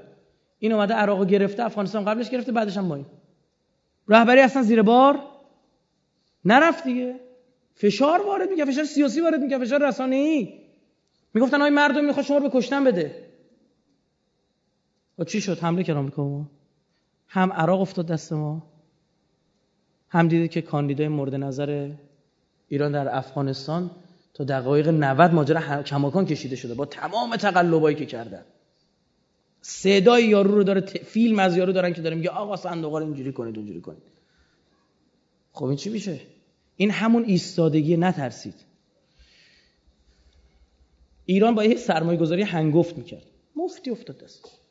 [0.59, 3.05] این اومده عراق گرفته افغانستان قبلش گرفته بعدش هم این
[4.07, 5.19] رهبری اصلا زیر بار.
[6.45, 7.19] نرفت دیگه.
[7.75, 10.53] فشار وارد میگه فشار سیاسی وارد میگه فشار رسانه‌ای.
[11.33, 13.26] می‌گفتن آی مردم می‌خواد شما رو به کشتن بده.
[15.17, 16.49] و چی شد؟ حمله کرد آمریکا ما
[17.27, 18.63] هم عراق افتاد دست ما
[20.09, 21.91] هم دیدید که کاندیدای مورد نظر
[22.67, 23.91] ایران در افغانستان
[24.33, 28.45] تا دقایق 90 ماجرا کماکان کشیده شده با تمام تقلبایی که کردن.
[29.61, 33.31] صدای یارو رو داره فیلم از یارو دارن که داره میگه آقا صندوقا رو اینجوری
[33.33, 34.03] کنید اونجوری کنید.
[35.53, 36.19] خب این چی میشه؟
[36.77, 38.55] این همون ایستادگی نترسید.
[41.25, 43.23] ایران با یه سرمایه گذاری هنگفت می‌کرد.
[43.55, 44.66] مفتی افتاد دست.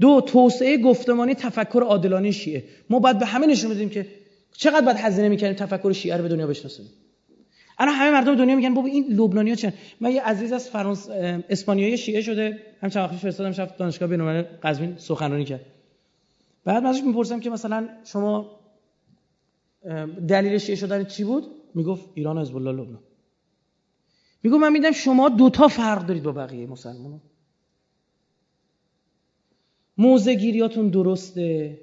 [0.00, 2.64] دو توسعه گفتمانی تفکر عادلانه شیعه.
[2.90, 4.06] ما باید به همه نشون بدیم که
[4.52, 6.86] چقدر باید هزینه می‌کنیم تفکر شیعه رو به دنیا بشناسیم.
[7.78, 11.08] الان همه مردم دنیا میگن بابا این لبنانی‌ها چن من یه عزیز از فرانس
[11.48, 12.58] اسپانیایی شیعه شده.
[12.80, 15.66] هم چند وقت فرستادم شب دانشگاه بین‌الملل قزوین سخنرانی کرد.
[16.64, 18.60] بعد ازش می‌پرسم که مثلا شما
[20.28, 22.98] دلیل شیعه شدن چی بود؟ می‌گفت ایران و حزب لبنان.
[24.42, 27.20] میگم من میدم شما دوتا فرق دارید با بقیه مسلمانان
[29.98, 31.78] موزه گیریاتون درسته؟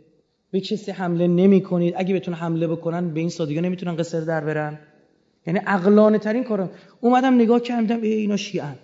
[0.52, 4.46] به کسی حمله نمی کنید؟ اگه بتون حمله بکنن به این سادگی نمی‌تونن قصر در
[4.46, 4.80] برن.
[5.48, 6.70] یعنی عقلانه ترین کارم
[7.02, 8.76] اومدم نگاه کردم ای اینا شیعن.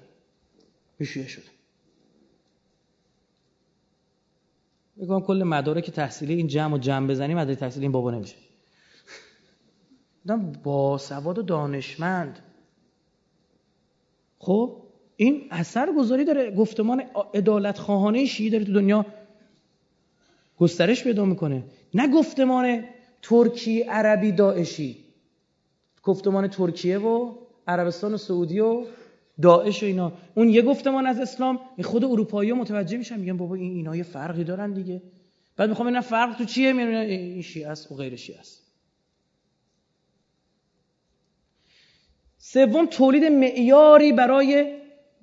[0.98, 1.42] به شیعه شد
[5.01, 8.35] بگم کل مدارک تحصیلی این جمع و جمع بزنی مدارک تحصیلی این بابا نمیشه.
[10.64, 12.40] با سواد و دانشمند.
[14.40, 14.77] خب
[15.16, 16.56] این اثر گذاری داره.
[16.56, 17.03] گفتمان
[17.34, 19.06] ادالت خواهانه شیعی داره تو دنیا.
[20.61, 21.64] گسترش پیدا می‌کنه.
[21.93, 22.83] نه گفتمان
[23.22, 24.98] ترکی عربی داعشی.
[26.03, 27.35] گفتمان ترکیه و
[27.67, 28.85] عربستان و سعودی و
[29.41, 30.14] داعش و اینا.
[30.35, 34.43] اون یه گفتمان از اسلام خود اروپایی متوجه میشن میگن بابا این اینا یه فرقی
[34.43, 35.01] دارن دیگه.
[35.57, 38.61] بعد می‌خوام اینا فرق تو چیه؟ میگن این شیعه است و غیر شیعه است.
[42.38, 44.77] سوم تولید معیاری برای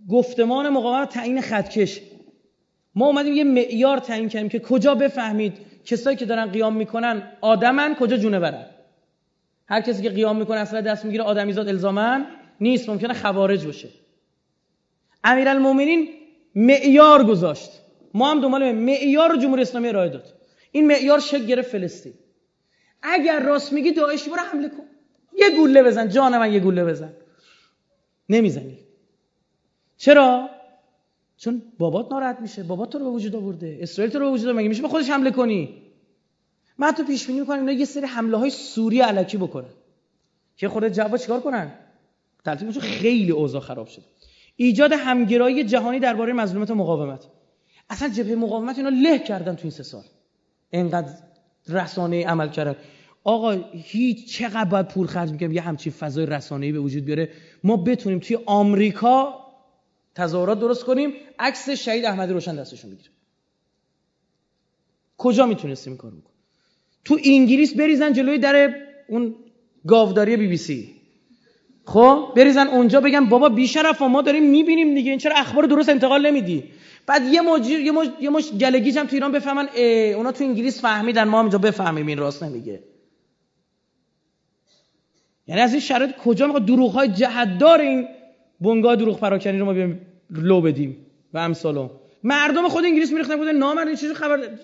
[0.08, 2.00] گفتمان مقاومت تعیین خطکش
[2.94, 7.94] ما اومدیم یه معیار تعیین کردیم که کجا بفهمید کسایی که دارن قیام می‌کنن آدمن
[7.94, 8.66] کجا جونه برن
[9.68, 12.26] هر کسی که قیام می‌کنه اصلا دست می‌گیره آدمیزاد الزامن
[12.60, 13.88] نیست ممکنه خوارج باشه.
[15.24, 16.08] امیرالمومنین
[16.54, 17.70] معیار گذاشت.
[18.14, 20.34] ما هم دنبال معیار جمهوری اسلامی ارائه داد.
[20.72, 22.14] این معیار شکل گرفت فلسطین.
[23.02, 24.84] اگر راست میگی داعش برو حمله کن.
[25.38, 26.08] یه گوله بزن.
[26.08, 27.12] جان من یه گوله بزن.
[28.28, 28.78] نمی‌زنی.
[29.96, 30.50] چرا؟
[31.38, 32.62] چون بابات ناراحت میشه.
[32.62, 33.78] بابات تو رو به وجود آورده.
[33.80, 35.82] اسرائیل تو رو به وجود مگه میشه به خودش حمله کنی؟
[36.78, 39.70] من تو پیش بینی می‌کنم اینا یه سری حمله های سوری علکی بکنن
[40.56, 41.72] که خود جواب چیکار کنن؟
[42.44, 44.02] تلتیبشون خیلی اوضاع خراب شد
[44.56, 47.26] ایجاد همگرایی جهانی درباره مظلومیت مقاومت.
[47.90, 50.04] اصلا جبهه مقاومت اینا له کردن تو این سه سال.
[50.72, 51.12] انقدر
[51.68, 52.76] رسانه عمل کردن
[53.24, 57.28] آقا هیچ چقدر باید پول خرج می‌کنیم یه همچین فضای رسانه‌ای به وجود بیاره.
[57.64, 59.47] ما بتونیم توی آمریکا
[60.18, 63.12] تظاهرات درست کنیم عکس شهید احمدی روشن دستشون بگیریم
[65.18, 66.38] کجا می‌تونستیم کار بکنیم؟
[67.04, 68.74] تو انگلیس بریزن جلوی در
[69.08, 69.34] اون
[69.86, 70.94] گاوداری بی بی سی.
[71.84, 76.26] خب بریزن اونجا بگن بابا بیشرف ما داریم می‌بینیم دیگه این چرا اخبار درست انتقال
[76.26, 76.64] نمیدی؟
[77.06, 79.68] بعد یه مجیر یه مش یه مش گلگیج هم تو ایران بفهمن
[80.16, 82.82] اونا تو انگلیس فهمیدن ما هم اینجا بفهمیم این راست نمیگه.
[85.46, 88.08] یعنی از این شرایط کجا می‌خواد؟ دروغ های جهتدار این
[88.60, 89.94] بنگاه دروغ پراکنی رو ما
[90.30, 91.90] لو بدیم و امثالو
[92.22, 94.58] مردم خود انگلیس میریختن بودن نامرد چیزی خبر؟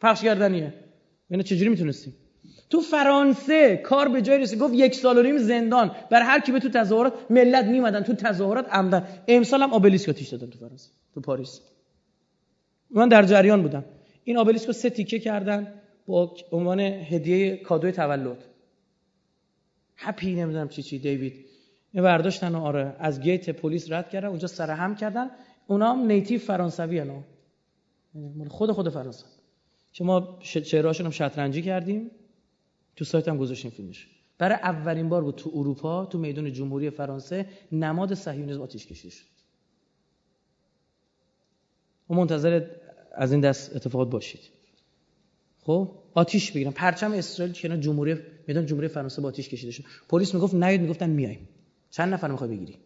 [0.00, 0.74] پخش کردنیه.
[1.30, 2.14] یعنی چجوری می‌تونستیم؟
[2.70, 5.90] تو فرانسه کار به جای رسید گفت یک سال و نیم زندان.
[6.10, 9.06] بر هر کی به تو تظاهرات ملت میمدن تو تظاهرات عمدن.
[9.28, 11.60] امسال هم آبلیسک آتیش دادن تو فرانسه تو پاریس.
[12.90, 13.84] من در جریان بودم.
[14.24, 15.72] این آبلیسک رو سه تیکه کردن
[16.06, 18.44] با عنوان هدیه کادوی تولد.
[19.96, 21.44] هپی نمی‌دونم چی چی دیوید.
[22.02, 25.30] برداشتن آره از گیت پلیس رد کردن اونجا سر هم کردن.
[25.66, 27.22] اونا هم نیتیو فرانسوی هنو
[28.14, 29.24] یعنی خود خود فرانسه.
[29.92, 32.10] که ما شعرهاشون هم شطرنجی کردیم.
[32.96, 34.08] تو سایت هم گذاشتیم فیلمش.
[34.38, 39.24] برای اولین بار بود تو اروپا تو میدون جمهوری فرانسه نماد صهیونیسم آتیش کشیده شد.
[42.10, 42.66] و منتظر
[43.12, 44.40] از این دست اتفاقات باشید.
[45.62, 48.16] خب؟ آتیش بگیرن پرچم اسرائیل کنار جمهوری
[48.46, 49.84] میدان جمهوری فرانسه با آتیش کشیده شد.
[50.08, 51.48] پلیس می‌گفت نیاید می‌گفتن میایم.
[51.90, 52.78] چند نفر می‌خوای بگیری؟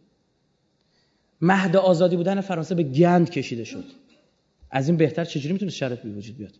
[1.41, 3.85] مهد آزادی بودن فرانسه به گند کشیده شد.
[4.71, 6.53] از این بهتر چجوری می‌تونه شرط به وجود بیاد؟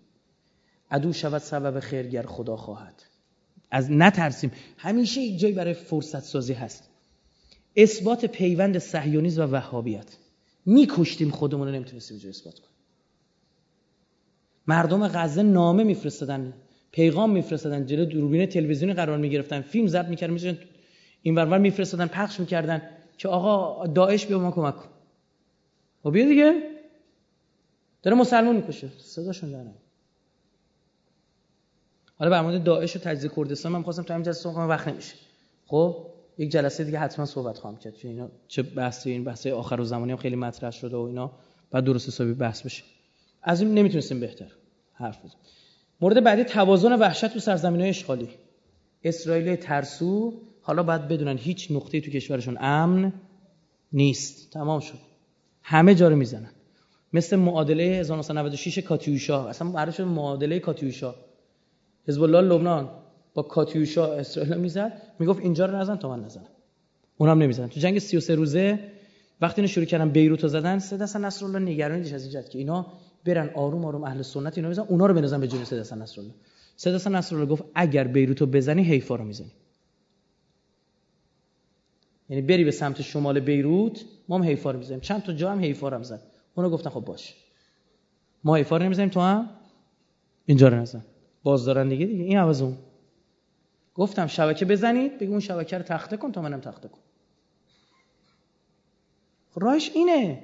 [0.91, 3.03] عدو شود سبب خیرگر خدا خواهد.
[3.71, 4.51] از نترسیم.
[4.77, 6.89] همیشه یک جایی برای فرصت سازی هست.
[7.75, 10.17] اثبات پیوند صهیونیسم و وهابیت.
[10.65, 12.71] میکشتیم خودمون رو نمی‌تونستیم اینجا اثبات کنیم.
[14.67, 16.53] مردم غزه نامه میفرستادن
[16.91, 20.57] پیغام میفرستادن جلو دوربین تلویزیونی قرار می‌گرفتن فیلم ضبط می‌کردن میشن
[21.21, 22.81] این ورور میفرستادن پخش می‌کردن
[23.17, 24.85] که آقا داعش بیا ما کمک کن.
[24.85, 26.63] و خب بیا دیگه.
[28.03, 28.89] داره مسلمان می‌کشه.
[28.97, 29.65] صداشون در
[32.15, 35.15] حالا در مورد داعش و تجزیه کردستان من خواستم تو همین جلسه صحبت وقت نمیشه.
[35.67, 37.95] خب یک جلسه دیگه حتما صحبت خواهم کرد.
[37.95, 41.31] چون اینا چه بحثی این بحث آخر و زمانی هم خیلی مطرح شده و اینا.
[41.71, 42.83] بعد درست حسابی بحث بشه.
[43.41, 44.51] از این نمی‌تونستیم بهتر
[44.93, 45.37] حرف بزنیم.
[46.01, 48.29] مورد بعدی توازن وحشت تو سرزمین‌های اشغالی.
[49.03, 53.13] اسرائیل ترسو حالا باید بدونن هیچ نقطه تو کشورشون امن
[53.93, 54.51] نیست.
[54.51, 54.97] تمام شد.
[55.63, 56.51] همه جا رو می‌زنن.
[57.13, 59.47] مثل معادله 1996 کاتیوشا.
[59.47, 61.15] اصلا معروف شد معادله کاتیوشا.
[62.07, 62.89] حزب الله لبنان
[63.33, 65.01] با کاتیوشا اسرائیل می‌زد.
[65.19, 66.47] می‌گفت اینجا رو نزن تا من نزنم.
[67.17, 67.69] اونم نمی‌زنن.
[67.69, 68.79] تو جنگ 33 روزه
[69.41, 72.85] وقتی اینو شروع کردن بیروت رو زدن سه دست نصرالله نگرانی از اینجا که اینا
[73.25, 76.33] برن آروم آروم اهل سنت اینا می‌زنن اونا رو بنزن به جون سه دست نصرالله.
[76.75, 79.51] سه دست نصرالله گفت اگر بیروت رو بزنی حیفا رو می‌زنی.
[82.31, 84.99] یعنی بری به سمت شمال بیروت ما هم حیفا رو می‌زنیم.
[84.99, 86.21] چند تا جا هم حیفا رو زد.
[86.55, 87.35] اونا گفتن خب باش.
[88.43, 89.49] ما حیفا رو نمی‌زنیم تو هم؟
[90.45, 91.05] اینجا رو نزن.
[91.43, 92.77] باز دارن دیگه این عوض اون.
[93.95, 96.99] گفتم شبکه بزنید بگو اون شبکه رو تخته کن تا منم تخته کن.
[99.51, 100.43] خب راهش اینه.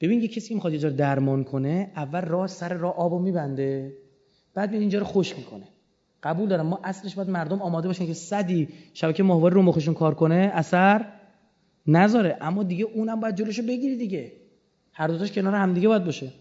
[0.00, 3.96] ببین یه کسی می‌خواد یه درمان کنه اول راه سر راه آبو میبنده
[4.54, 5.68] بعد میاد اینجا رو خوش می‌کنه.
[6.24, 6.66] قبول دارم.
[6.66, 11.06] ما اصلش باید مردم آماده باشن که صدی شبکه ماهواره رو مخشون کار کنه اثر
[11.86, 12.36] نذاره.
[12.40, 14.32] اما دیگه اونم باید جلوشو بگیری دیگه.
[14.92, 16.32] هر دوتاش کنار همدیگه باید باشه.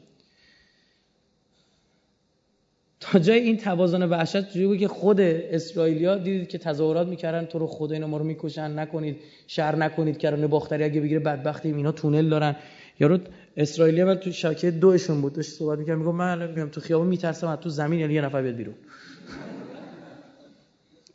[2.99, 7.59] تا جای این توازن وحشت جوری بود که خود اسرائیلیا دیدید که تظاهرات می‌کردن تو
[7.59, 11.91] رو خدا اینا ما رو می‌کشن نکنید شر نکنید کرانه باختری اگه بگیره بدبختی اینا
[11.91, 12.55] تونل دارن.
[12.99, 13.19] یارو
[13.57, 15.33] اسرائیلیا من تو شبکه دوشون بود.
[15.33, 18.41] داشت صحبت می‌کرد میگم من میام تو خیابون میترسم از تو زمین یعنی یه نفر
[18.41, 18.75] بیاد بیرون.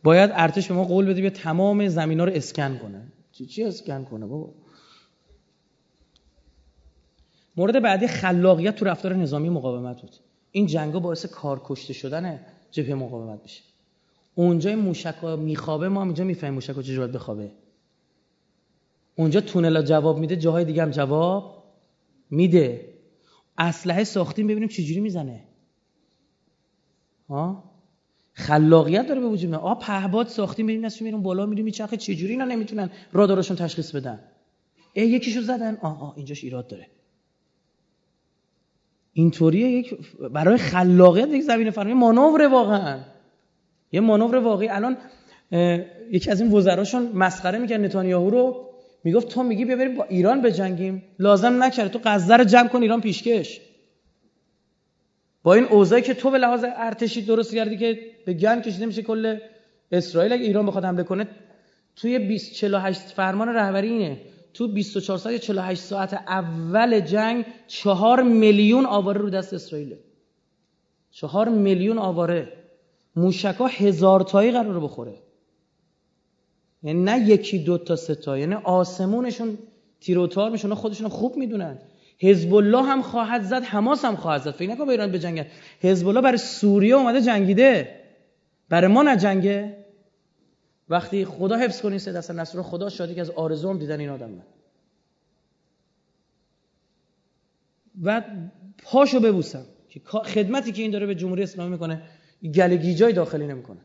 [0.05, 3.12] باید ارتش به ما قول بده بیا تمام زمینا رو اسکن کنه.
[3.33, 4.55] چی چی اسکن کنه بابا؟
[7.57, 10.10] مورد بعدی خلاقیت تو رفتار نظامی مقاومت بود.
[10.52, 13.62] این جنگا باعث کار کشته شدن جبهه مقاومت میشه
[14.35, 17.52] اونجا موشکا میخوابه ما هم اینجا می‌فهمیم موشکا چجوری باید بخوابه.
[19.17, 21.65] اونجا تونلا جواب میده جاهای دیگه هم جواب
[22.31, 22.94] میده.
[23.59, 25.44] اسلحه ساختیم ببینیم چجوری می‌زنه.
[27.28, 27.65] ها؟
[28.39, 29.62] خلاقیت داره به وجود میاد.
[29.62, 34.20] آ پهباد ساختیم ببینیم نسیم میرون بالا میریم میچرخه چجوری اینا نمی‌تونن رادارشون تشخیص بدن.
[34.92, 35.78] ای یکیشو زدن.
[35.83, 36.86] آ آ اینجاش ایراد داره.
[39.12, 39.94] اینطوریه یک
[40.33, 43.00] برای خلاقیت یک زمین فرمی مانور واقعا.
[43.92, 44.68] یه مانور واقعی.
[44.68, 44.97] الان
[46.10, 48.68] یکی از این وزراشون مسخره می‌کرد نتانیاهو رو.
[49.05, 51.02] می‌گفت تو میگی بیا بریم با ایران بجنگیم.
[51.18, 51.91] لازم نکرد.
[51.91, 53.60] تو غزه رو جمع کن ایران پیشکش.
[55.42, 59.02] با این اوضاعی که تو به لحاظ ارتشی درست کردی که به گن کشیده میشه
[59.02, 59.39] کل
[59.92, 60.32] اسرائیل.
[60.32, 61.28] اگه ایران بخواد حمله کنه
[61.97, 64.20] توی 20 48 فرمان رهبری اینه.
[64.55, 69.97] تو 24 ساعت 48 ساعت اول جنگ چهار میلیون آواره رو دست اسرائیل.
[71.10, 72.52] چهار میلیون آواره.
[73.16, 75.15] موشکا هزار تایی قرار بخوره.
[76.82, 78.39] یعنی نه یکی دو تا سه تا.
[78.39, 79.58] یعنی آسمونشون
[80.00, 81.78] تیروتار میشون خودشون خوب می‌دونن.
[82.18, 84.50] حزب الله هم خواهد زد حماس هم خواهد زد.
[84.50, 85.47] فکر نکن با ایران بجنگن
[85.81, 87.98] حزب الله برای سوریه اومده جنگیده.
[88.68, 89.84] برای ما نجنگه
[90.88, 94.30] وقتی خدا حفظ کنین سه دست نصر خدا شادی که از آرزوم دیدن این آدم
[94.30, 94.42] من.
[98.02, 98.22] و
[98.82, 102.02] پاشو ببوسم که خدمتی که این داره به جمهوری اسلامی می‌کنه
[102.55, 103.80] گلگیجای داخلی نمی‌کنه.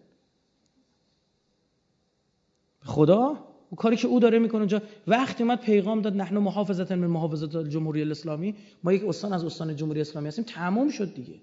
[2.81, 7.07] خدا؟ و کاری که او داره می‌کنه اونجا وقتی اومد پیغام داد نحن محافظت من
[7.07, 11.35] محافظت جمهوری الاسلامی ما یک استان از استان جمهوری اسلامی هستیم تمام شد دیگه.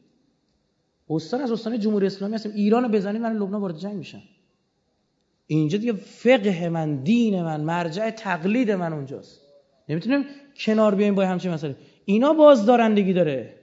[1.11, 2.53] استان از استان جمهوری اسلامی هستیم.
[2.55, 4.23] ایران رو بزنید من لبنان وارد جنگ میشن
[5.47, 9.41] اینجا دیگه فقه من دین من مرجع تقلید من اونجاست.
[9.89, 10.25] نمی‌تونیم
[10.57, 11.77] کنار بیایم با همچین مسئله.
[12.05, 13.55] اینا باز دارندگی داره.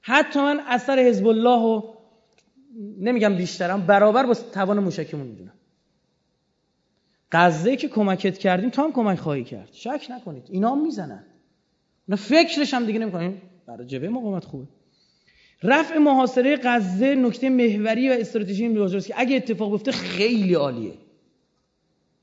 [0.00, 1.82] حتی من اثر حزب الله و
[3.00, 5.52] نمیگم بیشترم برابر با توان موشکمون می‌دونم.
[7.32, 9.68] غزه که کمکت کردیم تو هم کمک خواهی کرد.
[9.72, 10.46] شک نکنید.
[10.50, 11.24] اینا می‌زنن.
[12.08, 13.34] اونا فکرش هم دیگه نمی‌کنن.
[13.66, 14.66] برای جبهه مقاومت خوبه.
[15.62, 20.92] رفع محاصره غزه نکته محوری و استراتژی این که اگه اتفاق بیفته خیلی عالیه.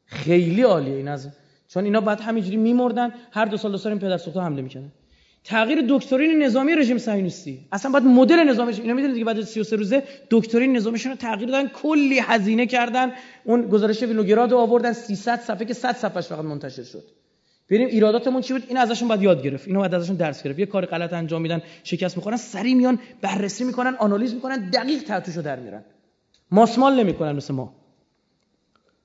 [0.06, 0.96] خیلی عالیه.
[0.96, 1.28] این از
[1.68, 4.92] چون اینا بعد همینجوری میمردن هر دو سال دو سال این پدر سوخته حمله می‌کنن
[5.44, 7.60] تغییر دکترین نظامی رژیم صهیونیستی.
[7.72, 11.50] اصلا باید مدل نظامیش اینا می‌دونید که بعد از 33 روزه دکترین نظامیشون رو تغییر
[11.50, 13.12] دادن کلی هزینه کردن.
[13.44, 17.04] اون گزارش وینوگراد رو آوردن 300 صفحه که 100 صفحهش فقط منتشر شد.
[17.74, 19.68] بریم ایراداتمون چی بود؟ این ازشون باید یاد گرفت.
[19.68, 20.60] اینو باید ازشون درس گرفت.
[20.60, 25.42] یه کار غلط انجام میدن شکست می‌خورن سری میان بررسی می‌کنن آنالیز می‌کنن دقیق تحتوشو
[25.42, 25.84] در میارن.
[26.52, 27.76] ماسمال نمی‌کنن مثل ما.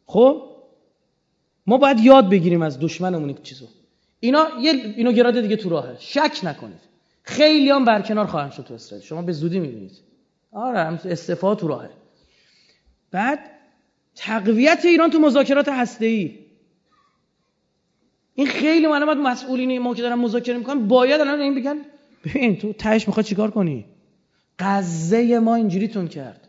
[0.06, 0.42] خب؟
[1.66, 3.66] ما باید یاد بگیریم از دشمنمون این چیزو.
[4.20, 5.96] اینا یه اینو گراد دیگه تو راهه.
[5.98, 6.80] شک نکنید.
[7.22, 9.06] خیلی هم برکنار خواهند شد تو اسرائیل.
[9.06, 9.92] شما به زودی می‌بینید.
[10.52, 11.90] آره استفاده تو راهه.
[13.10, 13.38] بعد
[14.14, 16.47] تقویت ایران تو مذاکرات هسته‌ای.
[18.38, 21.76] این خیلی معنی باید مسئولین ما که دارن مذاکره می‌کنن باید الان این بگن.
[22.24, 23.84] ببین تو تهش می‌خواد چیکار کنی؟
[24.58, 26.48] قزه ما اینجوریتون کرد.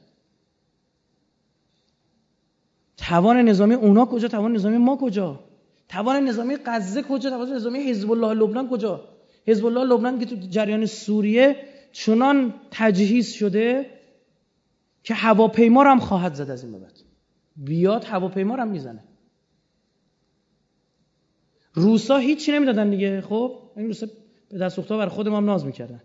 [2.97, 5.39] توان نظامی اونا کجا؟ توان نظامی ما کجا؟
[5.87, 9.05] توان نظامی غزه کجا؟ توان نظامی حزب الله لبنان کجا؟
[9.47, 11.55] حزب الله لبنان که تو جریان سوریه
[11.91, 13.89] چنان تجهیز شده
[15.03, 16.99] که هواپیما هم خواهد زد از این بعد
[17.55, 19.03] بیاد هواپیما هم می‌زنه.
[21.73, 23.21] روسا هیچی نمی‌دادن دیگه.
[23.21, 24.07] خب این روسا
[24.51, 26.01] به دست برای خود ما هم ناز می‌کردن.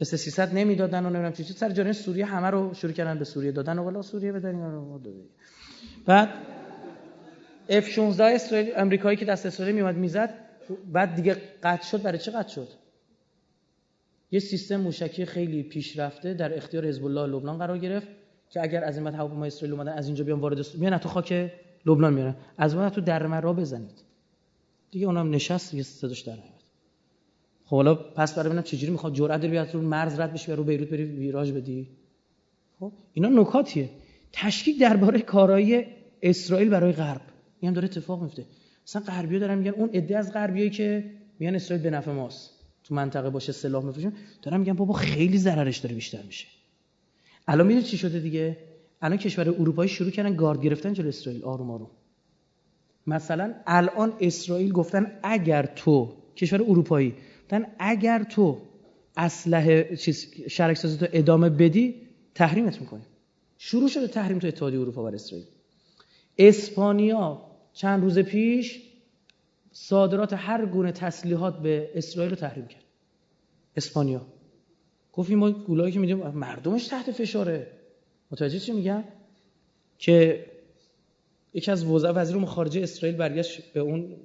[0.00, 3.52] مثل 300 نمی‌دادن و نمی‌دونم چی سر جریان سوریه همه رو شروع کردن به سوریه
[3.52, 5.00] دادن و والا سوریه بدن
[6.06, 6.28] بعد
[7.68, 10.34] F16 اسرائیل امریکایی که دست اسرائیل میومد می‌زد
[10.92, 12.02] بعد دیگه قطع شد.
[12.02, 12.68] برای چه قطع شد؟
[14.30, 18.08] یه سیستم موشکی خیلی پیشرفته در اختیار حزب الله لبنان قرار گرفت
[18.50, 21.52] که اگر از این بعد هواپیمای اسرائیل اومدن از اینجا بیان وارد میان تو خاک
[21.86, 22.36] لبنان میارن.
[22.58, 24.11] از بعد تو در مرا بزنید.
[24.92, 26.36] دیگه اونم نشست دیگه صداش در
[27.64, 30.64] خب حالا پس برای ببینم چجوری می‌خواد جرأت داری بیاد رو مرز رد بشی رو
[30.64, 31.88] بیروت بری ویراج بدی؟
[32.80, 33.90] خب اینا نکاتیه.
[34.32, 35.84] تشکیک درباره کارایی
[36.22, 37.20] اسرائیل برای غرب.
[37.60, 38.44] این هم داره اتفاق میفته
[38.86, 42.50] مثلا غربیا دارن میگن اون عده از غربیایی که میگن اسرائیل به نفع ماست.
[42.84, 44.12] تو منطقه باشه سلاح میفروشن
[44.42, 46.46] دارن میگن بابا خیلی ضررش داره بیشتر میشه.
[47.48, 48.58] الان می‌دونی چی شده دیگه؟
[49.02, 51.44] الان کشور اروپایی شروع کردن گارد گرفتن جلوی اسرائیل.
[51.44, 51.90] آروم آروم.
[53.06, 57.14] مثلا الان اسرائیل گفتن اگر تو کشور اروپایی
[57.44, 58.58] گفتن اگر تو
[59.16, 61.94] اسلحه چیز شرک سازی تو ادامه بدی
[62.34, 63.06] تحریمت می‌کنیم.
[63.58, 65.46] شروع شده تحریم تو اتحادیه اروپا بر اسرائیل.
[66.38, 68.82] اسپانیا چند روز پیش
[69.72, 72.82] صادرات هر گونه تسلیحات به اسرائیل رو تحریم کرد.
[73.76, 74.26] اسپانیا.
[75.12, 77.66] گفتیم ما گولایی که میدیم مردمش تحت فشاره.
[78.30, 79.04] متوجه چی میگم؟
[79.98, 80.46] که
[81.54, 84.16] یکی از وزیر خارجه اسرائیل برگشت به اون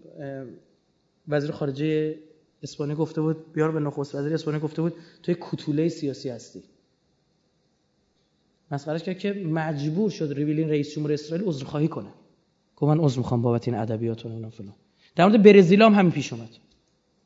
[1.28, 2.16] وزیر خارجه
[2.64, 6.64] اسپانیا گفته بود بیار به نخست وزیر اسپانیا گفته بود توی کتوله سیاسی هستی.
[8.72, 12.10] مسخرهش کرد که مجبور شد ریویلین رئیس جمهور اسرائیل عذرخواهی کنه.
[12.76, 14.74] گفت من عذر می‌خوام بابت این ادبیاتون و فلان.
[15.16, 16.50] در مورد برزیل هم همین پیش اومد.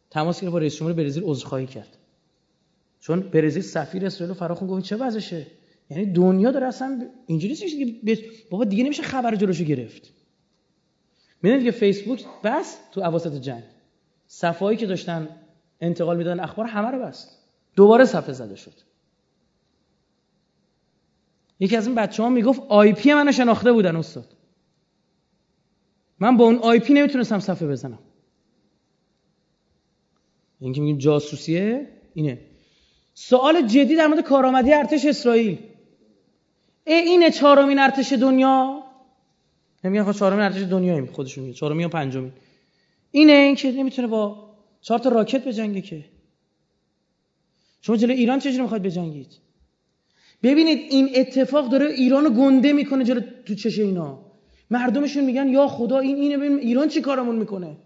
[0.09, 1.97] تماس گرفت با رئیس جمهور برزیل عذرخواهی کرد.
[2.99, 5.47] چون برزیل سفیر اسرائیل فراخون گفت چه وضعشه؟
[5.91, 8.17] یعنی دنیا داره اصلا اینجوری که
[8.49, 10.13] بابا دیگه نمیشه خبر جلوشو گرفت.
[11.41, 13.63] می‌دونید که فیسبوک بس تو اواسط جنگ.
[14.27, 15.29] صفایی که داشتن
[15.81, 17.39] انتقال می‌دادن اخبار همه رو بست.
[17.75, 18.73] دوباره صفحه زده شد.
[21.59, 24.35] یکی از این بچه ها می‌گفت IP منو شناخته بودن استاد.
[26.19, 27.99] من با اون IP نمی‌تونستم صفحه بزنم.
[30.59, 32.41] این که میگیم جاسوسیه اینه.
[33.13, 35.59] سوال جدی در مورد کارآمدی ارتش اسرائیل.
[36.85, 38.83] اینه چهارمین ارتش دنیا.
[39.83, 42.31] نمیگن خب چهارمین ارتش دنیاییم خودشون میگه چهارمین یا پنجمین.
[43.11, 44.49] اینه این که نمی‌تونه با
[44.81, 46.05] چهار تا راکت بجنگه که.
[47.81, 49.27] شما جلو ایران چجوری می‌خواید بجنگید؟
[50.43, 54.19] ببینید این اتفاق داره ایران رو گنده می‌کنه جلو تو چش اینا.
[54.71, 57.77] مردمشون میگن یا خدا این اینه ببین ایران چی کارمون می‌کنه؟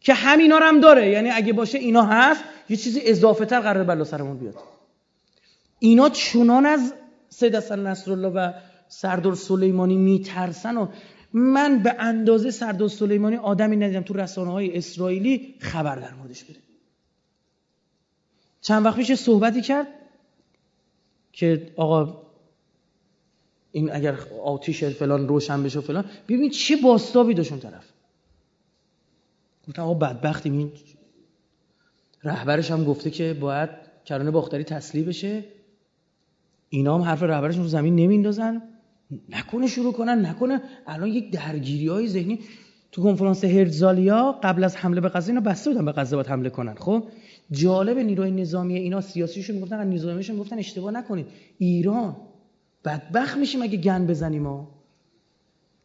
[0.00, 1.10] که همینا هم داره.
[1.10, 4.54] یعنی اگه باشه اینا هست یه چیزی اضافه تر قرار بلا سرمون بیاد.
[5.78, 6.94] اینا چونان از
[7.38, 8.52] سید حسن نصرالله و
[8.88, 10.88] سردار سلیمانی میترسن و
[11.32, 16.58] من به اندازه سردار سلیمانی آدمی ندیدم تو رسانه های اسرائیلی خبر در موردش بده.
[18.60, 19.86] چند وقت پیش صحبتی کرد
[21.32, 22.22] که آقا
[23.72, 27.84] این اگر آتیش فلان روشن بشه فلان ببین چه باستابی داشت اون طرف.
[29.68, 30.72] گفتم آقا بدبختیم این
[32.24, 33.70] رهبرش هم گفته که باید
[34.04, 35.55] کرانه باختری تسلیح بشه.
[36.68, 38.62] اینا هم حرف رهبرشون رو زمین نمیندازن
[39.28, 40.62] نکنه شروع کنن نکنه.
[40.86, 42.38] الان یک درگیری های ذهنی.
[42.92, 46.50] تو کنفرانس هرزالیا قبل از حمله به غزه اینا بسته بودن به غزه باید حمله
[46.50, 46.74] کنن.
[46.74, 47.04] خب؟
[47.50, 51.26] جالب نیروی نظامی اینا سیاسیشون می‌گفتن نظامیشون گفتن اشتباه نکنید.
[51.58, 52.16] ایران
[52.84, 54.68] بدبخت میشیم اگه گن بزنیم ما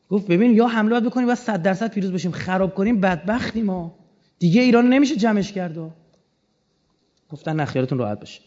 [0.10, 2.32] گفت ببین یا حمله باید بکنیم و 100 درصد پیروز بشیم.
[2.32, 3.96] خراب کنیم بدبختیم ما
[4.40, 5.94] دیگه ایران نمیشه جمعش کرد
[7.30, 8.42] گفتن نه خیالتون راحت باشه.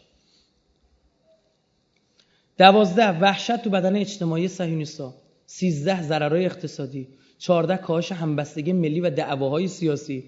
[2.59, 5.15] دوازده وحشت تو بدن اجتماعی صهیونیستا
[5.47, 7.09] سیزده ضررهای اقتصادی.
[7.39, 10.25] چهارده کاهش همبستگی ملی و دعواهای سیاسی.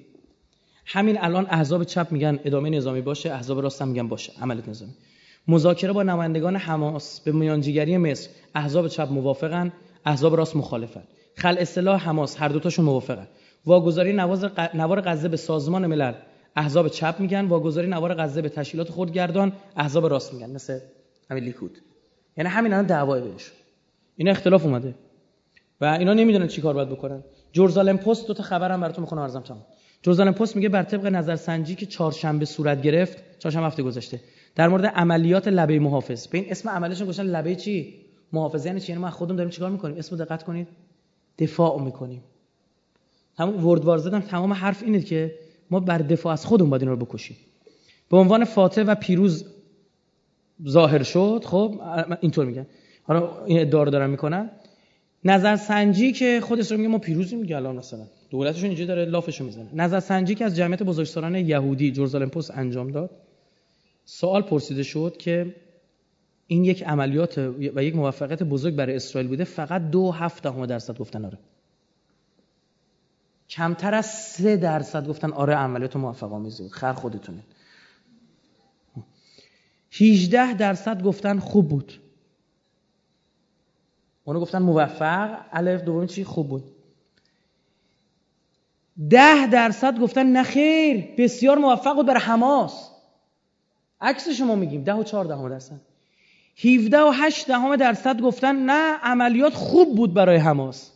[0.87, 4.93] همین الان احزاب چپ میگن ادامه نظامی باشه احزاب راست هم میگن باشه عملیات نظامی.
[5.49, 8.31] مذاکره با نمایندگان حماس به میانجیگری مصر.
[8.55, 9.73] احزاب چپ موافقن
[10.05, 11.03] احزاب راست مخالفن.
[11.35, 13.29] خل اصلاح حماس هر دوتاشون موافقن.
[13.67, 14.13] واگذاری
[14.75, 16.15] نوار غزه به سازمان ملل.
[16.57, 20.51] احزاب چپ میگن واگذاری نوار غزه به تشکیلات خودگردان احزاب راست میگن.
[20.51, 20.79] مثل
[21.31, 21.79] همین لیکود.
[22.37, 23.53] یعنی همین الان دعوای بهش.
[24.17, 24.95] اینا اختلاف اومده.
[25.81, 27.25] و اینا نمی‌دونن چیکار باید بکنن.
[27.53, 29.65] جورزالم پست دو تا خبرم براتون می‌خونم ارزم تمام.
[30.03, 34.21] جورزالم پست میگه بر طبق نظرسنجی که چهارشنبه صورت گرفت چهارشنبه هفته گذشته
[34.55, 36.27] در مورد عملیات لبه محافظ.
[36.27, 37.95] به این اسم عملیشون گذاشتن لبه چی؟
[38.33, 40.69] محافظه یعنی چی؟ یعنی ما خودمون داریم چیکار می‌کنیم؟ اسمو دقت کنید.
[41.39, 42.23] دفاع می‌کنیم.
[43.39, 45.35] همون ورد وار زدم تمام حرف اینه که
[45.71, 47.37] ما بر دفاع از خودمون باید اینا رو بکشیم.
[48.11, 49.45] به عنوان فاتح و پیروز
[50.69, 51.81] ظاهر شد خب
[52.21, 52.67] اینطور میگن.
[53.03, 54.51] حالا این ادعا رو دارن می‌کنن
[55.25, 58.07] نظرسنجی که خودش رو میگه ما پیروزی میگه الان مثلا.
[58.31, 59.69] دولتشون اینجا داره لافشو می‌زنه.
[59.75, 63.11] نظرسنجی که از جمعیت بزرگسالان یهودی جرزالم پست انجام داد
[64.05, 65.55] سوال پرسیده شد که
[66.47, 70.99] این یک عملیات و یک موفقیت بزرگ برای اسرائیل بوده فقط دو هفت دهم درصد
[70.99, 71.39] گفتن آره.
[73.49, 77.39] کمتر از سه درصد گفتن آره عملیات موفق آمیزی بود خر خودتونه.
[80.01, 81.93] 18 درصد گفتن خوب بود.
[84.25, 85.41] اونو گفتن موفق.
[85.53, 86.65] الف دوم چی؟ خوب بود.
[89.11, 92.91] ده درصد گفتن نه خیر بسیار موفق بود برای حماس.
[94.01, 95.81] عکس شما میگیم ده و چهار دهم درصد.
[96.65, 100.91] 17 و 8 دهم درصد گفتن نه عملیات خوب بود برای حماس.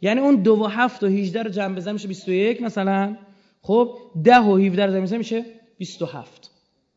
[0.00, 3.16] یعنی اون دو و هفت و 18 رو جمع بزن میشه 21 مثلا.
[3.62, 5.44] خب ده و 17 رو جمع میشه
[5.78, 6.50] 27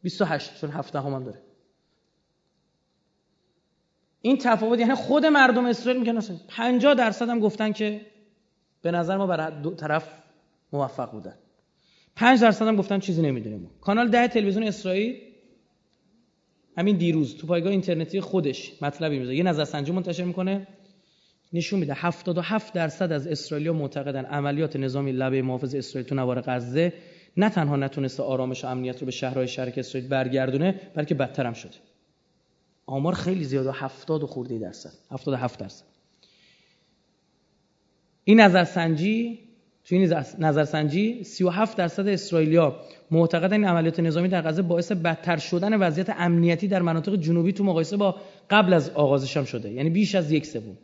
[0.04, 1.47] 28 چون 7 هم, هم داره.
[4.22, 8.02] این تفاوت یعنی خود مردم اسرائیل میگن 50 درصد هم گفتن که
[8.82, 10.10] به نظر ما برای دو طرف
[10.74, 11.34] موفق بودن.
[12.16, 15.16] 5 درصد هم گفتن چیزی نمی‌دونیم کانال 10 تلویزیون اسرائیل
[16.78, 19.38] همین دیروز تو پایگاه اینترنتی خودش مطلبی می‌ذاره.
[19.38, 20.68] یه نظرسنجی منتشر می‌کنه.
[21.54, 26.94] نشون میده 77 درصد از اسرائیلیا معتقدن عملیات نظامی لبه محافظ اسرائیل تو نوار غزه
[27.38, 31.54] نه تنها نتونسته آرامش و امنیت رو به شهرهای شرق اسرائیل برگردونه بلکه بدتر هم
[31.54, 31.76] شده.
[32.88, 34.94] آمار خیلی زیاده 70 و خورده درصد.
[35.12, 35.86] 77 درصد.
[38.24, 39.40] این نظرسنجی
[39.86, 42.76] تو این نظرسنجی 37 درصد اسرائیلیا
[43.12, 47.64] معتقدن این عملیات نظامی در غزه باعث بدتر شدن وضعیت امنیتی در مناطق جنوبی تو
[47.64, 48.16] مقایسه با
[48.50, 49.72] قبل از آغازش هم شده.
[49.72, 50.78] یعنی بیش از یک سوم.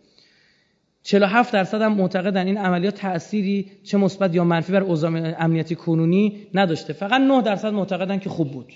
[1.04, 6.48] 47 درصد هم معتقدن این عملیات تأثیری چه مثبت یا منفی بر اوضاع امنیتی کنونی
[6.54, 6.94] نداشته.
[6.94, 8.74] فقط 9 درصد معتقدن که خوب بود.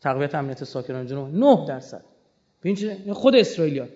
[0.00, 1.34] تقویت امنیت ساکنان جنوب.
[1.34, 2.09] 9 درصد.
[3.12, 3.88] خود اسرائیلیا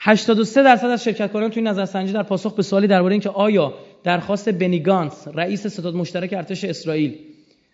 [0.00, 4.48] 83 درصد از شرکت کنندگان توی نظرسنجی در پاسخ به سوالی درباره اینکه آیا درخواست
[4.48, 7.18] بنی گانس رئیس ستاد مشترک ارتش اسرائیل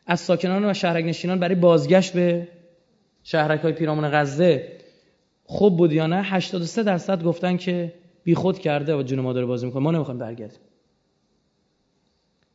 [0.07, 2.49] از ساکنان و شهرک نشینان برای بازگشت به
[3.25, 4.79] شهرک های پیرامون غزه
[5.45, 7.93] خوب بود یا نه 83 درصد گفتن که
[8.25, 9.83] بیخود کرده و جون ما داره بازی می‌کنه.
[9.83, 10.61] ما نمی‌خوایم برگردیم.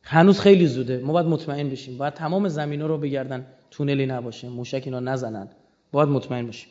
[0.02, 0.98] هنوز خیلی زوده.
[0.98, 1.98] ما باید مطمئن بشیم.
[1.98, 3.46] باید تمام زمین رو بگردن.
[3.70, 4.48] تونلی نباشه.
[4.48, 5.48] موشک اینا نزنن.
[5.92, 6.68] باید مطمئن بشیم.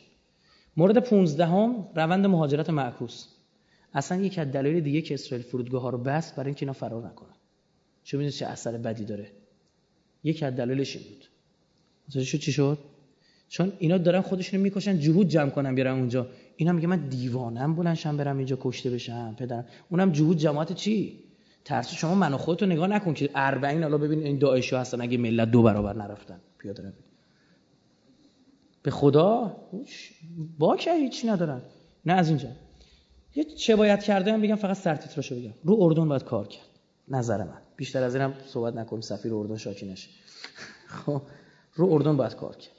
[0.76, 3.26] مورد 15 هم روند مهاجرت معکوس.
[3.94, 7.06] اصلا یک از دلایل دیگه که اسرائیل فرودگاه ها رو بست برای اینکه اینا فرار
[7.06, 7.34] نکنن.
[8.04, 9.30] چون می‌دونید چه اثر بدی داره.
[10.24, 12.24] یک از دلایلش این بود.
[12.24, 12.78] شد چی شد؟
[13.48, 16.26] چون اینا دارن خودشونو می‌کشن جهود جمع کنن بیارن اونجا.
[16.56, 19.64] اینا میگه من دیوانم بلنشم برم اینجا کشته بشم پدرم.
[19.90, 21.20] اونم جهود جماعت چی؟
[21.64, 25.50] ترس شما منو خودتو نگاه نکن که 40 الان ببین این داعشی هستن اگه ملت
[25.50, 26.40] دو برابر نرفتن.
[26.58, 26.92] پیاده روی.
[28.86, 29.56] به خدا؟
[30.58, 31.62] با که هیچی ندارن.
[32.04, 32.48] نه از اینجا.
[33.34, 35.54] یه چه باید کرده هم بگم فقط سرتیتراشو بگم.
[35.64, 36.66] رو اردن باید کار کرد.
[37.08, 37.60] نظر من.
[37.76, 40.08] بیشتر از اینم صحبت نکنیم سفیر اردن شاکی نشه.
[40.88, 41.22] خب
[41.74, 42.74] رو اردن باید کار کرد.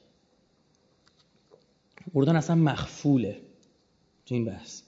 [2.16, 3.42] اردن اصلا مخفوله.
[4.26, 4.82] تو این بحث.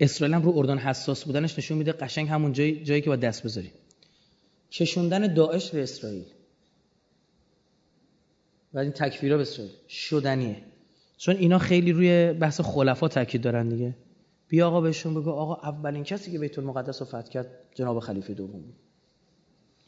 [0.00, 3.42] اسرائیل هم رو اردن حساس بودنش نشون میده قشنگ همون جایی, جایی که باید دست
[3.42, 3.72] بذاری
[4.70, 6.24] کشوندن داعش به اسرائیل.
[8.74, 10.56] و این تکفیرها به اسرائیل شدنیه.
[11.16, 13.94] چون اینا خیلی روی بحث خلفا تاکید دارن دیگه.
[14.48, 18.34] بیا آقا بهشون بگو آقا اولین کسی که بیت المقدس رو فتح کرد جناب خلیفه
[18.34, 18.64] دوم.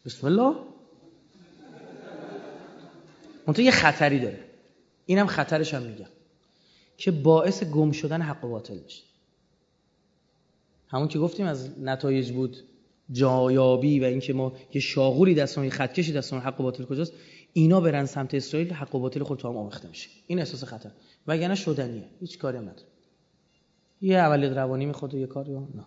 [0.04, 0.56] بسم الله.
[3.46, 4.38] اون یه خطری داره.
[5.06, 6.08] اینم خطرش هم میگم.
[6.96, 9.02] که باعث گم شدن حق و باطل بشه.
[10.88, 12.56] همون که گفتیم از نتایج بود
[13.12, 17.12] جایابی و اینکه ما یه شاغولی دستمون یه خطکشی دستمون حق و باطل کجاست.
[17.56, 20.10] اینا برن سمت اسرائیل حق و باطل خود تو هم آمیخته میشه.
[20.26, 20.90] این احساس خطر.
[21.26, 22.04] وگرنه شدنیه.
[22.20, 22.86] هیچ کاری هم نداره.
[24.00, 25.86] یه اولیت روانی می‌خواد یه کاری نه.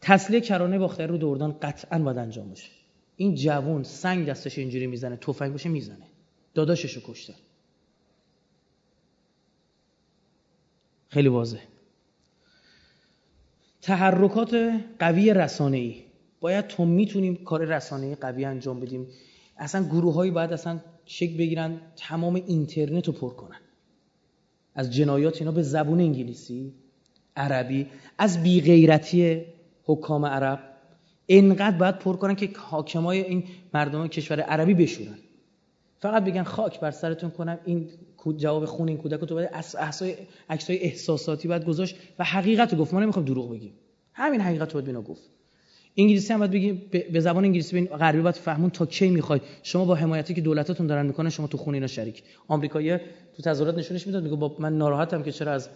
[0.00, 2.70] تسلیه کرانه باختر رو دوردان قطعا باید انجام بشه
[3.16, 6.06] این جوون سنگ دستش اینجوری می‌زنه تفنگ باشه می‌زنه.
[6.54, 7.34] داداششو کشته.
[11.08, 11.60] خیلی واضح
[13.82, 16.02] تحرکات قوی رسانه ای
[16.40, 19.06] باید تو می‌تونیم کار رسانه قوی انجام بدیم.
[19.58, 23.60] اصلا گروه هایی باید اصلا شک بگیرن تمام اینترنت رو پر کنن.
[24.74, 26.72] از جنایات اینا به زبون انگلیسی
[27.36, 27.86] عربی
[28.18, 29.44] از بیغیرتی
[29.84, 30.60] حکام عرب
[31.28, 33.44] انقدر باید پر کنن که حاکمای این
[33.74, 35.18] مردم کشور عربی بشورن.
[35.98, 37.90] فقط بگن خاک بر سرتون کنم این
[38.36, 39.50] جواب خون این کودک رو تو باید
[40.48, 42.94] عکسای احساساتی باید گذاشت و حقیقت رو گفت.
[42.94, 43.72] ما نمی‌خوام دروغ بگیم.
[44.12, 45.30] همین حقیقت رو باید بینا گفت.
[45.96, 49.84] انگلیسی هم باید بگیم به زبان انگلیسی ببین غربی باید فهمون تا کی می‌خواید شما
[49.84, 52.22] با حمایتی که دولتتون دارن می‌کنن شما تو خون اینا شریک.
[52.48, 52.98] آمریکایی
[53.36, 55.68] تو تظاهرات نشونش می‌داد میگه با من ناراحتم که چرا از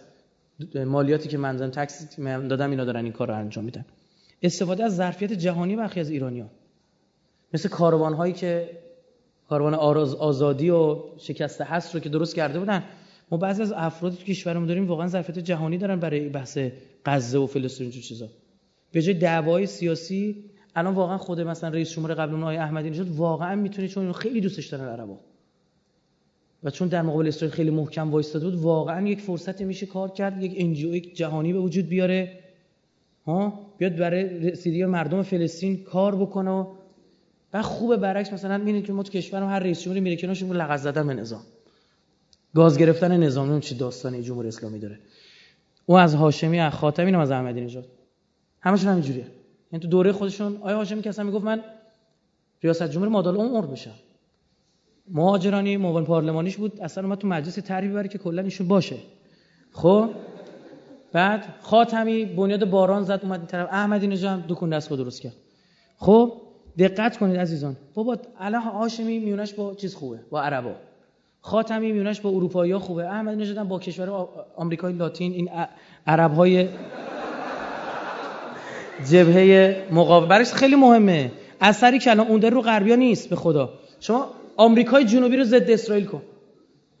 [0.85, 3.85] مالیاتی که من دادم تکس دادم اینا دارن این کار رو انجام میدن.
[4.43, 6.49] استفاده از ظرفیت جهانی برخی از ایرانیان
[7.53, 8.69] مثل کاروان هایی که
[9.49, 12.83] کاروان آزادی و شکست هست رو که درست کرده بودن
[13.31, 16.59] ما بعضی از افرادی تو کشورمون داریم واقعا ظرفیت جهانی دارن برای بحث
[17.05, 18.27] غزه و فلسطین چیزا.
[18.91, 20.43] به جای دعوای سیاسی
[20.75, 24.41] الان واقعا خود مثلا رئیس جمهور قبل اون آقای احمدی نژاد واقعا می‌تونه چون خیلی
[24.41, 25.19] دوستش دارن عربا
[26.63, 30.43] و چون در مقابل اسرائیل خیلی محکم وایستاده بود واقعا یک فرصتی میشه کار کرد
[30.43, 32.39] یک انجیو جهانی به وجود بیاره
[33.25, 36.65] ها؟ بیاد برای رسیدگی مردم فلسطین کار بکنه و
[37.53, 40.55] و خوبه برعکس مثلا می‌بینید که ما تو کشورم هر رئیس جمهوری میره کنارش میگه
[40.55, 41.41] لغز زدن به نظام.
[42.55, 44.99] گاز گرفتن نظام اون چی داستان جمهوری اسلامی داره.
[45.85, 47.87] او از هاشمی از خاتمی از احمدی نژاد.
[48.61, 49.25] همشون همینجوریه
[49.71, 51.63] یعنی تو دوره خودشون آیا هاشمی که اصلا می‌گفت من
[52.63, 53.93] ریاست جمهوری مادال عمر بشم
[55.07, 58.95] مهاجرانی معاون پارلمانیش بود اصلا اومد تو مجلس طرحی ببره که کلا ایشون باشه.
[59.71, 60.09] خب؟
[61.11, 63.69] بعد خاتمی بنیاد باران زد اومد این طرف.
[63.71, 65.33] احمدی نژاد دکون دست درست کرد.
[65.97, 66.33] خب؟
[66.77, 67.75] دقت کنید عزیزان.
[67.93, 70.75] بابا الان هاشمی میونش با چیز خوبه؟ با عربا.
[71.41, 73.07] خاتمی میونش با اروپایی ها خوبه.
[73.07, 75.49] احمدی نژاد با کشور آمریکای لاتین این
[76.07, 76.67] عرب های
[79.09, 81.31] جبهه مقابل برایش خیلی مهمه.
[81.61, 83.73] اثری که الان اون در رو غربیا نیست به خدا.
[83.99, 86.21] شما آمریکای جنوبی رو ضد اسرائیل کن.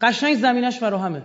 [0.01, 1.21] قشنگ زمینش فراهمه.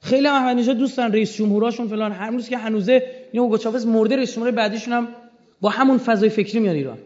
[0.00, 2.12] خیلی احمدی نژاد دوست دارن رئیس جمهوراشون فلان.
[2.12, 5.08] هنوز که هنوزه اینو اوگو چاوز مرده رئیس جمهور بعدیشون هم
[5.60, 6.98] با همون فضای فکری میان ایران.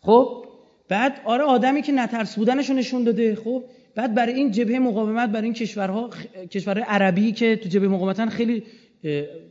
[0.00, 0.44] خب؟
[0.88, 3.34] بعد آره آدمی که نترس بودنشو نشون داده.
[3.34, 3.64] خب؟
[3.94, 6.10] بعد برای این جبهه مقاومت برای این کشورها
[6.50, 8.62] کشورهای عربی که تو جبهه مقاومتن خیلی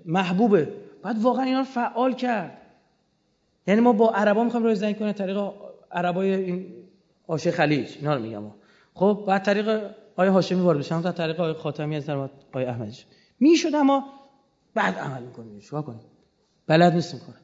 [0.06, 0.68] محبوبه.
[1.04, 2.62] بعد واقعا اینا رو فعال کرد.
[3.68, 5.52] یعنی ما با عربا می‌خوایم روی زنگ کنیم طریق
[5.92, 6.66] عربای این
[7.28, 8.44] آشه خلیج اینا رو میگم.
[8.94, 9.82] خب بعد طریق
[10.16, 12.98] آیه هاشمی وارد بشم تا طریق آیه خاتمی از طرف آیه احمدی
[13.40, 14.06] می‌شد اما
[14.74, 15.60] بعد عمل می‌کنیم.
[15.60, 16.00] چیکار کنیم؟
[16.68, 17.36] بلد نیستیم کنه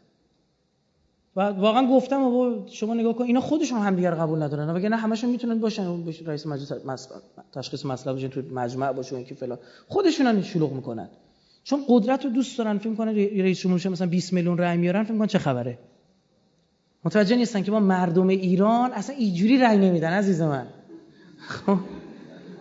[1.36, 4.70] و واقعا گفتم و شما نگاه کن اینا خودشون هم دیگر قبول ندارن.
[4.70, 6.06] وگرنه همشون می‌تونن باشن.
[6.26, 7.08] رئیس مجلس
[7.54, 9.60] تشخیص مسئله باشن تو مجمع باشن که فلان.
[9.88, 11.10] خودشون هم شلوغ می‌کنن.
[11.66, 15.18] چون قدرت رو دوست دارن فکر کنن رئیس جمهور مثلا 20 میلیون رای میارن فکر
[15.18, 15.80] کنن چه خبره؟
[17.04, 20.68] متوجه نیستن که ما مردم ایران اصلا اینجوری رای نمیدن عزیز من.
[21.38, 21.78] خب؟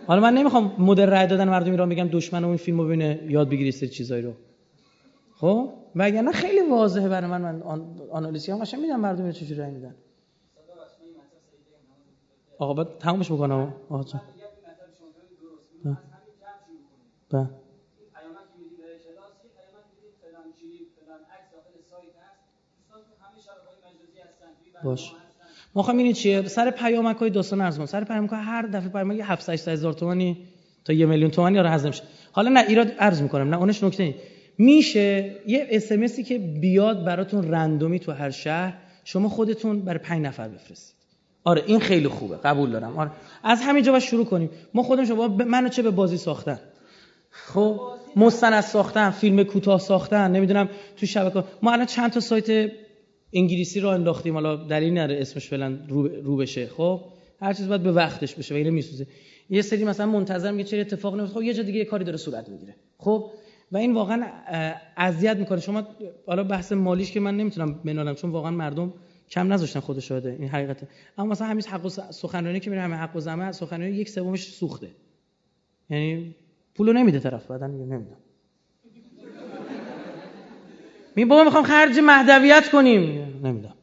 [0.07, 3.71] حالا من نمی‌خوام مدل رای دادن مردم ایران بگم دشمن اون فیلمو ببینه یاد بگیری
[3.71, 4.33] سری چیزایی رو.
[5.35, 7.61] خب؟ وگرنه خیلی واضحه برای من من
[8.11, 9.95] آنالیزی هم قشنگ میدم مردم چجوری رای میدن.
[12.59, 13.73] آقا بعد تمومش بکنم.
[13.89, 14.03] آقا
[24.85, 25.11] باش.
[25.75, 29.67] ما خواهیم چیه؟ سر پیامک های داستان ارز سر پیامک هر دفعه پیامک 7 8
[29.67, 30.37] هزار تومانی
[30.85, 31.91] تا یه میلیون تومانی رو هضم
[32.31, 33.49] حالا نه ایراد عرض می‌کنم.
[33.49, 34.19] نه اونش نکته نیست.
[34.57, 38.73] میشه یه اسمسی که بیاد براتون رندومی تو هر شهر
[39.03, 40.95] شما خودتون برای پنج نفر بفرستید.
[41.43, 42.37] آره این خیلی خوبه.
[42.37, 42.97] قبول دارم.
[42.97, 43.11] آره.
[43.43, 44.49] از همینجا باید شروع کنیم.
[44.73, 46.59] ما خودمون شما منو چه به بازی ساختن؟
[47.31, 47.81] خب
[48.15, 52.71] مستند ساختن فیلم کوتاه ساختن نمی‌دونم تو شبکه ما الان چند تا سایت
[53.35, 54.33] انگلیسی رو انداختیم.
[54.33, 56.67] حالا دلیل نره اسمش فعلا رو, بشه.
[56.67, 57.01] خب
[57.41, 59.07] هر چیز باید به وقتش بشه و اینو میسوزه.
[59.49, 62.17] یه سری مثلا منتظر میگه چه اتفاق نمیفته خب یه جا دیگه یه کاری داره
[62.17, 62.75] صورت می‌گیره.
[62.97, 63.31] خب
[63.71, 64.23] و این واقعا
[64.97, 65.59] اذیت می‌کنه.
[65.59, 65.87] شما
[66.27, 68.93] حالا بحث مالیش که من نمی‌تونم بنالم چون واقعا مردم
[69.29, 70.87] کم نذاشتن خود شده این حقیقته.
[71.17, 74.87] اما مثلا همین حق سخنرانی که میره همه حق و زمه سخنرانی یک سومش سوخته.
[75.89, 76.35] یعنی
[76.75, 78.17] پولو نمیده طرف بعدن نمی‌دونم.
[81.15, 83.01] می بابا می‌خوام خرج مهدویت کنیم.
[83.43, 83.73] نمی‌دونم.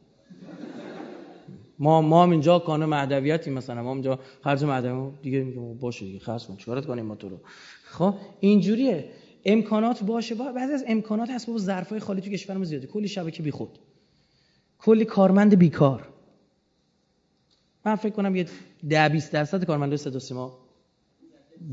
[1.79, 3.83] ما ما هم اینجا کانون مهدویتی مثلا.
[3.83, 6.57] ما اینجا خرج مهدویت دیگه میگم باشه دیگه خرج کن.
[6.57, 7.39] چیکارت کنیم ما تو رو؟
[7.83, 9.09] خب اینجوریه.
[9.45, 10.35] امکانات باشه.
[10.35, 12.87] با بعضی از امکانات هست با ظرفای خالی تو کشورمون زیاده.
[12.87, 13.79] کلی شبکه بیخود
[14.79, 16.07] کلی کارمند بیکار.
[17.85, 18.45] من فکر کنم یه
[18.89, 20.62] 10 20 درصد کارمندای صدا سیما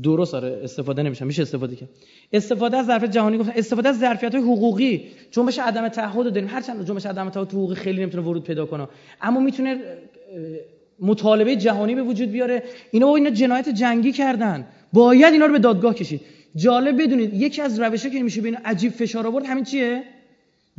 [0.03, 1.89] درست آره استفاده نمیشن میشه استفاده کرد.
[2.33, 5.03] استفاده از ظرفیت جهانی گفتن استفاده از ظرفیت های حقوقی.
[5.31, 6.49] جنبش عدم تعهد داریم.
[6.49, 8.87] هر چند جنبش عدم تعهد حقوقی خیلی نمی‌تونه ورود پیدا کنه.
[9.21, 9.79] اما می‌تونه
[10.99, 12.63] مطالبه جهانی به وجود بیاره.
[12.91, 14.67] اینا با اینا جنایت جنگی کردن.
[14.93, 16.21] باید اینا رو به دادگاه کشید.
[16.55, 20.03] جالب بدونید یکی از روشا که میشه بین عجیب فشار آورد همین چیه؟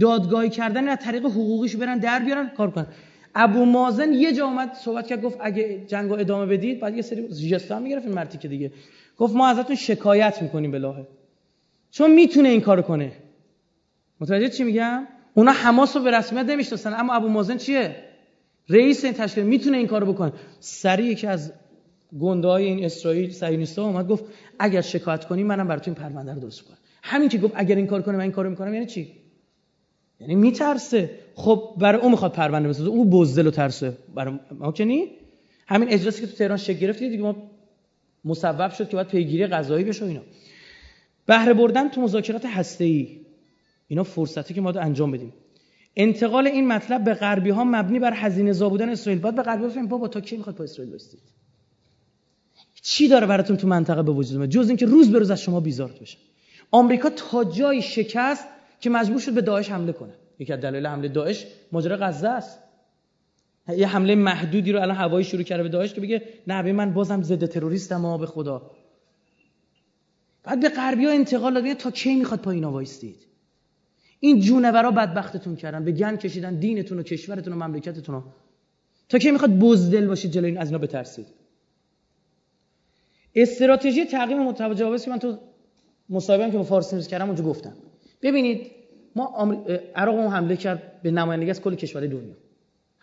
[0.01, 2.87] دادگاهی کردن از طریق حقوقیش برن در بیارن کار کنن.
[3.35, 7.29] ابو مازن یه جا اومد صحبت کرد گفت اگه جنگو ادامه بدید بعد یه سری
[7.29, 8.71] جستا می‌گرفت این که دیگه.
[9.19, 11.07] گفت ما ازتون شکایت می‌کنیم به لاهه.
[11.91, 13.13] چون می‌تونه این کارو کنه.
[14.21, 17.97] متوجه چی میگم؟ اونا حماس رو به رسمیت نمی‌شناسن اما ابو مازن چیه؟
[18.69, 20.33] رئیس این تشکیل می‌تونه این کارو بکنه.
[20.61, 21.53] سریع یکی از
[22.21, 24.25] گنده های این اسرائیل سایونیستا اومد گفت
[24.59, 27.87] اگر شکایت کنی منم براتون این پرونده رو درست کنم همین که گفت؟ اگر این
[27.87, 29.13] کار کنه من این کارو می‌کنم یعنی چی؟
[30.21, 31.11] یعنی میترسه.
[31.35, 33.97] خب برای اون می‌خواد پرونده بسازه او بزدل و ترسه.
[34.15, 34.75] برای ما
[35.67, 37.51] همین اجلاسی که تو تهران شکل گرفت دیگه ما
[38.25, 40.23] مصوب شد که باید پیگیری قضایی بشه اینا.
[41.27, 43.21] بهره بردن تو مذاکرات هسته‌ای.
[43.89, 45.33] اینا فرصتی که ما انجام بدیم.
[45.97, 49.23] انتقال این مطلب به غربی ها مبنی بر هزینه زا اسرائیل.
[49.23, 51.21] باید به غربی ها بابا تا کی می‌خواد با اسرائیل بستید
[52.83, 56.01] چی داره براتون تو منطقه به وجود جز اینکه روز به روز از شما بیزارت
[56.01, 56.19] بشه.
[56.71, 58.45] آمریکا تا جای شکست
[58.81, 60.13] که مجبور شد به داعش حمله کنه.
[60.39, 62.59] یکی از دلایل حمله داعش ماجرا غزه است.
[63.69, 67.23] یه حمله محدودی رو الان هوایی شروع کرده به داعش که بگه نه من بازم
[67.23, 68.71] ضد تروریستم به خدا.
[70.45, 73.27] بعد به غربی ها انتقال داد تا کی می‌خواد پایین وایستید؟
[74.21, 78.25] این جونورا بدبختتون کردن به گن کشیدن دینتون و کشورتون و مملکتتون
[79.09, 81.27] تا کی می‌خواد بزدل باشید جلوی این از اینا بترسید؟
[83.35, 85.39] استراتژی تعقیم متجاوز که من تو
[86.09, 87.73] مصاحبه که با فارسی نیوز کردم اونجا گفتم.
[88.23, 88.71] ببینید
[89.17, 89.55] ما
[89.95, 92.35] عراق هم حمله کرد به نمایندگی از کل کشور دنیا.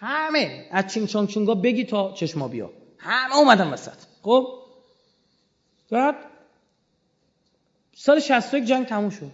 [0.02, 2.72] همه از چینگ چانگ چونگا بگی تا چشما بیا.
[2.98, 3.98] همه اومدن وسط.
[4.22, 4.60] خب؟
[5.92, 6.16] بعد
[7.96, 9.32] سال 61 جنگ تموم شد.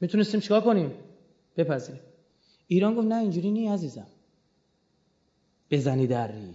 [0.00, 0.94] می‌تونستیم چیکار کنیم؟
[1.56, 2.02] بپذیریم.
[2.66, 4.06] ایران گفت نه اینجوری نی عزیزم.
[5.70, 6.54] بزنی دری.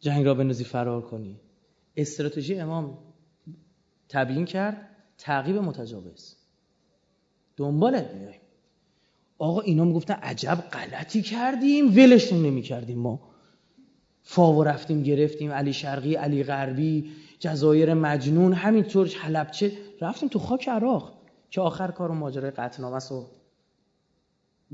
[0.00, 1.40] جنگ را بنوزی فرار کنی.
[1.96, 2.98] استراتژی امام
[4.08, 4.90] تبیین کرد.
[5.18, 6.36] تعقیب متجاوز.
[7.56, 8.40] دنبالت میایم
[9.38, 13.20] آقا اینا می‌گفتن عجب غلطی کردیم ولشون نمی‌کردیم ما.
[14.22, 15.52] فاو رفتیم گرفتیم.
[15.52, 19.72] علی شرقی علی غربی جزایر مجنون همینطور حلبچه.
[20.00, 21.12] رفتیم تو خاک عراق
[21.50, 23.24] که آخر کار و ماجرای قطعنامه و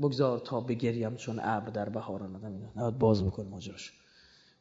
[0.01, 2.91] بگذار تا بگریم چون ابر در بهاران آدم اینا.
[2.91, 3.93] باز بکن ماجراش.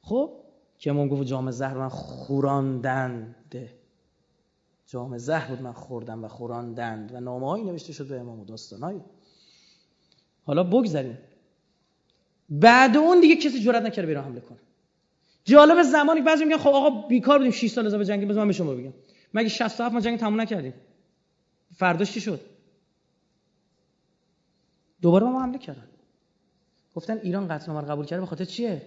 [0.03, 0.33] خب
[0.79, 3.75] که امام گفت جام زهر من خوراندنده.
[4.87, 9.01] جام زهر بود من خوردم و خوراندند و نامه نوشته شد به امام و داستانهایی
[10.51, 11.19] حالا بگذاریم
[12.49, 14.59] بعد اون دیگه کسی جرئت نکرده بیرون حمله کنه.
[15.45, 18.53] جالب زمانی بعضی میگن خب آقا بیکار بودیم 6 سال اضافه جنگی بذار من به
[18.53, 18.93] شما بگم.
[19.35, 20.75] مگه 67 ما جنگ تموم نکردیم؟
[21.77, 22.41] فرداش چی شد؟
[25.03, 25.89] دوباره ما حمله کردن.
[26.95, 28.83] گفتن ایران رو قبول کرده به خاطر چیه؟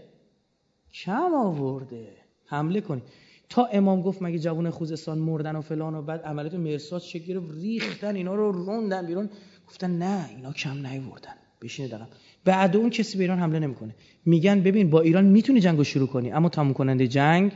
[0.94, 2.18] کم آورده.
[2.46, 3.02] حمله کنی.
[3.50, 8.16] تا امام گفت مگه جوان خوزستان مردن و فلان و بعد عملیات مرساد شکل ریختن
[8.16, 9.30] اینا رو روندن بیرون.
[9.68, 11.43] گفتن نه اینا کم نیوردن.
[11.64, 12.06] بشینه دقیقا
[12.46, 13.96] بعد اون کسی به ایران حمله نمی‌کنه.
[14.26, 17.52] میگن ببین با ایران می‌تونی جنگ رو شروع کنی اما تموم کننده جنگ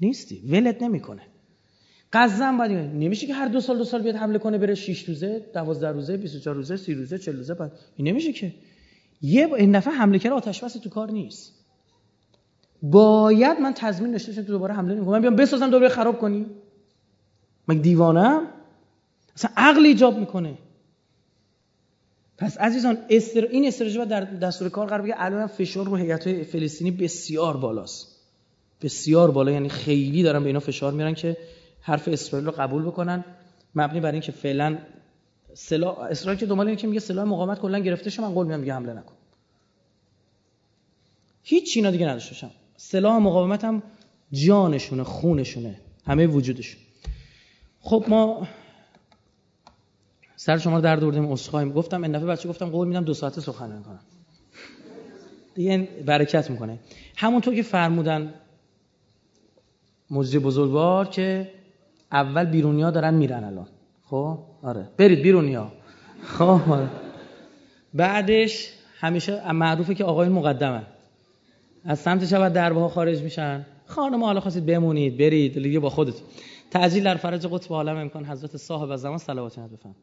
[0.00, 0.42] نیستی.
[0.50, 1.22] ولت نمی‌کنه.
[2.12, 5.46] قزم باید نمیشه که هر دو سال دو سال بیاد حمله کنه بره 6 روزه
[5.54, 7.72] 12 روزه 24 روزه 30 روزه 40 روزه بعد.
[7.96, 8.54] این نمیشه که.
[9.22, 11.52] یه این دفعه حمله کرده آتش بس تو کار نیست.
[12.82, 16.46] باید من تضمین داشته باشم دوباره حمله نمی‌کنم من بیام بسازم دوباره خراب کنی.
[17.68, 18.46] مگه دیوانم
[19.36, 20.58] اصلا عقل ایجاب می‌کنه.
[22.42, 23.44] پس عزیزان استر...
[23.44, 28.08] این استراتژی در دستور کار قرار بگه الان فشار رو هیئت فلسطینی بسیار بالاست.
[28.82, 29.50] بسیار بالا.
[29.50, 31.36] یعنی خیلی دارن به اینا فشار میارن که
[31.80, 33.24] حرف اسرائیل رو قبول بکنن.
[33.74, 34.78] مبنی بر اینکه فعلا
[35.54, 38.60] سلاح اسرائیل که دنبال اینه که میگه سلاح مقاومت کلا گرفته شه من قول میدم
[38.60, 39.14] دیگه حمله نکن.
[41.42, 43.82] هیچ چینا دیگه نداشته سلاح مقاومت هم
[44.32, 46.80] جانشونه خونشونه همه وجودشون.
[47.80, 48.48] خب ما
[50.44, 53.40] سر شما رو در دوردیم اسخایم گفتم این دفعه بچه گفتم قول میدم دو ساعته
[53.40, 54.00] سخن کنم.
[55.54, 56.78] دیگه برکت می‌کنه.
[57.16, 58.34] همونطور که فرمودن
[60.10, 61.50] مجری بزرگوار که
[62.12, 63.68] اول بیرونیا دارن میرن الان.
[64.04, 64.88] خب؟ آره.
[64.96, 65.72] برید بیرونیا
[66.22, 66.88] خب؟ آره.
[67.94, 70.82] بعدش همیشه معروفه که آقایون مقدمه.
[71.84, 73.66] از سمت شب دربه ها خارج میشن.
[73.86, 76.14] خانم حالا خواستید بمونید برید دیگه با خودت
[76.70, 79.94] تعجیل در فرج قطب عالم امکان حضرت صاحب زمان صلوات بفهم